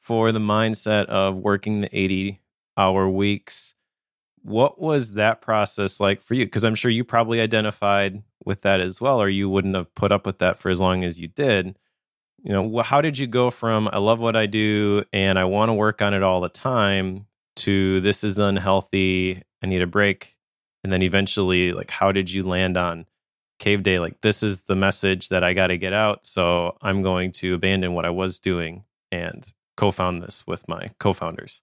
for 0.00 0.30
the 0.30 0.38
mindset 0.38 1.06
of 1.06 1.38
working 1.38 1.80
the 1.80 1.96
80 1.96 2.40
hour 2.76 3.08
weeks 3.08 3.74
what 4.44 4.78
was 4.78 5.12
that 5.12 5.40
process 5.40 5.98
like 5.98 6.20
for 6.20 6.34
you? 6.34 6.44
Because 6.44 6.64
I'm 6.64 6.74
sure 6.74 6.90
you 6.90 7.02
probably 7.02 7.40
identified 7.40 8.22
with 8.44 8.60
that 8.60 8.80
as 8.80 9.00
well, 9.00 9.20
or 9.20 9.28
you 9.28 9.48
wouldn't 9.48 9.74
have 9.74 9.94
put 9.94 10.12
up 10.12 10.26
with 10.26 10.38
that 10.38 10.58
for 10.58 10.68
as 10.68 10.80
long 10.80 11.02
as 11.02 11.18
you 11.18 11.28
did. 11.28 11.78
You 12.42 12.52
know, 12.52 12.82
how 12.82 13.00
did 13.00 13.16
you 13.16 13.26
go 13.26 13.50
from 13.50 13.88
I 13.90 13.98
love 13.98 14.20
what 14.20 14.36
I 14.36 14.44
do 14.44 15.04
and 15.14 15.38
I 15.38 15.44
want 15.44 15.70
to 15.70 15.74
work 15.74 16.02
on 16.02 16.12
it 16.12 16.22
all 16.22 16.42
the 16.42 16.50
time 16.50 17.26
to 17.56 18.00
this 18.00 18.22
is 18.22 18.38
unhealthy, 18.38 19.42
I 19.64 19.66
need 19.66 19.80
a 19.80 19.86
break, 19.86 20.36
and 20.82 20.92
then 20.92 21.00
eventually, 21.00 21.72
like, 21.72 21.90
how 21.90 22.12
did 22.12 22.30
you 22.30 22.42
land 22.42 22.76
on 22.76 23.06
Cave 23.58 23.82
Day? 23.82 23.98
Like, 23.98 24.20
this 24.20 24.42
is 24.42 24.60
the 24.60 24.76
message 24.76 25.30
that 25.30 25.42
I 25.42 25.54
got 25.54 25.68
to 25.68 25.78
get 25.78 25.94
out, 25.94 26.26
so 26.26 26.76
I'm 26.82 27.00
going 27.00 27.32
to 27.32 27.54
abandon 27.54 27.94
what 27.94 28.04
I 28.04 28.10
was 28.10 28.38
doing 28.38 28.84
and 29.10 29.50
co-found 29.78 30.22
this 30.22 30.46
with 30.46 30.68
my 30.68 30.90
co-founders. 31.00 31.62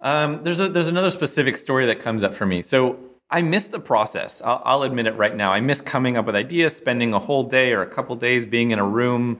Um, 0.00 0.44
there's 0.44 0.60
a, 0.60 0.70
there's 0.70 0.88
another 0.88 1.10
specific 1.10 1.58
story 1.58 1.84
that 1.84 2.00
comes 2.00 2.24
up 2.24 2.32
for 2.32 2.46
me. 2.46 2.62
So 2.62 2.98
I 3.28 3.42
miss 3.42 3.68
the 3.68 3.80
process. 3.80 4.40
I'll, 4.40 4.62
I'll, 4.64 4.82
admit 4.82 5.06
it 5.06 5.14
right 5.16 5.36
now. 5.36 5.52
I 5.52 5.60
miss 5.60 5.82
coming 5.82 6.16
up 6.16 6.24
with 6.24 6.34
ideas, 6.34 6.74
spending 6.74 7.12
a 7.12 7.18
whole 7.18 7.42
day 7.42 7.74
or 7.74 7.82
a 7.82 7.86
couple 7.86 8.16
days 8.16 8.46
being 8.46 8.70
in 8.70 8.78
a 8.78 8.86
room, 8.86 9.38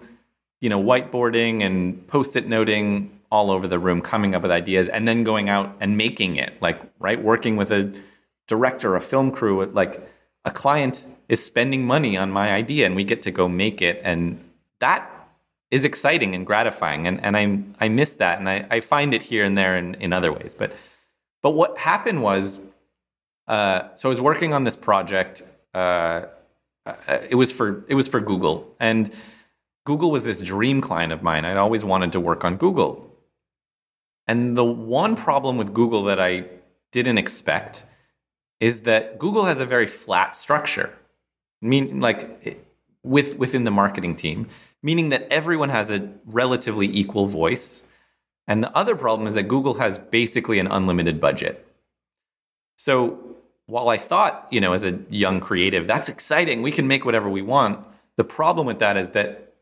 you 0.60 0.68
know, 0.68 0.82
whiteboarding 0.82 1.62
and 1.62 2.06
post-it 2.08 2.46
noting 2.46 3.19
all 3.30 3.50
over 3.50 3.68
the 3.68 3.78
room, 3.78 4.00
coming 4.00 4.34
up 4.34 4.42
with 4.42 4.50
ideas, 4.50 4.88
and 4.88 5.06
then 5.06 5.24
going 5.24 5.48
out 5.48 5.76
and 5.80 5.96
making 5.96 6.36
it. 6.36 6.60
Like 6.60 6.80
right, 6.98 7.22
working 7.22 7.56
with 7.56 7.70
a 7.70 7.94
director, 8.48 8.96
a 8.96 9.00
film 9.00 9.30
crew, 9.30 9.64
like 9.66 10.08
a 10.44 10.50
client 10.50 11.06
is 11.28 11.44
spending 11.44 11.86
money 11.86 12.16
on 12.16 12.30
my 12.30 12.52
idea, 12.52 12.86
and 12.86 12.96
we 12.96 13.04
get 13.04 13.22
to 13.22 13.30
go 13.30 13.48
make 13.48 13.80
it, 13.82 14.00
and 14.02 14.42
that 14.80 15.10
is 15.70 15.84
exciting 15.84 16.34
and 16.34 16.46
gratifying. 16.46 17.06
And, 17.06 17.24
and 17.24 17.36
I, 17.36 17.84
I 17.84 17.88
miss 17.88 18.14
that. 18.14 18.38
And 18.38 18.48
I, 18.48 18.66
I 18.70 18.80
find 18.80 19.14
it 19.14 19.22
here 19.22 19.44
and 19.44 19.56
there 19.56 19.76
in, 19.76 19.94
in 19.94 20.12
other 20.12 20.32
ways. 20.32 20.54
But, 20.58 20.74
but 21.42 21.52
what 21.52 21.78
happened 21.78 22.22
was, 22.22 22.60
uh, 23.46 23.94
so 23.94 24.08
I 24.08 24.10
was 24.10 24.20
working 24.20 24.52
on 24.52 24.64
this 24.64 24.76
project. 24.76 25.42
Uh, 25.74 26.26
uh, 26.86 26.94
it 27.28 27.36
was 27.36 27.52
for 27.52 27.84
it 27.88 27.94
was 27.94 28.08
for 28.08 28.20
Google, 28.20 28.74
and 28.80 29.12
Google 29.84 30.10
was 30.10 30.24
this 30.24 30.40
dream 30.40 30.80
client 30.80 31.12
of 31.12 31.22
mine. 31.22 31.44
I'd 31.44 31.56
always 31.56 31.84
wanted 31.84 32.12
to 32.12 32.20
work 32.20 32.44
on 32.44 32.56
Google. 32.56 33.09
And 34.30 34.56
the 34.56 34.64
one 34.64 35.16
problem 35.16 35.56
with 35.56 35.74
Google 35.74 36.04
that 36.04 36.20
I 36.20 36.44
didn't 36.92 37.18
expect 37.18 37.82
is 38.60 38.82
that 38.82 39.18
Google 39.18 39.46
has 39.46 39.58
a 39.58 39.66
very 39.66 39.88
flat 39.88 40.36
structure. 40.36 40.96
Mean, 41.60 41.98
like 41.98 42.64
with 43.02 43.36
within 43.38 43.64
the 43.64 43.72
marketing 43.72 44.14
team, 44.14 44.46
meaning 44.84 45.08
that 45.08 45.26
everyone 45.32 45.70
has 45.70 45.90
a 45.90 46.12
relatively 46.24 46.86
equal 46.86 47.26
voice. 47.26 47.82
And 48.46 48.62
the 48.62 48.70
other 48.76 48.94
problem 48.94 49.26
is 49.26 49.34
that 49.34 49.48
Google 49.48 49.74
has 49.74 49.98
basically 49.98 50.60
an 50.60 50.68
unlimited 50.68 51.20
budget. 51.20 51.66
So 52.78 53.18
while 53.66 53.88
I 53.88 53.96
thought, 53.96 54.46
you 54.52 54.60
know, 54.60 54.74
as 54.74 54.84
a 54.84 55.00
young 55.10 55.40
creative, 55.40 55.88
that's 55.88 56.08
exciting, 56.08 56.62
we 56.62 56.70
can 56.70 56.86
make 56.86 57.04
whatever 57.04 57.28
we 57.28 57.42
want. 57.42 57.84
The 58.14 58.22
problem 58.38 58.64
with 58.64 58.78
that 58.78 58.96
is 58.96 59.10
that 59.10 59.54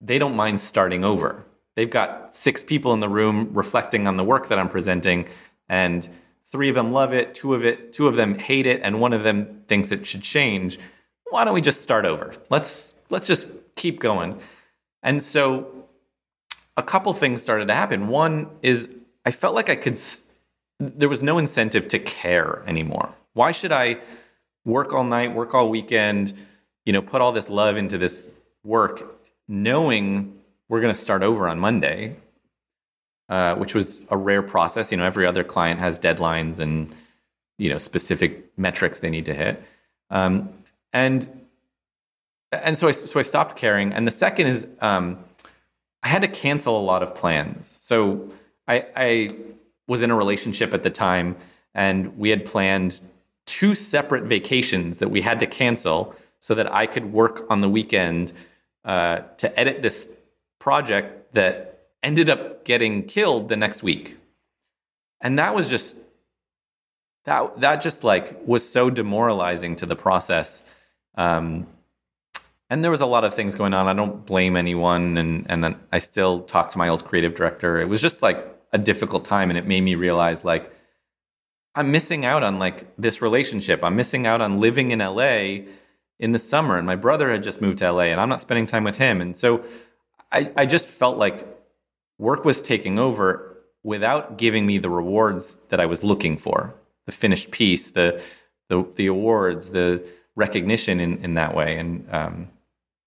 they 0.00 0.20
don't 0.20 0.36
mind 0.36 0.60
starting 0.60 1.04
over. 1.04 1.47
They've 1.78 1.88
got 1.88 2.34
six 2.34 2.60
people 2.64 2.92
in 2.92 2.98
the 2.98 3.08
room 3.08 3.50
reflecting 3.54 4.08
on 4.08 4.16
the 4.16 4.24
work 4.24 4.48
that 4.48 4.58
I'm 4.58 4.68
presenting, 4.68 5.28
and 5.68 6.08
three 6.44 6.68
of 6.68 6.74
them 6.74 6.90
love 6.90 7.14
it, 7.14 7.36
two 7.36 7.54
of 7.54 7.64
it, 7.64 7.92
two 7.92 8.08
of 8.08 8.16
them 8.16 8.36
hate 8.36 8.66
it, 8.66 8.80
and 8.82 9.00
one 9.00 9.12
of 9.12 9.22
them 9.22 9.62
thinks 9.68 9.92
it 9.92 10.04
should 10.04 10.22
change. 10.22 10.76
Why 11.30 11.44
don't 11.44 11.54
we 11.54 11.60
just 11.60 11.80
start 11.80 12.04
over? 12.04 12.34
Let's 12.50 12.94
let's 13.10 13.28
just 13.28 13.46
keep 13.76 14.00
going. 14.00 14.40
And 15.04 15.22
so 15.22 15.68
a 16.76 16.82
couple 16.82 17.12
things 17.12 17.42
started 17.42 17.68
to 17.68 17.74
happen. 17.74 18.08
One 18.08 18.50
is 18.60 18.92
I 19.24 19.30
felt 19.30 19.54
like 19.54 19.70
I 19.70 19.76
could 19.76 19.96
there 20.80 21.08
was 21.08 21.22
no 21.22 21.38
incentive 21.38 21.86
to 21.86 22.00
care 22.00 22.64
anymore. 22.66 23.14
Why 23.34 23.52
should 23.52 23.70
I 23.70 23.98
work 24.64 24.92
all 24.92 25.04
night, 25.04 25.32
work 25.32 25.54
all 25.54 25.70
weekend, 25.70 26.34
you 26.84 26.92
know, 26.92 27.02
put 27.02 27.20
all 27.20 27.30
this 27.30 27.48
love 27.48 27.76
into 27.76 27.98
this 27.98 28.34
work 28.64 29.14
knowing 29.46 30.37
we're 30.68 30.80
going 30.80 30.94
to 30.94 31.00
start 31.00 31.22
over 31.22 31.48
on 31.48 31.58
Monday, 31.58 32.16
uh, 33.28 33.54
which 33.56 33.74
was 33.74 34.02
a 34.10 34.16
rare 34.16 34.42
process. 34.42 34.90
You 34.90 34.98
know, 34.98 35.04
every 35.04 35.26
other 35.26 35.44
client 35.44 35.80
has 35.80 35.98
deadlines 35.98 36.58
and 36.58 36.94
you 37.58 37.68
know 37.68 37.78
specific 37.78 38.56
metrics 38.58 39.00
they 39.00 39.10
need 39.10 39.26
to 39.26 39.34
hit, 39.34 39.62
um, 40.10 40.50
and 40.92 41.28
and 42.52 42.76
so 42.78 42.88
I 42.88 42.92
so 42.92 43.18
I 43.18 43.22
stopped 43.22 43.56
caring. 43.56 43.92
And 43.92 44.06
the 44.06 44.12
second 44.12 44.46
is 44.46 44.66
um, 44.80 45.18
I 46.02 46.08
had 46.08 46.22
to 46.22 46.28
cancel 46.28 46.78
a 46.78 46.82
lot 46.82 47.02
of 47.02 47.14
plans. 47.14 47.66
So 47.66 48.30
I, 48.66 48.86
I 48.94 49.30
was 49.86 50.02
in 50.02 50.10
a 50.10 50.16
relationship 50.16 50.74
at 50.74 50.82
the 50.82 50.90
time, 50.90 51.36
and 51.74 52.18
we 52.18 52.30
had 52.30 52.44
planned 52.44 53.00
two 53.46 53.74
separate 53.74 54.24
vacations 54.24 54.98
that 54.98 55.10
we 55.10 55.22
had 55.22 55.40
to 55.40 55.46
cancel 55.46 56.14
so 56.38 56.54
that 56.54 56.72
I 56.72 56.86
could 56.86 57.12
work 57.12 57.46
on 57.50 57.62
the 57.62 57.68
weekend 57.68 58.32
uh, 58.84 59.20
to 59.38 59.58
edit 59.58 59.82
this 59.82 60.14
project 60.58 61.34
that 61.34 61.86
ended 62.02 62.30
up 62.30 62.64
getting 62.64 63.04
killed 63.04 63.48
the 63.48 63.56
next 63.56 63.82
week. 63.82 64.16
And 65.20 65.38
that 65.38 65.54
was 65.54 65.68
just 65.68 65.98
that 67.24 67.60
that 67.60 67.80
just 67.82 68.04
like 68.04 68.46
was 68.46 68.68
so 68.68 68.90
demoralizing 68.90 69.76
to 69.76 69.86
the 69.86 69.96
process. 69.96 70.62
Um, 71.16 71.66
and 72.70 72.84
there 72.84 72.90
was 72.90 73.00
a 73.00 73.06
lot 73.06 73.24
of 73.24 73.34
things 73.34 73.54
going 73.54 73.74
on. 73.74 73.88
I 73.88 73.94
don't 73.94 74.24
blame 74.24 74.56
anyone, 74.56 75.16
and 75.16 75.46
and 75.50 75.76
I 75.92 75.98
still 75.98 76.40
talk 76.40 76.70
to 76.70 76.78
my 76.78 76.88
old 76.88 77.04
creative 77.04 77.34
director. 77.34 77.78
It 77.78 77.88
was 77.88 78.00
just 78.00 78.22
like 78.22 78.46
a 78.72 78.78
difficult 78.78 79.24
time, 79.24 79.50
and 79.50 79.58
it 79.58 79.66
made 79.66 79.82
me 79.82 79.94
realize 79.94 80.44
like 80.44 80.72
I'm 81.74 81.90
missing 81.90 82.24
out 82.24 82.42
on 82.42 82.58
like 82.58 82.94
this 82.96 83.22
relationship. 83.22 83.82
I'm 83.82 83.96
missing 83.96 84.26
out 84.26 84.40
on 84.40 84.60
living 84.60 84.90
in 84.90 84.98
LA 84.98 85.66
in 86.18 86.32
the 86.32 86.38
summer 86.38 86.76
and 86.76 86.86
my 86.86 86.96
brother 86.96 87.30
had 87.30 87.42
just 87.42 87.62
moved 87.62 87.78
to 87.78 87.92
LA 87.92 88.04
and 88.04 88.20
I'm 88.20 88.28
not 88.28 88.40
spending 88.40 88.66
time 88.66 88.84
with 88.84 88.96
him. 88.96 89.20
And 89.20 89.36
so 89.36 89.64
I, 90.30 90.52
I 90.56 90.66
just 90.66 90.86
felt 90.86 91.16
like 91.18 91.46
work 92.18 92.44
was 92.44 92.60
taking 92.62 92.98
over 92.98 93.56
without 93.82 94.36
giving 94.38 94.66
me 94.66 94.78
the 94.78 94.90
rewards 94.90 95.56
that 95.68 95.80
I 95.80 95.86
was 95.86 96.04
looking 96.04 96.36
for, 96.36 96.74
the 97.06 97.12
finished 97.12 97.50
piece, 97.50 97.90
the 97.90 98.22
the, 98.68 98.86
the 98.96 99.06
awards, 99.06 99.70
the 99.70 100.06
recognition 100.36 101.00
in, 101.00 101.24
in 101.24 101.34
that 101.34 101.54
way. 101.54 101.78
And 101.78 102.06
um, 102.12 102.48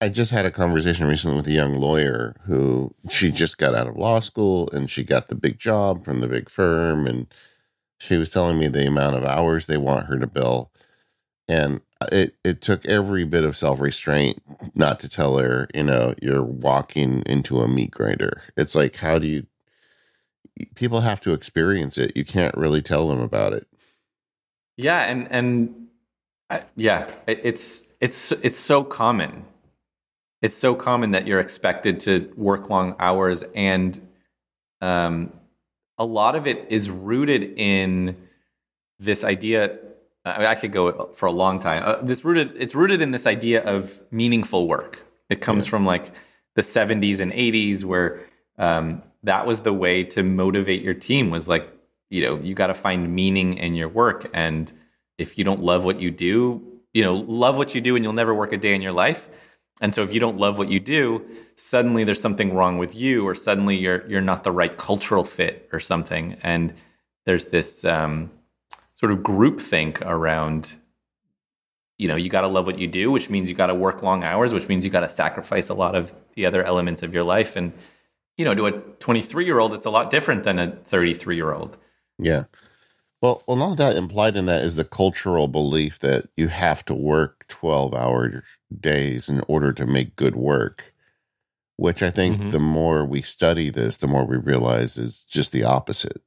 I 0.01 0.09
just 0.09 0.31
had 0.31 0.45
a 0.45 0.51
conversation 0.51 1.07
recently 1.07 1.37
with 1.37 1.47
a 1.47 1.51
young 1.51 1.75
lawyer 1.75 2.35
who 2.45 2.93
she 3.09 3.31
just 3.31 3.57
got 3.57 3.75
out 3.75 3.87
of 3.87 3.95
law 3.95 4.19
school 4.19 4.69
and 4.73 4.89
she 4.89 5.03
got 5.03 5.27
the 5.27 5.35
big 5.35 5.59
job 5.59 6.03
from 6.03 6.19
the 6.19 6.27
big 6.27 6.49
firm. 6.49 7.05
And 7.05 7.27
she 7.99 8.17
was 8.17 8.31
telling 8.31 8.57
me 8.57 8.67
the 8.67 8.87
amount 8.87 9.15
of 9.15 9.23
hours 9.23 9.67
they 9.67 9.77
want 9.77 10.07
her 10.07 10.17
to 10.17 10.27
bill. 10.27 10.71
And 11.47 11.81
it 12.11 12.35
it 12.43 12.61
took 12.61 12.85
every 12.85 13.25
bit 13.25 13.43
of 13.43 13.57
self 13.57 13.79
restraint 13.79 14.41
not 14.75 14.99
to 15.01 15.09
tell 15.09 15.37
her, 15.37 15.67
you 15.73 15.83
know, 15.83 16.15
you're 16.21 16.43
walking 16.43 17.23
into 17.25 17.61
a 17.61 17.67
meat 17.67 17.91
grinder. 17.91 18.41
It's 18.57 18.75
like, 18.75 18.97
how 18.97 19.19
do 19.19 19.27
you? 19.27 19.47
People 20.75 21.01
have 21.01 21.21
to 21.21 21.33
experience 21.33 21.97
it. 21.97 22.15
You 22.15 22.25
can't 22.25 22.55
really 22.55 22.81
tell 22.81 23.07
them 23.07 23.19
about 23.19 23.53
it. 23.53 23.67
Yeah, 24.77 24.99
and 25.01 25.27
and 25.31 25.87
I, 26.49 26.63
yeah, 26.75 27.09
it, 27.27 27.41
it's 27.43 27.91
it's 27.99 28.31
it's 28.31 28.59
so 28.59 28.83
common. 28.83 29.45
It's 30.41 30.57
so 30.57 30.73
common 30.73 31.11
that 31.11 31.27
you're 31.27 31.39
expected 31.39 31.99
to 32.01 32.31
work 32.35 32.69
long 32.69 32.95
hours, 32.99 33.43
and 33.55 33.99
um, 34.81 35.31
a 35.97 36.05
lot 36.05 36.35
of 36.35 36.47
it 36.47 36.65
is 36.69 36.89
rooted 36.89 37.43
in 37.57 38.17
this 38.99 39.23
idea 39.23 39.77
I, 40.25 40.37
mean, 40.37 40.47
I 40.47 40.55
could 40.55 40.71
go 40.71 41.11
for 41.13 41.25
a 41.25 41.31
long 41.31 41.59
time. 41.59 41.83
Uh, 41.85 42.01
this 42.01 42.23
rooted 42.23 42.53
it's 42.55 42.75
rooted 42.75 43.01
in 43.01 43.11
this 43.11 43.25
idea 43.25 43.63
of 43.63 44.01
meaningful 44.11 44.67
work. 44.67 45.05
It 45.29 45.41
comes 45.41 45.65
yeah. 45.65 45.71
from 45.71 45.85
like 45.85 46.13
the 46.55 46.61
70s 46.61 47.21
and 47.21 47.31
80s 47.31 47.83
where 47.83 48.21
um, 48.57 49.01
that 49.23 49.45
was 49.45 49.61
the 49.61 49.73
way 49.73 50.03
to 50.03 50.23
motivate 50.23 50.81
your 50.81 50.93
team 50.93 51.29
was 51.29 51.47
like 51.47 51.69
you 52.09 52.21
know 52.21 52.37
you 52.39 52.53
got 52.53 52.67
to 52.67 52.73
find 52.73 53.13
meaning 53.13 53.55
in 53.55 53.75
your 53.75 53.89
work 53.89 54.29
and 54.33 54.71
if 55.17 55.37
you 55.37 55.43
don't 55.43 55.61
love 55.61 55.83
what 55.83 55.99
you 56.01 56.11
do 56.11 56.61
you 56.93 57.03
know 57.03 57.15
love 57.15 57.57
what 57.57 57.73
you 57.73 57.81
do 57.81 57.95
and 57.95 58.03
you'll 58.03 58.13
never 58.13 58.33
work 58.33 58.51
a 58.51 58.57
day 58.57 58.75
in 58.75 58.81
your 58.81 58.91
life 58.91 59.29
and 59.79 59.93
so 59.93 60.03
if 60.03 60.13
you 60.13 60.19
don't 60.19 60.37
love 60.37 60.57
what 60.57 60.69
you 60.69 60.79
do 60.79 61.25
suddenly 61.55 62.03
there's 62.03 62.21
something 62.21 62.53
wrong 62.53 62.77
with 62.77 62.93
you 62.95 63.25
or 63.27 63.33
suddenly 63.33 63.77
you're 63.77 64.07
you're 64.09 64.21
not 64.21 64.43
the 64.43 64.51
right 64.51 64.77
cultural 64.77 65.23
fit 65.23 65.69
or 65.71 65.79
something 65.79 66.37
and 66.43 66.73
there's 67.25 67.47
this 67.47 67.85
um, 67.85 68.31
sort 69.01 69.11
of 69.11 69.19
groupthink 69.19 70.01
around 70.05 70.77
you 71.97 72.07
know 72.07 72.15
you 72.15 72.29
got 72.29 72.41
to 72.41 72.47
love 72.47 72.65
what 72.65 72.79
you 72.79 72.87
do 72.87 73.11
which 73.11 73.29
means 73.29 73.49
you 73.49 73.55
got 73.55 73.67
to 73.67 73.75
work 73.75 74.01
long 74.01 74.23
hours 74.23 74.53
which 74.53 74.69
means 74.69 74.85
you 74.85 74.89
got 74.89 75.01
to 75.01 75.09
sacrifice 75.09 75.67
a 75.67 75.73
lot 75.73 75.95
of 75.95 76.15
the 76.35 76.45
other 76.45 76.63
elements 76.63 77.03
of 77.03 77.13
your 77.13 77.23
life. 77.23 77.55
And 77.55 77.73
you 78.37 78.45
know 78.45 78.55
to 78.55 78.65
a 78.65 78.71
23 78.71 79.45
year 79.45 79.59
old 79.59 79.73
it's 79.73 79.85
a 79.85 79.89
lot 79.91 80.09
different 80.09 80.43
than 80.43 80.57
a 80.57 80.71
33 80.71 81.35
year 81.35 81.53
old 81.53 81.77
yeah. 82.17 82.45
Well 83.21 83.43
well 83.47 83.57
not 83.57 83.77
that 83.77 83.95
implied 83.95 84.35
in 84.35 84.47
that 84.47 84.63
is 84.63 84.75
the 84.75 84.85
cultural 84.85 85.47
belief 85.47 85.99
that 85.99 86.29
you 86.35 86.47
have 86.47 86.83
to 86.85 86.95
work 86.95 87.45
12 87.49 87.93
hour 87.93 88.43
days 88.79 89.29
in 89.29 89.43
order 89.47 89.73
to 89.73 89.85
make 89.85 90.15
good 90.15 90.35
work 90.35 90.93
which 91.75 92.01
i 92.01 92.09
think 92.09 92.37
mm-hmm. 92.37 92.49
the 92.49 92.59
more 92.59 93.05
we 93.05 93.21
study 93.21 93.69
this 93.69 93.97
the 93.97 94.07
more 94.07 94.25
we 94.25 94.37
realize 94.37 94.97
is 94.97 95.23
just 95.23 95.51
the 95.51 95.63
opposite 95.63 96.21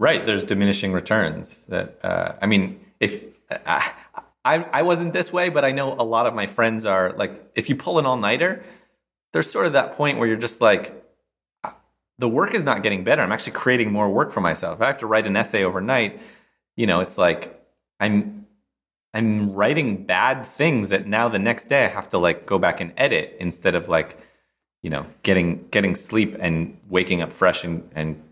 Right. 0.00 0.24
There's 0.24 0.44
diminishing 0.44 0.94
returns. 0.94 1.66
That 1.66 2.02
uh, 2.02 2.32
I 2.40 2.46
mean, 2.46 2.80
if 3.00 3.36
uh, 3.50 3.82
I 4.46 4.64
I 4.72 4.80
wasn't 4.80 5.12
this 5.12 5.30
way, 5.30 5.50
but 5.50 5.62
I 5.62 5.72
know 5.72 5.92
a 5.92 6.02
lot 6.02 6.24
of 6.26 6.34
my 6.34 6.46
friends 6.46 6.86
are 6.86 7.12
like, 7.12 7.52
if 7.54 7.68
you 7.68 7.76
pull 7.76 7.98
an 7.98 8.06
all 8.06 8.16
nighter, 8.16 8.64
there's 9.34 9.50
sort 9.50 9.66
of 9.66 9.74
that 9.74 9.94
point 9.96 10.16
where 10.18 10.26
you're 10.26 10.38
just 10.38 10.62
like, 10.62 11.04
uh, 11.62 11.72
the 12.18 12.30
work 12.30 12.54
is 12.54 12.64
not 12.64 12.82
getting 12.82 13.04
better. 13.04 13.20
I'm 13.20 13.30
actually 13.30 13.52
creating 13.52 13.92
more 13.92 14.08
work 14.08 14.32
for 14.32 14.40
myself. 14.40 14.78
If 14.78 14.82
I 14.82 14.86
have 14.86 14.96
to 14.98 15.06
write 15.06 15.26
an 15.26 15.36
essay 15.36 15.64
overnight, 15.64 16.18
you 16.76 16.86
know, 16.86 17.00
it's 17.00 17.18
like 17.18 17.62
I'm 18.00 18.46
I'm 19.12 19.52
writing 19.52 20.06
bad 20.06 20.46
things 20.46 20.88
that 20.88 21.06
now 21.06 21.28
the 21.28 21.38
next 21.38 21.68
day 21.68 21.84
I 21.84 21.88
have 21.88 22.08
to 22.08 22.18
like 22.18 22.46
go 22.46 22.58
back 22.58 22.80
and 22.80 22.94
edit 22.96 23.36
instead 23.38 23.74
of 23.74 23.90
like, 23.90 24.16
you 24.80 24.88
know, 24.88 25.04
getting 25.22 25.68
getting 25.68 25.94
sleep 25.94 26.36
and 26.40 26.78
waking 26.88 27.20
up 27.20 27.32
fresh 27.32 27.64
and 27.64 27.86
and 27.94 28.22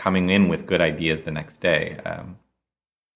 coming 0.00 0.30
in 0.30 0.48
with 0.48 0.64
good 0.64 0.80
ideas 0.80 1.24
the 1.24 1.30
next 1.30 1.58
day. 1.58 1.98
Um, 2.06 2.38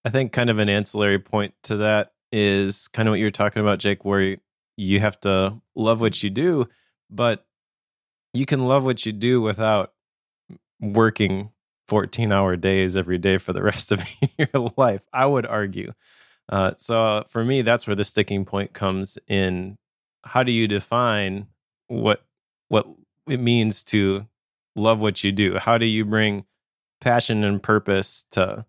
I 0.05 0.11
think 0.11 0.32
kind 0.32 0.51
of 0.51 0.59
an 0.59 0.68
ancillary 0.68 1.18
point 1.18 1.55
to 1.62 1.76
that 1.76 2.12
is 2.30 2.89
kind 2.89 3.09
of 3.09 3.12
what 3.12 3.20
you're 3.20 3.30
talking 3.30 3.62
about, 3.62 3.78
Jake, 3.78 4.05
where 4.05 4.37
you 4.76 5.01
have 5.01 5.18
to 5.20 5.62
love 5.74 6.03
what 6.03 6.22
you 6.22 6.28
do, 6.28 6.68
but 7.09 7.47
you 8.35 8.45
can 8.45 8.66
love 8.66 8.85
what 8.85 9.07
you 9.07 9.12
do 9.12 9.41
without 9.41 9.95
working 10.78 11.53
14 11.89 12.30
hour 12.30 12.55
days 12.55 12.99
every 12.99 13.16
day 13.16 13.39
for 13.39 13.55
the 13.55 13.62
rest 13.70 13.91
of 13.91 14.03
your 14.39 14.70
life, 14.76 15.07
I 15.11 15.24
would 15.24 15.47
argue. 15.47 15.93
Uh, 16.51 16.72
so 16.76 17.24
for 17.28 17.43
me, 17.47 17.62
that's 17.62 17.87
where 17.87 17.97
the 17.97 18.05
sticking 18.05 18.45
point 18.45 18.74
comes 18.74 19.16
in. 19.26 19.78
How 20.22 20.43
do 20.43 20.53
you 20.53 20.68
define 20.68 21.47
what 21.87 22.26
what 22.68 22.87
it 23.26 23.41
means 23.41 23.82
to 23.85 24.26
love 24.76 25.01
what 25.01 25.24
you 25.24 25.32
do? 25.32 25.57
How 25.57 25.78
do 25.78 25.87
you 25.87 26.05
bring 26.05 26.45
passion 27.05 27.44
and 27.44 27.62
purpose 27.62 28.24
to 28.32 28.64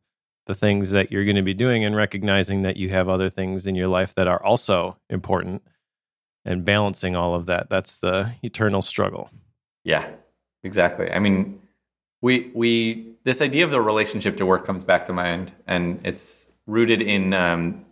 the 0.46 0.54
things 0.54 0.92
that 0.92 1.12
you're 1.12 1.26
going 1.26 1.36
to 1.38 1.42
be 1.42 1.56
doing 1.56 1.84
and 1.84 1.96
recognizing 1.96 2.62
that 2.64 2.78
you 2.78 2.90
have 2.90 3.10
other 3.10 3.30
things 3.32 3.66
in 3.66 3.74
your 3.74 3.88
life 3.88 4.14
that 4.14 4.28
are 4.28 4.44
also 4.44 4.98
important. 5.10 5.64
and 6.46 6.64
balancing 6.64 7.16
all 7.16 7.34
of 7.34 7.48
that. 7.48 7.70
That's 7.70 7.98
the 7.98 8.32
eternal 8.44 8.82
struggle. 8.82 9.32
Yeah, 9.84 10.08
exactly. 10.64 11.12
I 11.12 11.20
mean, 11.20 11.60
we 12.22 12.52
we 12.54 13.16
this 13.24 13.42
idea 13.42 13.64
of 13.66 13.72
the 13.72 13.82
relationship 13.82 14.38
to 14.38 14.46
work 14.46 14.66
comes 14.66 14.86
back 14.86 15.06
to 15.08 15.14
mind, 15.14 15.52
and 15.66 16.00
it's 16.04 16.52
rooted 16.68 17.02
in 17.02 17.34
um, 17.34 17.84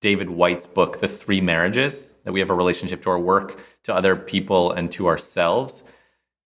David 0.00 0.30
Whyte's 0.30 0.66
book, 0.66 0.98
The 0.98 1.08
Three 1.08 1.40
Marriages. 1.40 2.12
That 2.24 2.32
we 2.32 2.40
have 2.40 2.50
a 2.50 2.54
relationship 2.54 3.00
to 3.02 3.10
our 3.10 3.18
work, 3.18 3.60
to 3.84 3.94
other 3.94 4.16
people, 4.16 4.72
and 4.72 4.90
to 4.92 5.06
ourselves. 5.06 5.84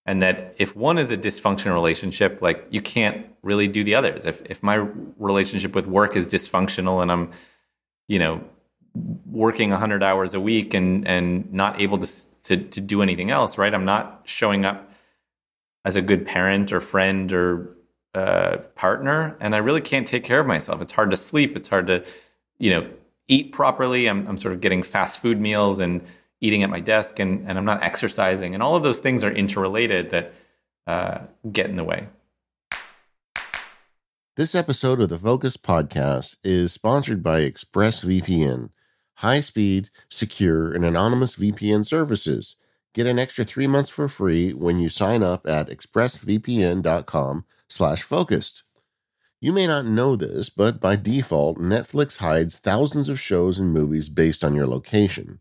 And 0.08 0.22
that 0.22 0.54
if 0.56 0.74
one 0.74 0.96
is 0.96 1.12
a 1.12 1.18
dysfunctional 1.18 1.74
relationship, 1.74 2.40
like 2.40 2.66
you 2.70 2.80
can't 2.80 3.26
really 3.42 3.68
do 3.68 3.84
the 3.84 3.94
others. 3.94 4.24
If 4.24 4.40
if 4.46 4.62
my 4.62 4.76
relationship 5.18 5.74
with 5.74 5.86
work 5.86 6.16
is 6.16 6.26
dysfunctional 6.26 7.02
and 7.02 7.12
I'm, 7.12 7.30
you 8.06 8.18
know, 8.18 8.42
working 9.26 9.68
100 9.68 10.02
hours 10.02 10.32
a 10.32 10.40
week 10.40 10.72
and 10.72 11.06
and 11.06 11.52
not 11.52 11.78
able 11.78 11.98
to 11.98 12.08
to 12.44 12.56
to 12.56 12.80
do 12.80 13.02
anything 13.02 13.30
else, 13.30 13.58
right? 13.58 13.74
I'm 13.74 13.84
not 13.84 14.22
showing 14.24 14.64
up 14.64 14.90
as 15.84 15.96
a 15.96 16.00
good 16.00 16.26
parent 16.26 16.72
or 16.72 16.80
friend 16.80 17.30
or 17.30 17.76
uh, 18.14 18.56
partner, 18.76 19.36
and 19.40 19.54
I 19.54 19.58
really 19.58 19.82
can't 19.82 20.06
take 20.06 20.24
care 20.24 20.40
of 20.40 20.46
myself. 20.46 20.80
It's 20.80 20.92
hard 20.92 21.10
to 21.10 21.18
sleep. 21.18 21.54
It's 21.54 21.68
hard 21.68 21.86
to, 21.88 22.02
you 22.58 22.70
know, 22.70 22.88
eat 23.28 23.52
properly. 23.52 24.08
I'm, 24.08 24.26
I'm 24.26 24.38
sort 24.38 24.54
of 24.54 24.62
getting 24.62 24.82
fast 24.82 25.20
food 25.20 25.38
meals 25.38 25.80
and 25.80 26.00
eating 26.40 26.62
at 26.62 26.70
my 26.70 26.80
desk, 26.80 27.18
and, 27.18 27.48
and 27.48 27.58
I'm 27.58 27.64
not 27.64 27.82
exercising. 27.82 28.54
And 28.54 28.62
all 28.62 28.76
of 28.76 28.82
those 28.82 29.00
things 29.00 29.24
are 29.24 29.32
interrelated 29.32 30.10
that 30.10 30.34
uh, 30.86 31.18
get 31.50 31.66
in 31.66 31.76
the 31.76 31.84
way. 31.84 32.08
This 34.36 34.54
episode 34.54 35.00
of 35.00 35.08
the 35.08 35.18
Focused 35.18 35.64
Podcast 35.64 36.36
is 36.44 36.72
sponsored 36.72 37.24
by 37.24 37.40
ExpressVPN, 37.40 38.70
high 39.16 39.40
speed, 39.40 39.90
secure, 40.08 40.72
and 40.72 40.84
anonymous 40.84 41.34
VPN 41.34 41.84
services. 41.84 42.54
Get 42.94 43.06
an 43.06 43.18
extra 43.18 43.44
three 43.44 43.66
months 43.66 43.90
for 43.90 44.08
free 44.08 44.52
when 44.52 44.78
you 44.78 44.88
sign 44.88 45.24
up 45.24 45.46
at 45.46 45.68
expressvpn.com 45.68 47.44
slash 47.68 48.02
focused. 48.02 48.62
You 49.40 49.52
may 49.52 49.66
not 49.66 49.86
know 49.86 50.16
this, 50.16 50.50
but 50.50 50.80
by 50.80 50.96
default, 50.96 51.58
Netflix 51.58 52.18
hides 52.18 52.58
thousands 52.58 53.08
of 53.08 53.20
shows 53.20 53.58
and 53.58 53.72
movies 53.72 54.08
based 54.08 54.44
on 54.44 54.54
your 54.54 54.66
location. 54.66 55.40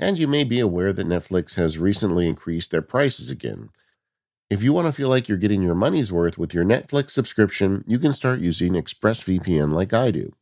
And 0.00 0.16
you 0.16 0.26
may 0.26 0.44
be 0.44 0.60
aware 0.60 0.94
that 0.94 1.06
Netflix 1.06 1.56
has 1.56 1.76
recently 1.76 2.26
increased 2.26 2.70
their 2.70 2.80
prices 2.80 3.30
again. 3.30 3.68
If 4.48 4.62
you 4.62 4.72
want 4.72 4.86
to 4.86 4.92
feel 4.92 5.10
like 5.10 5.28
you're 5.28 5.36
getting 5.36 5.62
your 5.62 5.74
money's 5.74 6.10
worth 6.10 6.38
with 6.38 6.54
your 6.54 6.64
Netflix 6.64 7.10
subscription, 7.10 7.84
you 7.86 7.98
can 7.98 8.14
start 8.14 8.40
using 8.40 8.72
ExpressVPN 8.72 9.74
like 9.74 9.92
I 9.92 10.10
do. 10.10 10.32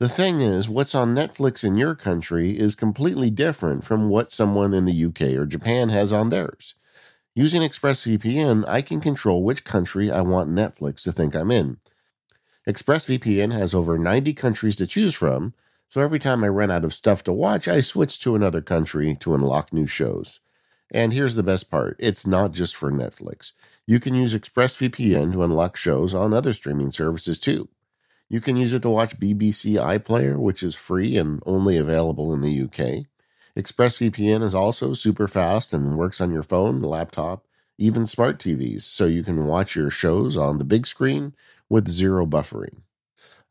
The 0.00 0.08
thing 0.08 0.40
is, 0.40 0.70
what's 0.70 0.94
on 0.94 1.14
Netflix 1.14 1.62
in 1.62 1.76
your 1.76 1.94
country 1.94 2.58
is 2.58 2.74
completely 2.74 3.28
different 3.28 3.84
from 3.84 4.08
what 4.08 4.32
someone 4.32 4.72
in 4.72 4.86
the 4.86 5.04
UK 5.04 5.38
or 5.38 5.44
Japan 5.44 5.90
has 5.90 6.10
on 6.10 6.30
theirs. 6.30 6.74
Using 7.34 7.60
ExpressVPN, 7.60 8.66
I 8.66 8.80
can 8.80 9.02
control 9.02 9.44
which 9.44 9.64
country 9.64 10.10
I 10.10 10.22
want 10.22 10.48
Netflix 10.48 11.02
to 11.02 11.12
think 11.12 11.36
I'm 11.36 11.50
in. 11.50 11.76
ExpressVPN 12.66 13.52
has 13.52 13.74
over 13.74 13.98
90 13.98 14.32
countries 14.32 14.76
to 14.76 14.86
choose 14.86 15.14
from, 15.14 15.52
so 15.92 16.00
every 16.00 16.18
time 16.18 16.42
I 16.42 16.48
run 16.48 16.70
out 16.70 16.86
of 16.86 16.94
stuff 16.94 17.22
to 17.24 17.34
watch, 17.34 17.68
I 17.68 17.80
switch 17.80 18.18
to 18.20 18.34
another 18.34 18.62
country 18.62 19.14
to 19.20 19.34
unlock 19.34 19.74
new 19.74 19.86
shows. 19.86 20.40
And 20.90 21.12
here's 21.12 21.34
the 21.34 21.42
best 21.42 21.70
part 21.70 21.96
it's 21.98 22.26
not 22.26 22.52
just 22.52 22.74
for 22.74 22.90
Netflix. 22.90 23.52
You 23.86 24.00
can 24.00 24.14
use 24.14 24.34
ExpressVPN 24.34 25.32
to 25.32 25.42
unlock 25.42 25.76
shows 25.76 26.14
on 26.14 26.32
other 26.32 26.54
streaming 26.54 26.90
services 26.90 27.38
too. 27.38 27.68
You 28.30 28.40
can 28.40 28.56
use 28.56 28.72
it 28.72 28.80
to 28.80 28.88
watch 28.88 29.20
BBC 29.20 29.74
iPlayer, 29.74 30.38
which 30.38 30.62
is 30.62 30.74
free 30.74 31.18
and 31.18 31.42
only 31.44 31.76
available 31.76 32.32
in 32.32 32.40
the 32.40 32.62
UK. 32.62 33.04
ExpressVPN 33.54 34.42
is 34.42 34.54
also 34.54 34.94
super 34.94 35.28
fast 35.28 35.74
and 35.74 35.98
works 35.98 36.22
on 36.22 36.32
your 36.32 36.42
phone, 36.42 36.80
laptop, 36.80 37.44
even 37.76 38.06
smart 38.06 38.38
TVs, 38.38 38.80
so 38.80 39.04
you 39.04 39.22
can 39.22 39.44
watch 39.44 39.76
your 39.76 39.90
shows 39.90 40.38
on 40.38 40.56
the 40.56 40.64
big 40.64 40.86
screen 40.86 41.34
with 41.68 41.86
zero 41.86 42.24
buffering. 42.24 42.76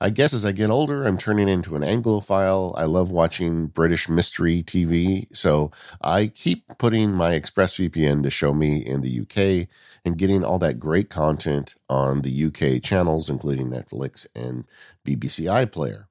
I 0.04 0.10
guess 0.10 0.34
as 0.34 0.46
I 0.46 0.52
get 0.52 0.72
older, 0.72 1.06
I'm 1.06 1.20
turning 1.20 1.48
into 1.48 1.76
an 1.76 1.84
Anglophile. 1.84 2.74
I 2.76 2.86
love 2.86 3.12
watching 3.12 3.68
British 3.68 4.10
mystery 4.10 4.64
TV, 4.64 5.28
so 5.32 5.70
I 6.02 6.26
keep 6.26 6.66
putting 6.80 7.12
my 7.12 7.40
ExpressVPN 7.40 8.24
to 8.24 8.32
show 8.32 8.52
me 8.52 8.84
in 8.84 9.02
the 9.02 9.20
UK 9.20 9.68
and 10.04 10.18
getting 10.18 10.44
all 10.44 10.58
that 10.58 10.80
great 10.80 11.12
content 11.12 11.76
on 11.88 12.24
the 12.24 12.46
UK 12.46 12.82
channels, 12.82 13.30
including 13.30 13.70
Netflix 13.70 14.26
and 14.34 14.66
BBC 15.06 15.46
iPlayer. 15.46 16.06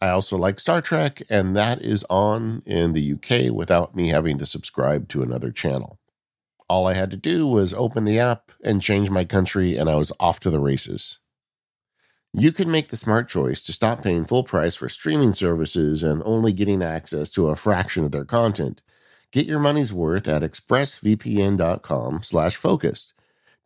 I 0.00 0.08
also 0.08 0.36
like 0.36 0.58
Star 0.58 0.82
Trek, 0.82 1.22
and 1.30 1.54
that 1.56 1.80
is 1.82 2.04
on 2.10 2.64
in 2.66 2.94
the 2.94 3.12
UK 3.12 3.54
without 3.54 3.94
me 3.94 4.08
having 4.08 4.38
to 4.38 4.46
subscribe 4.46 5.08
to 5.10 5.22
another 5.22 5.52
channel. 5.52 6.00
All 6.68 6.88
I 6.88 6.94
had 6.94 7.12
to 7.12 7.16
do 7.16 7.46
was 7.46 7.72
open 7.74 8.06
the 8.06 8.18
app 8.18 8.50
and 8.64 8.82
change 8.82 9.08
my 9.08 9.24
country, 9.24 9.76
and 9.76 9.88
I 9.88 9.94
was 9.94 10.10
off 10.18 10.40
to 10.40 10.50
the 10.50 10.58
races. 10.58 11.18
You 12.34 12.50
can 12.50 12.70
make 12.70 12.88
the 12.88 12.96
smart 12.96 13.28
choice 13.28 13.62
to 13.64 13.74
stop 13.74 14.02
paying 14.02 14.24
full 14.24 14.44
price 14.44 14.74
for 14.74 14.88
streaming 14.88 15.32
services 15.32 16.02
and 16.02 16.22
only 16.24 16.54
getting 16.54 16.82
access 16.82 17.30
to 17.32 17.48
a 17.48 17.56
fraction 17.56 18.06
of 18.06 18.10
their 18.10 18.24
content. 18.24 18.80
Get 19.32 19.44
your 19.44 19.58
money's 19.58 19.92
worth 19.92 20.26
at 20.26 20.40
expressvpn.com 20.40 22.22
slash 22.22 22.56
focused. 22.56 23.12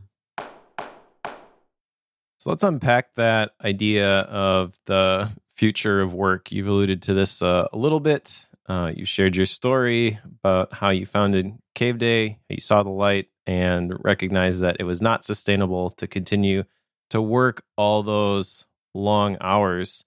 So 2.39 2.49
let's 2.49 2.63
unpack 2.63 3.15
that 3.15 3.51
idea 3.63 4.19
of 4.21 4.79
the 4.85 5.31
future 5.47 6.01
of 6.01 6.13
work. 6.13 6.51
You've 6.51 6.67
alluded 6.67 7.01
to 7.03 7.13
this 7.13 7.41
uh, 7.41 7.67
a 7.71 7.77
little 7.77 8.01
bit. 8.01 8.45
Uh, 8.67 8.91
you 8.95 9.05
shared 9.05 9.35
your 9.35 9.45
story 9.45 10.19
about 10.25 10.73
how 10.73 10.89
you 10.89 11.05
founded 11.05 11.53
Caveday, 11.75 12.39
you 12.49 12.59
saw 12.59 12.83
the 12.83 12.89
light, 12.89 13.27
and 13.45 13.93
recognized 14.03 14.61
that 14.61 14.77
it 14.79 14.83
was 14.83 15.01
not 15.01 15.23
sustainable 15.23 15.89
to 15.91 16.07
continue 16.07 16.63
to 17.09 17.21
work 17.21 17.63
all 17.77 18.03
those 18.03 18.65
long 18.93 19.37
hours. 19.41 20.05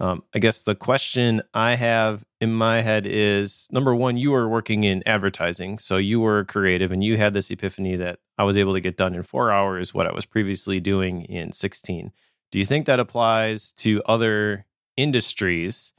Um, 0.00 0.22
I 0.34 0.38
guess 0.38 0.62
the 0.62 0.74
question 0.74 1.42
I 1.52 1.74
have 1.74 2.24
in 2.40 2.54
my 2.54 2.80
head 2.80 3.04
is 3.06 3.68
number 3.70 3.94
one, 3.94 4.16
you 4.16 4.30
were 4.30 4.48
working 4.48 4.82
in 4.82 5.02
advertising, 5.06 5.78
so 5.78 5.98
you 5.98 6.20
were 6.20 6.44
creative 6.44 6.90
and 6.90 7.04
you 7.04 7.18
had 7.18 7.34
this 7.34 7.50
epiphany 7.50 7.96
that 7.96 8.18
I 8.38 8.44
was 8.44 8.56
able 8.56 8.72
to 8.72 8.80
get 8.80 8.96
done 8.96 9.14
in 9.14 9.22
four 9.22 9.52
hours 9.52 9.92
what 9.92 10.06
I 10.06 10.14
was 10.14 10.24
previously 10.24 10.80
doing 10.80 11.22
in 11.24 11.52
16. 11.52 12.12
Do 12.50 12.58
you 12.58 12.64
think 12.64 12.86
that 12.86 12.98
applies 12.98 13.72
to 13.74 14.02
other 14.06 14.64
industries? 14.96 15.92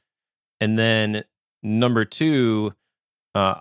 And 0.60 0.80
then 0.80 1.24
number 1.62 2.04
two, 2.04 2.74
uh, 3.36 3.60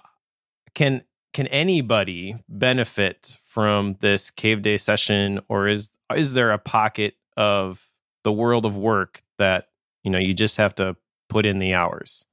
can 0.75 1.03
can 1.33 1.47
anybody 1.49 2.35
benefit 2.49 3.39
from 3.45 3.97
this 4.01 4.31
Caveday 4.31 4.81
session, 4.81 5.41
or 5.49 5.69
is 5.69 5.91
is 6.15 6.33
there 6.33 6.51
a 6.51 6.59
pocket 6.59 7.15
of 7.37 7.89
the 8.25 8.33
world 8.33 8.65
of 8.65 8.77
work 8.77 9.23
that 9.39 9.70
you 10.03 10.11
know 10.11 10.19
you 10.19 10.35
just 10.35 10.57
have 10.57 10.75
to 10.77 10.97
put 11.29 11.47
in 11.47 11.59
the 11.59 11.75
hours? 11.75 12.25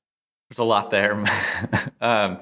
There's 0.49 0.59
a 0.59 0.63
lot 0.63 0.91
there. 0.91 1.23
um, 2.01 2.39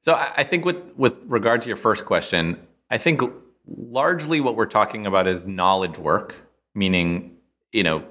so 0.00 0.14
I 0.14 0.42
think 0.42 0.64
with 0.64 0.96
with 0.96 1.16
regard 1.26 1.62
to 1.62 1.68
your 1.68 1.76
first 1.76 2.04
question, 2.04 2.58
I 2.90 2.98
think 2.98 3.22
largely 3.66 4.40
what 4.40 4.56
we're 4.56 4.66
talking 4.66 5.06
about 5.06 5.26
is 5.26 5.46
knowledge 5.46 5.98
work, 5.98 6.34
meaning 6.74 7.36
you 7.72 7.82
know 7.82 8.04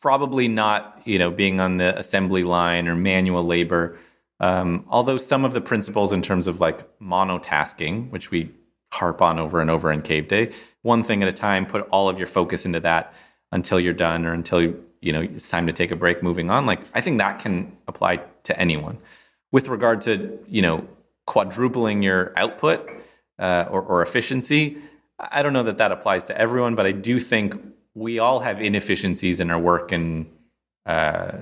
probably 0.00 0.48
not 0.48 1.02
you 1.04 1.18
know 1.18 1.30
being 1.30 1.60
on 1.60 1.76
the 1.76 1.98
assembly 1.98 2.44
line 2.44 2.88
or 2.88 2.94
manual 2.94 3.44
labor. 3.44 3.98
Um, 4.40 4.84
although 4.88 5.18
some 5.18 5.44
of 5.44 5.52
the 5.52 5.60
principles 5.60 6.12
in 6.12 6.20
terms 6.20 6.48
of 6.48 6.60
like 6.60 6.98
monotasking, 6.98 8.10
which 8.10 8.30
we 8.30 8.50
harp 8.92 9.22
on 9.22 9.38
over 9.38 9.60
and 9.60 9.70
over 9.70 9.92
in 9.92 10.02
Caveday, 10.02 10.52
one 10.82 11.04
thing 11.04 11.22
at 11.22 11.28
a 11.28 11.32
time, 11.32 11.64
put 11.64 11.86
all 11.90 12.08
of 12.08 12.18
your 12.18 12.26
focus 12.26 12.66
into 12.66 12.80
that 12.80 13.14
until 13.52 13.78
you're 13.78 13.94
done 13.94 14.26
or 14.26 14.32
until 14.32 14.60
you, 14.60 14.84
you 15.02 15.12
know 15.12 15.20
it's 15.20 15.50
time 15.50 15.66
to 15.66 15.72
take 15.72 15.90
a 15.90 15.96
break 15.96 16.22
moving 16.22 16.50
on. 16.50 16.64
Like 16.64 16.80
i 16.94 17.00
think 17.02 17.18
that 17.18 17.40
can 17.40 17.76
apply 17.86 18.22
to 18.44 18.58
anyone. 18.58 18.98
With 19.50 19.68
regard 19.68 20.00
to 20.02 20.38
you 20.48 20.62
know 20.62 20.88
quadrupling 21.26 22.02
your 22.02 22.32
output 22.36 22.88
uh, 23.38 23.66
or, 23.70 23.82
or 23.82 24.02
efficiency 24.02 24.78
i 25.18 25.42
don't 25.42 25.52
know 25.52 25.62
that 25.62 25.78
that 25.78 25.92
applies 25.92 26.24
to 26.24 26.36
everyone 26.36 26.74
but 26.74 26.84
i 26.86 26.92
do 26.92 27.20
think 27.20 27.54
we 27.94 28.18
all 28.18 28.40
have 28.40 28.60
inefficiencies 28.60 29.40
in 29.40 29.50
our 29.50 29.58
work 29.58 29.92
and 29.92 30.26
uh, 30.86 31.32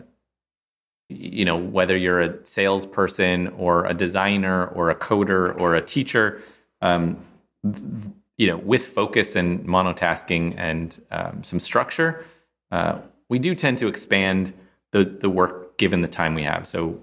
you 1.09 1.45
know 1.45 1.57
whether 1.57 1.97
you're 1.97 2.21
a 2.21 2.47
salesperson 2.47 3.49
or 3.49 3.87
a 3.87 3.95
designer 3.95 4.67
or 4.67 4.91
a 4.91 4.95
coder 4.95 5.59
or 5.59 5.75
a 5.75 5.81
teacher 5.81 6.43
um, 6.83 7.17
th- 7.65 8.11
you 8.37 8.47
know 8.47 8.59
with 8.59 8.85
focus 8.85 9.35
and 9.35 9.67
monotasking 9.67 10.55
and 10.57 11.03
um, 11.11 11.43
some 11.43 11.59
structure 11.59 12.25
uh, 12.71 13.01
we 13.31 13.39
do 13.39 13.55
tend 13.55 13.79
to 13.79 13.89
expand 13.89 14.53
the 14.91 15.05
the 15.05 15.31
work 15.31 15.79
given 15.79 16.03
the 16.03 16.09
time 16.09 16.35
we 16.35 16.43
have. 16.43 16.67
So 16.67 17.01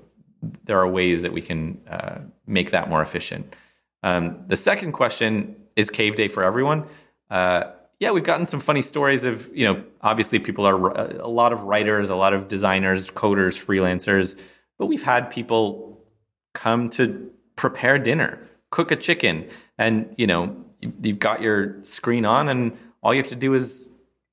there 0.65 0.77
are 0.77 0.87
ways 0.87 1.23
that 1.23 1.33
we 1.33 1.41
can 1.41 1.81
uh, 1.89 2.19
make 2.45 2.69
that 2.71 2.87
more 2.89 3.01
efficient. 3.01 3.55
Um, 4.03 4.43
the 4.45 4.57
second 4.57 4.91
question 4.91 5.55
is 5.75 5.89
Caveday 5.89 6.29
for 6.29 6.43
everyone. 6.43 6.85
Uh, 7.31 7.71
yeah, 7.99 8.11
we've 8.11 8.23
gotten 8.23 8.45
some 8.45 8.59
funny 8.59 8.83
stories 8.83 9.23
of 9.23 9.49
you 9.55 9.65
know 9.65 9.83
obviously 10.01 10.37
people 10.37 10.67
are 10.67 10.91
a 11.19 11.27
lot 11.27 11.51
of 11.51 11.63
writers, 11.63 12.11
a 12.11 12.15
lot 12.15 12.33
of 12.33 12.47
designers, 12.47 13.09
coders, 13.09 13.57
freelancers, 13.57 14.39
but 14.77 14.85
we've 14.85 15.03
had 15.03 15.31
people 15.31 16.05
come 16.53 16.89
to 16.91 17.31
prepare 17.55 17.97
dinner, 17.97 18.39
cook 18.69 18.91
a 18.91 18.95
chicken, 18.95 19.47
and 19.77 20.13
you 20.17 20.27
know 20.27 20.55
you've 21.01 21.19
got 21.19 21.41
your 21.41 21.83
screen 21.83 22.25
on, 22.25 22.49
and 22.49 22.77
all 23.01 23.13
you 23.13 23.21
have 23.21 23.29
to 23.29 23.35
do 23.35 23.53
is 23.55 23.91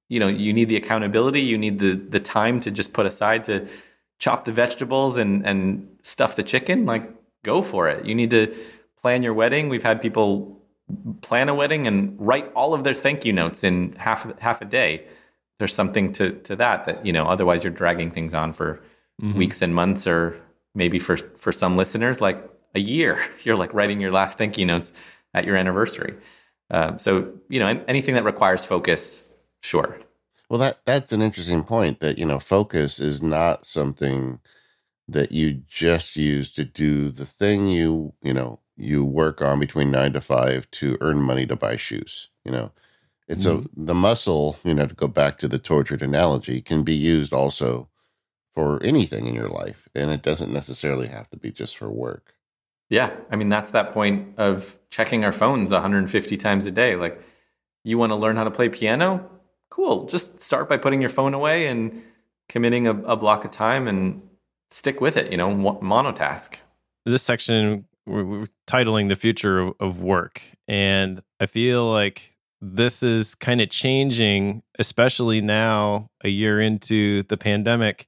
you 0.09 0.21
know 0.21 0.29
you 0.29 0.53
need 0.53 0.69
the 0.69 0.77
accountability, 0.77 1.41
you 1.41 1.59
need 1.59 1.79
the 1.79 1.95
the 1.95 2.21
time 2.21 2.61
to 2.61 2.71
just 2.71 2.93
put 2.93 3.07
aside 3.07 3.45
to 3.45 3.67
chop 4.19 4.45
the 4.45 4.53
vegetables 4.53 5.19
and 5.19 5.47
and 5.47 5.89
stuff 6.03 6.37
the 6.37 6.43
chicken. 6.43 6.87
Like 6.87 7.11
go 7.43 7.63
for 7.63 7.89
it. 7.89 8.05
You 8.05 8.15
need 8.15 8.31
to 8.31 8.55
plan 9.01 9.23
your 9.23 9.35
wedding. 9.35 9.69
We've 9.69 9.83
had 9.83 10.01
people 10.03 10.61
plan 11.21 11.49
a 11.49 11.55
wedding 11.55 11.87
and 11.87 12.15
write 12.19 12.53
all 12.55 12.75
of 12.75 12.85
their 12.85 12.95
thank 12.95 13.25
you 13.25 13.33
notes 13.33 13.65
in 13.65 13.95
half 13.95 14.39
half 14.41 14.61
a 14.61 14.65
day. 14.65 15.07
There's 15.59 15.75
something 15.75 16.13
to 16.13 16.33
to 16.41 16.57
that 16.57 16.85
that 16.87 17.07
you 17.07 17.13
know 17.13 17.27
otherwise 17.27 17.65
you're 17.65 17.73
dragging 17.73 18.11
things 18.11 18.35
on 18.35 18.53
for 18.53 18.83
mm-hmm. 19.21 19.39
weeks 19.39 19.63
and 19.63 19.75
months 19.75 20.07
or 20.07 20.41
maybe 20.75 20.99
for 20.99 21.17
for 21.17 21.53
some 21.53 21.77
listeners 21.77 22.21
like 22.21 22.43
a 22.75 22.81
year. 22.81 23.19
You're 23.43 23.57
like 23.57 23.73
writing 23.73 24.01
your 24.01 24.11
last 24.11 24.37
thank 24.39 24.59
you 24.59 24.67
notes 24.67 24.93
at 25.33 25.45
your 25.45 25.57
anniversary. 25.57 26.15
Um, 26.71 26.99
so 26.99 27.33
you 27.49 27.61
know 27.61 27.85
anything 27.87 28.15
that 28.15 28.25
requires 28.25 28.65
focus, 28.65 29.34
sure. 29.65 29.99
Well, 30.49 30.61
that 30.61 30.81
that's 30.85 31.13
an 31.13 31.23
interesting 31.23 31.65
point. 31.65 32.01
That 32.01 32.19
you 32.19 32.27
know, 32.27 32.39
focus 32.39 33.01
is 33.01 33.23
not 33.23 33.67
something 33.67 34.41
that 35.09 35.33
you 35.33 35.63
just 35.69 36.17
use 36.17 36.53
to 36.53 36.65
do 36.65 37.11
the 37.11 37.27
thing 37.27 37.69
you 37.69 38.13
you 38.23 38.33
know 38.33 38.61
you 38.77 39.05
work 39.05 39.41
on 39.41 39.61
between 39.61 39.91
nine 39.91 40.13
to 40.13 40.21
five 40.21 40.71
to 40.73 40.99
earn 41.01 41.21
money 41.21 41.47
to 41.47 41.57
buy 41.57 41.77
shoes. 41.77 42.29
You 42.45 42.53
know, 42.53 42.73
it's 43.27 43.47
mm-hmm. 43.47 43.67
a 43.81 43.85
the 43.87 43.95
muscle. 43.95 44.59
You 44.65 44.75
know, 44.75 44.87
to 44.87 44.95
go 44.95 45.09
back 45.09 45.39
to 45.39 45.49
the 45.49 45.59
tortured 45.59 46.03
analogy, 46.03 46.61
can 46.61 46.83
be 46.83 46.95
used 46.95 47.33
also 47.33 47.89
for 48.55 48.83
anything 48.83 49.27
in 49.27 49.35
your 49.35 49.49
life, 49.49 49.89
and 49.95 50.11
it 50.11 50.23
doesn't 50.23 50.53
necessarily 50.53 51.09
have 51.09 51.29
to 51.31 51.37
be 51.37 51.51
just 51.51 51.77
for 51.77 51.91
work. 51.91 52.35
Yeah, 52.91 53.11
I 53.31 53.37
mean 53.37 53.49
that's 53.49 53.71
that 53.71 53.95
point 53.95 54.39
of 54.39 54.77
checking 54.91 55.25
our 55.25 55.33
phones 55.33 55.73
150 55.73 56.37
times 56.37 56.67
a 56.67 56.71
day. 56.71 56.97
Like, 56.97 57.21
you 57.83 57.97
want 57.99 58.13
to 58.13 58.17
learn 58.17 58.37
how 58.37 58.45
to 58.45 58.51
play 58.51 58.69
piano? 58.69 59.31
Cool. 59.75 60.07
Just 60.07 60.41
start 60.41 60.69
by 60.69 60.77
putting 60.77 61.01
your 61.01 61.11
phone 61.11 61.35
away 61.35 61.67
and 61.67 62.01
committing 62.49 62.87
a, 62.87 62.93
a 62.93 63.17
block 63.17 63.45
of 63.45 63.51
time 63.51 63.89
and 63.89 64.23
stick 64.71 65.01
with 65.01 65.17
it. 65.17 65.33
You 65.33 65.37
know, 65.37 65.53
monotask. 65.53 66.59
This 67.05 67.25
section 67.25 67.87
we're, 68.07 68.25
we're 68.25 68.49
titling 68.69 69.09
the 69.09 69.17
future 69.17 69.59
of, 69.59 69.75
of 69.81 70.01
work, 70.01 70.41
and 70.69 71.25
I 71.41 71.47
feel 71.47 71.91
like 71.91 72.37
this 72.61 73.03
is 73.03 73.35
kind 73.35 73.61
of 73.61 73.69
changing, 73.69 74.63
especially 74.79 75.41
now, 75.41 76.09
a 76.23 76.29
year 76.29 76.61
into 76.61 77.25
the 77.25 77.37
pandemic, 77.37 78.07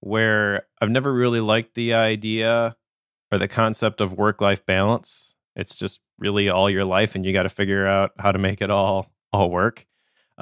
where 0.00 0.62
I've 0.80 0.88
never 0.88 1.12
really 1.12 1.40
liked 1.40 1.74
the 1.74 1.92
idea 1.92 2.74
or 3.30 3.36
the 3.36 3.48
concept 3.48 4.00
of 4.00 4.14
work 4.14 4.40
life 4.40 4.64
balance. 4.64 5.34
It's 5.56 5.76
just 5.76 6.00
really 6.18 6.48
all 6.48 6.70
your 6.70 6.86
life, 6.86 7.14
and 7.14 7.26
you 7.26 7.34
got 7.34 7.42
to 7.42 7.50
figure 7.50 7.86
out 7.86 8.12
how 8.18 8.32
to 8.32 8.38
make 8.38 8.62
it 8.62 8.70
all 8.70 9.12
all 9.30 9.50
work. 9.50 9.86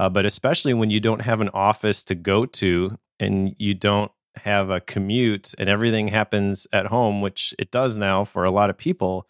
Uh, 0.00 0.08
but 0.08 0.24
especially 0.24 0.72
when 0.72 0.88
you 0.88 0.98
don't 0.98 1.20
have 1.20 1.42
an 1.42 1.50
office 1.50 2.02
to 2.02 2.14
go 2.14 2.46
to 2.46 2.96
and 3.18 3.54
you 3.58 3.74
don't 3.74 4.10
have 4.34 4.70
a 4.70 4.80
commute 4.80 5.52
and 5.58 5.68
everything 5.68 6.08
happens 6.08 6.66
at 6.72 6.86
home, 6.86 7.20
which 7.20 7.54
it 7.58 7.70
does 7.70 7.98
now 7.98 8.24
for 8.24 8.44
a 8.44 8.50
lot 8.50 8.70
of 8.70 8.78
people, 8.78 9.26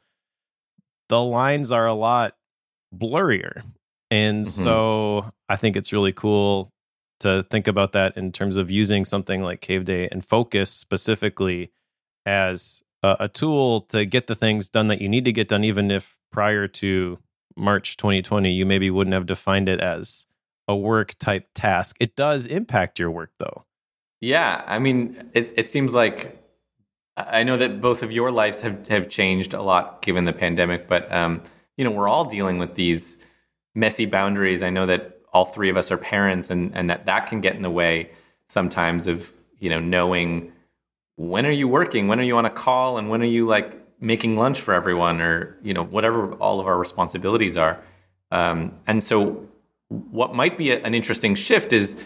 the 1.08 1.20
lines 1.20 1.72
are 1.72 1.88
a 1.88 1.92
lot 1.92 2.36
blurrier. 2.96 3.64
And 4.12 4.46
mm-hmm. 4.46 4.62
so 4.62 5.32
I 5.48 5.56
think 5.56 5.74
it's 5.74 5.92
really 5.92 6.12
cool 6.12 6.70
to 7.18 7.42
think 7.50 7.66
about 7.66 7.90
that 7.94 8.16
in 8.16 8.30
terms 8.30 8.56
of 8.56 8.70
using 8.70 9.04
something 9.04 9.42
like 9.42 9.60
Caveday 9.60 10.06
and 10.12 10.24
focus 10.24 10.70
specifically 10.70 11.72
as 12.24 12.80
a, 13.02 13.16
a 13.18 13.28
tool 13.28 13.80
to 13.88 14.04
get 14.04 14.28
the 14.28 14.36
things 14.36 14.68
done 14.68 14.86
that 14.86 15.00
you 15.00 15.08
need 15.08 15.24
to 15.24 15.32
get 15.32 15.48
done, 15.48 15.64
even 15.64 15.90
if 15.90 16.16
prior 16.30 16.68
to 16.68 17.18
March 17.56 17.96
2020, 17.96 18.52
you 18.52 18.64
maybe 18.64 18.88
wouldn't 18.88 19.14
have 19.14 19.26
defined 19.26 19.68
it 19.68 19.80
as 19.80 20.26
a 20.70 20.76
work 20.76 21.16
type 21.18 21.48
task. 21.52 21.96
It 21.98 22.14
does 22.14 22.46
impact 22.46 23.00
your 23.00 23.10
work 23.10 23.32
though. 23.38 23.64
Yeah, 24.20 24.62
I 24.66 24.78
mean, 24.78 25.30
it, 25.34 25.52
it 25.56 25.70
seems 25.70 25.92
like 25.92 26.38
I 27.16 27.42
know 27.42 27.56
that 27.56 27.80
both 27.80 28.04
of 28.04 28.12
your 28.12 28.30
lives 28.30 28.60
have, 28.60 28.86
have 28.88 29.08
changed 29.08 29.52
a 29.52 29.62
lot 29.62 30.00
given 30.00 30.26
the 30.26 30.32
pandemic, 30.32 30.86
but 30.86 31.10
um, 31.10 31.42
you 31.76 31.84
know, 31.84 31.90
we're 31.90 32.08
all 32.08 32.24
dealing 32.24 32.58
with 32.58 32.76
these 32.76 33.18
messy 33.74 34.06
boundaries. 34.06 34.62
I 34.62 34.70
know 34.70 34.86
that 34.86 35.18
all 35.32 35.44
three 35.44 35.70
of 35.70 35.76
us 35.76 35.90
are 35.90 35.98
parents, 35.98 36.50
and 36.50 36.70
and 36.74 36.88
that 36.88 37.06
that 37.06 37.26
can 37.26 37.40
get 37.40 37.56
in 37.56 37.62
the 37.62 37.70
way 37.70 38.10
sometimes 38.46 39.08
of 39.08 39.32
you 39.58 39.70
know 39.70 39.80
knowing 39.80 40.52
when 41.16 41.46
are 41.46 41.50
you 41.50 41.66
working, 41.66 42.06
when 42.06 42.20
are 42.20 42.24
you 42.24 42.36
on 42.36 42.44
a 42.44 42.50
call, 42.50 42.96
and 42.96 43.10
when 43.10 43.22
are 43.22 43.32
you 43.36 43.46
like 43.46 43.76
making 44.00 44.36
lunch 44.36 44.60
for 44.60 44.72
everyone, 44.72 45.20
or 45.20 45.58
you 45.62 45.74
know 45.74 45.82
whatever 45.82 46.34
all 46.34 46.60
of 46.60 46.66
our 46.66 46.78
responsibilities 46.78 47.56
are. 47.56 47.82
Um, 48.30 48.78
and 48.86 49.02
so, 49.02 49.48
what 49.90 50.34
might 50.34 50.56
be 50.56 50.70
a, 50.70 50.80
an 50.82 50.94
interesting 50.94 51.34
shift 51.34 51.72
is 51.72 52.02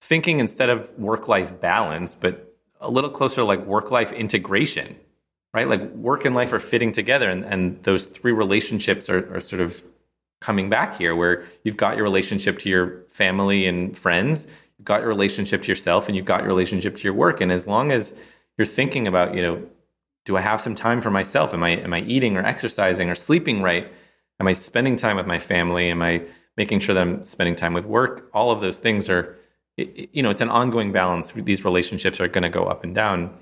thinking 0.00 0.38
instead 0.38 0.70
of 0.70 0.96
work 0.98 1.26
life 1.26 1.60
balance, 1.60 2.14
but 2.14 2.54
a 2.80 2.90
little 2.90 3.10
closer 3.10 3.42
like 3.42 3.64
work 3.64 3.90
life 3.90 4.12
integration, 4.12 4.96
right? 5.52 5.68
Like 5.68 5.90
work 5.92 6.24
and 6.24 6.34
life 6.34 6.52
are 6.52 6.60
fitting 6.60 6.92
together, 6.92 7.28
and, 7.28 7.44
and 7.44 7.82
those 7.82 8.04
three 8.04 8.32
relationships 8.32 9.08
are, 9.10 9.34
are 9.34 9.40
sort 9.40 9.62
of 9.62 9.82
coming 10.40 10.68
back 10.68 10.98
here 10.98 11.16
where 11.16 11.44
you've 11.62 11.78
got 11.78 11.96
your 11.96 12.04
relationship 12.04 12.58
to 12.58 12.68
your 12.68 13.00
family 13.08 13.66
and 13.66 13.96
friends, 13.96 14.46
you've 14.78 14.84
got 14.84 15.00
your 15.00 15.08
relationship 15.08 15.62
to 15.62 15.68
yourself, 15.68 16.06
and 16.06 16.16
you've 16.16 16.26
got 16.26 16.40
your 16.40 16.48
relationship 16.48 16.96
to 16.96 17.04
your 17.04 17.14
work. 17.14 17.40
And 17.40 17.50
as 17.50 17.66
long 17.66 17.90
as 17.90 18.14
you're 18.58 18.66
thinking 18.66 19.08
about, 19.08 19.34
you 19.34 19.42
know, 19.42 19.62
do 20.26 20.36
I 20.36 20.42
have 20.42 20.60
some 20.60 20.74
time 20.74 21.00
for 21.00 21.10
myself? 21.10 21.54
Am 21.54 21.62
I 21.62 21.70
am 21.70 21.94
I 21.94 22.00
eating 22.02 22.36
or 22.36 22.44
exercising 22.44 23.10
or 23.10 23.14
sleeping 23.14 23.62
right? 23.62 23.90
Am 24.40 24.46
I 24.46 24.52
spending 24.52 24.96
time 24.96 25.16
with 25.16 25.26
my 25.26 25.38
family? 25.38 25.90
Am 25.90 26.02
I 26.02 26.22
making 26.56 26.80
sure 26.80 26.94
that 26.94 27.00
I'm 27.00 27.24
spending 27.24 27.54
time 27.54 27.74
with 27.74 27.86
work? 27.86 28.30
All 28.32 28.50
of 28.50 28.60
those 28.60 28.78
things 28.78 29.08
are 29.08 29.36
you 29.76 30.22
know 30.22 30.30
it's 30.30 30.40
an 30.40 30.50
ongoing 30.50 30.92
balance. 30.92 31.32
These 31.32 31.64
relationships 31.64 32.20
are 32.20 32.28
going 32.28 32.42
to 32.42 32.48
go 32.48 32.64
up 32.64 32.84
and 32.84 32.94
down. 32.94 33.34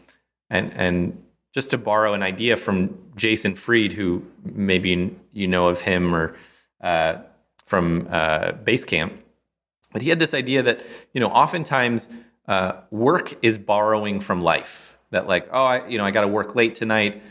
And 0.50 0.72
and 0.74 1.22
just 1.54 1.70
to 1.70 1.78
borrow 1.78 2.14
an 2.14 2.22
idea 2.22 2.56
from 2.56 2.98
jason 3.14 3.54
fried 3.54 3.92
who 3.92 4.24
maybe 4.42 5.14
you 5.34 5.46
know 5.46 5.68
of 5.68 5.82
him 5.82 6.14
or 6.14 6.34
uh, 6.80 7.18
from 7.66 8.08
uh, 8.10 8.52
basecamp 8.52 9.12
but 9.92 10.02
he 10.02 10.08
had 10.08 10.18
this 10.18 10.34
idea 10.34 10.62
that 10.62 10.80
you 11.12 11.20
know 11.20 11.28
oftentimes 11.28 12.08
uh, 12.48 12.72
work 12.90 13.34
is 13.42 13.58
borrowing 13.58 14.20
from 14.20 14.42
life. 14.42 14.98
That 15.10 15.28
like 15.28 15.48
oh 15.52 15.64
i 15.64 15.86
you 15.86 15.98
know 15.98 16.04
i 16.04 16.10
got 16.10 16.22
to 16.22 16.28
work 16.28 16.54
late 16.54 16.74
tonight. 16.74 17.22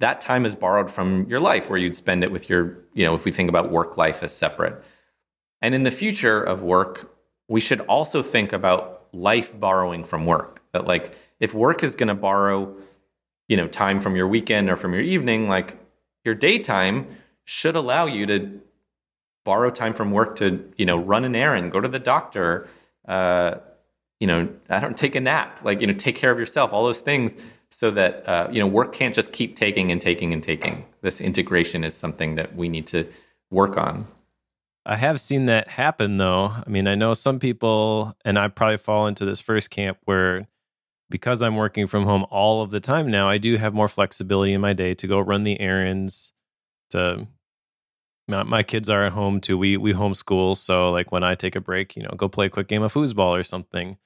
That 0.00 0.20
time 0.20 0.44
is 0.44 0.54
borrowed 0.54 0.90
from 0.90 1.26
your 1.28 1.40
life 1.40 1.70
where 1.70 1.78
you'd 1.78 1.96
spend 1.96 2.24
it 2.24 2.32
with 2.32 2.48
your 2.48 2.76
you 2.94 3.04
know 3.04 3.14
if 3.14 3.24
we 3.24 3.32
think 3.32 3.48
about 3.48 3.70
work 3.70 3.96
life 3.96 4.22
as 4.22 4.34
separate 4.34 4.82
and 5.60 5.74
in 5.74 5.82
the 5.82 5.90
future 5.90 6.42
of 6.42 6.62
work 6.62 7.14
we 7.48 7.60
should 7.60 7.80
also 7.80 8.22
think 8.22 8.52
about 8.52 9.06
life 9.12 9.58
borrowing 9.58 10.04
from 10.04 10.26
work. 10.26 10.62
That 10.72 10.86
like 10.86 11.16
if 11.40 11.54
work 11.54 11.82
is 11.82 11.94
going 11.94 12.08
to 12.08 12.14
borrow, 12.14 12.76
you 13.48 13.56
know, 13.56 13.66
time 13.66 14.00
from 14.00 14.14
your 14.14 14.28
weekend 14.28 14.68
or 14.68 14.76
from 14.76 14.92
your 14.92 15.02
evening, 15.02 15.48
like 15.48 15.78
your 16.24 16.34
daytime 16.34 17.06
should 17.44 17.74
allow 17.74 18.06
you 18.06 18.26
to 18.26 18.60
borrow 19.44 19.70
time 19.70 19.94
from 19.94 20.10
work 20.10 20.36
to, 20.36 20.70
you 20.76 20.84
know, 20.84 20.98
run 20.98 21.24
an 21.24 21.34
errand, 21.34 21.72
go 21.72 21.80
to 21.80 21.88
the 21.88 21.98
doctor, 21.98 22.68
uh, 23.06 23.54
you 24.20 24.26
know, 24.26 24.48
I 24.68 24.80
don't 24.80 24.96
take 24.96 25.14
a 25.14 25.20
nap, 25.20 25.64
like, 25.64 25.80
you 25.80 25.86
know, 25.86 25.94
take 25.94 26.16
care 26.16 26.30
of 26.30 26.38
yourself, 26.38 26.72
all 26.72 26.84
those 26.84 27.00
things 27.00 27.38
so 27.70 27.90
that, 27.92 28.28
uh, 28.28 28.48
you 28.50 28.60
know, 28.60 28.66
work 28.66 28.92
can't 28.92 29.14
just 29.14 29.32
keep 29.32 29.56
taking 29.56 29.90
and 29.90 30.02
taking 30.02 30.34
and 30.34 30.42
taking. 30.42 30.84
This 31.00 31.20
integration 31.20 31.84
is 31.84 31.94
something 31.94 32.34
that 32.34 32.54
we 32.54 32.68
need 32.68 32.86
to 32.88 33.06
work 33.50 33.78
on. 33.78 34.04
I 34.88 34.96
have 34.96 35.20
seen 35.20 35.46
that 35.46 35.68
happen 35.68 36.16
though. 36.16 36.46
I 36.46 36.64
mean, 36.66 36.86
I 36.86 36.94
know 36.94 37.12
some 37.12 37.38
people, 37.38 38.16
and 38.24 38.38
I 38.38 38.48
probably 38.48 38.78
fall 38.78 39.06
into 39.06 39.26
this 39.26 39.38
first 39.38 39.68
camp 39.68 39.98
where 40.06 40.48
because 41.10 41.42
I'm 41.42 41.56
working 41.56 41.86
from 41.86 42.04
home 42.04 42.24
all 42.30 42.62
of 42.62 42.70
the 42.70 42.80
time 42.80 43.10
now, 43.10 43.28
I 43.28 43.36
do 43.36 43.56
have 43.58 43.74
more 43.74 43.88
flexibility 43.88 44.54
in 44.54 44.62
my 44.62 44.72
day 44.72 44.94
to 44.94 45.06
go 45.06 45.20
run 45.20 45.44
the 45.44 45.60
errands. 45.60 46.32
To 46.90 47.28
my, 48.28 48.44
my 48.44 48.62
kids 48.62 48.88
are 48.88 49.04
at 49.04 49.12
home 49.12 49.42
too. 49.42 49.58
We 49.58 49.76
we 49.76 49.92
homeschool, 49.92 50.56
so 50.56 50.90
like 50.90 51.12
when 51.12 51.22
I 51.22 51.34
take 51.34 51.54
a 51.54 51.60
break, 51.60 51.94
you 51.94 52.02
know, 52.02 52.14
go 52.16 52.28
play 52.28 52.46
a 52.46 52.50
quick 52.50 52.68
game 52.68 52.82
of 52.82 52.94
foosball 52.94 53.38
or 53.38 53.42
something. 53.42 53.98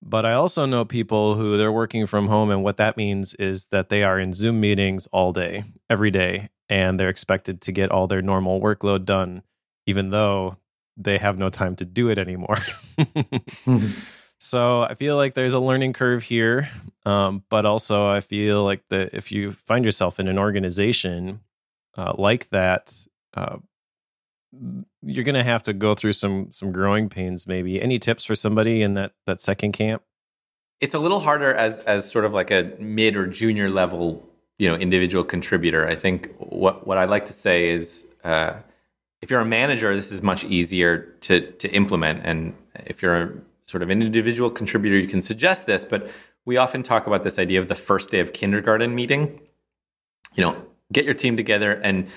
But 0.00 0.24
I 0.24 0.34
also 0.34 0.64
know 0.64 0.84
people 0.84 1.34
who 1.34 1.58
they're 1.58 1.72
working 1.72 2.06
from 2.06 2.28
home, 2.28 2.50
and 2.50 2.62
what 2.62 2.76
that 2.76 2.96
means 2.96 3.34
is 3.34 3.66
that 3.66 3.88
they 3.88 4.04
are 4.04 4.20
in 4.20 4.32
Zoom 4.32 4.60
meetings 4.60 5.08
all 5.08 5.32
day, 5.32 5.64
every 5.90 6.12
day, 6.12 6.50
and 6.68 7.00
they're 7.00 7.08
expected 7.08 7.60
to 7.62 7.72
get 7.72 7.90
all 7.90 8.06
their 8.06 8.22
normal 8.22 8.60
workload 8.60 9.04
done 9.04 9.42
even 9.90 10.10
though 10.10 10.56
they 10.96 11.18
have 11.18 11.38
no 11.38 11.50
time 11.50 11.76
to 11.76 11.84
do 11.84 12.08
it 12.08 12.18
anymore. 12.18 12.58
So 14.40 14.82
I 14.82 14.94
feel 14.94 15.16
like 15.16 15.34
there's 15.34 15.52
a 15.52 15.60
learning 15.60 15.92
curve 15.92 16.22
here, 16.22 16.70
um, 17.04 17.44
but 17.50 17.66
also 17.66 18.08
I 18.08 18.20
feel 18.20 18.64
like 18.64 18.82
that 18.88 19.12
if 19.12 19.30
you 19.30 19.52
find 19.52 19.84
yourself 19.84 20.18
in 20.18 20.28
an 20.28 20.38
organization 20.38 21.40
uh, 21.94 22.14
like 22.16 22.48
that, 22.48 22.90
uh, 23.34 23.58
you're 25.02 25.24
going 25.24 25.34
to 25.34 25.44
have 25.44 25.62
to 25.64 25.74
go 25.74 25.94
through 25.94 26.14
some 26.14 26.52
some 26.52 26.72
growing 26.72 27.10
pains. 27.10 27.46
Maybe 27.46 27.82
any 27.82 27.98
tips 27.98 28.24
for 28.24 28.34
somebody 28.34 28.80
in 28.80 28.94
that 28.94 29.12
that 29.26 29.42
second 29.42 29.72
camp? 29.72 30.02
It's 30.80 30.94
a 30.94 30.98
little 30.98 31.20
harder 31.20 31.54
as 31.54 31.82
as 31.82 32.10
sort 32.10 32.24
of 32.24 32.32
like 32.32 32.50
a 32.50 32.74
mid 32.80 33.18
or 33.18 33.26
junior 33.26 33.68
level, 33.68 34.26
you 34.58 34.70
know, 34.70 34.74
individual 34.74 35.22
contributor. 35.22 35.86
I 35.86 35.96
think 35.96 36.34
what 36.38 36.86
what 36.86 36.96
I 36.96 37.04
like 37.04 37.26
to 37.26 37.34
say 37.34 37.68
is. 37.68 38.06
Uh, 38.24 38.54
if 39.22 39.30
you're 39.30 39.40
a 39.40 39.46
manager, 39.46 39.94
this 39.94 40.12
is 40.12 40.22
much 40.22 40.44
easier 40.44 41.14
to 41.20 41.52
to 41.52 41.70
implement, 41.72 42.20
and 42.24 42.54
if 42.86 43.02
you're 43.02 43.22
a 43.22 43.32
sort 43.64 43.82
of 43.82 43.90
an 43.90 44.02
individual 44.02 44.50
contributor, 44.50 44.96
you 44.96 45.06
can 45.06 45.22
suggest 45.22 45.66
this, 45.66 45.84
but 45.84 46.10
we 46.44 46.56
often 46.56 46.82
talk 46.82 47.06
about 47.06 47.22
this 47.22 47.38
idea 47.38 47.60
of 47.60 47.68
the 47.68 47.74
first 47.74 48.10
day 48.10 48.20
of 48.20 48.32
kindergarten 48.32 48.94
meeting. 48.94 49.40
You 50.34 50.44
know, 50.44 50.64
get 50.92 51.04
your 51.04 51.14
team 51.14 51.36
together 51.36 51.72
and 51.72 52.08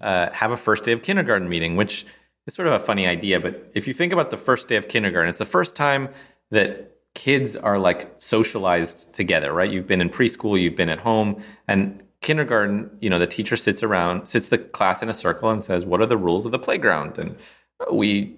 uh, 0.00 0.30
have 0.32 0.50
a 0.50 0.56
first 0.56 0.84
day 0.84 0.92
of 0.92 1.02
kindergarten 1.02 1.48
meeting, 1.48 1.76
which 1.76 2.06
is 2.46 2.54
sort 2.54 2.68
of 2.68 2.74
a 2.74 2.78
funny 2.78 3.06
idea. 3.06 3.40
But 3.40 3.70
if 3.74 3.86
you 3.86 3.94
think 3.94 4.12
about 4.12 4.30
the 4.30 4.36
first 4.36 4.68
day 4.68 4.76
of 4.76 4.88
kindergarten, 4.88 5.28
it's 5.28 5.38
the 5.38 5.44
first 5.44 5.76
time 5.76 6.08
that 6.50 6.96
kids 7.14 7.56
are 7.56 7.78
like 7.78 8.14
socialized 8.18 9.12
together, 9.12 9.52
right? 9.52 9.70
You've 9.70 9.86
been 9.86 10.00
in 10.00 10.08
preschool, 10.08 10.60
you've 10.60 10.76
been 10.76 10.88
at 10.88 11.00
home, 11.00 11.42
and 11.68 12.02
kindergarten, 12.22 12.90
you 13.00 13.10
know, 13.10 13.18
the 13.18 13.26
teacher 13.26 13.56
sits 13.56 13.82
around, 13.82 14.26
sits 14.26 14.48
the 14.48 14.58
class 14.58 15.02
in 15.02 15.08
a 15.08 15.14
circle 15.14 15.50
and 15.50 15.62
says, 15.62 15.84
What 15.84 16.00
are 16.00 16.06
the 16.06 16.16
rules 16.16 16.46
of 16.46 16.52
the 16.52 16.58
playground? 16.58 17.18
And 17.18 17.36
oh, 17.80 17.94
we 17.94 18.36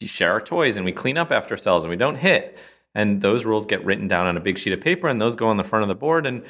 share 0.00 0.32
our 0.32 0.40
toys 0.40 0.76
and 0.76 0.84
we 0.84 0.92
clean 0.92 1.18
up 1.18 1.32
after 1.32 1.54
ourselves 1.54 1.84
and 1.84 1.90
we 1.90 1.96
don't 1.96 2.16
hit. 2.16 2.58
And 2.94 3.20
those 3.20 3.44
rules 3.44 3.66
get 3.66 3.84
written 3.84 4.08
down 4.08 4.26
on 4.26 4.36
a 4.36 4.40
big 4.40 4.58
sheet 4.58 4.72
of 4.72 4.80
paper 4.80 5.08
and 5.08 5.20
those 5.20 5.36
go 5.36 5.48
on 5.48 5.56
the 5.56 5.64
front 5.64 5.82
of 5.82 5.88
the 5.88 5.94
board 5.94 6.26
and 6.26 6.42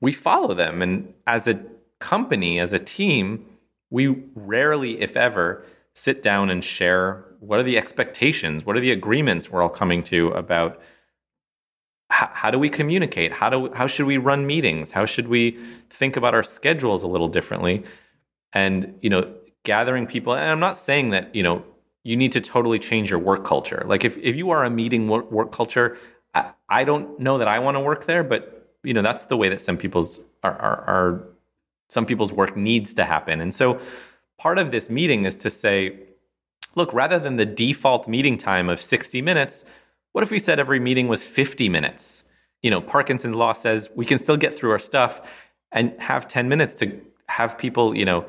we 0.00 0.12
follow 0.12 0.54
them. 0.54 0.82
And 0.82 1.14
as 1.26 1.46
a 1.46 1.62
company, 1.98 2.58
as 2.58 2.72
a 2.72 2.78
team, 2.78 3.46
we 3.90 4.22
rarely, 4.34 5.00
if 5.00 5.16
ever, 5.16 5.64
sit 5.94 6.22
down 6.22 6.50
and 6.50 6.64
share 6.64 7.24
what 7.40 7.58
are 7.58 7.64
the 7.64 7.76
expectations, 7.76 8.64
what 8.64 8.76
are 8.76 8.80
the 8.80 8.92
agreements 8.92 9.50
we're 9.50 9.62
all 9.62 9.68
coming 9.68 10.02
to 10.04 10.28
about 10.28 10.80
how, 12.12 12.50
do 12.50 12.58
we 12.58 12.68
communicate? 12.68 13.32
How 13.32 13.48
do 13.48 13.72
how 13.72 13.86
should 13.86 14.06
we 14.06 14.18
run 14.18 14.46
meetings? 14.46 14.92
How 14.92 15.06
should 15.06 15.28
we 15.28 15.52
think 15.88 16.16
about 16.16 16.34
our 16.34 16.42
schedules 16.42 17.02
a 17.02 17.08
little 17.08 17.28
differently? 17.28 17.84
And 18.52 18.98
you 19.00 19.08
know, 19.08 19.32
gathering 19.64 20.06
people. 20.06 20.34
And 20.34 20.44
I'm 20.50 20.60
not 20.60 20.76
saying 20.76 21.10
that 21.10 21.34
you 21.34 21.42
know 21.42 21.64
you 22.04 22.16
need 22.16 22.32
to 22.32 22.40
totally 22.40 22.78
change 22.78 23.10
your 23.10 23.18
work 23.18 23.44
culture. 23.44 23.82
Like 23.86 24.04
if, 24.04 24.18
if 24.18 24.36
you 24.36 24.50
are 24.50 24.64
a 24.64 24.70
meeting 24.70 25.08
work, 25.08 25.30
work 25.30 25.52
culture, 25.52 25.96
I, 26.34 26.52
I, 26.68 26.84
don't 26.84 27.20
know 27.20 27.38
that 27.38 27.46
I 27.46 27.60
want 27.60 27.76
to 27.76 27.80
work 27.80 28.06
there, 28.06 28.24
but 28.24 28.70
you 28.82 28.92
know 28.92 29.02
that's 29.02 29.26
the 29.26 29.36
way 29.36 29.48
that 29.48 29.60
some 29.60 29.76
people's 29.76 30.20
are, 30.42 30.52
are, 30.52 30.84
are 30.84 31.28
some 31.88 32.04
people's 32.04 32.32
work 32.32 32.56
needs 32.56 32.92
to 32.94 33.04
happen. 33.04 33.40
And 33.40 33.54
so 33.54 33.80
part 34.38 34.58
of 34.58 34.70
this 34.70 34.90
meeting 34.90 35.24
is 35.24 35.36
to 35.38 35.50
say, 35.50 35.98
look, 36.74 36.92
rather 36.92 37.18
than 37.18 37.36
the 37.36 37.46
default 37.46 38.08
meeting 38.08 38.36
time 38.36 38.68
of 38.68 38.80
60 38.80 39.22
minutes, 39.22 39.64
what 40.12 40.22
if 40.22 40.30
we 40.30 40.38
said 40.38 40.60
every 40.60 40.78
meeting 40.78 41.08
was 41.08 41.26
50 41.26 41.68
minutes? 41.68 42.24
You 42.62 42.70
know, 42.70 42.80
Parkinson's 42.80 43.34
law 43.34 43.52
says 43.52 43.90
we 43.94 44.06
can 44.06 44.18
still 44.18 44.36
get 44.36 44.54
through 44.54 44.70
our 44.70 44.78
stuff 44.78 45.50
and 45.72 45.98
have 46.00 46.28
10 46.28 46.48
minutes 46.48 46.74
to 46.74 47.00
have 47.28 47.58
people, 47.58 47.96
you 47.96 48.04
know, 48.04 48.26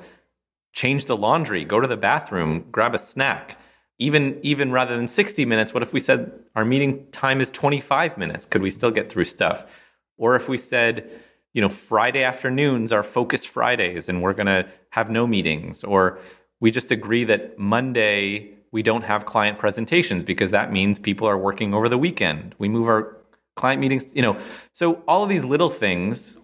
change 0.71 1.05
the 1.05 1.17
laundry, 1.17 1.63
go 1.63 1.79
to 1.79 1.87
the 1.87 1.97
bathroom, 1.97 2.65
grab 2.71 2.95
a 2.95 2.97
snack. 2.97 3.57
Even 3.99 4.39
even 4.41 4.71
rather 4.71 4.97
than 4.97 5.07
60 5.07 5.45
minutes 5.45 5.73
what 5.73 5.83
if 5.83 5.93
we 5.93 5.99
said 5.99 6.31
our 6.55 6.65
meeting 6.65 7.05
time 7.11 7.39
is 7.39 7.51
25 7.51 8.17
minutes? 8.17 8.45
Could 8.45 8.63
we 8.63 8.71
still 8.71 8.91
get 8.91 9.09
through 9.09 9.25
stuff? 9.25 9.93
Or 10.17 10.35
if 10.35 10.49
we 10.49 10.57
said 10.57 11.11
you 11.53 11.61
know 11.61 11.69
friday 11.69 12.23
afternoons 12.23 12.91
are 12.91 13.03
focus 13.03 13.45
fridays 13.45 14.09
and 14.09 14.23
we're 14.23 14.33
going 14.33 14.47
to 14.47 14.67
have 14.89 15.11
no 15.11 15.27
meetings. 15.27 15.83
Or 15.83 16.17
we 16.59 16.71
just 16.71 16.91
agree 16.91 17.23
that 17.25 17.59
monday 17.59 18.55
we 18.73 18.83
don't 18.83 19.03
have 19.03 19.25
client 19.25 19.59
presentations 19.59 20.23
because 20.23 20.51
that 20.51 20.73
means 20.73 20.99
people 20.99 21.27
are 21.27 21.37
working 21.37 21.73
over 21.73 21.87
the 21.87 21.97
weekend. 21.97 22.55
We 22.57 22.67
move 22.67 22.89
our 22.89 23.15
client 23.55 23.79
meetings 23.79 24.13
you 24.13 24.21
know. 24.21 24.37
So 24.73 25.03
all 25.07 25.23
of 25.23 25.29
these 25.29 25.45
little 25.45 25.69
things 25.69 26.37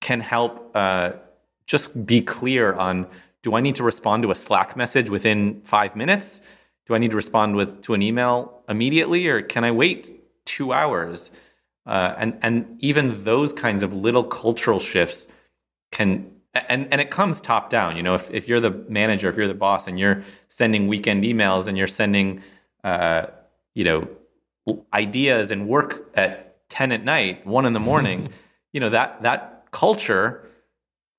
can 0.00 0.20
help 0.20 0.72
uh, 0.74 1.12
just 1.66 2.04
be 2.04 2.20
clear 2.20 2.74
on 2.74 3.06
do 3.42 3.54
i 3.54 3.60
need 3.60 3.76
to 3.76 3.84
respond 3.84 4.22
to 4.24 4.30
a 4.30 4.34
slack 4.34 4.76
message 4.76 5.08
within 5.08 5.62
five 5.62 5.96
minutes? 5.96 6.42
Do 6.86 6.94
I 6.94 6.98
need 6.98 7.12
to 7.12 7.16
respond 7.16 7.56
with 7.56 7.80
to 7.82 7.94
an 7.94 8.02
email 8.02 8.62
immediately, 8.68 9.28
or 9.28 9.40
can 9.40 9.64
I 9.64 9.70
wait 9.70 10.00
two 10.44 10.72
hours? 10.72 11.30
Uh, 11.86 12.14
and 12.18 12.38
and 12.42 12.76
even 12.80 13.24
those 13.24 13.54
kinds 13.54 13.82
of 13.82 13.94
little 13.94 14.24
cultural 14.24 14.80
shifts 14.80 15.26
can 15.90 16.30
and 16.54 16.88
and 16.92 17.00
it 17.00 17.10
comes 17.10 17.40
top 17.40 17.70
down. 17.70 17.96
You 17.96 18.02
know, 18.02 18.14
if 18.14 18.30
if 18.30 18.48
you're 18.48 18.60
the 18.60 18.70
manager, 18.88 19.28
if 19.28 19.36
you're 19.36 19.48
the 19.48 19.54
boss, 19.54 19.86
and 19.86 19.98
you're 19.98 20.22
sending 20.48 20.88
weekend 20.88 21.24
emails 21.24 21.66
and 21.68 21.76
you're 21.78 21.86
sending, 21.86 22.42
uh, 22.84 23.26
you 23.74 23.84
know, 23.84 24.08
ideas 24.92 25.50
and 25.50 25.68
work 25.68 26.10
at 26.14 26.68
ten 26.68 26.92
at 26.92 27.04
night, 27.04 27.46
one 27.46 27.66
in 27.66 27.72
the 27.72 27.80
morning, 27.80 28.30
you 28.72 28.80
know 28.80 28.90
that 28.90 29.22
that 29.22 29.66
culture 29.70 30.48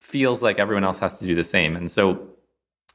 feels 0.02 0.42
like 0.42 0.60
everyone 0.60 0.84
else 0.84 1.00
has 1.00 1.20
to 1.20 1.26
do 1.26 1.36
the 1.36 1.44
same, 1.44 1.76
and 1.76 1.90
so 1.90 2.28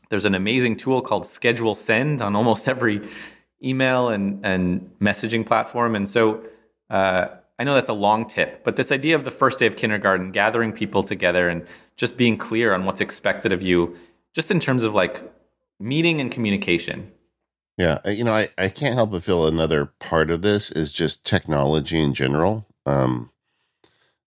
there's 0.09 0.25
an 0.25 0.35
amazing 0.35 0.77
tool 0.77 1.03
called 1.03 1.27
Schedule 1.27 1.75
Send 1.75 2.23
on 2.23 2.37
almost 2.37 2.69
every 2.69 3.03
email 3.63 4.09
and, 4.09 4.45
and 4.45 4.91
messaging 5.01 5.45
platform. 5.45 5.97
And 5.97 6.09
so 6.09 6.45
uh, 6.91 7.29
I 7.59 7.65
know 7.65 7.75
that's 7.75 7.89
a 7.89 7.95
long 7.95 8.27
tip, 8.27 8.65
but 8.65 8.77
this 8.77 8.93
idea 8.93 9.15
of 9.15 9.25
the 9.25 9.31
first 9.31 9.59
day 9.59 9.67
of 9.67 9.77
kindergarten, 9.77 10.31
gathering 10.31 10.73
people 10.73 11.03
together 11.03 11.49
and 11.49 11.67
just 11.97 12.17
being 12.17 12.37
clear 12.37 12.75
on 12.75 12.85
what's 12.85 13.01
expected 13.01 13.53
of 13.53 13.63
you, 13.63 13.97
just 14.35 14.51
in 14.51 14.61
terms 14.61 14.83
of 14.83 14.95
like 14.95 15.23
meeting 15.81 16.21
and 16.21 16.31
communication. 16.31 17.13
Yeah, 17.79 17.99
you 18.09 18.25
know, 18.25 18.35
I, 18.35 18.49
I 18.57 18.69
can't 18.69 18.95
help 18.95 19.11
but 19.11 19.23
feel 19.23 19.47
another 19.47 19.87
part 19.99 20.31
of 20.31 20.43
this 20.43 20.71
is 20.71 20.93
just 20.93 21.25
technology 21.25 22.01
in 22.01 22.15
general. 22.15 22.67
Um, 22.85 23.31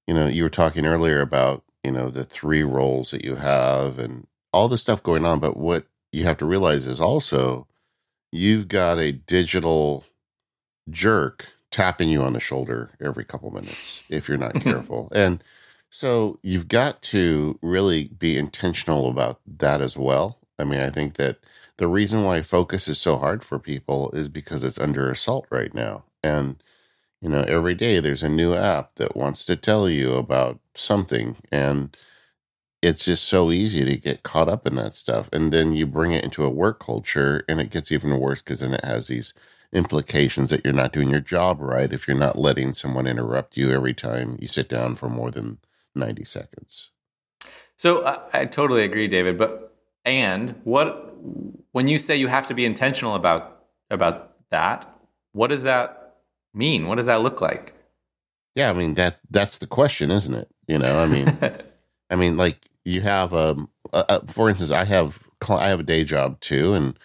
you 0.07 0.13
know, 0.13 0.27
you 0.27 0.43
were 0.43 0.49
talking 0.49 0.85
earlier 0.85 1.21
about, 1.21 1.63
you 1.83 1.91
know, 1.91 2.09
the 2.09 2.25
three 2.25 2.63
roles 2.63 3.11
that 3.11 3.23
you 3.23 3.35
have 3.35 3.99
and 3.99 4.27
all 4.51 4.67
the 4.67 4.77
stuff 4.77 5.01
going 5.03 5.25
on, 5.25 5.39
but 5.39 5.57
what 5.57 5.85
you 6.11 6.23
have 6.23 6.37
to 6.37 6.45
realize 6.45 6.87
is 6.87 6.99
also 6.99 7.67
you've 8.31 8.67
got 8.67 8.97
a 8.97 9.11
digital 9.11 10.03
jerk 10.89 11.53
tapping 11.71 12.09
you 12.09 12.21
on 12.21 12.33
the 12.33 12.39
shoulder 12.39 12.91
every 13.01 13.23
couple 13.23 13.51
minutes 13.51 14.03
if 14.09 14.27
you're 14.27 14.37
not 14.37 14.53
mm-hmm. 14.53 14.69
careful. 14.69 15.09
and 15.13 15.43
so 15.89 16.39
you've 16.43 16.67
got 16.67 17.01
to 17.01 17.57
really 17.61 18.05
be 18.05 18.37
intentional 18.37 19.09
about 19.09 19.39
that 19.47 19.81
as 19.81 19.97
well. 19.97 20.37
I 20.59 20.63
mean, 20.63 20.81
I 20.81 20.91
think 20.91 21.15
that 21.15 21.37
the 21.77 21.87
reason 21.87 22.23
why 22.23 22.41
focus 22.41 22.87
is 22.87 22.99
so 22.99 23.17
hard 23.17 23.43
for 23.43 23.57
people 23.57 24.11
is 24.11 24.27
because 24.27 24.63
it's 24.63 24.79
under 24.79 25.09
assault 25.09 25.47
right 25.49 25.73
now. 25.73 26.03
And 26.23 26.61
you 27.21 27.29
know, 27.29 27.43
every 27.47 27.73
day 27.73 27.99
there's 27.99 28.23
a 28.23 28.29
new 28.29 28.53
app 28.53 28.95
that 28.95 29.15
wants 29.15 29.45
to 29.45 29.55
tell 29.55 29.89
you 29.89 30.13
about 30.13 30.59
something 30.75 31.37
and 31.51 31.95
it's 32.81 33.03
just 33.05 33.25
so 33.25 33.51
easy 33.51 33.83
to 33.83 33.97
get 33.97 34.23
caught 34.23 34.47
up 34.47 34.65
in 34.65 34.75
that 34.75 34.93
stuff. 34.93 35.27
And 35.33 35.51
then 35.51 35.73
you 35.73 35.85
bring 35.85 36.13
it 36.13 36.23
into 36.23 36.45
a 36.45 36.49
work 36.49 36.79
culture 36.79 37.43
and 37.49 37.59
it 37.59 37.71
gets 37.71 37.91
even 37.91 38.19
worse 38.19 38.41
because 38.41 38.61
then 38.61 38.73
it 38.73 38.85
has 38.85 39.07
these 39.07 39.33
implications 39.71 40.49
that 40.49 40.61
you're 40.63 40.73
not 40.73 40.93
doing 40.93 41.09
your 41.09 41.19
job 41.19 41.59
right 41.59 41.93
if 41.93 42.07
you're 42.07 42.17
not 42.17 42.37
letting 42.37 42.73
someone 42.73 43.05
interrupt 43.05 43.55
you 43.55 43.71
every 43.71 43.93
time 43.93 44.37
you 44.39 44.47
sit 44.47 44.67
down 44.67 44.95
for 44.95 45.09
more 45.09 45.29
than 45.29 45.59
90 45.95 46.25
seconds. 46.25 46.91
So 47.75 47.99
uh, 47.99 48.21
I 48.33 48.45
totally 48.45 48.83
agree, 48.83 49.07
David. 49.07 49.37
But 49.37 49.75
and 50.05 50.59
what 50.63 51.15
when 51.71 51.87
you 51.87 51.97
say 51.97 52.15
you 52.15 52.27
have 52.27 52.47
to 52.47 52.53
be 52.53 52.65
intentional 52.65 53.15
about 53.15 53.63
about 53.89 54.33
that, 54.49 54.87
what 55.33 55.47
does 55.47 55.63
that 55.63 56.17
mean? 56.53 56.87
What 56.87 56.95
does 56.95 57.05
that 57.05 57.21
look 57.21 57.41
like? 57.41 57.73
Yeah, 58.55 58.69
I 58.69 58.73
mean 58.73 58.95
that 58.95 59.19
that's 59.29 59.59
the 59.59 59.67
question, 59.67 60.11
isn't 60.11 60.33
it? 60.33 60.49
You 60.67 60.79
know, 60.79 60.99
I 60.99 61.05
mean 61.07 61.37
I 62.09 62.15
mean 62.15 62.37
like 62.37 62.69
you 62.83 63.01
have 63.01 63.33
um, 63.33 63.69
a, 63.93 64.05
a, 64.09 64.27
for 64.27 64.49
instance, 64.49 64.71
I 64.71 64.83
have 64.85 65.27
I 65.47 65.69
have 65.69 65.79
a 65.79 65.83
day 65.83 66.03
job 66.03 66.39
too, 66.41 66.73
and 66.73 66.97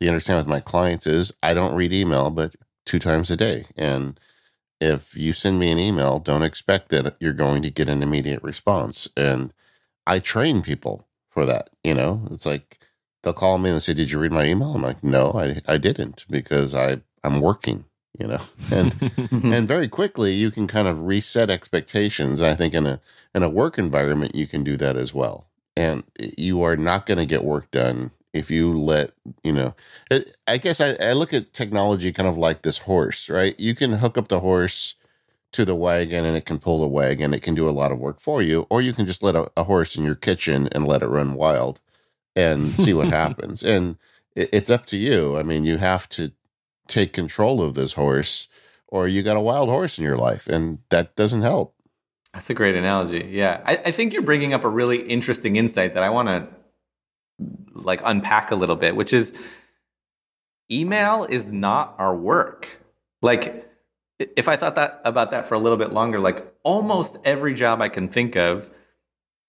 the 0.00 0.08
understanding 0.08 0.40
with 0.40 0.50
my 0.50 0.60
clients 0.60 1.06
is 1.06 1.32
I 1.42 1.54
don't 1.54 1.74
read 1.74 1.92
email, 1.92 2.30
but 2.30 2.54
two 2.86 2.98
times 2.98 3.30
a 3.30 3.36
day, 3.36 3.66
and 3.76 4.18
if 4.80 5.16
you 5.16 5.32
send 5.32 5.58
me 5.58 5.70
an 5.70 5.78
email, 5.78 6.18
don't 6.18 6.42
expect 6.42 6.90
that 6.90 7.16
you're 7.18 7.32
going 7.32 7.62
to 7.62 7.70
get 7.70 7.88
an 7.88 8.02
immediate 8.02 8.42
response. 8.42 9.08
And 9.16 9.52
I 10.06 10.20
train 10.20 10.62
people 10.62 11.06
for 11.30 11.44
that. 11.46 11.70
You 11.82 11.94
know, 11.94 12.28
it's 12.30 12.46
like 12.46 12.78
they'll 13.22 13.32
call 13.32 13.58
me 13.58 13.70
and 13.70 13.82
say, 13.82 13.94
"Did 13.94 14.10
you 14.10 14.18
read 14.18 14.32
my 14.32 14.44
email?" 14.44 14.74
I'm 14.74 14.82
like, 14.82 15.02
"No, 15.02 15.32
I 15.32 15.60
I 15.66 15.78
didn't 15.78 16.24
because 16.30 16.74
I 16.74 17.00
I'm 17.24 17.40
working." 17.40 17.84
You 18.18 18.28
know, 18.28 18.40
and 18.72 18.94
and 19.44 19.68
very 19.68 19.88
quickly 19.88 20.34
you 20.34 20.50
can 20.50 20.66
kind 20.66 20.88
of 20.88 21.02
reset 21.02 21.50
expectations. 21.50 22.40
I 22.40 22.54
think 22.54 22.74
in 22.74 22.86
a 22.86 23.00
in 23.34 23.42
a 23.42 23.48
work 23.48 23.78
environment, 23.78 24.34
you 24.34 24.46
can 24.46 24.64
do 24.64 24.76
that 24.76 24.96
as 24.96 25.12
well. 25.12 25.46
And 25.76 26.04
eh, 26.18 26.30
you 26.36 26.62
are 26.62 26.76
not 26.76 27.06
going 27.06 27.18
to 27.18 27.26
get 27.26 27.44
work 27.44 27.70
done 27.70 28.12
if 28.38 28.50
you 28.50 28.78
let 28.78 29.12
you 29.42 29.52
know 29.52 29.74
it, 30.10 30.36
i 30.46 30.56
guess 30.56 30.80
I, 30.80 30.92
I 30.94 31.12
look 31.12 31.34
at 31.34 31.52
technology 31.52 32.12
kind 32.12 32.28
of 32.28 32.36
like 32.36 32.62
this 32.62 32.78
horse 32.78 33.28
right? 33.28 33.58
You 33.58 33.74
can 33.74 33.94
hook 33.94 34.16
up 34.16 34.28
the 34.28 34.40
horse 34.40 34.94
to 35.52 35.64
the 35.64 35.74
wagon 35.74 36.24
and 36.24 36.36
it 36.36 36.44
can 36.44 36.58
pull 36.58 36.80
the 36.80 36.86
wagon. 36.86 37.32
It 37.32 37.42
can 37.42 37.54
do 37.54 37.68
a 37.68 37.70
lot 37.70 37.92
of 37.92 37.98
work 37.98 38.20
for 38.20 38.42
you 38.42 38.66
or 38.70 38.82
you 38.82 38.92
can 38.92 39.06
just 39.06 39.22
let 39.22 39.34
a, 39.34 39.50
a 39.56 39.64
horse 39.64 39.96
in 39.96 40.04
your 40.04 40.14
kitchen 40.14 40.68
and 40.72 40.86
let 40.86 41.02
it 41.02 41.08
run 41.08 41.34
wild 41.34 41.80
and 42.36 42.70
see 42.72 42.92
what 42.92 43.08
happens. 43.22 43.62
And 43.62 43.96
it, 44.34 44.50
it's 44.52 44.70
up 44.70 44.86
to 44.86 44.98
you. 44.98 45.36
I 45.36 45.42
mean 45.42 45.64
you 45.64 45.78
have 45.78 46.08
to 46.10 46.32
take 46.86 47.12
control 47.12 47.62
of 47.62 47.74
this 47.74 47.94
horse 47.94 48.48
or 48.88 49.08
you 49.08 49.22
got 49.22 49.36
a 49.36 49.40
wild 49.40 49.68
horse 49.68 49.98
in 49.98 50.04
your 50.04 50.16
life 50.16 50.46
and 50.46 50.78
that 50.90 51.16
doesn't 51.16 51.42
help. 51.42 51.74
That's 52.32 52.50
a 52.50 52.54
great 52.54 52.74
analogy. 52.74 53.26
Yeah. 53.30 53.62
I, 53.64 53.76
I 53.86 53.90
think 53.90 54.12
you're 54.12 54.22
bringing 54.22 54.52
up 54.52 54.64
a 54.64 54.68
really 54.68 54.98
interesting 54.98 55.56
insight 55.56 55.94
that 55.94 56.02
i 56.02 56.10
want 56.10 56.28
to 56.28 56.46
like 57.72 58.00
unpack 58.04 58.50
a 58.50 58.56
little 58.56 58.76
bit, 58.76 58.96
which 58.96 59.12
is 59.12 59.38
email 60.70 61.26
is 61.28 61.48
not 61.48 61.94
our 61.98 62.14
work. 62.14 62.80
Like 63.22 63.68
if 64.18 64.48
I 64.48 64.56
thought 64.56 64.74
that 64.74 65.00
about 65.04 65.30
that 65.30 65.46
for 65.46 65.54
a 65.54 65.58
little 65.58 65.78
bit 65.78 65.92
longer, 65.92 66.18
like 66.18 66.52
almost 66.62 67.16
every 67.24 67.54
job 67.54 67.80
I 67.80 67.88
can 67.88 68.08
think 68.08 68.36
of 68.36 68.70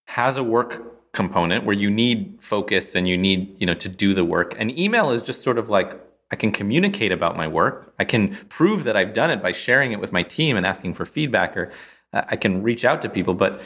has 0.08 0.38
a 0.38 0.44
work 0.44 1.12
component 1.12 1.66
where 1.66 1.76
you 1.76 1.90
need 1.90 2.38
focus 2.40 2.96
and 2.96 3.08
you 3.08 3.18
need, 3.18 3.60
you 3.60 3.66
know, 3.66 3.74
to 3.74 3.90
do 3.90 4.14
the 4.14 4.24
work. 4.24 4.56
And 4.58 4.78
email 4.78 5.12
is 5.12 5.22
just 5.22 5.42
sort 5.42 5.58
of 5.58 5.70
like 5.70 6.00
I 6.32 6.36
can 6.36 6.52
communicate 6.52 7.12
about 7.12 7.36
my 7.36 7.48
work. 7.48 7.94
I 7.98 8.06
can 8.06 8.36
prove 8.50 8.84
that 8.84 8.96
I've 8.96 9.14
done 9.14 9.32
it 9.32 9.42
by 9.42 9.52
sharing 9.52 9.92
it 9.92 10.00
with 10.00 10.12
my 10.12 10.22
team 10.22 10.56
and 10.56 10.66
asking 10.66 10.94
for 10.94 11.06
feedback 11.06 11.58
or 11.58 11.72
uh, 12.14 12.24
I 12.28 12.36
can 12.36 12.62
reach 12.62 12.86
out 12.86 13.02
to 13.02 13.10
people, 13.10 13.34
but 13.34 13.62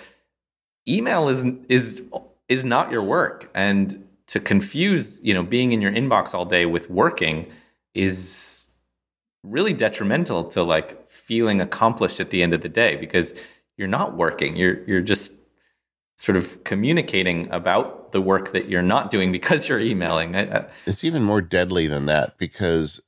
email 0.88 1.28
is 1.30 1.46
is 1.70 2.04
is 2.48 2.64
not 2.64 2.92
your 2.92 3.04
work. 3.04 3.50
And 3.54 4.08
to 4.34 4.40
confuse, 4.40 5.22
you 5.24 5.32
know, 5.32 5.44
being 5.44 5.74
in 5.74 5.80
your 5.80 5.92
inbox 5.92 6.34
all 6.34 6.44
day 6.44 6.66
with 6.66 6.90
working 6.90 7.46
is 7.94 8.66
really 9.44 9.74
detrimental 9.74 10.46
to 10.46 10.64
like 10.64 11.08
feeling 11.08 11.62
accomplished 11.62 12.20
at 12.20 12.32
the 12.32 12.42
end 12.42 12.52
of 12.52 12.62
the 12.62 12.70
day 12.70 12.96
because 12.96 13.40
you're 13.78 13.88
not 13.88 14.18
working. 14.18 14.56
You're 14.56 14.84
you're 14.86 15.02
just 15.04 15.36
sort 16.18 16.36
of 16.36 16.64
communicating 16.64 17.48
about 17.52 18.12
the 18.12 18.22
work 18.22 18.54
that 18.54 18.70
you're 18.70 18.82
not 18.82 19.12
doing 19.12 19.32
because 19.32 19.70
you're 19.70 19.80
emailing. 19.80 20.34
it's 20.88 21.04
even 21.04 21.22
more 21.22 21.42
deadly 21.42 21.86
than 21.86 22.08
that 22.08 22.36
because 22.40 23.02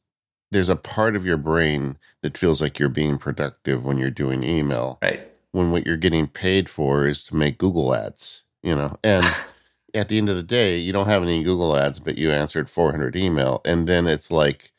there's 0.51 0.69
a 0.69 0.75
part 0.75 1.15
of 1.15 1.25
your 1.25 1.37
brain 1.37 1.97
that 2.21 2.37
feels 2.37 2.61
like 2.61 2.77
you're 2.77 2.87
being 2.87 3.17
productive 3.17 3.83
when 3.83 3.97
you're 3.97 4.11
doing 4.11 4.43
email. 4.43 4.99
Right. 5.01 5.27
When 5.53 5.71
what 5.71 5.87
you're 5.87 5.97
getting 5.97 6.27
paid 6.27 6.69
for 6.69 7.07
is 7.07 7.23
to 7.23 7.35
make 7.35 7.57
Google 7.57 7.95
ads, 7.95 8.43
you 8.61 8.75
know. 8.75 8.95
And 9.03 9.25
at 9.95 10.09
the 10.09 10.17
end 10.17 10.29
of 10.29 10.35
the 10.35 10.43
day, 10.43 10.77
you 10.77 10.91
don't 10.91 11.07
have 11.07 11.23
any 11.23 11.41
Google 11.41 11.75
ads, 11.75 11.99
but 11.99 12.17
you 12.17 12.31
answered 12.31 12.69
400 12.69 13.15
email. 13.15 13.61
And 13.63 13.87
then 13.87 14.05
it's 14.07 14.29
like 14.29 14.73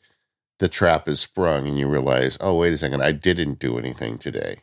the 0.59 0.69
trap 0.69 1.09
is 1.09 1.19
sprung 1.19 1.67
and 1.67 1.77
you 1.77 1.87
realize, 1.87 2.37
oh, 2.39 2.53
wait 2.53 2.73
a 2.73 2.77
second, 2.77 3.01
I 3.01 3.11
didn't 3.11 3.59
do 3.59 3.77
anything 3.79 4.17
today. 4.17 4.61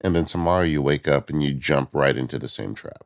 And 0.00 0.14
then 0.14 0.24
tomorrow 0.24 0.62
you 0.62 0.80
wake 0.80 1.08
up 1.08 1.28
and 1.28 1.42
you 1.42 1.52
jump 1.52 1.90
right 1.92 2.16
into 2.16 2.38
the 2.38 2.48
same 2.48 2.74
trap. 2.74 3.04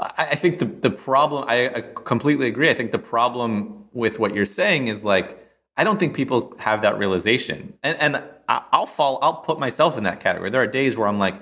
I 0.00 0.34
think 0.34 0.58
the, 0.58 0.64
the 0.64 0.90
problem, 0.90 1.44
I, 1.46 1.84
completely 2.04 2.48
agree. 2.48 2.68
I 2.68 2.74
think 2.74 2.90
the 2.90 2.98
problem 2.98 3.88
with 3.92 4.18
what 4.18 4.34
you're 4.34 4.46
saying 4.46 4.88
is 4.88 5.04
like, 5.04 5.38
I 5.76 5.84
don't 5.84 6.00
think 6.00 6.16
people 6.16 6.54
have 6.58 6.82
that 6.82 6.98
realization. 6.98 7.74
And, 7.84 7.96
and 7.98 8.22
I'll 8.48 8.86
fall, 8.86 9.20
I'll 9.22 9.36
put 9.42 9.60
myself 9.60 9.96
in 9.96 10.02
that 10.04 10.18
category. 10.18 10.50
There 10.50 10.60
are 10.60 10.66
days 10.66 10.96
where 10.96 11.06
I'm 11.06 11.20
like, 11.20 11.36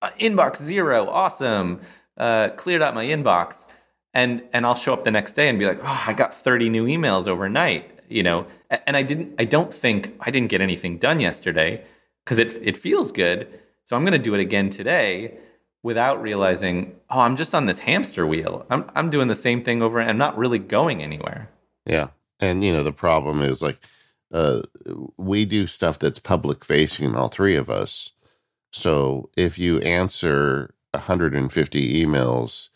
uh, 0.00 0.08
inbox 0.18 0.56
zero, 0.56 1.06
awesome, 1.08 1.82
uh, 2.16 2.48
cleared 2.56 2.80
out 2.80 2.94
my 2.94 3.04
inbox 3.04 3.66
and 4.14 4.42
and 4.52 4.66
I'll 4.66 4.74
show 4.74 4.92
up 4.92 5.04
the 5.04 5.10
next 5.10 5.34
day 5.34 5.48
and 5.48 5.58
be 5.58 5.66
like, 5.66 5.80
oh, 5.82 6.04
I 6.06 6.12
got 6.12 6.34
30 6.34 6.68
new 6.70 6.86
emails 6.86 7.28
overnight, 7.28 7.90
you 8.08 8.22
know, 8.22 8.46
and 8.86 8.96
I 8.96 9.02
didn't, 9.02 9.34
I 9.38 9.44
don't 9.44 9.72
think 9.72 10.14
I 10.20 10.30
didn't 10.30 10.48
get 10.48 10.60
anything 10.60 10.98
done 10.98 11.20
yesterday 11.20 11.84
because 12.24 12.38
it 12.38 12.58
it 12.62 12.76
feels 12.76 13.12
good, 13.12 13.48
so 13.84 13.96
I'm 13.96 14.02
going 14.02 14.12
to 14.12 14.18
do 14.18 14.34
it 14.34 14.40
again 14.40 14.68
today 14.68 15.38
without 15.82 16.22
realizing, 16.22 16.94
oh, 17.10 17.20
I'm 17.20 17.36
just 17.36 17.54
on 17.54 17.66
this 17.66 17.80
hamster 17.80 18.26
wheel. 18.26 18.66
I'm 18.70 18.90
I'm 18.94 19.10
doing 19.10 19.28
the 19.28 19.34
same 19.34 19.62
thing 19.62 19.82
over, 19.82 19.98
and 19.98 20.10
I'm 20.10 20.18
not 20.18 20.36
really 20.36 20.58
going 20.58 21.02
anywhere. 21.02 21.48
Yeah, 21.86 22.08
and 22.38 22.62
you 22.62 22.72
know 22.72 22.82
the 22.82 22.92
problem 22.92 23.42
is 23.42 23.62
like, 23.62 23.78
uh, 24.32 24.62
we 25.16 25.44
do 25.44 25.66
stuff 25.66 25.98
that's 25.98 26.18
public 26.18 26.64
facing, 26.64 27.14
all 27.14 27.28
three 27.28 27.56
of 27.56 27.70
us. 27.70 28.12
So 28.74 29.30
if 29.36 29.58
you 29.58 29.80
answer 29.80 30.74
150 30.92 32.04
emails 32.04 32.68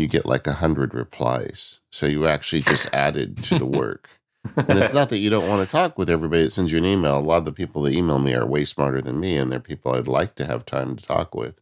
you 0.00 0.08
get 0.08 0.26
like 0.26 0.46
a 0.46 0.54
hundred 0.54 0.94
replies. 0.94 1.80
So 1.90 2.06
you 2.06 2.26
actually 2.26 2.62
just 2.62 2.88
added 2.92 3.36
to 3.44 3.58
the 3.58 3.66
work. 3.66 4.08
and 4.56 4.78
it's 4.78 4.94
not 4.94 5.10
that 5.10 5.18
you 5.18 5.28
don't 5.28 5.48
want 5.48 5.64
to 5.64 5.70
talk 5.70 5.98
with 5.98 6.08
everybody 6.08 6.44
that 6.44 6.50
sends 6.50 6.72
you 6.72 6.78
an 6.78 6.86
email. 6.86 7.18
A 7.18 7.20
lot 7.20 7.38
of 7.38 7.44
the 7.44 7.52
people 7.52 7.82
that 7.82 7.92
email 7.92 8.18
me 8.18 8.34
are 8.34 8.46
way 8.46 8.64
smarter 8.64 9.02
than 9.02 9.20
me, 9.20 9.36
and 9.36 9.52
they're 9.52 9.60
people 9.60 9.92
I'd 9.92 10.08
like 10.08 10.34
to 10.36 10.46
have 10.46 10.64
time 10.64 10.96
to 10.96 11.04
talk 11.04 11.34
with. 11.34 11.60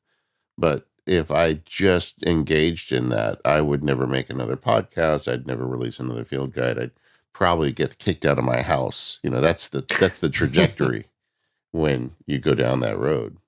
But 0.57 0.87
if 1.07 1.31
I 1.31 1.55
just 1.65 2.23
engaged 2.25 2.93
in 2.93 3.09
that, 3.09 3.41
I 3.45 3.63
would 3.63 3.83
never 3.83 4.07
make 4.07 4.31
another 4.31 4.57
podcast. 4.57 5.31
I'd 5.31 5.47
never 5.47 5.67
release 5.67 5.99
another 5.99 6.25
field 6.25 6.53
guide. 6.53 6.79
I'd 6.79 6.91
probably 7.33 7.73
get 7.73 7.99
kicked 7.99 8.25
out 8.25 8.39
of 8.39 8.45
my 8.45 8.63
house. 8.63 9.19
You 9.23 9.31
know, 9.31 9.41
that's 9.41 9.69
the 9.69 9.85
that's 9.99 10.19
the 10.19 10.29
trajectory 10.29 11.07
when 11.73 12.15
you 12.27 12.39
go 12.39 12.55
down 12.55 12.81
that 12.81 12.99
road. 12.99 13.39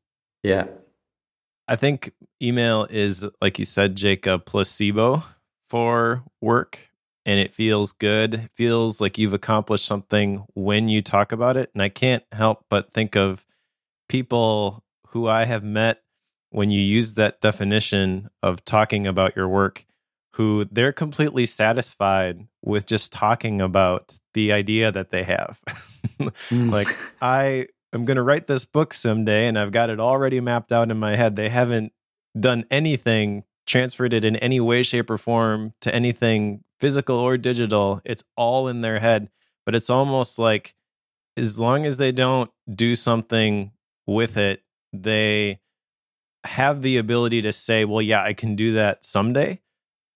Yeah. 0.43 0.67
I 1.71 1.77
think 1.77 2.13
email 2.43 2.89
is, 2.91 3.25
like 3.41 3.61
you 3.61 3.65
said, 3.65 3.95
Jake, 3.95 4.27
a 4.27 4.41
placebo 4.41 5.23
for 5.65 6.25
work. 6.41 6.91
And 7.25 7.39
it 7.39 7.53
feels 7.53 7.93
good. 7.93 8.35
It 8.35 8.51
feels 8.55 9.01
like 9.01 9.19
you've 9.19 9.35
accomplished 9.35 9.87
something 9.87 10.45
when 10.55 10.89
you 10.89 11.01
talk 11.01 11.31
about 11.31 11.57
it. 11.57 11.71
And 11.73 11.81
I 11.81 11.89
can't 11.89 12.25
help 12.33 12.65
but 12.69 12.93
think 12.93 13.15
of 13.15 13.47
people 14.09 14.83
who 15.09 15.29
I 15.29 15.45
have 15.45 15.63
met 15.63 16.03
when 16.51 16.71
you 16.71 16.81
use 16.81 17.15
that 17.15 17.41
definition 17.41 18.31
of 18.43 18.65
talking 18.65 19.07
about 19.07 19.37
your 19.37 19.47
work, 19.47 19.87
who 20.35 20.65
they're 20.73 20.93
completely 20.93 21.47
satisfied 21.47 22.49
with 22.65 22.85
just 22.85 23.13
talking 23.13 23.61
about 23.61 24.19
the 24.35 24.51
idea 24.53 24.91
that 24.91 25.11
they 25.11 25.23
have. 25.23 25.61
Mm. 26.51 26.71
like, 26.71 26.89
I 27.23 27.69
I'm 27.93 28.05
going 28.05 28.17
to 28.17 28.23
write 28.23 28.47
this 28.47 28.65
book 28.65 28.95
someday 28.95 29.47
and 29.47 29.59
I've 29.59 29.73
got 29.73 29.91
it 29.91 29.99
already 29.99 30.41
mapped 30.41 30.73
out 30.73 30.91
in 30.91 30.99
my 30.99 31.17
head. 31.17 31.37
They 31.37 31.49
haven't 31.49 31.93
done 32.39 32.65
anything, 32.71 33.45
transferred 33.67 34.15
it 34.15 34.25
in 34.25 34.37
any 34.37 34.61
way, 34.61 34.83
shape, 34.83 35.11
or 35.11 35.19
form 35.19 35.75
to 35.81 35.95
anything 35.95 36.63
physical 36.79 37.17
or 37.17 37.37
digital. 37.37 38.01
It's 38.05 38.25
all 38.37 38.69
in 38.69 38.81
their 38.81 39.01
head. 39.01 39.29
But 39.67 39.75
it's 39.75 39.91
almost 39.91 40.39
like 40.39 40.75
as 41.37 41.59
long 41.59 41.85
as 41.85 41.97
they 41.97 42.13
don't 42.13 42.51
do 42.73 42.95
something 42.95 43.73
with 44.07 44.37
it, 44.37 44.63
they 44.93 45.61
have 46.45 46.83
the 46.83 46.97
ability 46.97 47.43
to 47.43 47.53
say, 47.53 47.85
well, 47.85 48.03
yeah, 48.03 48.23
I 48.23 48.33
can 48.33 48.57
do 48.57 48.73
that 48.75 49.05
someday. 49.05 49.61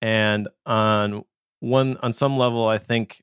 And 0.01 0.49
on 0.65 1.25
one, 1.61 1.99
on 2.03 2.13
some 2.13 2.37
level, 2.37 2.67
I 2.67 2.79
think 2.79 3.23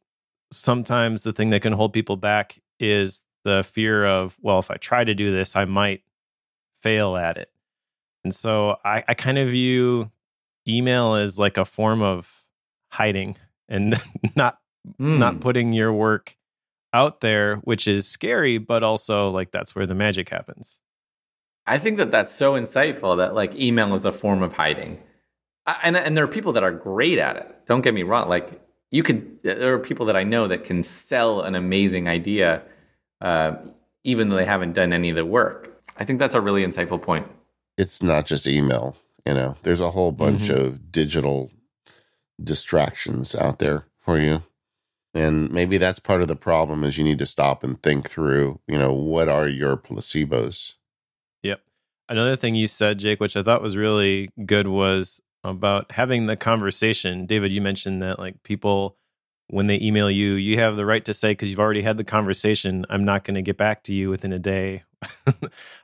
sometimes 0.52 1.24
the 1.24 1.34
thing 1.34 1.50
that 1.52 1.62
can 1.62 1.74
hold 1.74 1.94
people 1.94 2.18
back 2.18 2.60
is 2.80 3.24
the 3.44 3.64
fear 3.64 4.06
of, 4.06 4.38
well, 4.42 4.60
if 4.60 4.72
I 4.72 4.76
try 4.76 5.04
to 5.04 5.14
do 5.14 5.32
this, 5.32 5.56
I 5.56 5.66
might 5.66 6.04
fail 6.82 7.16
at 7.16 7.38
it. 7.38 7.50
And 8.24 8.34
so 8.34 8.78
I, 8.86 9.04
I 9.08 9.14
kind 9.14 9.38
of 9.38 9.50
view 9.50 10.12
email 10.68 11.16
as 11.16 11.40
like 11.40 11.58
a 11.58 11.66
form 11.66 12.02
of 12.02 12.44
hiding 12.92 13.38
and 13.68 14.00
not 14.36 14.60
mm. 15.00 15.18
not 15.18 15.40
putting 15.40 15.74
your 15.74 15.92
work 15.92 16.38
out 16.94 17.22
there, 17.22 17.58
which 17.58 17.88
is 17.88 18.08
scary, 18.08 18.58
but 18.58 18.84
also 18.84 19.30
like 19.30 19.52
that's 19.52 19.76
where 19.76 19.86
the 19.86 19.96
magic 19.96 20.30
happens. 20.30 20.80
I 21.66 21.78
think 21.78 21.98
that 21.98 22.12
that's 22.12 22.32
so 22.32 22.54
insightful 22.54 23.18
that 23.18 23.34
like 23.34 23.56
email 23.56 23.96
is 23.96 24.06
a 24.06 24.12
form 24.12 24.44
of 24.44 24.54
hiding. 24.54 25.02
And 25.84 25.96
and 25.96 26.18
there 26.18 26.24
are 26.24 26.30
people 26.30 26.54
that 26.54 26.64
are 26.64 26.72
great 26.72 27.18
at 27.18 27.38
it. 27.38 27.66
Don't 27.66 27.82
get 27.82 27.94
me 27.94 28.04
wrong. 28.04 28.28
Like 28.28 28.62
you 28.92 29.04
could 29.04 29.42
there 29.44 29.74
are 29.74 29.80
people 29.80 30.06
that 30.08 30.16
I 30.16 30.24
know 30.24 30.48
that 30.48 30.64
can 30.64 30.84
sell 30.84 31.42
an 31.42 31.56
amazing 31.56 32.08
idea 32.08 32.64
uh, 33.22 33.56
even 34.04 34.30
though 34.30 34.36
they 34.36 34.46
haven't 34.46 34.74
done 34.74 34.94
any 34.94 35.10
of 35.10 35.16
the 35.16 35.26
work. 35.26 35.82
I 35.98 36.06
think 36.06 36.20
that's 36.20 36.36
a 36.36 36.42
really 36.42 36.66
insightful 36.66 37.02
point. 37.02 37.28
It's 37.78 38.02
not 38.02 38.26
just 38.26 38.48
email, 38.48 38.96
you 39.26 39.34
know, 39.34 39.56
there's 39.64 39.82
a 39.82 39.92
whole 39.92 40.12
bunch 40.12 40.44
mm-hmm. 40.44 40.60
of 40.60 40.92
digital 40.92 41.52
distractions 42.44 43.36
out 43.36 43.60
there 43.60 43.86
for 44.00 44.20
you. 44.20 44.44
And 45.14 45.52
maybe 45.52 45.78
that's 45.78 46.00
part 46.00 46.22
of 46.22 46.28
the 46.28 46.36
problem 46.36 46.84
is 46.84 46.98
you 46.98 47.04
need 47.04 47.20
to 47.20 47.26
stop 47.26 47.64
and 47.64 47.82
think 47.84 48.10
through, 48.10 48.60
you 48.68 48.78
know, 48.78 48.94
what 48.94 49.28
are 49.28 49.48
your 49.48 49.76
placebos? 49.76 50.76
Yep. 51.44 51.62
Another 52.08 52.36
thing 52.36 52.56
you 52.56 52.68
said, 52.68 53.00
Jake, 53.00 53.20
which 53.20 53.36
I 53.36 53.44
thought 53.44 53.62
was 53.62 53.76
really 53.76 54.30
good 54.46 54.68
was 54.68 55.22
about 55.44 55.92
having 55.92 56.28
the 56.28 56.38
conversation. 56.38 57.26
David, 57.26 57.52
you 57.52 57.62
mentioned 57.62 58.02
that 58.02 58.20
like 58.20 58.42
people 58.44 58.98
when 59.52 59.68
they 59.68 59.80
email 59.82 60.10
you, 60.10 60.34
you 60.34 60.60
have 60.60 60.78
the 60.78 60.86
right 60.86 61.04
to 61.06 61.14
say, 61.14 61.32
because 61.32 61.50
you've 61.50 61.60
already 61.60 61.82
had 61.82 61.98
the 61.98 62.04
conversation, 62.04 62.86
I'm 62.90 63.04
not 63.04 63.26
going 63.26 63.36
to 63.36 63.42
get 63.42 63.58
back 63.58 63.84
to 63.84 63.94
you 63.94 64.10
within 64.10 64.32
a 64.32 64.40
day. 64.40 64.84
uh, 65.28 65.42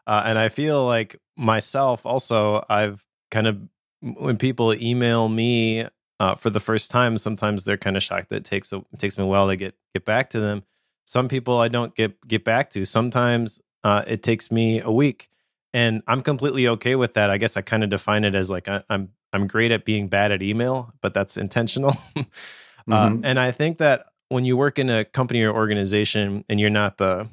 and 0.07 0.39
I 0.39 0.47
feel 0.47 0.85
like 0.85 1.17
myself 1.35 2.05
also, 2.05 2.63
I've 2.69 3.05
kind 3.29 3.45
of, 3.45 3.59
when 3.99 4.37
people 4.37 4.73
email 4.73 5.27
me 5.27 5.85
uh, 6.19 6.35
for 6.35 6.49
the 6.49 6.61
first 6.61 6.91
time, 6.91 7.17
sometimes 7.17 7.65
they're 7.65 7.77
kind 7.77 7.97
of 7.97 8.03
shocked 8.03 8.29
that 8.29 8.37
it 8.37 8.45
takes 8.45 8.71
a, 8.71 8.77
it 8.77 8.99
takes 8.99 9.17
me 9.17 9.23
a 9.23 9.27
while 9.27 9.47
to 9.47 9.55
get 9.55 9.75
get 9.93 10.05
back 10.05 10.29
to 10.31 10.39
them. 10.39 10.63
Some 11.05 11.27
people 11.27 11.59
I 11.59 11.67
don't 11.67 11.95
get 11.95 12.25
get 12.27 12.43
back 12.43 12.71
to. 12.71 12.85
Sometimes 12.85 13.61
uh, 13.83 14.03
it 14.07 14.23
takes 14.23 14.51
me 14.51 14.81
a 14.81 14.91
week, 14.91 15.29
and 15.73 16.01
I'm 16.07 16.21
completely 16.21 16.67
okay 16.69 16.95
with 16.95 17.13
that. 17.13 17.29
I 17.29 17.37
guess 17.37 17.57
I 17.57 17.61
kind 17.61 17.83
of 17.83 17.89
define 17.89 18.23
it 18.23 18.33
as 18.33 18.49
like 18.49 18.67
I, 18.67 18.83
I'm 18.89 19.09
I'm 19.31 19.47
great 19.47 19.71
at 19.71 19.85
being 19.85 20.07
bad 20.07 20.31
at 20.31 20.41
email, 20.41 20.93
but 21.01 21.13
that's 21.13 21.37
intentional. 21.37 21.95
Uh, 22.89 23.09
mm-hmm. 23.09 23.23
uh, 23.23 23.27
and 23.27 23.39
I 23.39 23.51
think 23.51 23.77
that 23.77 24.05
when 24.29 24.45
you 24.45 24.57
work 24.57 24.79
in 24.79 24.89
a 24.89 25.05
company 25.05 25.43
or 25.43 25.53
organization 25.53 26.43
and 26.49 26.59
you're 26.59 26.69
not 26.69 26.97
the 26.97 27.29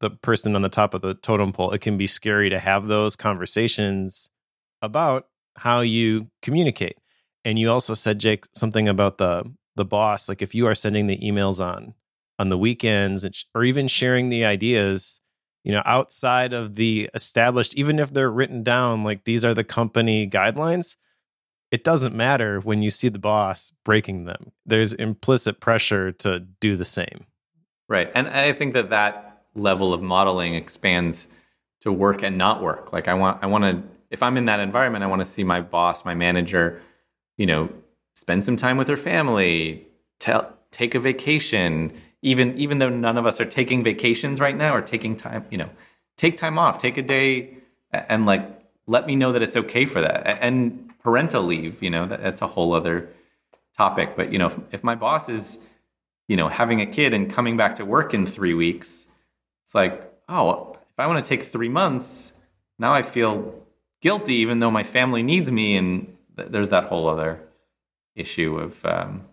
the 0.00 0.10
person 0.10 0.54
on 0.54 0.62
the 0.62 0.68
top 0.68 0.94
of 0.94 1.02
the 1.02 1.14
totem 1.14 1.52
pole, 1.52 1.72
it 1.72 1.80
can 1.80 1.96
be 1.96 2.06
scary 2.06 2.48
to 2.50 2.58
have 2.60 2.86
those 2.86 3.16
conversations 3.16 4.30
about 4.80 5.26
how 5.56 5.80
you 5.80 6.30
communicate. 6.40 6.96
And 7.44 7.58
you 7.58 7.68
also 7.70 7.94
said, 7.94 8.20
Jake, 8.20 8.46
something 8.54 8.88
about 8.88 9.18
the 9.18 9.44
the 9.76 9.84
boss. 9.84 10.28
Like 10.28 10.42
if 10.42 10.54
you 10.54 10.66
are 10.66 10.74
sending 10.74 11.06
the 11.06 11.18
emails 11.18 11.64
on 11.64 11.94
on 12.38 12.48
the 12.48 12.58
weekends 12.58 13.26
or 13.54 13.64
even 13.64 13.88
sharing 13.88 14.28
the 14.28 14.44
ideas, 14.44 15.20
you 15.64 15.72
know, 15.72 15.82
outside 15.84 16.52
of 16.52 16.76
the 16.76 17.10
established, 17.14 17.74
even 17.74 17.98
if 17.98 18.12
they're 18.12 18.30
written 18.30 18.62
down, 18.62 19.02
like 19.02 19.24
these 19.24 19.44
are 19.44 19.54
the 19.54 19.64
company 19.64 20.28
guidelines, 20.28 20.96
it 21.70 21.84
doesn't 21.84 22.14
matter 22.14 22.60
when 22.60 22.82
you 22.82 22.90
see 22.90 23.08
the 23.08 23.18
boss 23.18 23.72
breaking 23.84 24.24
them. 24.24 24.52
There's 24.64 24.92
implicit 24.92 25.60
pressure 25.60 26.12
to 26.12 26.40
do 26.40 26.76
the 26.76 26.84
same. 26.84 27.26
Right. 27.88 28.10
And 28.14 28.28
I 28.28 28.52
think 28.52 28.74
that 28.74 28.90
that 28.90 29.42
level 29.54 29.92
of 29.92 30.02
modeling 30.02 30.54
expands 30.54 31.28
to 31.80 31.92
work 31.92 32.22
and 32.22 32.36
not 32.38 32.62
work. 32.62 32.92
Like 32.92 33.08
I 33.08 33.14
want 33.14 33.42
I 33.42 33.46
want 33.46 33.64
to 33.64 33.82
if 34.10 34.22
I'm 34.22 34.36
in 34.36 34.46
that 34.46 34.60
environment, 34.60 35.04
I 35.04 35.06
want 35.06 35.20
to 35.20 35.26
see 35.26 35.44
my 35.44 35.60
boss, 35.60 36.04
my 36.04 36.14
manager, 36.14 36.80
you 37.36 37.46
know, 37.46 37.68
spend 38.14 38.44
some 38.44 38.56
time 38.56 38.76
with 38.78 38.88
her 38.88 38.96
family, 38.96 39.86
tell, 40.18 40.56
take 40.70 40.94
a 40.94 40.98
vacation, 40.98 41.92
even 42.22 42.56
even 42.56 42.78
though 42.78 42.88
none 42.88 43.16
of 43.16 43.26
us 43.26 43.40
are 43.40 43.46
taking 43.46 43.84
vacations 43.84 44.40
right 44.40 44.56
now 44.56 44.74
or 44.74 44.82
taking 44.82 45.16
time, 45.16 45.44
you 45.50 45.58
know, 45.58 45.70
take 46.16 46.36
time 46.36 46.58
off, 46.58 46.78
take 46.78 46.96
a 46.96 47.02
day 47.02 47.54
and 47.92 48.26
like 48.26 48.42
let 48.86 49.06
me 49.06 49.16
know 49.16 49.32
that 49.32 49.42
it's 49.42 49.56
okay 49.56 49.84
for 49.84 50.00
that. 50.00 50.38
And 50.42 50.87
parental 51.08 51.42
leave, 51.42 51.82
you 51.82 51.88
know, 51.88 52.04
that, 52.04 52.22
that's 52.22 52.42
a 52.42 52.46
whole 52.46 52.74
other 52.74 53.08
topic. 53.74 54.14
But, 54.14 54.30
you 54.30 54.38
know, 54.38 54.48
if, 54.48 54.58
if 54.72 54.84
my 54.84 54.94
boss 54.94 55.30
is, 55.30 55.58
you 56.28 56.36
know, 56.36 56.48
having 56.48 56.82
a 56.82 56.86
kid 56.86 57.14
and 57.14 57.32
coming 57.32 57.56
back 57.56 57.76
to 57.76 57.84
work 57.86 58.12
in 58.12 58.26
three 58.26 58.52
weeks, 58.52 59.06
it's 59.64 59.74
like, 59.74 59.94
oh, 60.28 60.72
if 60.74 60.98
I 60.98 61.06
want 61.06 61.24
to 61.24 61.26
take 61.26 61.42
three 61.42 61.70
months, 61.70 62.34
now 62.78 62.92
I 62.92 63.00
feel 63.00 63.32
guilty, 64.02 64.34
even 64.34 64.58
though 64.58 64.70
my 64.70 64.82
family 64.82 65.22
needs 65.22 65.50
me. 65.50 65.76
And 65.76 66.14
th- 66.36 66.50
there's 66.50 66.68
that 66.68 66.84
whole 66.84 67.08
other 67.08 67.40
issue 68.14 68.58
of 68.58 68.84
um, 68.84 69.24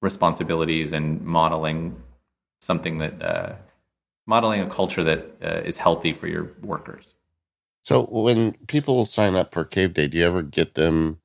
responsibilities 0.00 0.92
and 0.92 1.22
modeling 1.22 2.02
something 2.60 2.98
that, 2.98 3.22
uh, 3.22 3.52
modeling 4.26 4.60
a 4.60 4.68
culture 4.68 5.04
that 5.04 5.20
uh, 5.40 5.68
is 5.68 5.76
healthy 5.76 6.12
for 6.12 6.26
your 6.26 6.50
workers. 6.62 7.14
So 7.84 8.04
when 8.04 8.52
people 8.68 9.06
sign 9.06 9.34
up 9.34 9.52
for 9.52 9.64
Caveday, 9.64 10.10
do 10.10 10.18
you 10.18 10.24
ever 10.24 10.42
get 10.42 10.74
them 10.74 11.18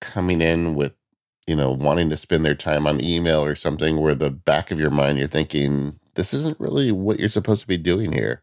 coming 0.00 0.40
in 0.40 0.74
with, 0.74 0.92
you 1.46 1.54
know, 1.54 1.70
wanting 1.70 2.08
to 2.10 2.16
spend 2.16 2.44
their 2.44 2.54
time 2.54 2.86
on 2.86 3.02
email 3.02 3.44
or 3.44 3.54
something 3.54 3.98
where 3.98 4.14
the 4.14 4.30
back 4.30 4.70
of 4.70 4.80
your 4.80 4.90
mind 4.90 5.18
you're 5.18 5.28
thinking 5.28 5.98
this 6.14 6.32
isn't 6.34 6.58
really 6.58 6.90
what 6.90 7.18
you're 7.18 7.28
supposed 7.28 7.60
to 7.60 7.66
be 7.66 7.76
doing 7.76 8.12
here? 8.12 8.42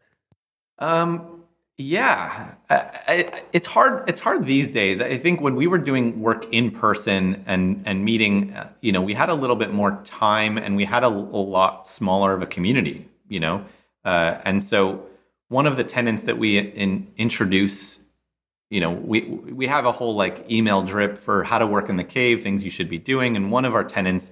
Um 0.78 1.34
yeah, 1.80 2.56
I, 2.70 2.74
I, 3.06 3.42
it's 3.52 3.68
hard. 3.68 4.08
It's 4.08 4.18
hard 4.18 4.46
these 4.46 4.66
days. 4.66 5.00
I 5.00 5.16
think 5.16 5.40
when 5.40 5.54
we 5.54 5.68
were 5.68 5.78
doing 5.78 6.20
work 6.20 6.44
in 6.52 6.72
person 6.72 7.44
and 7.46 7.80
and 7.86 8.04
meeting, 8.04 8.52
uh, 8.52 8.68
you 8.80 8.90
know, 8.90 9.00
we 9.00 9.14
had 9.14 9.28
a 9.28 9.34
little 9.34 9.54
bit 9.54 9.72
more 9.72 10.00
time 10.02 10.58
and 10.58 10.74
we 10.74 10.84
had 10.84 11.04
a, 11.04 11.06
a 11.06 11.08
lot 11.08 11.86
smaller 11.86 12.32
of 12.34 12.42
a 12.42 12.46
community, 12.46 13.06
you 13.28 13.38
know, 13.38 13.64
uh, 14.04 14.40
and 14.44 14.60
so 14.60 15.07
one 15.48 15.66
of 15.66 15.76
the 15.76 15.84
tenants 15.84 16.22
that 16.24 16.38
we 16.38 16.58
in, 16.58 17.08
introduce 17.16 17.98
you 18.70 18.80
know 18.80 18.90
we 18.90 19.22
we 19.22 19.66
have 19.66 19.86
a 19.86 19.92
whole 19.92 20.14
like 20.14 20.50
email 20.50 20.82
drip 20.82 21.16
for 21.16 21.44
how 21.44 21.58
to 21.58 21.66
work 21.66 21.88
in 21.88 21.96
the 21.96 22.04
cave 22.04 22.42
things 22.42 22.62
you 22.62 22.70
should 22.70 22.88
be 22.88 22.98
doing 22.98 23.36
and 23.36 23.50
one 23.50 23.64
of 23.64 23.74
our 23.74 23.84
tenants 23.84 24.30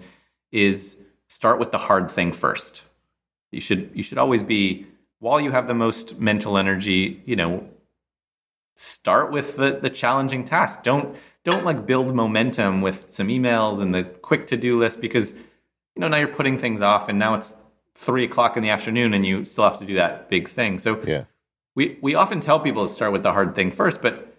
is 0.52 1.02
start 1.28 1.58
with 1.58 1.70
the 1.70 1.78
hard 1.78 2.10
thing 2.10 2.32
first. 2.32 2.84
You 3.52 3.60
should 3.60 3.90
you 3.94 4.02
should 4.02 4.18
always 4.18 4.42
be 4.42 4.86
while 5.18 5.40
you 5.40 5.50
have 5.50 5.66
the 5.66 5.74
most 5.74 6.20
mental 6.20 6.58
energy 6.58 7.22
you 7.24 7.36
know 7.36 7.68
start 8.74 9.30
with 9.30 9.56
the 9.56 9.78
the 9.80 9.90
challenging 9.90 10.44
task. 10.44 10.82
Don't 10.82 11.16
don't 11.44 11.64
like 11.64 11.86
build 11.86 12.14
momentum 12.14 12.80
with 12.80 13.08
some 13.08 13.28
emails 13.28 13.80
and 13.80 13.94
the 13.94 14.04
quick 14.04 14.46
to-do 14.46 14.78
list 14.78 15.00
because 15.00 15.32
you 15.34 16.00
know 16.00 16.08
now 16.08 16.16
you're 16.16 16.28
putting 16.28 16.58
things 16.58 16.82
off 16.82 17.08
and 17.08 17.18
now 17.18 17.34
it's 17.34 17.54
three 17.96 18.24
o'clock 18.24 18.56
in 18.56 18.62
the 18.62 18.68
afternoon 18.68 19.14
and 19.14 19.24
you 19.24 19.44
still 19.44 19.64
have 19.64 19.78
to 19.78 19.86
do 19.86 19.94
that 19.94 20.28
big 20.28 20.48
thing. 20.48 20.78
So 20.78 21.00
yeah. 21.02 21.24
we 21.74 21.98
we 22.02 22.14
often 22.14 22.40
tell 22.40 22.60
people 22.60 22.86
to 22.86 22.92
start 22.92 23.10
with 23.10 23.22
the 23.22 23.32
hard 23.32 23.54
thing 23.54 23.70
first, 23.70 24.02
but 24.02 24.34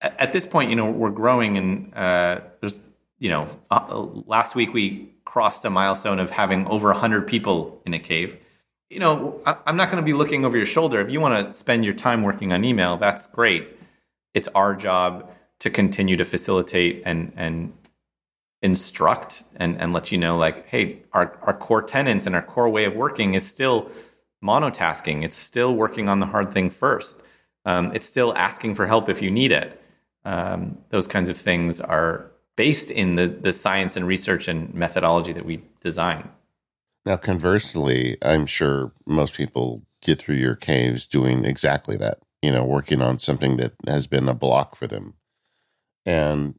at, 0.00 0.18
at 0.20 0.32
this 0.32 0.46
point, 0.46 0.70
you 0.70 0.76
know, 0.76 0.90
we're 0.90 1.10
growing 1.10 1.58
and 1.58 1.94
uh, 1.94 2.40
there's 2.60 2.80
you 3.18 3.28
know, 3.28 3.46
uh, 3.70 4.06
last 4.26 4.54
week 4.54 4.72
we 4.74 5.10
crossed 5.24 5.64
a 5.64 5.70
milestone 5.70 6.18
of 6.18 6.30
having 6.30 6.66
over 6.68 6.88
100 6.88 7.26
people 7.26 7.80
in 7.86 7.94
a 7.94 7.98
cave. 7.98 8.38
You 8.90 9.00
know, 9.00 9.40
I, 9.46 9.56
I'm 9.66 9.76
not 9.76 9.90
going 9.90 10.02
to 10.02 10.04
be 10.04 10.12
looking 10.12 10.44
over 10.44 10.56
your 10.56 10.66
shoulder. 10.66 11.00
If 11.00 11.10
you 11.10 11.20
want 11.20 11.46
to 11.46 11.54
spend 11.54 11.84
your 11.84 11.94
time 11.94 12.22
working 12.22 12.52
on 12.52 12.64
email, 12.64 12.96
that's 12.96 13.26
great. 13.26 13.68
It's 14.34 14.48
our 14.48 14.74
job 14.74 15.30
to 15.60 15.70
continue 15.70 16.16
to 16.16 16.24
facilitate 16.24 17.02
and 17.04 17.32
and 17.36 17.72
instruct 18.62 19.44
and, 19.56 19.80
and 19.80 19.92
let 19.92 20.10
you 20.10 20.18
know 20.18 20.36
like 20.36 20.66
hey 20.66 21.02
our, 21.12 21.38
our 21.42 21.52
core 21.52 21.82
tenants 21.82 22.26
and 22.26 22.34
our 22.34 22.42
core 22.42 22.68
way 22.68 22.84
of 22.84 22.96
working 22.96 23.34
is 23.34 23.48
still 23.48 23.90
monotasking. 24.42 25.24
It's 25.24 25.36
still 25.36 25.74
working 25.74 26.08
on 26.08 26.20
the 26.20 26.26
hard 26.26 26.52
thing 26.52 26.70
first. 26.70 27.20
Um, 27.64 27.92
it's 27.94 28.06
still 28.06 28.34
asking 28.36 28.74
for 28.74 28.86
help 28.86 29.08
if 29.08 29.20
you 29.20 29.30
need 29.30 29.52
it. 29.52 29.82
Um, 30.24 30.78
those 30.90 31.08
kinds 31.08 31.30
of 31.30 31.36
things 31.36 31.80
are 31.80 32.30
based 32.56 32.90
in 32.90 33.16
the, 33.16 33.26
the 33.26 33.52
science 33.52 33.96
and 33.96 34.06
research 34.06 34.48
and 34.48 34.72
methodology 34.74 35.32
that 35.32 35.44
we 35.44 35.62
design. 35.80 36.30
Now 37.04 37.16
conversely 37.16 38.16
i'm 38.22 38.46
sure 38.46 38.92
most 39.06 39.34
people 39.34 39.82
get 40.02 40.20
through 40.20 40.36
your 40.36 40.56
caves 40.56 41.06
doing 41.06 41.44
exactly 41.44 41.96
that 41.96 42.18
you 42.42 42.50
know 42.50 42.64
working 42.64 43.00
on 43.00 43.18
something 43.18 43.56
that 43.58 43.72
has 43.86 44.06
been 44.06 44.28
a 44.28 44.34
block 44.34 44.74
for 44.74 44.86
them. 44.86 45.14
And 46.04 46.54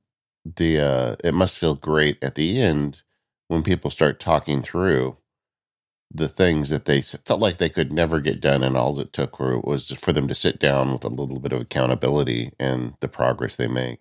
the 0.56 0.80
uh, 0.80 1.16
it 1.24 1.34
must 1.34 1.58
feel 1.58 1.76
great 1.76 2.24
at 2.24 2.36
the 2.36 2.62
end 2.62 3.02
when 3.48 3.64
people 3.64 3.92
start 3.92 4.20
talking 4.20 4.62
through 4.62 5.18
the 6.14 6.30
things 6.30 6.70
that 6.70 6.86
they 6.86 7.02
felt 7.02 7.42
like 7.42 7.58
they 7.58 7.70
could 7.70 7.92
never 7.92 8.20
get 8.20 8.40
done, 8.40 8.64
and 8.64 8.78
all 8.78 8.98
it 9.00 9.12
took 9.12 9.40
were, 9.40 9.60
was 9.60 9.92
for 10.02 10.14
them 10.14 10.28
to 10.28 10.36
sit 10.36 10.60
down 10.60 10.94
with 10.94 11.04
a 11.04 11.10
little 11.10 11.40
bit 11.40 11.52
of 11.52 11.62
accountability 11.62 12.54
and 12.60 12.94
the 13.02 13.08
progress 13.08 13.56
they 13.56 13.68
make. 13.68 14.00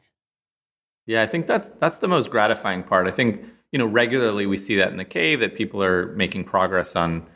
Yeah, 1.06 1.22
I 1.22 1.26
think 1.26 1.46
that's 1.46 1.68
that's 1.68 1.98
the 1.98 2.08
most 2.08 2.30
gratifying 2.30 2.82
part. 2.82 3.06
I 3.06 3.10
think 3.10 3.44
you 3.72 3.78
know 3.78 3.86
regularly 3.86 4.46
we 4.46 4.56
see 4.56 4.76
that 4.76 4.90
in 4.90 4.96
the 4.96 5.04
cave 5.04 5.40
that 5.40 5.56
people 5.56 5.82
are 5.82 6.12
making 6.14 6.44
progress 6.44 6.94
on 6.94 7.26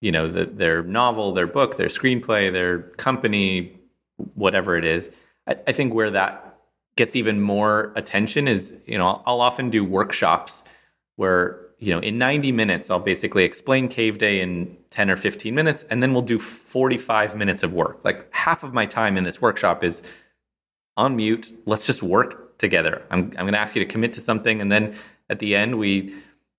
you 0.00 0.12
know 0.12 0.28
the, 0.28 0.46
their 0.46 0.82
novel, 0.82 1.32
their 1.32 1.46
book, 1.46 1.76
their 1.76 1.88
screenplay, 1.88 2.52
their 2.52 2.80
company, 2.80 3.78
whatever 4.34 4.76
it 4.76 4.84
is. 4.84 5.10
I, 5.46 5.56
I 5.66 5.72
think 5.72 5.94
where 5.94 6.10
that 6.10 6.49
gets 6.96 7.16
even 7.16 7.40
more 7.40 7.92
attention 7.96 8.48
is 8.48 8.74
you 8.86 8.98
know 8.98 9.22
I'll 9.26 9.40
often 9.40 9.70
do 9.70 9.84
workshops 9.84 10.62
where 11.16 11.60
you 11.78 11.92
know 11.92 12.00
in 12.00 12.18
90 12.18 12.52
minutes 12.52 12.90
I'll 12.90 12.98
basically 12.98 13.44
explain 13.44 13.88
Caveday 13.88 14.40
in 14.40 14.76
10 14.90 15.10
or 15.10 15.16
15 15.16 15.54
minutes 15.54 15.82
and 15.84 16.02
then 16.02 16.12
we'll 16.12 16.22
do 16.22 16.38
45 16.38 17.36
minutes 17.36 17.62
of 17.62 17.72
work. 17.72 18.00
Like 18.04 18.32
half 18.34 18.62
of 18.64 18.74
my 18.74 18.86
time 18.86 19.16
in 19.16 19.24
this 19.24 19.40
workshop 19.40 19.82
is 19.84 20.02
on 20.96 21.16
mute. 21.16 21.52
Let's 21.64 21.86
just 21.86 22.02
work 22.02 22.58
together. 22.58 23.02
I'm 23.10 23.24
I'm 23.38 23.46
going 23.46 23.52
to 23.52 23.58
ask 23.58 23.74
you 23.74 23.84
to 23.84 23.90
commit 23.90 24.12
to 24.14 24.20
something 24.20 24.60
and 24.60 24.70
then 24.70 24.94
at 25.28 25.38
the 25.38 25.56
end 25.56 25.78
we 25.78 26.14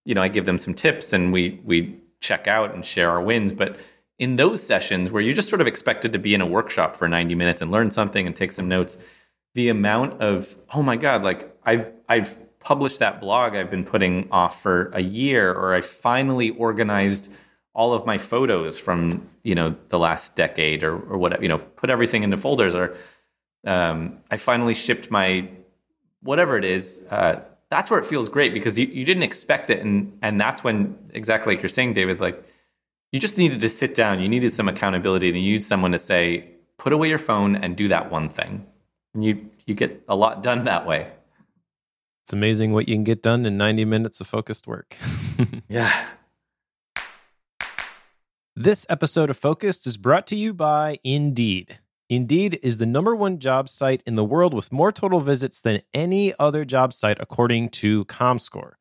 you 0.05 0.15
know 0.15 0.21
I 0.21 0.27
give 0.27 0.45
them 0.45 0.57
some 0.57 0.73
tips 0.73 1.13
and 1.13 1.31
we 1.31 1.59
we 1.63 1.99
check 2.21 2.47
out 2.47 2.73
and 2.73 2.85
share 2.85 3.09
our 3.09 3.21
wins. 3.21 3.53
But 3.53 3.77
in 4.17 4.35
those 4.35 4.61
sessions 4.61 5.11
where 5.11 5.21
you're 5.21 5.33
just 5.33 5.49
sort 5.49 5.61
of 5.61 5.67
expected 5.67 6.13
to 6.13 6.19
be 6.19 6.33
in 6.33 6.41
a 6.41 6.45
workshop 6.45 6.95
for 6.95 7.07
90 7.07 7.33
minutes 7.35 7.61
and 7.61 7.71
learn 7.71 7.89
something 7.89 8.27
and 8.27 8.35
take 8.35 8.51
some 8.51 8.67
notes 8.67 8.97
the 9.53 9.69
amount 9.69 10.21
of 10.21 10.57
oh 10.73 10.81
my 10.81 10.95
god 10.95 11.23
like 11.23 11.55
i've 11.65 11.91
i've 12.07 12.37
published 12.59 12.99
that 12.99 13.19
blog 13.19 13.55
i've 13.55 13.71
been 13.71 13.85
putting 13.85 14.27
off 14.31 14.61
for 14.61 14.91
a 14.93 15.01
year 15.01 15.51
or 15.51 15.73
i 15.73 15.81
finally 15.81 16.51
organized 16.51 17.31
all 17.73 17.93
of 17.93 18.05
my 18.05 18.17
photos 18.17 18.77
from 18.77 19.25
you 19.43 19.55
know 19.55 19.75
the 19.89 19.99
last 19.99 20.35
decade 20.35 20.83
or 20.83 20.93
or 20.93 21.17
whatever 21.17 21.41
you 21.41 21.49
know 21.49 21.57
put 21.57 21.89
everything 21.89 22.23
into 22.23 22.37
folders 22.37 22.73
or 22.73 22.95
um, 23.65 24.17
i 24.29 24.37
finally 24.37 24.73
shipped 24.73 25.11
my 25.11 25.47
whatever 26.21 26.57
it 26.57 26.65
is 26.65 27.05
uh, 27.09 27.39
that's 27.69 27.89
where 27.89 27.99
it 27.99 28.05
feels 28.05 28.27
great 28.27 28.53
because 28.53 28.77
you, 28.77 28.85
you 28.87 29.05
didn't 29.05 29.23
expect 29.23 29.69
it 29.69 29.79
and 29.79 30.17
and 30.21 30.39
that's 30.39 30.63
when 30.63 30.97
exactly 31.13 31.55
like 31.55 31.61
you're 31.61 31.69
saying 31.69 31.93
david 31.93 32.19
like 32.19 32.43
you 33.11 33.19
just 33.19 33.37
needed 33.37 33.59
to 33.59 33.69
sit 33.69 33.95
down 33.95 34.21
you 34.21 34.29
needed 34.29 34.51
some 34.53 34.67
accountability 34.67 35.27
and 35.29 35.37
you 35.37 35.53
need 35.53 35.63
someone 35.63 35.91
to 35.91 35.99
say 35.99 36.47
put 36.77 36.93
away 36.93 37.09
your 37.09 37.17
phone 37.17 37.55
and 37.55 37.75
do 37.75 37.87
that 37.87 38.11
one 38.11 38.29
thing 38.29 38.65
and 39.13 39.23
you 39.23 39.49
you 39.65 39.75
get 39.75 40.03
a 40.07 40.15
lot 40.15 40.43
done 40.43 40.65
that 40.65 40.85
way. 40.85 41.11
It's 42.25 42.33
amazing 42.33 42.73
what 42.73 42.87
you 42.87 42.95
can 42.95 43.03
get 43.03 43.21
done 43.21 43.45
in 43.45 43.57
90 43.57 43.85
minutes 43.85 44.21
of 44.21 44.27
focused 44.27 44.67
work. 44.67 44.95
yeah. 45.67 46.07
This 48.55 48.85
episode 48.89 49.29
of 49.29 49.37
Focused 49.37 49.87
is 49.87 49.97
brought 49.97 50.27
to 50.27 50.35
you 50.35 50.53
by 50.53 50.99
Indeed. 51.03 51.79
Indeed 52.09 52.59
is 52.61 52.77
the 52.77 52.85
number 52.85 53.15
one 53.15 53.39
job 53.39 53.69
site 53.69 54.03
in 54.05 54.15
the 54.15 54.23
world 54.23 54.53
with 54.53 54.71
more 54.71 54.91
total 54.91 55.21
visits 55.21 55.61
than 55.61 55.81
any 55.93 56.33
other 56.37 56.65
job 56.65 56.93
site, 56.93 57.17
according 57.19 57.69
to 57.69 58.05
ComScore. 58.05 58.73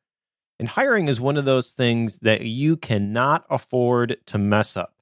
And 0.59 0.67
hiring 0.67 1.07
is 1.07 1.19
one 1.19 1.37
of 1.37 1.45
those 1.45 1.71
things 1.71 2.19
that 2.19 2.41
you 2.41 2.77
cannot 2.77 3.45
afford 3.49 4.17
to 4.27 4.37
mess 4.37 4.77
up. 4.77 4.93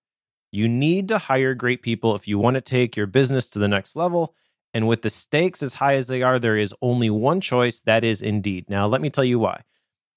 You 0.51 0.67
need 0.67 1.07
to 1.09 1.17
hire 1.17 1.53
great 1.55 1.81
people 1.81 2.15
if 2.15 2.27
you 2.27 2.39
want 2.39 2.53
to 2.53 2.61
take 2.61 2.95
your 2.95 3.07
business 3.07 3.49
to 3.49 3.59
the 3.59 3.67
next 3.67 3.95
level. 3.95 4.35
And 4.73 4.87
with 4.87 5.01
the 5.01 5.09
stakes 5.09 5.63
as 5.63 5.75
high 5.75 5.95
as 5.95 6.07
they 6.07 6.21
are, 6.21 6.39
there 6.39 6.57
is 6.57 6.75
only 6.81 7.09
one 7.09 7.41
choice 7.41 7.81
that 7.81 8.03
is 8.03 8.21
Indeed. 8.21 8.65
Now, 8.69 8.87
let 8.87 9.01
me 9.01 9.09
tell 9.09 9.23
you 9.23 9.39
why. 9.39 9.63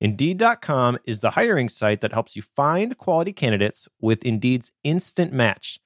Indeed.com 0.01 0.99
is 1.07 1.21
the 1.21 1.31
hiring 1.31 1.69
site 1.69 2.01
that 2.01 2.13
helps 2.13 2.35
you 2.35 2.43
find 2.43 2.99
quality 2.99 3.33
candidates 3.33 3.89
with 4.01 4.25
Indeed's 4.25 4.73
instant 4.83 5.33
match. 5.33 5.79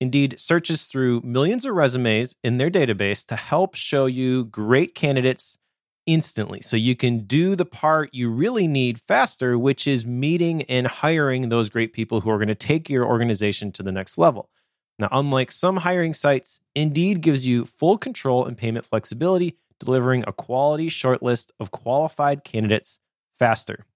Indeed 0.00 0.40
searches 0.40 0.86
through 0.86 1.20
millions 1.20 1.64
of 1.64 1.76
resumes 1.76 2.34
in 2.42 2.58
their 2.58 2.70
database 2.72 3.24
to 3.26 3.36
help 3.36 3.76
show 3.76 4.06
you 4.06 4.46
great 4.46 4.96
candidates 4.96 5.58
instantly. 6.06 6.60
So 6.60 6.76
you 6.76 6.96
can 6.96 7.24
do 7.24 7.54
the 7.54 7.64
part 7.64 8.12
you 8.12 8.28
really 8.28 8.66
need 8.66 9.00
faster, 9.00 9.56
which 9.56 9.86
is 9.86 10.04
meeting 10.04 10.62
and 10.62 10.88
hiring 10.88 11.48
those 11.48 11.68
great 11.68 11.92
people 11.92 12.20
who 12.20 12.30
are 12.30 12.38
going 12.38 12.48
to 12.48 12.56
take 12.56 12.90
your 12.90 13.06
organization 13.06 13.70
to 13.72 13.84
the 13.84 13.92
next 13.92 14.18
level. 14.18 14.50
Now, 14.98 15.08
unlike 15.10 15.50
some 15.50 15.78
hiring 15.78 16.14
sites, 16.14 16.60
Indeed 16.74 17.20
gives 17.20 17.46
you 17.46 17.64
full 17.64 17.98
control 17.98 18.44
and 18.44 18.56
payment 18.56 18.86
flexibility, 18.86 19.56
delivering 19.80 20.24
a 20.26 20.32
quality 20.32 20.88
shortlist 20.88 21.50
of 21.58 21.70
qualified 21.70 22.44
candidates 22.44 22.98
faster. 23.38 23.86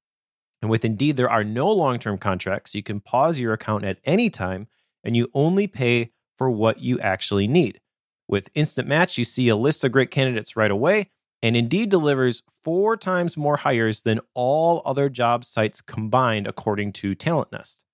And 0.63 0.71
with 0.71 0.85
Indeed, 0.85 1.17
there 1.17 1.31
are 1.31 1.45
no 1.45 1.71
long 1.71 1.99
term 1.99 2.19
contracts. 2.19 2.75
You 2.75 2.83
can 2.83 3.01
pause 3.01 3.39
your 3.39 3.53
account 3.53 3.85
at 3.85 3.99
any 4.05 4.31
time 4.31 4.69
and 5.05 5.17
you 5.17 5.31
only 5.35 5.67
pay 5.67 6.11
for 6.37 6.51
what 6.51 6.81
you 6.81 6.99
actually 7.01 7.47
need. 7.47 7.81
With 8.29 8.51
Instant 8.55 8.89
Match, 8.89 9.17
you 9.17 9.25
see 9.25 9.49
a 9.49 9.57
list 9.57 9.85
of 9.85 9.93
great 9.93 10.11
candidates 10.11 10.57
right 10.57 10.71
away, 10.71 11.11
and 11.43 11.55
Indeed 11.55 11.91
delivers 11.91 12.43
four 12.65 12.97
times 12.97 13.37
more 13.37 13.59
hires 13.59 14.03
than 14.03 14.21
all 14.35 14.83
other 14.85 15.09
job 15.09 15.45
sites 15.45 15.81
combined, 15.81 16.49
according 16.49 16.93
to 16.95 17.15
TalentNest. 17.15 17.85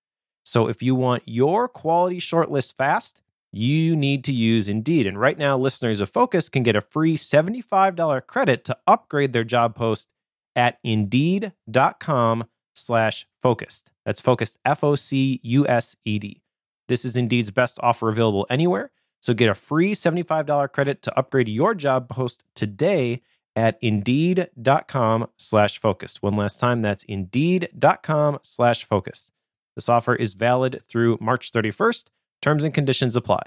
So 0.44 0.68
if 0.68 0.82
you 0.82 0.94
want 0.94 1.22
your 1.26 1.68
quality 1.68 2.18
shortlist 2.18 2.74
fast, 2.74 3.22
you 3.52 3.94
need 3.94 4.24
to 4.24 4.32
use 4.32 4.68
Indeed. 4.68 5.06
And 5.06 5.20
right 5.20 5.36
now, 5.36 5.58
listeners 5.58 6.00
of 6.00 6.08
Focused 6.08 6.52
can 6.52 6.62
get 6.62 6.74
a 6.74 6.80
free 6.80 7.16
$75 7.16 8.26
credit 8.26 8.64
to 8.64 8.76
upgrade 8.86 9.32
their 9.32 9.44
job 9.44 9.74
post 9.74 10.08
at 10.56 10.78
indeed.com 10.82 12.44
slash 12.74 13.26
focused. 13.42 13.90
That's 14.04 14.20
focused, 14.20 14.58
F 14.64 14.82
O 14.82 14.94
C 14.94 15.40
U 15.42 15.66
S 15.66 15.96
E 16.04 16.18
D. 16.18 16.42
This 16.88 17.04
is 17.04 17.16
Indeed's 17.16 17.50
best 17.50 17.78
offer 17.82 18.08
available 18.08 18.46
anywhere. 18.50 18.90
So 19.20 19.34
get 19.34 19.48
a 19.48 19.54
free 19.54 19.94
$75 19.94 20.72
credit 20.72 21.00
to 21.02 21.16
upgrade 21.16 21.48
your 21.48 21.74
job 21.74 22.08
post 22.08 22.44
today 22.54 23.22
at 23.54 23.78
indeed.com 23.80 25.28
slash 25.36 25.78
focused. 25.78 26.22
One 26.22 26.36
last 26.36 26.58
time, 26.58 26.82
that's 26.82 27.04
indeed.com 27.04 28.40
slash 28.42 28.84
focused. 28.84 29.30
This 29.74 29.88
offer 29.88 30.14
is 30.14 30.34
valid 30.34 30.82
through 30.88 31.18
March 31.20 31.52
31st. 31.52 32.04
Terms 32.40 32.64
and 32.64 32.74
conditions 32.74 33.16
apply. 33.16 33.42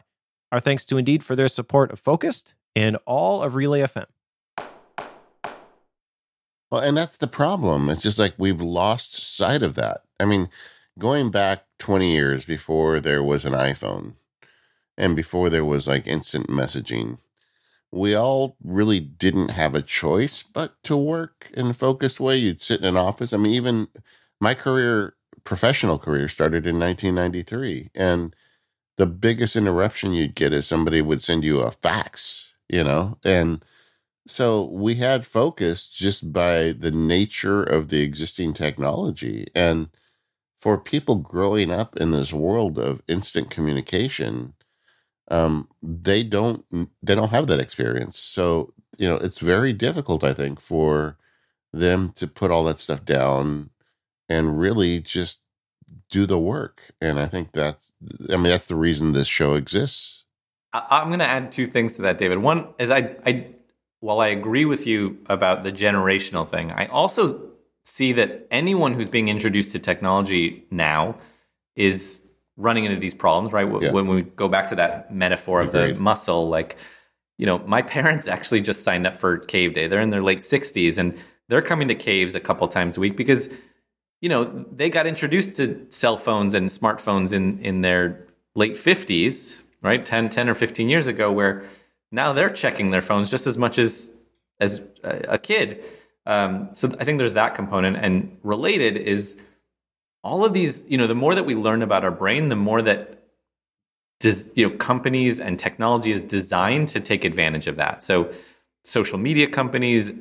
Our 0.51 0.59
thanks 0.59 0.85
to 0.85 0.97
Indeed 0.97 1.23
for 1.23 1.35
their 1.35 1.47
support 1.47 1.91
of 1.91 1.99
Focused 1.99 2.53
and 2.75 2.97
all 3.05 3.43
of 3.43 3.55
Relay 3.55 3.81
FM. 3.81 4.05
Well, 6.71 6.81
and 6.81 6.97
that's 6.97 7.17
the 7.17 7.27
problem. 7.27 7.89
It's 7.89 8.01
just 8.01 8.19
like 8.19 8.33
we've 8.37 8.61
lost 8.61 9.15
sight 9.15 9.61
of 9.61 9.75
that. 9.75 10.01
I 10.19 10.25
mean, 10.25 10.49
going 10.97 11.29
back 11.29 11.65
20 11.79 12.11
years 12.11 12.45
before 12.45 12.99
there 12.99 13.23
was 13.23 13.45
an 13.45 13.53
iPhone 13.53 14.13
and 14.97 15.15
before 15.15 15.49
there 15.49 15.65
was 15.65 15.87
like 15.87 16.07
instant 16.07 16.47
messaging, 16.47 17.17
we 17.91 18.15
all 18.15 18.57
really 18.63 18.99
didn't 18.99 19.49
have 19.49 19.75
a 19.75 19.81
choice 19.81 20.43
but 20.43 20.81
to 20.83 20.97
work 20.97 21.49
in 21.53 21.67
a 21.67 21.73
focused 21.73 22.19
way. 22.19 22.37
You'd 22.37 22.61
sit 22.61 22.81
in 22.81 22.87
an 22.87 22.97
office. 22.97 23.31
I 23.31 23.37
mean, 23.37 23.53
even 23.53 23.87
my 24.39 24.53
career, 24.53 25.14
professional 25.45 25.99
career, 25.99 26.27
started 26.27 26.67
in 26.67 26.79
1993. 26.79 27.91
And 27.95 28.35
the 28.97 29.05
biggest 29.05 29.55
interruption 29.55 30.13
you'd 30.13 30.35
get 30.35 30.53
is 30.53 30.67
somebody 30.67 31.01
would 31.01 31.21
send 31.21 31.43
you 31.43 31.61
a 31.61 31.71
fax, 31.71 32.53
you 32.69 32.83
know? 32.83 33.17
And 33.23 33.63
so 34.27 34.65
we 34.65 34.95
had 34.95 35.25
focus 35.25 35.87
just 35.87 36.33
by 36.33 36.73
the 36.73 36.91
nature 36.91 37.63
of 37.63 37.89
the 37.89 38.01
existing 38.01 38.53
technology. 38.53 39.47
And 39.55 39.89
for 40.59 40.77
people 40.79 41.15
growing 41.17 41.71
up 41.71 41.95
in 41.97 42.11
this 42.11 42.33
world 42.33 42.79
of 42.79 43.03
instant 43.07 43.51
communication, 43.51 44.53
um, 45.29 45.69
they 45.81 46.23
don't 46.23 46.65
they 47.03 47.15
don't 47.15 47.31
have 47.31 47.47
that 47.47 47.59
experience. 47.59 48.19
So 48.19 48.73
you 48.97 49.07
know, 49.07 49.17
it's 49.17 49.39
very 49.39 49.73
difficult, 49.73 50.23
I 50.23 50.33
think, 50.33 50.59
for 50.59 51.17
them 51.73 52.11
to 52.15 52.27
put 52.27 52.51
all 52.51 52.63
that 52.65 52.79
stuff 52.79 53.05
down 53.05 53.69
and 54.29 54.59
really 54.59 54.99
just 54.99 55.39
do 56.09 56.25
the 56.25 56.39
work. 56.39 56.81
And 57.01 57.19
I 57.19 57.27
think 57.27 57.51
that's 57.53 57.93
I 58.29 58.37
mean 58.37 58.49
that's 58.49 58.67
the 58.67 58.75
reason 58.75 59.13
this 59.13 59.27
show 59.27 59.55
exists. 59.55 60.23
I, 60.73 61.01
am 61.01 61.07
going 61.07 61.19
to 61.19 61.25
add 61.25 61.53
two 61.53 61.67
things 61.67 61.95
to 61.95 62.01
that, 62.01 62.17
David. 62.17 62.39
One 62.39 62.67
is 62.79 62.91
I 62.91 63.15
I 63.25 63.47
while 63.99 64.19
I 64.19 64.27
agree 64.27 64.65
with 64.65 64.85
you 64.85 65.17
about 65.27 65.63
the 65.63 65.71
generational 65.71 66.47
thing, 66.47 66.71
I 66.71 66.85
also 66.87 67.41
see 67.83 68.11
that 68.13 68.47
anyone 68.51 68.93
who's 68.93 69.09
being 69.09 69.27
introduced 69.29 69.71
to 69.71 69.79
technology 69.79 70.65
now 70.69 71.17
is 71.75 72.21
running 72.57 72.85
into 72.85 72.99
these 72.99 73.15
problems, 73.15 73.53
right? 73.53 73.67
Yeah. 73.81 73.91
When 73.91 74.07
we 74.07 74.21
go 74.21 74.47
back 74.47 74.67
to 74.67 74.75
that 74.75 75.13
metaphor 75.13 75.61
of 75.61 75.73
Agreed. 75.73 75.95
the 75.95 75.99
muscle, 75.99 76.49
like, 76.49 76.77
you 77.37 77.45
know, 77.45 77.59
my 77.59 77.81
parents 77.95 78.27
actually 78.27 78.61
just 78.61 78.83
signed 78.83 79.05
up 79.05 79.17
for 79.17 79.39
Caveday. 79.39 79.89
They're 79.89 80.01
in 80.01 80.09
their 80.09 80.23
late 80.23 80.39
60s 80.39 80.97
and 80.97 81.17
they're 81.47 81.61
coming 81.61 81.87
to 81.89 81.95
caves 81.95 82.35
a 82.35 82.39
couple 82.39 82.67
times 82.67 82.97
a 82.97 82.99
week 82.99 83.15
because, 83.15 83.53
you 84.25 84.29
know, 84.29 84.65
they 84.71 84.89
got 84.89 85.05
introduced 85.05 85.57
to 85.57 85.85
cell 85.89 86.17
phones 86.17 86.55
and 86.55 86.67
smartphones 86.71 87.31
in, 87.31 87.59
in 87.59 87.81
their 87.81 88.25
late 88.55 88.71
50s, 88.71 89.61
right? 89.83 90.03
10, 90.03 90.29
10 90.29 90.49
or 90.49 90.55
15 90.55 90.89
years 90.89 91.05
ago, 91.05 91.31
where 91.31 91.63
now 92.11 92.33
they're 92.33 92.49
checking 92.49 92.89
their 92.89 93.03
phones 93.03 93.29
just 93.29 93.45
as 93.45 93.55
much 93.55 93.77
as 93.77 94.17
as 94.59 94.81
a 95.03 95.37
kid. 95.37 95.83
Um, 96.25 96.69
so 96.73 96.91
I 96.99 97.03
think 97.03 97.19
there's 97.19 97.35
that 97.35 97.53
component, 97.53 97.97
and 97.97 98.39
related 98.41 98.97
is 98.97 99.39
all 100.23 100.43
of 100.43 100.53
these. 100.53 100.83
You 100.87 100.97
know, 100.97 101.05
the 101.05 101.13
more 101.13 101.35
that 101.35 101.45
we 101.45 101.53
learn 101.53 101.83
about 101.83 102.03
our 102.03 102.09
brain, 102.09 102.49
the 102.49 102.55
more 102.55 102.81
that 102.81 103.27
does 104.21 104.49
you 104.55 104.67
know 104.67 104.75
companies 104.77 105.39
and 105.39 105.59
technology 105.59 106.11
is 106.11 106.23
designed 106.23 106.87
to 106.87 106.99
take 106.99 107.25
advantage 107.25 107.67
of 107.67 107.75
that. 107.75 108.01
So 108.01 108.31
social 108.83 109.19
media 109.19 109.45
companies, 109.45 110.13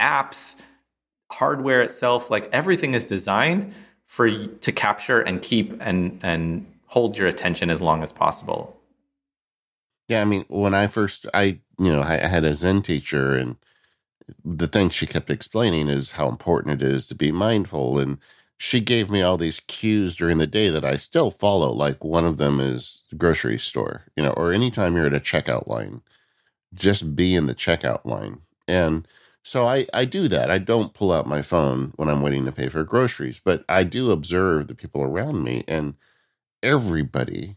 apps, 0.00 0.58
hardware 1.32 1.82
itself, 1.82 2.30
like 2.30 2.48
everything 2.52 2.94
is 2.94 3.04
designed 3.04 3.72
for 4.06 4.30
to 4.30 4.72
capture 4.72 5.20
and 5.20 5.42
keep 5.42 5.74
and 5.80 6.18
and 6.22 6.66
hold 6.86 7.16
your 7.16 7.28
attention 7.28 7.70
as 7.70 7.80
long 7.80 8.02
as 8.02 8.12
possible. 8.12 8.78
Yeah, 10.08 10.20
I 10.20 10.24
mean, 10.24 10.44
when 10.48 10.74
I 10.74 10.86
first, 10.86 11.26
I 11.32 11.60
you 11.78 11.90
know, 11.90 12.02
I, 12.02 12.24
I 12.24 12.28
had 12.28 12.44
a 12.44 12.54
Zen 12.54 12.82
teacher, 12.82 13.34
and 13.36 13.56
the 14.44 14.68
thing 14.68 14.90
she 14.90 15.06
kept 15.06 15.30
explaining 15.30 15.88
is 15.88 16.12
how 16.12 16.28
important 16.28 16.82
it 16.82 16.86
is 16.86 17.06
to 17.08 17.14
be 17.14 17.32
mindful 17.32 17.98
and 17.98 18.18
she 18.62 18.78
gave 18.78 19.10
me 19.10 19.22
all 19.22 19.36
these 19.36 19.58
cues 19.58 20.14
during 20.14 20.38
the 20.38 20.46
day 20.46 20.68
that 20.68 20.84
I 20.84 20.96
still 20.96 21.32
follow. 21.32 21.72
Like 21.72 22.04
one 22.04 22.24
of 22.24 22.36
them 22.36 22.60
is 22.60 23.02
grocery 23.18 23.58
store, 23.58 24.04
you 24.14 24.22
know, 24.22 24.30
or 24.30 24.52
anytime 24.52 24.94
you're 24.94 25.06
at 25.06 25.12
a 25.12 25.18
checkout 25.18 25.66
line, 25.66 26.00
just 26.72 27.16
be 27.16 27.34
in 27.34 27.46
the 27.46 27.56
checkout 27.56 28.04
line. 28.04 28.42
And 28.68 29.08
so 29.42 29.66
I, 29.66 29.86
I 29.92 30.04
do 30.04 30.28
that. 30.28 30.50
I 30.50 30.58
don't 30.58 30.94
pull 30.94 31.12
out 31.12 31.26
my 31.26 31.42
phone 31.42 31.92
when 31.96 32.08
I'm 32.08 32.22
waiting 32.22 32.44
to 32.44 32.52
pay 32.52 32.68
for 32.68 32.84
groceries, 32.84 33.40
but 33.44 33.64
I 33.68 33.84
do 33.84 34.10
observe 34.10 34.68
the 34.68 34.74
people 34.74 35.02
around 35.02 35.42
me 35.42 35.64
and 35.68 35.94
everybody 36.62 37.56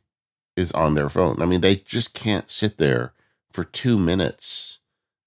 is 0.56 0.72
on 0.72 0.96
their 0.96 1.10
phone. 1.10 1.42
I 1.42 1.46
mean, 1.46 1.62
they 1.62 1.76
just 1.76 2.14
can't 2.14 2.50
sit 2.50 2.78
there 2.78 3.14
for 3.52 3.64
two 3.64 3.98
minutes 4.00 4.80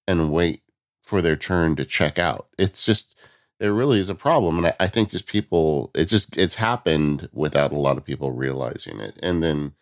and 0.07 0.31
wait 0.31 0.63
for 1.01 1.21
their 1.21 1.35
turn 1.35 1.75
to 1.75 1.85
check 1.85 2.19
out. 2.19 2.47
It's 2.57 2.85
just 2.85 3.15
it 3.59 3.67
really 3.67 3.99
is 3.99 4.09
a 4.09 4.15
problem, 4.15 4.57
and 4.57 4.67
I, 4.67 4.75
I 4.79 4.87
think 4.87 5.09
just 5.09 5.27
people 5.27 5.91
it 5.95 6.05
just 6.05 6.37
it's 6.37 6.55
happened 6.55 7.29
without 7.33 7.73
a 7.73 7.77
lot 7.79 7.97
of 7.97 8.05
people 8.05 8.31
realizing 8.31 8.99
it. 8.99 9.17
And 9.21 9.43
then 9.43 9.73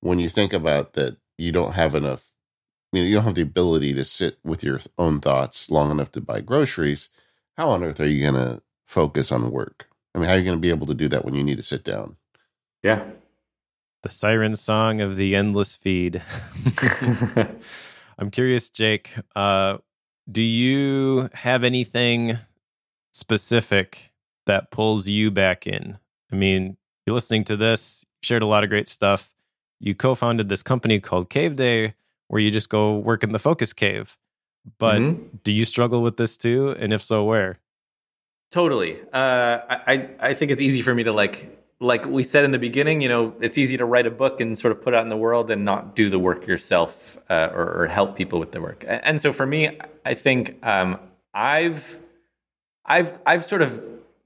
when 0.00 0.18
you 0.18 0.28
think 0.28 0.52
about 0.52 0.94
that, 0.94 1.18
you 1.38 1.52
don't 1.52 1.72
have 1.72 1.94
enough. 1.94 2.32
You 2.92 3.02
know, 3.02 3.08
you 3.08 3.14
don't 3.16 3.24
have 3.24 3.34
the 3.34 3.42
ability 3.42 3.92
to 3.94 4.04
sit 4.04 4.38
with 4.44 4.62
your 4.62 4.80
own 4.98 5.20
thoughts 5.20 5.70
long 5.70 5.90
enough 5.90 6.12
to 6.12 6.20
buy 6.20 6.40
groceries. 6.40 7.08
How 7.56 7.70
on 7.70 7.82
earth 7.82 8.00
are 8.00 8.08
you 8.08 8.22
going 8.22 8.34
to 8.34 8.62
focus 8.86 9.32
on 9.32 9.50
work? 9.50 9.88
I 10.14 10.18
mean, 10.18 10.28
how 10.28 10.34
are 10.34 10.38
you 10.38 10.44
going 10.44 10.56
to 10.56 10.62
be 10.62 10.70
able 10.70 10.86
to 10.86 10.94
do 10.94 11.08
that 11.08 11.24
when 11.24 11.34
you 11.34 11.42
need 11.42 11.56
to 11.56 11.62
sit 11.62 11.84
down? 11.84 12.16
Yeah. 12.82 13.04
The 14.02 14.10
siren 14.10 14.56
song 14.56 15.00
of 15.00 15.16
the 15.16 15.34
endless 15.34 15.74
feed. 15.76 16.22
I'm 18.18 18.30
curious, 18.30 18.70
Jake. 18.70 19.14
Uh, 19.34 19.78
do 20.30 20.42
you 20.42 21.28
have 21.34 21.64
anything 21.64 22.38
specific 23.12 24.12
that 24.46 24.70
pulls 24.70 25.08
you 25.08 25.30
back 25.30 25.66
in? 25.66 25.98
I 26.32 26.36
mean, 26.36 26.76
you're 27.04 27.14
listening 27.14 27.44
to 27.44 27.56
this, 27.56 28.04
shared 28.22 28.42
a 28.42 28.46
lot 28.46 28.64
of 28.64 28.70
great 28.70 28.88
stuff. 28.88 29.34
You 29.80 29.94
co 29.94 30.14
founded 30.14 30.48
this 30.48 30.62
company 30.62 31.00
called 31.00 31.28
Caveday 31.28 31.94
where 32.28 32.40
you 32.40 32.50
just 32.50 32.68
go 32.68 32.96
work 32.96 33.22
in 33.22 33.32
the 33.32 33.38
focus 33.38 33.72
cave. 33.72 34.16
But 34.78 35.00
mm-hmm. 35.00 35.36
do 35.42 35.52
you 35.52 35.64
struggle 35.64 36.02
with 36.02 36.16
this 36.16 36.36
too? 36.36 36.70
And 36.78 36.92
if 36.92 37.02
so, 37.02 37.24
where? 37.24 37.58
Totally. 38.50 39.00
Uh, 39.12 39.58
I 39.68 40.10
I 40.20 40.34
think 40.34 40.50
it's 40.50 40.60
easy 40.60 40.82
for 40.82 40.94
me 40.94 41.04
to 41.04 41.12
like 41.12 41.56
like 41.80 42.06
we 42.06 42.22
said 42.22 42.44
in 42.44 42.52
the 42.52 42.58
beginning. 42.58 43.00
You 43.00 43.08
know, 43.08 43.34
it's 43.40 43.58
easy 43.58 43.76
to 43.76 43.84
write 43.84 44.06
a 44.06 44.10
book 44.10 44.40
and 44.40 44.58
sort 44.58 44.72
of 44.72 44.82
put 44.82 44.94
out 44.94 45.02
in 45.02 45.10
the 45.10 45.16
world 45.16 45.50
and 45.50 45.64
not 45.64 45.94
do 45.94 46.08
the 46.08 46.18
work 46.18 46.46
yourself 46.46 47.18
uh, 47.28 47.50
or, 47.52 47.82
or, 47.82 47.86
help 47.86 48.16
people 48.16 48.40
with 48.40 48.52
the 48.52 48.60
work. 48.60 48.84
And 48.88 49.20
so 49.20 49.32
for 49.32 49.46
me, 49.46 49.78
I 50.04 50.14
think 50.14 50.64
um, 50.64 50.98
I've 51.34 51.98
I've 52.84 53.18
I've 53.26 53.44
sort 53.44 53.62
of 53.62 53.82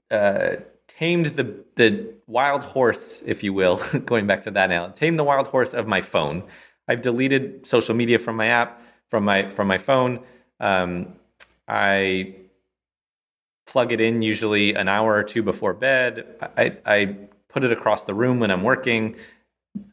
uh, 0.09 0.57
tamed 0.87 1.27
the 1.27 1.65
the 1.75 2.13
wild 2.27 2.63
horse, 2.63 3.21
if 3.25 3.43
you 3.43 3.53
will, 3.53 3.79
going 4.05 4.27
back 4.27 4.43
to 4.43 4.51
that 4.51 4.69
now, 4.69 4.87
tamed 4.87 5.19
the 5.19 5.23
wild 5.23 5.47
horse 5.47 5.73
of 5.73 5.87
my 5.87 6.01
phone. 6.01 6.43
I've 6.91 7.01
deleted 7.01 7.65
social 7.65 7.95
media 7.95 8.19
from 8.19 8.35
my 8.35 8.47
app, 8.47 8.81
from 9.07 9.23
my 9.23 9.49
from 9.49 9.69
my 9.69 9.77
phone. 9.77 10.19
Um, 10.59 11.13
I 11.65 12.35
plug 13.65 13.93
it 13.93 14.01
in 14.01 14.21
usually 14.21 14.73
an 14.73 14.89
hour 14.89 15.15
or 15.15 15.23
two 15.23 15.41
before 15.41 15.73
bed. 15.73 16.25
I, 16.57 16.75
I 16.85 17.15
put 17.47 17.63
it 17.63 17.71
across 17.71 18.03
the 18.03 18.13
room 18.13 18.41
when 18.41 18.51
I'm 18.51 18.61
working. 18.61 19.15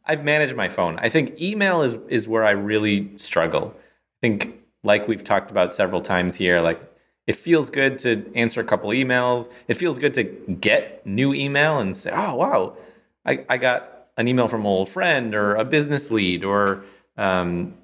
I've 0.04 0.24
managed 0.24 0.56
my 0.56 0.68
phone. 0.68 0.98
I 0.98 1.08
think 1.08 1.40
email 1.40 1.82
is 1.82 1.96
is 2.08 2.26
where 2.26 2.44
I 2.44 2.50
really 2.50 3.16
struggle. 3.16 3.74
I 3.76 4.18
think 4.20 4.58
like 4.82 5.06
we've 5.06 5.22
talked 5.22 5.52
about 5.52 5.72
several 5.72 6.00
times 6.00 6.34
here, 6.34 6.60
like 6.60 6.80
it 7.28 7.36
feels 7.36 7.70
good 7.70 7.98
to 7.98 8.28
answer 8.34 8.60
a 8.60 8.64
couple 8.64 8.90
emails. 8.90 9.48
It 9.68 9.74
feels 9.74 10.00
good 10.00 10.14
to 10.14 10.24
get 10.24 11.06
new 11.06 11.32
email 11.32 11.78
and 11.78 11.94
say, 11.94 12.10
oh 12.12 12.34
wow, 12.34 12.76
I, 13.24 13.44
I 13.48 13.56
got 13.56 13.97
an 14.18 14.28
email 14.28 14.48
from 14.48 14.62
an 14.62 14.66
old 14.66 14.88
friend 14.90 15.34
or 15.34 15.54
a 15.54 15.64
business 15.64 16.10
lead 16.10 16.44
or 16.44 16.84
um, 17.16 17.74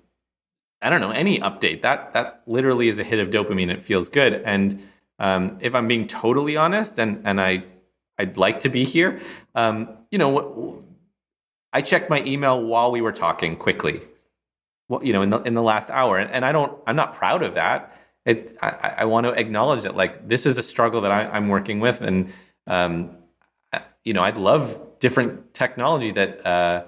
I 0.82 0.91
don't 0.91 1.01
know 1.01 1.12
any 1.12 1.39
update. 1.39 1.80
That 1.80 2.12
that 2.12 2.43
literally 2.47 2.89
is 2.89 2.99
a 2.99 3.05
hit 3.05 3.18
of 3.18 3.28
dopamine. 3.28 3.70
It 3.70 3.80
feels 3.80 4.11
good. 4.11 4.35
And 4.45 4.87
um, 5.18 5.57
if 5.61 5.74
I'm 5.74 5.89
being 5.89 6.07
totally 6.07 6.57
honest, 6.57 6.99
and 6.99 7.22
and 7.24 7.41
I 7.41 7.64
I'd 8.18 8.37
like 8.37 8.61
to 8.61 8.68
be 8.68 8.85
here, 8.85 9.20
um, 9.55 9.89
you 10.11 10.18
know, 10.18 10.85
I 11.72 11.80
checked 11.80 12.11
my 12.11 12.22
email 12.24 12.62
while 12.62 12.91
we 12.91 13.01
were 13.01 13.12
talking 13.12 13.57
quickly. 13.57 14.03
Well, 14.89 15.03
you 15.03 15.14
know, 15.14 15.22
in 15.22 15.30
the 15.30 15.41
in 15.41 15.55
the 15.55 15.62
last 15.62 15.89
hour, 15.89 16.18
and, 16.18 16.30
and 16.30 16.45
I 16.45 16.53
don't. 16.53 16.78
I'm 16.87 16.97
not 16.97 17.14
proud 17.14 17.43
of 17.43 17.55
that. 17.55 17.97
It. 18.26 18.57
I, 18.61 18.95
I 18.99 19.05
want 19.07 19.26
to 19.26 19.32
acknowledge 19.32 19.82
that 19.82 19.97
like 19.97 20.28
this 20.28 20.45
is 20.45 20.59
a 20.59 20.62
struggle 20.62 21.01
that 21.03 21.12
I, 21.12 21.37
am 21.37 21.49
working 21.49 21.80
with, 21.80 22.03
and 22.03 22.30
um, 22.66 23.16
you 24.05 24.12
know, 24.12 24.22
I'd 24.22 24.37
love 24.37 24.93
different 25.05 25.52
technology 25.52 26.11
that 26.12 26.46
uh, 26.46 26.82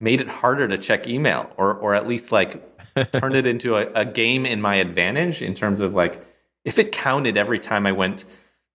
made 0.00 0.20
it 0.20 0.28
harder 0.28 0.68
to 0.68 0.78
check 0.78 1.08
email 1.08 1.50
or 1.56 1.74
or 1.74 1.92
at 1.92 2.06
least 2.06 2.30
like 2.30 2.52
turned 3.12 3.34
it 3.34 3.44
into 3.44 3.74
a, 3.74 3.90
a, 3.92 4.04
game 4.04 4.46
in 4.46 4.60
my 4.60 4.76
advantage 4.76 5.42
in 5.42 5.52
terms 5.52 5.80
of 5.80 5.94
like 5.94 6.24
if 6.64 6.78
it 6.78 6.92
counted 6.92 7.36
every 7.36 7.58
time 7.58 7.88
I 7.88 7.92
went 8.02 8.24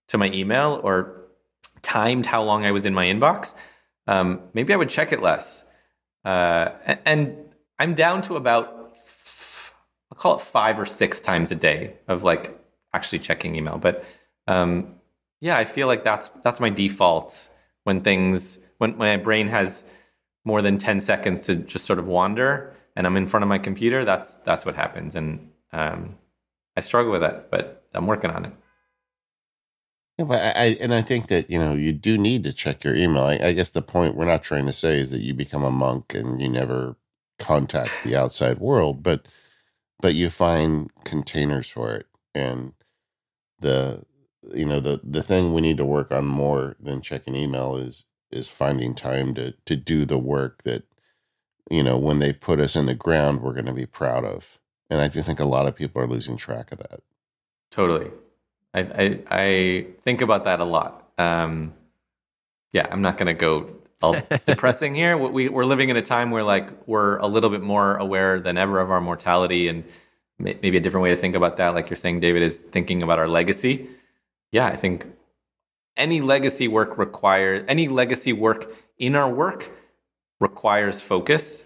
to 0.09 0.17
my 0.17 0.29
email 0.33 0.81
or 0.83 1.21
timed 1.81 2.25
how 2.25 2.43
long 2.43 2.65
I 2.65 2.73
was 2.73 2.85
in 2.85 2.93
my 2.93 3.05
inbox, 3.05 3.55
um, 4.07 4.41
maybe 4.53 4.73
I 4.73 4.75
would 4.75 4.89
check 4.89 5.13
it 5.13 5.21
less. 5.21 5.63
Uh, 6.25 6.71
and, 6.85 6.99
and 7.05 7.37
I'm 7.79 7.93
down 7.93 8.21
to 8.23 8.35
about 8.35 8.67
I'll 10.11 10.17
call 10.17 10.35
it 10.35 10.41
five 10.41 10.81
or 10.81 10.85
six 10.85 11.21
times 11.21 11.49
a 11.49 11.55
day 11.55 11.95
of 12.09 12.23
like 12.23 12.59
actually 12.91 13.19
checking 13.19 13.55
email. 13.55 13.77
But 13.77 14.03
um, 14.47 14.95
yeah, 15.39 15.57
I 15.57 15.63
feel 15.63 15.87
like 15.87 16.03
that's 16.03 16.27
that's 16.43 16.59
my 16.59 16.69
default 16.69 17.47
when 17.84 18.01
things 18.01 18.59
when, 18.77 18.97
my 18.97 19.17
brain 19.17 19.47
has 19.47 19.84
more 20.45 20.61
than 20.61 20.77
10 20.77 20.99
seconds 20.99 21.41
to 21.41 21.55
just 21.55 21.86
sort 21.86 21.99
of 21.99 22.07
wander 22.07 22.75
and 22.95 23.07
I'm 23.07 23.17
in 23.17 23.27
front 23.27 23.43
of 23.43 23.49
my 23.49 23.59
computer, 23.59 24.05
that's 24.05 24.36
that's 24.38 24.65
what 24.65 24.75
happens. 24.75 25.15
And 25.15 25.51
um, 25.71 26.15
I 26.75 26.81
struggle 26.81 27.11
with 27.11 27.21
that, 27.21 27.49
but 27.49 27.86
I'm 27.93 28.07
working 28.07 28.29
on 28.29 28.45
it. 28.45 28.53
Yeah, 30.17 30.25
but 30.25 30.55
I, 30.55 30.77
and 30.79 30.93
I 30.93 31.01
think 31.01 31.27
that 31.27 31.49
you 31.49 31.57
know 31.57 31.73
you 31.73 31.91
do 31.91 32.17
need 32.17 32.43
to 32.43 32.53
check 32.53 32.84
your 32.84 32.95
email. 32.95 33.23
I, 33.23 33.39
I 33.41 33.53
guess 33.53 33.71
the 33.71 33.81
point 33.81 34.15
we're 34.15 34.25
not 34.25 34.43
trying 34.43 34.67
to 34.67 34.73
say 34.73 34.99
is 34.99 35.09
that 35.09 35.21
you 35.21 35.34
become 35.34 35.63
a 35.63 35.71
monk 35.71 36.13
and 36.13 36.39
you 36.39 36.49
never 36.49 36.97
contact 37.39 38.03
the 38.03 38.15
outside 38.15 38.59
world, 38.59 39.01
but 39.01 39.27
but 39.99 40.13
you 40.13 40.29
find 40.29 40.91
containers 41.03 41.69
for 41.69 41.95
it, 41.95 42.05
and 42.36 42.73
the 43.59 44.03
you 44.53 44.65
know 44.65 44.79
the 44.79 44.99
the 45.03 45.23
thing 45.23 45.53
we 45.53 45.61
need 45.61 45.77
to 45.77 45.85
work 45.85 46.11
on 46.11 46.25
more 46.25 46.75
than 46.79 47.01
checking 47.01 47.35
email 47.35 47.75
is 47.75 48.05
is 48.31 48.47
finding 48.47 48.93
time 48.93 49.33
to 49.35 49.53
to 49.65 49.75
do 49.75 50.05
the 50.05 50.17
work 50.17 50.63
that 50.63 50.83
you 51.69 51.83
know 51.83 51.97
when 51.97 52.19
they 52.19 52.33
put 52.33 52.59
us 52.59 52.75
in 52.75 52.85
the 52.85 52.93
ground 52.93 53.41
we're 53.41 53.53
going 53.53 53.65
to 53.65 53.73
be 53.73 53.85
proud 53.85 54.25
of. 54.25 54.59
And 54.89 55.01
i 55.01 55.07
just 55.07 55.27
think 55.27 55.39
a 55.39 55.45
lot 55.45 55.67
of 55.67 55.75
people 55.75 56.01
are 56.01 56.07
losing 56.07 56.37
track 56.37 56.71
of 56.71 56.79
that. 56.79 57.01
Totally. 57.71 58.11
I 58.73 58.79
i, 58.79 59.19
I 59.29 59.87
think 60.01 60.21
about 60.21 60.43
that 60.45 60.59
a 60.59 60.65
lot. 60.65 61.09
Um 61.17 61.73
yeah 62.71 62.87
i'm 62.91 63.01
not 63.01 63.17
going 63.17 63.27
to 63.27 63.33
go 63.33 63.75
all 64.01 64.17
depressing 64.45 64.93
here. 64.95 65.17
We, 65.17 65.47
we're 65.47 65.63
living 65.63 65.87
in 65.89 65.95
a 65.95 66.01
time 66.01 66.29
where 66.31 66.43
like 66.43 66.69
we're 66.87 67.17
a 67.19 67.27
little 67.27 67.49
bit 67.49 67.61
more 67.61 67.95
aware 67.95 68.39
than 68.39 68.57
ever 68.57 68.81
of 68.81 68.91
our 68.91 68.99
mortality 68.99 69.69
and 69.69 69.85
maybe 70.39 70.75
a 70.75 70.81
different 70.81 71.03
way 71.03 71.09
to 71.11 71.15
think 71.15 71.35
about 71.35 71.57
that 71.57 71.69
like 71.69 71.89
you're 71.89 71.95
saying 71.95 72.19
david 72.19 72.41
is 72.41 72.59
thinking 72.59 73.03
about 73.03 73.19
our 73.19 73.27
legacy 73.27 73.87
yeah, 74.54 74.68
I 74.68 74.78
think 74.78 75.08
any 75.97 76.22
legacy 76.22 76.68
work 76.68 76.97
requires 76.97 77.66
any 77.68 77.88
legacy 77.88 78.32
work 78.32 78.72
in 78.97 79.16
our 79.16 79.32
work 79.32 79.72
requires 80.39 81.01
focus. 81.01 81.66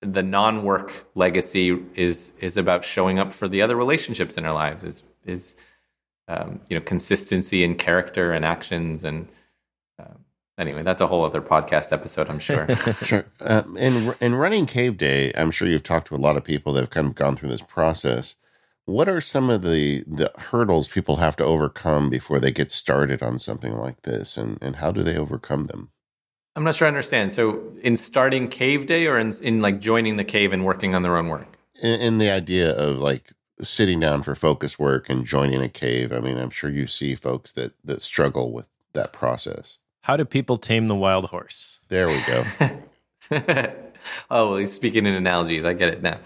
The 0.00 0.22
non-work 0.22 1.08
legacy 1.16 1.76
is 1.94 2.32
is 2.38 2.56
about 2.56 2.84
showing 2.84 3.18
up 3.18 3.32
for 3.32 3.48
the 3.48 3.60
other 3.62 3.74
relationships 3.74 4.38
in 4.38 4.44
our 4.44 4.54
lives. 4.54 4.84
Is 4.84 5.02
is 5.24 5.56
um, 6.28 6.60
you 6.68 6.78
know 6.78 6.84
consistency 6.84 7.64
in 7.64 7.74
character 7.74 8.30
and 8.30 8.44
actions 8.44 9.02
and 9.02 9.26
uh, 9.98 10.14
anyway, 10.56 10.84
that's 10.84 11.00
a 11.00 11.08
whole 11.08 11.24
other 11.24 11.42
podcast 11.42 11.92
episode, 11.92 12.30
I'm 12.30 12.38
sure. 12.38 12.72
sure. 12.76 13.24
Um, 13.40 13.76
in 13.76 14.14
in 14.20 14.36
running 14.36 14.66
Caveday, 14.66 15.32
I'm 15.34 15.50
sure 15.50 15.66
you've 15.66 15.82
talked 15.82 16.06
to 16.08 16.14
a 16.14 16.24
lot 16.24 16.36
of 16.36 16.44
people 16.44 16.72
that 16.74 16.82
have 16.82 16.90
kind 16.90 17.08
of 17.08 17.16
gone 17.16 17.36
through 17.36 17.48
this 17.48 17.62
process. 17.62 18.36
What 18.86 19.08
are 19.08 19.20
some 19.20 19.48
of 19.48 19.62
the, 19.62 20.04
the 20.06 20.30
hurdles 20.36 20.88
people 20.88 21.16
have 21.16 21.36
to 21.36 21.44
overcome 21.44 22.10
before 22.10 22.38
they 22.38 22.52
get 22.52 22.70
started 22.70 23.22
on 23.22 23.38
something 23.38 23.76
like 23.76 24.02
this, 24.02 24.36
and, 24.36 24.58
and 24.60 24.76
how 24.76 24.92
do 24.92 25.02
they 25.02 25.16
overcome 25.16 25.66
them? 25.66 25.90
I'm 26.56 26.64
not 26.64 26.74
sure 26.74 26.86
I 26.86 26.88
understand. 26.88 27.32
So, 27.32 27.72
in 27.82 27.96
starting 27.96 28.48
Caveday, 28.48 29.10
or 29.10 29.18
in, 29.18 29.32
in 29.42 29.60
like 29.60 29.80
joining 29.80 30.18
the 30.18 30.24
cave 30.24 30.52
and 30.52 30.64
working 30.64 30.94
on 30.94 31.02
their 31.02 31.16
own 31.16 31.28
work? 31.28 31.56
In, 31.82 32.00
in 32.00 32.18
the 32.18 32.30
idea 32.30 32.70
of 32.70 32.98
like 32.98 33.32
sitting 33.60 34.00
down 34.00 34.22
for 34.22 34.34
focus 34.34 34.78
work 34.78 35.08
and 35.08 35.24
joining 35.24 35.62
a 35.62 35.68
cave. 35.68 36.12
I 36.12 36.20
mean, 36.20 36.38
I'm 36.38 36.50
sure 36.50 36.70
you 36.70 36.86
see 36.86 37.14
folks 37.14 37.52
that 37.52 37.72
that 37.84 38.02
struggle 38.02 38.52
with 38.52 38.68
that 38.92 39.12
process. 39.12 39.78
How 40.02 40.16
do 40.16 40.24
people 40.24 40.58
tame 40.58 40.88
the 40.88 40.94
wild 40.94 41.26
horse? 41.26 41.80
There 41.88 42.06
we 42.06 42.20
go. 42.26 42.42
oh, 44.30 44.50
well, 44.50 44.56
he's 44.56 44.72
speaking 44.72 45.06
in 45.06 45.14
analogies. 45.14 45.64
I 45.64 45.72
get 45.72 45.88
it 45.88 46.02
now. 46.02 46.18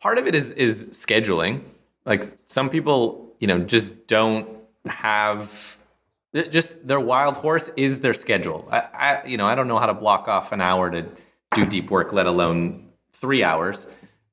Part 0.00 0.18
of 0.18 0.26
it 0.26 0.34
is 0.34 0.52
is 0.52 0.90
scheduling. 0.90 1.62
Like 2.04 2.24
some 2.48 2.70
people, 2.70 3.34
you 3.40 3.46
know, 3.46 3.60
just 3.60 4.06
don't 4.06 4.48
have 4.86 5.78
just 6.34 6.86
their 6.86 7.00
wild 7.00 7.36
horse 7.36 7.70
is 7.76 8.00
their 8.00 8.14
schedule. 8.14 8.68
I, 8.70 8.78
I, 8.78 9.26
you 9.26 9.36
know, 9.36 9.46
I 9.46 9.54
don't 9.54 9.68
know 9.68 9.78
how 9.78 9.86
to 9.86 9.94
block 9.94 10.28
off 10.28 10.52
an 10.52 10.60
hour 10.60 10.90
to 10.90 11.06
do 11.54 11.66
deep 11.66 11.90
work, 11.90 12.12
let 12.12 12.26
alone 12.26 12.90
three 13.12 13.42
hours. 13.42 13.86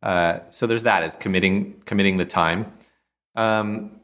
Uh, 0.03 0.39
so 0.52 0.68
there's 0.68 0.84
that 0.84 1.03
is 1.03 1.15
committing 1.15 1.81
committing 1.85 2.18
the 2.18 2.26
time. 2.26 2.72
Um, 3.35 3.99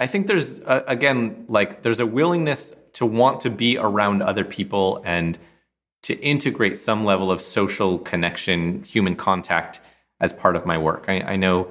I 0.00 0.06
think 0.06 0.26
there's 0.26 0.58
a, 0.60 0.82
again 0.86 1.44
like 1.48 1.82
there's 1.82 2.00
a 2.00 2.06
willingness 2.06 2.74
to 2.94 3.06
want 3.06 3.40
to 3.40 3.50
be 3.50 3.78
around 3.78 4.22
other 4.22 4.44
people 4.44 5.02
and 5.04 5.38
to 6.02 6.18
integrate 6.20 6.76
some 6.76 7.04
level 7.04 7.30
of 7.30 7.40
social 7.40 7.98
connection, 7.98 8.82
human 8.84 9.14
contact 9.14 9.80
as 10.20 10.32
part 10.32 10.56
of 10.56 10.66
my 10.66 10.76
work. 10.76 11.04
I, 11.08 11.20
I 11.20 11.36
know 11.36 11.68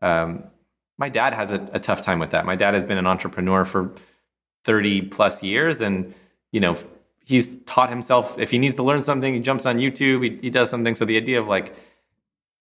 um, 0.00 0.44
my 0.98 1.08
dad 1.08 1.34
has 1.34 1.52
a, 1.52 1.68
a 1.72 1.80
tough 1.80 2.00
time 2.00 2.18
with 2.18 2.30
that. 2.30 2.44
My 2.46 2.56
dad 2.56 2.74
has 2.74 2.82
been 2.82 2.98
an 2.98 3.06
entrepreneur 3.06 3.64
for 3.64 3.92
30 4.64 5.02
plus 5.02 5.42
years 5.42 5.80
and 5.80 6.14
you 6.52 6.60
know 6.60 6.76
he's 7.24 7.56
taught 7.64 7.90
himself 7.90 8.38
if 8.38 8.50
he 8.50 8.58
needs 8.58 8.76
to 8.76 8.82
learn 8.82 9.02
something 9.02 9.34
he 9.34 9.40
jumps 9.40 9.66
on 9.66 9.76
youtube 9.78 10.22
he, 10.22 10.38
he 10.40 10.50
does 10.50 10.70
something 10.70 10.94
so 10.94 11.04
the 11.04 11.16
idea 11.16 11.40
of 11.40 11.48
like 11.48 11.74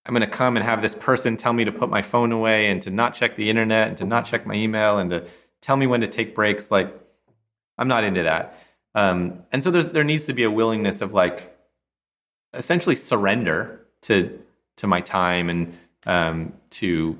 i'm 0.06 0.14
going 0.14 0.28
to 0.28 0.36
come 0.36 0.58
and 0.58 0.66
have 0.66 0.82
this 0.82 0.96
person 0.96 1.38
tell 1.38 1.54
me 1.54 1.64
to 1.64 1.72
put 1.72 1.90
my 1.90 2.02
phone 2.02 2.32
away 2.32 2.70
and 2.70 2.82
to 2.82 2.90
not 2.90 3.14
check 3.14 3.36
the 3.36 3.50
internet 3.50 3.88
and 3.88 3.98
to 3.98 4.06
not 4.06 4.26
check 4.26 4.46
my 4.46 4.56
email 4.56 4.98
and 4.98 5.12
to 5.12 5.24
tell 5.62 5.78
me 5.78 5.86
when 5.86 6.02
to 6.02 6.08
take 6.08 6.34
breaks 6.34 6.72
like 6.72 6.94
i'm 7.78 7.88
not 7.88 8.04
into 8.04 8.24
that 8.24 8.58
um, 8.94 9.44
and 9.54 9.64
so 9.64 9.72
there 9.72 10.04
needs 10.04 10.26
to 10.26 10.34
be 10.34 10.44
a 10.44 10.52
willingness 10.52 11.02
of 11.02 11.14
like 11.14 11.56
essentially 12.54 12.96
surrender 12.96 13.80
to 14.02 14.40
to 14.76 14.88
my 14.88 15.00
time 15.02 15.50
and 15.50 15.78
um, 16.08 16.52
to 16.72 17.18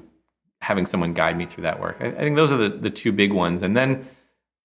having 0.62 0.86
someone 0.86 1.14
guide 1.14 1.38
me 1.38 1.46
through 1.46 1.64
that 1.64 1.80
work. 1.80 1.98
I, 2.00 2.08
I 2.08 2.12
think 2.12 2.36
those 2.36 2.52
are 2.52 2.58
the, 2.58 2.70
the 2.70 2.90
two 2.90 3.12
big 3.12 3.34
ones. 3.34 3.64
And 3.64 3.76
then, 3.76 4.08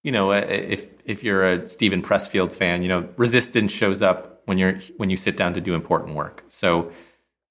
you 0.02 0.12
know, 0.12 0.31
uh, 0.31 0.47
if 0.48 0.90
if 1.05 1.24
you're 1.24 1.44
a 1.44 1.66
Steven 1.66 2.02
Pressfield 2.02 2.52
fan, 2.52 2.82
you 2.82 2.89
know, 2.89 3.09
resistance 3.16 3.73
shows 3.73 4.02
up 4.02 4.43
when 4.44 4.59
you're 4.59 4.78
when 4.98 5.10
you 5.10 5.16
sit 5.16 5.36
down 5.36 5.55
to 5.55 5.60
do 5.60 5.74
important 5.74 6.14
work. 6.14 6.44
So, 6.48 6.93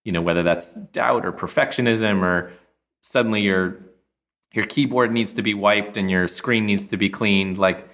you 0.04 0.12
know, 0.12 0.22
whether 0.22 0.44
that's 0.44 0.74
doubt 0.74 1.26
or 1.26 1.34
perfectionism 1.34 2.22
or 2.22 2.54
suddenly 3.02 3.42
your 3.42 3.80
your 4.54 4.66
keyboard 4.66 5.12
needs 5.12 5.34
to 5.34 5.42
be 5.42 5.54
wiped 5.54 5.98
and 5.98 6.10
your 6.10 6.28
screen 6.28 6.66
needs 6.66 6.88
to 6.88 6.98
be 6.98 7.10
cleaned, 7.10 7.58
like 7.58 7.90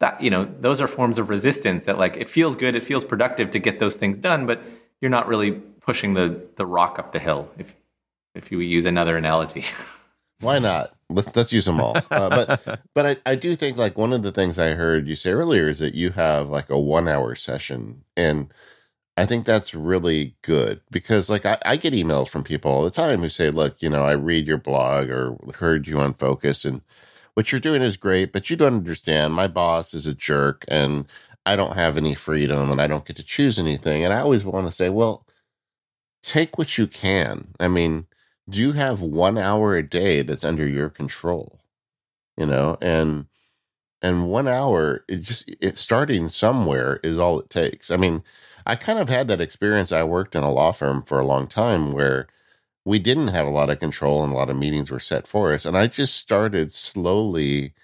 that, 0.00 0.20
you 0.20 0.30
know, 0.30 0.44
those 0.44 0.80
are 0.80 0.88
forms 0.88 1.18
of 1.18 1.28
resistance 1.30 1.84
that 1.84 1.98
like 1.98 2.16
it 2.16 2.28
feels 2.28 2.56
good, 2.56 2.74
it 2.74 2.82
feels 2.82 3.04
productive 3.04 3.50
to 3.50 3.58
get 3.58 3.78
those 3.78 3.96
things 3.96 4.18
done, 4.18 4.46
but 4.46 4.64
you're 5.00 5.10
not 5.10 5.28
really 5.28 5.52
pushing 5.52 6.14
the 6.14 6.48
the 6.56 6.66
rock 6.66 6.98
up 6.98 7.12
the 7.12 7.18
hill 7.18 7.48
if 7.58 7.76
if 8.34 8.52
you 8.52 8.60
use 8.60 8.86
another 8.86 9.16
analogy. 9.16 9.64
Why 10.40 10.58
not? 10.58 10.94
Let's 11.10 11.34
let's 11.36 11.52
use 11.52 11.66
them 11.66 11.80
all. 11.80 11.96
Uh, 12.10 12.28
but 12.30 12.82
but 12.94 13.06
I, 13.06 13.16
I 13.26 13.34
do 13.34 13.54
think 13.56 13.76
like 13.76 13.98
one 13.98 14.12
of 14.12 14.22
the 14.22 14.32
things 14.32 14.58
I 14.58 14.70
heard 14.70 15.06
you 15.06 15.16
say 15.16 15.30
earlier 15.30 15.68
is 15.68 15.78
that 15.80 15.94
you 15.94 16.10
have 16.10 16.48
like 16.48 16.70
a 16.70 16.78
one 16.78 17.08
hour 17.08 17.34
session, 17.34 18.04
and 18.16 18.52
I 19.16 19.26
think 19.26 19.44
that's 19.44 19.74
really 19.74 20.36
good 20.42 20.80
because 20.90 21.28
like 21.28 21.44
I, 21.44 21.58
I 21.64 21.76
get 21.76 21.92
emails 21.92 22.28
from 22.28 22.44
people 22.44 22.70
all 22.70 22.84
the 22.84 22.90
time 22.90 23.20
who 23.20 23.28
say, 23.28 23.50
look, 23.50 23.82
you 23.82 23.90
know, 23.90 24.04
I 24.04 24.12
read 24.12 24.46
your 24.46 24.58
blog 24.58 25.10
or 25.10 25.36
heard 25.56 25.86
you 25.86 25.98
on 25.98 26.14
Focused, 26.14 26.64
and 26.64 26.80
what 27.34 27.52
you're 27.52 27.60
doing 27.60 27.82
is 27.82 27.96
great, 27.98 28.32
but 28.32 28.48
you 28.48 28.56
don't 28.56 28.74
understand. 28.74 29.34
My 29.34 29.46
boss 29.48 29.92
is 29.92 30.06
a 30.06 30.14
jerk, 30.14 30.64
and 30.68 31.06
I 31.44 31.54
don't 31.56 31.76
have 31.76 31.98
any 31.98 32.14
freedom, 32.14 32.70
and 32.70 32.80
I 32.80 32.86
don't 32.86 33.04
get 33.04 33.16
to 33.16 33.22
choose 33.22 33.58
anything. 33.58 34.04
And 34.04 34.14
I 34.14 34.20
always 34.20 34.44
want 34.44 34.66
to 34.68 34.72
say, 34.72 34.88
well, 34.88 35.26
take 36.22 36.56
what 36.56 36.78
you 36.78 36.86
can. 36.86 37.48
I 37.60 37.68
mean 37.68 38.06
do 38.48 38.60
you 38.60 38.72
have 38.72 39.00
one 39.00 39.38
hour 39.38 39.76
a 39.76 39.82
day 39.82 40.22
that's 40.22 40.44
under 40.44 40.66
your 40.66 40.88
control? 40.90 41.60
You 42.36 42.46
know 42.46 42.78
and 42.82 43.26
and 44.02 44.28
one 44.30 44.48
hour 44.48 45.04
it 45.08 45.18
just 45.22 45.50
it 45.60 45.78
starting 45.78 46.28
somewhere 46.28 47.00
is 47.04 47.18
all 47.18 47.40
it 47.40 47.50
takes. 47.50 47.90
I 47.90 47.96
mean 47.98 48.22
i 48.66 48.76
kind 48.76 48.98
of 49.00 49.08
had 49.10 49.28
that 49.28 49.40
experience. 49.42 49.92
I 49.92 50.04
worked 50.04 50.36
in 50.36 50.42
a 50.44 50.52
law 50.52 50.72
firm 50.72 51.02
for 51.04 51.20
a 51.20 51.26
long 51.26 51.46
time 51.48 51.92
where 51.92 52.28
we 52.84 52.98
didn't 53.00 53.28
have 53.28 53.46
a 53.46 53.50
lot 53.50 53.70
of 53.70 53.80
control 53.80 54.22
and 54.24 54.32
a 54.32 54.36
lot 54.36 54.50
of 54.50 54.56
meetings 54.56 54.90
were 54.90 55.00
set 55.00 55.26
for 55.28 55.52
us 55.54 55.64
and 55.66 55.76
i 55.78 55.86
just 55.88 56.16
started 56.16 56.72
slowly 56.72 57.74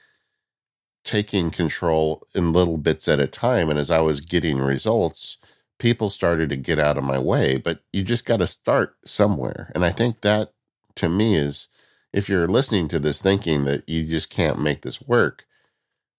taking 1.05 1.51
control 1.51 2.27
in 2.35 2.53
little 2.53 2.77
bits 2.77 3.07
at 3.07 3.21
a 3.21 3.27
time 3.27 3.71
and 3.71 3.79
as 3.79 3.91
i 3.91 4.01
was 4.01 4.21
getting 4.21 4.59
results 4.59 5.39
people 5.79 6.11
started 6.11 6.49
to 6.51 6.57
get 6.57 6.79
out 6.79 6.97
of 6.97 7.05
my 7.05 7.19
way 7.19 7.57
but 7.57 7.81
you 7.93 8.03
just 8.03 8.25
got 8.25 8.39
to 8.39 8.47
start 8.47 8.97
somewhere 9.05 9.71
and 9.75 9.85
i 9.85 9.91
think 9.91 10.21
that 10.23 10.53
to 10.95 11.09
me 11.09 11.37
is 11.37 11.69
if 12.17 12.31
you're 12.31 12.49
listening 12.49 12.89
to 12.89 12.99
this 12.99 13.21
thinking 13.21 13.65
that 13.65 13.87
you 13.87 14.03
just 14.03 14.31
can't 14.31 14.59
make 14.59 14.81
this 14.81 15.03
work, 15.03 15.45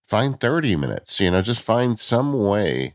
find 0.07 0.39
30 0.39 0.75
minutes, 0.75 1.19
you 1.19 1.31
know, 1.31 1.41
just 1.41 1.59
find 1.59 1.99
some 1.99 2.43
way 2.43 2.93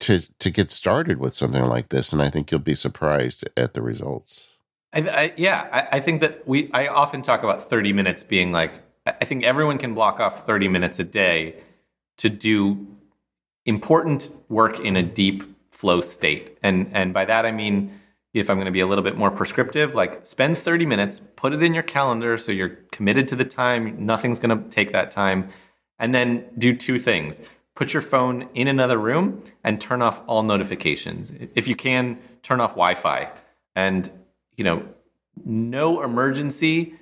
to 0.00 0.20
to 0.38 0.50
get 0.50 0.70
started 0.70 1.18
with 1.18 1.34
something 1.34 1.64
like 1.64 1.88
this 1.88 2.12
and 2.12 2.22
I 2.22 2.30
think 2.30 2.50
you'll 2.50 2.60
be 2.60 2.74
surprised 2.74 3.46
at 3.56 3.74
the 3.74 3.82
results. 3.82 4.46
I, 4.94 5.00
I, 5.00 5.32
yeah, 5.36 5.68
I, 5.70 5.96
I 5.96 6.00
think 6.00 6.22
that 6.22 6.48
we. 6.48 6.70
I 6.72 6.86
often 6.86 7.20
talk 7.20 7.42
about 7.42 7.60
thirty 7.60 7.92
minutes 7.92 8.22
being 8.22 8.52
like. 8.52 8.80
I 9.04 9.24
think 9.24 9.44
everyone 9.44 9.76
can 9.76 9.92
block 9.92 10.18
off 10.18 10.46
thirty 10.46 10.66
minutes 10.66 10.98
a 10.98 11.04
day 11.04 11.62
to 12.18 12.30
do 12.30 12.86
important 13.66 14.30
work 14.48 14.80
in 14.80 14.96
a 14.96 15.02
deep 15.02 15.42
flow 15.78 16.00
state, 16.00 16.58
and 16.62 16.90
and 16.92 17.14
by 17.14 17.24
that 17.24 17.46
I 17.46 17.52
mean 17.52 17.92
if 18.34 18.50
I'm 18.50 18.56
going 18.56 18.66
to 18.66 18.72
be 18.72 18.80
a 18.80 18.86
little 18.86 19.04
bit 19.04 19.16
more 19.16 19.30
prescriptive, 19.30 19.94
like 19.94 20.26
spend 20.26 20.58
30 20.58 20.86
minutes, 20.86 21.20
put 21.36 21.52
it 21.52 21.62
in 21.62 21.74
your 21.74 21.82
calendar 21.82 22.36
so 22.38 22.52
you're 22.52 22.78
committed 22.92 23.26
to 23.28 23.36
the 23.36 23.44
time, 23.44 24.04
nothing's 24.04 24.38
going 24.38 24.56
to 24.56 24.68
take 24.68 24.92
that 24.92 25.10
time, 25.10 25.48
and 25.98 26.14
then 26.14 26.44
do 26.56 26.76
two 26.76 26.98
things. 26.98 27.40
Put 27.74 27.92
your 27.92 28.02
phone 28.02 28.48
in 28.54 28.68
another 28.68 28.98
room 28.98 29.42
and 29.64 29.80
turn 29.80 30.02
off 30.02 30.22
all 30.28 30.42
notifications. 30.42 31.32
If 31.54 31.68
you 31.68 31.76
can, 31.76 32.18
turn 32.42 32.60
off 32.60 32.72
Wi-Fi. 32.72 33.30
And 33.74 34.10
you 34.56 34.64
know, 34.64 34.82
no 35.44 36.02
emergency 36.02 36.94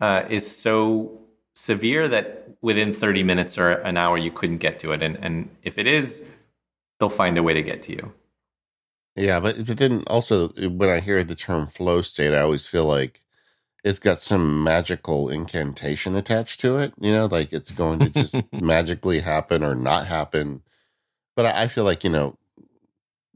uh, 0.00 0.24
is 0.28 0.46
so 0.46 1.18
severe 1.54 2.06
that 2.08 2.50
within 2.60 2.92
30 2.92 3.22
minutes 3.24 3.58
or 3.58 3.72
an 3.72 3.96
hour 3.96 4.16
you 4.16 4.30
couldn't 4.30 4.58
get 4.58 4.78
to 4.80 4.92
it. 4.92 5.02
And, 5.02 5.16
and 5.24 5.50
if 5.62 5.78
it 5.78 5.86
is, 5.86 6.28
they'll 7.00 7.08
find 7.08 7.36
a 7.38 7.42
way 7.42 7.54
to 7.54 7.62
get 7.62 7.82
to 7.82 7.92
you. 7.92 8.12
Yeah, 9.18 9.40
but 9.40 9.66
but 9.66 9.78
then 9.78 10.04
also 10.06 10.50
eh, 10.50 10.66
when 10.66 10.88
I 10.88 11.00
hear 11.00 11.24
the 11.24 11.34
term 11.34 11.66
flow 11.66 12.02
state, 12.02 12.32
I 12.32 12.40
always 12.40 12.66
feel 12.66 12.84
like 12.84 13.20
it's 13.82 13.98
got 13.98 14.20
some 14.20 14.62
magical 14.62 15.28
incantation 15.28 16.14
attached 16.14 16.60
to 16.60 16.78
it. 16.78 16.94
You 17.00 17.12
know, 17.12 17.26
like 17.26 17.52
it's 17.52 17.72
going 17.72 17.98
to 17.98 18.10
just 18.10 18.36
magically 18.52 19.20
happen 19.20 19.64
or 19.64 19.74
not 19.74 20.06
happen. 20.06 20.62
But 21.34 21.46
I 21.46 21.66
feel 21.66 21.84
like 21.84 22.04
you 22.04 22.10
know, 22.10 22.38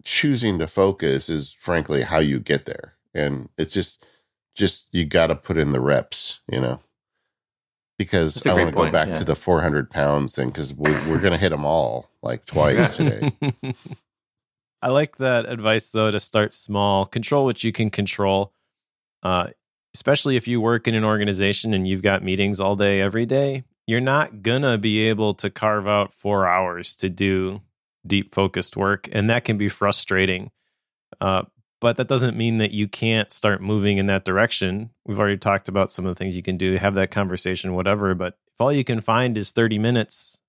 choosing 0.04 0.60
to 0.60 0.68
focus 0.68 1.28
is 1.28 1.52
frankly 1.52 2.02
how 2.02 2.20
you 2.20 2.38
get 2.38 2.64
there, 2.64 2.94
and 3.12 3.48
it's 3.58 3.72
just 3.72 4.04
just 4.54 4.86
you 4.92 5.04
got 5.04 5.28
to 5.28 5.34
put 5.34 5.58
in 5.58 5.72
the 5.72 5.80
reps. 5.80 6.40
You 6.50 6.60
know. 6.60 6.80
Because 7.98 8.44
I 8.46 8.54
want 8.54 8.70
to 8.70 8.74
go 8.74 8.90
back 8.90 9.08
yeah. 9.08 9.18
to 9.18 9.24
the 9.24 9.36
400 9.36 9.88
pounds 9.88 10.34
thing 10.34 10.48
because 10.48 10.74
we, 10.74 10.90
we're 11.08 11.20
going 11.20 11.32
to 11.32 11.38
hit 11.38 11.50
them 11.50 11.64
all 11.64 12.08
like 12.20 12.44
twice 12.46 12.96
today. 12.96 13.32
I 14.82 14.88
like 14.88 15.18
that 15.18 15.48
advice 15.48 15.90
though 15.90 16.10
to 16.10 16.18
start 16.18 16.52
small, 16.52 17.06
control 17.06 17.44
what 17.44 17.62
you 17.62 17.70
can 17.72 17.88
control. 17.88 18.52
Uh, 19.22 19.48
especially 19.94 20.36
if 20.36 20.48
you 20.48 20.60
work 20.60 20.88
in 20.88 20.94
an 20.94 21.04
organization 21.04 21.72
and 21.72 21.86
you've 21.86 22.02
got 22.02 22.24
meetings 22.24 22.58
all 22.58 22.74
day 22.74 23.00
every 23.00 23.24
day, 23.24 23.62
you're 23.86 24.00
not 24.00 24.42
gonna 24.42 24.76
be 24.76 25.00
able 25.00 25.34
to 25.34 25.50
carve 25.50 25.86
out 25.86 26.12
four 26.12 26.48
hours 26.48 26.96
to 26.96 27.08
do 27.08 27.60
deep 28.04 28.34
focused 28.34 28.76
work, 28.76 29.08
and 29.12 29.30
that 29.30 29.44
can 29.44 29.56
be 29.56 29.68
frustrating. 29.68 30.50
Uh, 31.20 31.42
but 31.80 31.96
that 31.96 32.08
doesn't 32.08 32.36
mean 32.36 32.58
that 32.58 32.72
you 32.72 32.88
can't 32.88 33.32
start 33.32 33.60
moving 33.60 33.98
in 33.98 34.06
that 34.06 34.24
direction. 34.24 34.90
We've 35.04 35.18
already 35.18 35.38
talked 35.38 35.68
about 35.68 35.90
some 35.90 36.06
of 36.06 36.14
the 36.14 36.18
things 36.18 36.36
you 36.36 36.42
can 36.42 36.56
do, 36.56 36.76
have 36.76 36.94
that 36.94 37.10
conversation, 37.10 37.74
whatever. 37.74 38.14
But 38.14 38.34
if 38.48 38.60
all 38.60 38.72
you 38.72 38.84
can 38.84 39.00
find 39.00 39.36
is 39.36 39.52
30 39.52 39.78
minutes, 39.78 40.40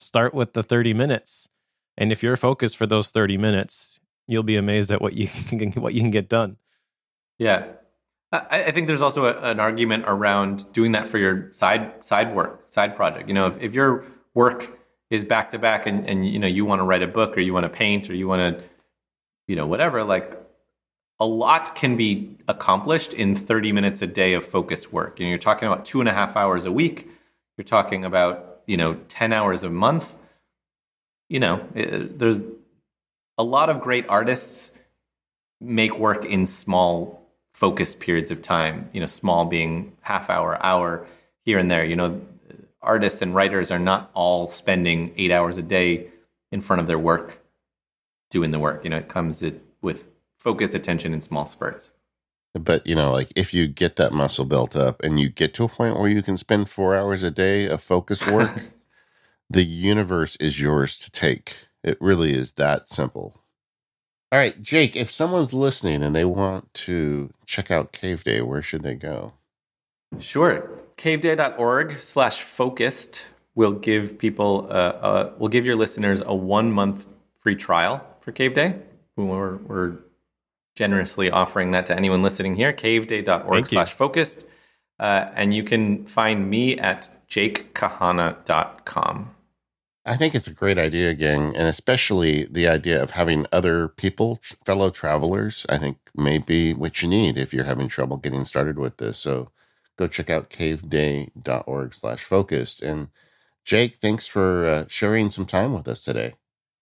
start 0.00 0.34
with 0.34 0.52
the 0.52 0.62
30 0.62 0.94
minutes 0.94 1.48
and 1.96 2.12
if 2.12 2.22
you're 2.22 2.36
focused 2.36 2.76
for 2.76 2.86
those 2.86 3.10
30 3.10 3.38
minutes, 3.38 4.00
you'll 4.26 4.42
be 4.42 4.56
amazed 4.56 4.90
at 4.90 5.00
what 5.00 5.14
you 5.14 5.28
can 5.48 5.72
what 5.72 5.94
you 5.94 6.00
can 6.00 6.10
get 6.10 6.28
done. 6.28 6.56
Yeah. 7.38 7.66
I, 8.32 8.64
I 8.66 8.70
think 8.70 8.86
there's 8.86 9.02
also 9.02 9.24
a, 9.24 9.50
an 9.50 9.60
argument 9.60 10.04
around 10.06 10.70
doing 10.72 10.92
that 10.92 11.06
for 11.08 11.18
your 11.18 11.52
side 11.52 12.04
side 12.04 12.34
work, 12.34 12.64
side 12.66 12.96
project. 12.96 13.28
You 13.28 13.34
know, 13.34 13.46
if, 13.46 13.60
if 13.60 13.74
your 13.74 14.04
work 14.34 14.78
is 15.10 15.24
back 15.24 15.50
to 15.50 15.58
back 15.58 15.86
and, 15.86 16.08
and 16.08 16.26
you 16.26 16.38
know 16.38 16.46
you 16.46 16.64
want 16.64 16.80
to 16.80 16.84
write 16.84 17.02
a 17.02 17.06
book 17.06 17.36
or 17.36 17.40
you 17.40 17.52
want 17.52 17.64
to 17.64 17.70
paint 17.70 18.08
or 18.08 18.14
you 18.14 18.26
want 18.26 18.58
to, 18.58 18.64
you 19.46 19.56
know, 19.56 19.66
whatever, 19.66 20.02
like 20.02 20.38
a 21.20 21.26
lot 21.26 21.74
can 21.74 21.96
be 21.96 22.36
accomplished 22.48 23.12
in 23.12 23.36
30 23.36 23.72
minutes 23.72 24.02
a 24.02 24.06
day 24.06 24.32
of 24.32 24.44
focused 24.44 24.92
work. 24.92 25.20
You 25.20 25.26
know, 25.26 25.30
you're 25.30 25.38
talking 25.38 25.68
about 25.68 25.84
two 25.84 26.00
and 26.00 26.08
a 26.08 26.12
half 26.12 26.36
hours 26.36 26.66
a 26.66 26.72
week. 26.72 27.08
You're 27.56 27.64
talking 27.64 28.04
about, 28.04 28.62
you 28.66 28.76
know, 28.76 28.94
10 29.08 29.32
hours 29.32 29.62
a 29.62 29.70
month 29.70 30.18
you 31.32 31.40
know, 31.40 31.66
it, 31.74 32.18
there's 32.18 32.42
a 33.38 33.42
lot 33.42 33.70
of 33.70 33.80
great 33.80 34.04
artists 34.10 34.78
make 35.62 35.98
work 35.98 36.26
in 36.26 36.44
small 36.44 37.26
focused 37.54 38.00
periods 38.00 38.30
of 38.30 38.42
time, 38.42 38.90
you 38.92 39.00
know, 39.00 39.06
small 39.06 39.46
being 39.46 39.96
half 40.02 40.28
hour, 40.28 40.62
hour 40.62 41.06
here 41.46 41.58
and 41.58 41.70
there. 41.70 41.86
You 41.86 41.96
know, 41.96 42.20
artists 42.82 43.22
and 43.22 43.34
writers 43.34 43.70
are 43.70 43.78
not 43.78 44.10
all 44.12 44.48
spending 44.48 45.14
eight 45.16 45.30
hours 45.30 45.56
a 45.56 45.62
day 45.62 46.08
in 46.50 46.60
front 46.60 46.80
of 46.80 46.86
their 46.86 46.98
work 46.98 47.42
doing 48.28 48.50
the 48.50 48.58
work. 48.58 48.84
You 48.84 48.90
know, 48.90 48.98
it 48.98 49.08
comes 49.08 49.42
with 49.80 50.08
focused 50.38 50.74
attention 50.74 51.14
in 51.14 51.22
small 51.22 51.46
spurts. 51.46 51.92
But, 52.52 52.86
you 52.86 52.94
know, 52.94 53.10
like 53.10 53.32
if 53.34 53.54
you 53.54 53.68
get 53.68 53.96
that 53.96 54.12
muscle 54.12 54.44
built 54.44 54.76
up 54.76 55.02
and 55.02 55.18
you 55.18 55.30
get 55.30 55.54
to 55.54 55.64
a 55.64 55.68
point 55.68 55.98
where 55.98 56.10
you 56.10 56.22
can 56.22 56.36
spend 56.36 56.68
four 56.68 56.94
hours 56.94 57.22
a 57.22 57.30
day 57.30 57.66
of 57.66 57.82
focused 57.82 58.30
work, 58.30 58.50
the 59.50 59.64
universe 59.64 60.36
is 60.36 60.60
yours 60.60 60.98
to 61.00 61.10
take. 61.10 61.54
It 61.82 61.98
really 62.00 62.32
is 62.32 62.52
that 62.52 62.88
simple. 62.88 63.42
All 64.30 64.38
right, 64.38 64.60
Jake, 64.62 64.96
if 64.96 65.12
someone's 65.12 65.52
listening 65.52 66.02
and 66.02 66.16
they 66.16 66.24
want 66.24 66.72
to 66.74 67.34
check 67.44 67.70
out 67.70 67.92
Caveday, 67.92 68.40
where 68.40 68.62
should 68.62 68.82
they 68.82 68.94
go? 68.94 69.34
Sure. 70.18 70.70
Caveday.org 70.96 71.98
slash 71.98 72.40
focused 72.40 73.28
will 73.54 73.72
give 73.72 74.18
people, 74.18 74.66
uh, 74.70 74.72
uh, 74.72 75.32
will 75.36 75.48
give 75.48 75.66
your 75.66 75.76
listeners 75.76 76.22
a 76.24 76.34
one 76.34 76.72
month 76.72 77.08
free 77.34 77.56
trial 77.56 78.06
for 78.20 78.32
Cave 78.32 78.54
Day. 78.54 78.76
We're, 79.16 79.56
we're 79.56 79.98
generously 80.76 81.30
offering 81.30 81.72
that 81.72 81.86
to 81.86 81.96
anyone 81.96 82.22
listening 82.22 82.56
here. 82.56 82.72
Caveday.org 82.72 83.66
slash 83.66 83.92
focused. 83.92 84.46
Uh, 84.98 85.30
and 85.34 85.52
you 85.52 85.64
can 85.64 86.06
find 86.06 86.48
me 86.48 86.78
at 86.78 87.10
jakekahana.com. 87.32 89.34
I 90.04 90.16
think 90.16 90.34
it's 90.34 90.48
a 90.48 90.52
great 90.52 90.78
idea, 90.78 91.14
gang, 91.14 91.54
and 91.56 91.68
especially 91.68 92.44
the 92.44 92.66
idea 92.66 93.00
of 93.00 93.12
having 93.12 93.46
other 93.52 93.88
people, 93.88 94.40
fellow 94.64 94.90
travelers, 94.90 95.64
I 95.68 95.78
think 95.78 95.98
may 96.14 96.38
be 96.38 96.74
what 96.74 97.02
you 97.02 97.08
need 97.08 97.38
if 97.38 97.54
you're 97.54 97.64
having 97.64 97.88
trouble 97.88 98.16
getting 98.16 98.44
started 98.44 98.78
with 98.78 98.96
this. 98.96 99.18
So 99.18 99.50
go 99.96 100.08
check 100.08 100.28
out 100.28 100.50
caveday.org 100.50 101.94
slash 101.94 102.24
focused. 102.24 102.82
And 102.82 103.08
Jake, 103.64 103.96
thanks 103.96 104.26
for 104.26 104.66
uh, 104.66 104.84
sharing 104.88 105.30
some 105.30 105.46
time 105.46 105.72
with 105.72 105.86
us 105.86 106.02
today. 106.02 106.34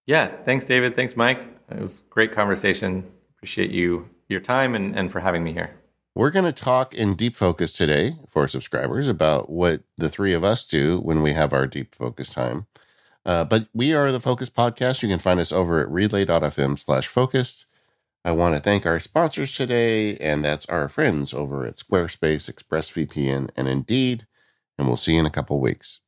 Yeah, 0.06 0.28
thanks, 0.28 0.64
David. 0.64 0.96
Thanks, 0.96 1.14
Mike. 1.14 1.46
It 1.70 1.80
was 1.80 2.02
great 2.08 2.32
conversation. 2.32 3.10
Appreciate 3.36 3.70
you, 3.70 4.08
your 4.28 4.40
time, 4.40 4.74
and, 4.74 4.96
and 4.96 5.12
for 5.12 5.20
having 5.20 5.44
me 5.44 5.52
here. 5.52 5.79
We're 6.20 6.30
going 6.30 6.44
to 6.44 6.52
talk 6.52 6.92
in 6.92 7.14
deep 7.14 7.34
focus 7.34 7.72
today 7.72 8.16
for 8.28 8.46
subscribers 8.46 9.08
about 9.08 9.48
what 9.48 9.84
the 9.96 10.10
three 10.10 10.34
of 10.34 10.44
us 10.44 10.66
do 10.66 10.98
when 10.98 11.22
we 11.22 11.32
have 11.32 11.54
our 11.54 11.66
deep 11.66 11.94
focus 11.94 12.28
time. 12.28 12.66
Uh, 13.24 13.44
but 13.44 13.68
we 13.72 13.94
are 13.94 14.12
the 14.12 14.20
Focused 14.20 14.54
Podcast. 14.54 15.02
You 15.02 15.08
can 15.08 15.18
find 15.18 15.40
us 15.40 15.50
over 15.50 15.80
at 15.80 15.88
relay.fm 15.88 16.78
slash 16.78 17.06
focused. 17.06 17.64
I 18.22 18.32
want 18.32 18.54
to 18.54 18.60
thank 18.60 18.84
our 18.84 19.00
sponsors 19.00 19.56
today, 19.56 20.18
and 20.18 20.44
that's 20.44 20.66
our 20.66 20.90
friends 20.90 21.32
over 21.32 21.64
at 21.64 21.76
Squarespace, 21.76 22.52
ExpressVPN, 22.52 23.48
and 23.56 23.66
Indeed. 23.66 24.26
And 24.78 24.88
we'll 24.88 24.98
see 24.98 25.14
you 25.14 25.20
in 25.20 25.26
a 25.26 25.30
couple 25.30 25.58
weeks. 25.58 26.02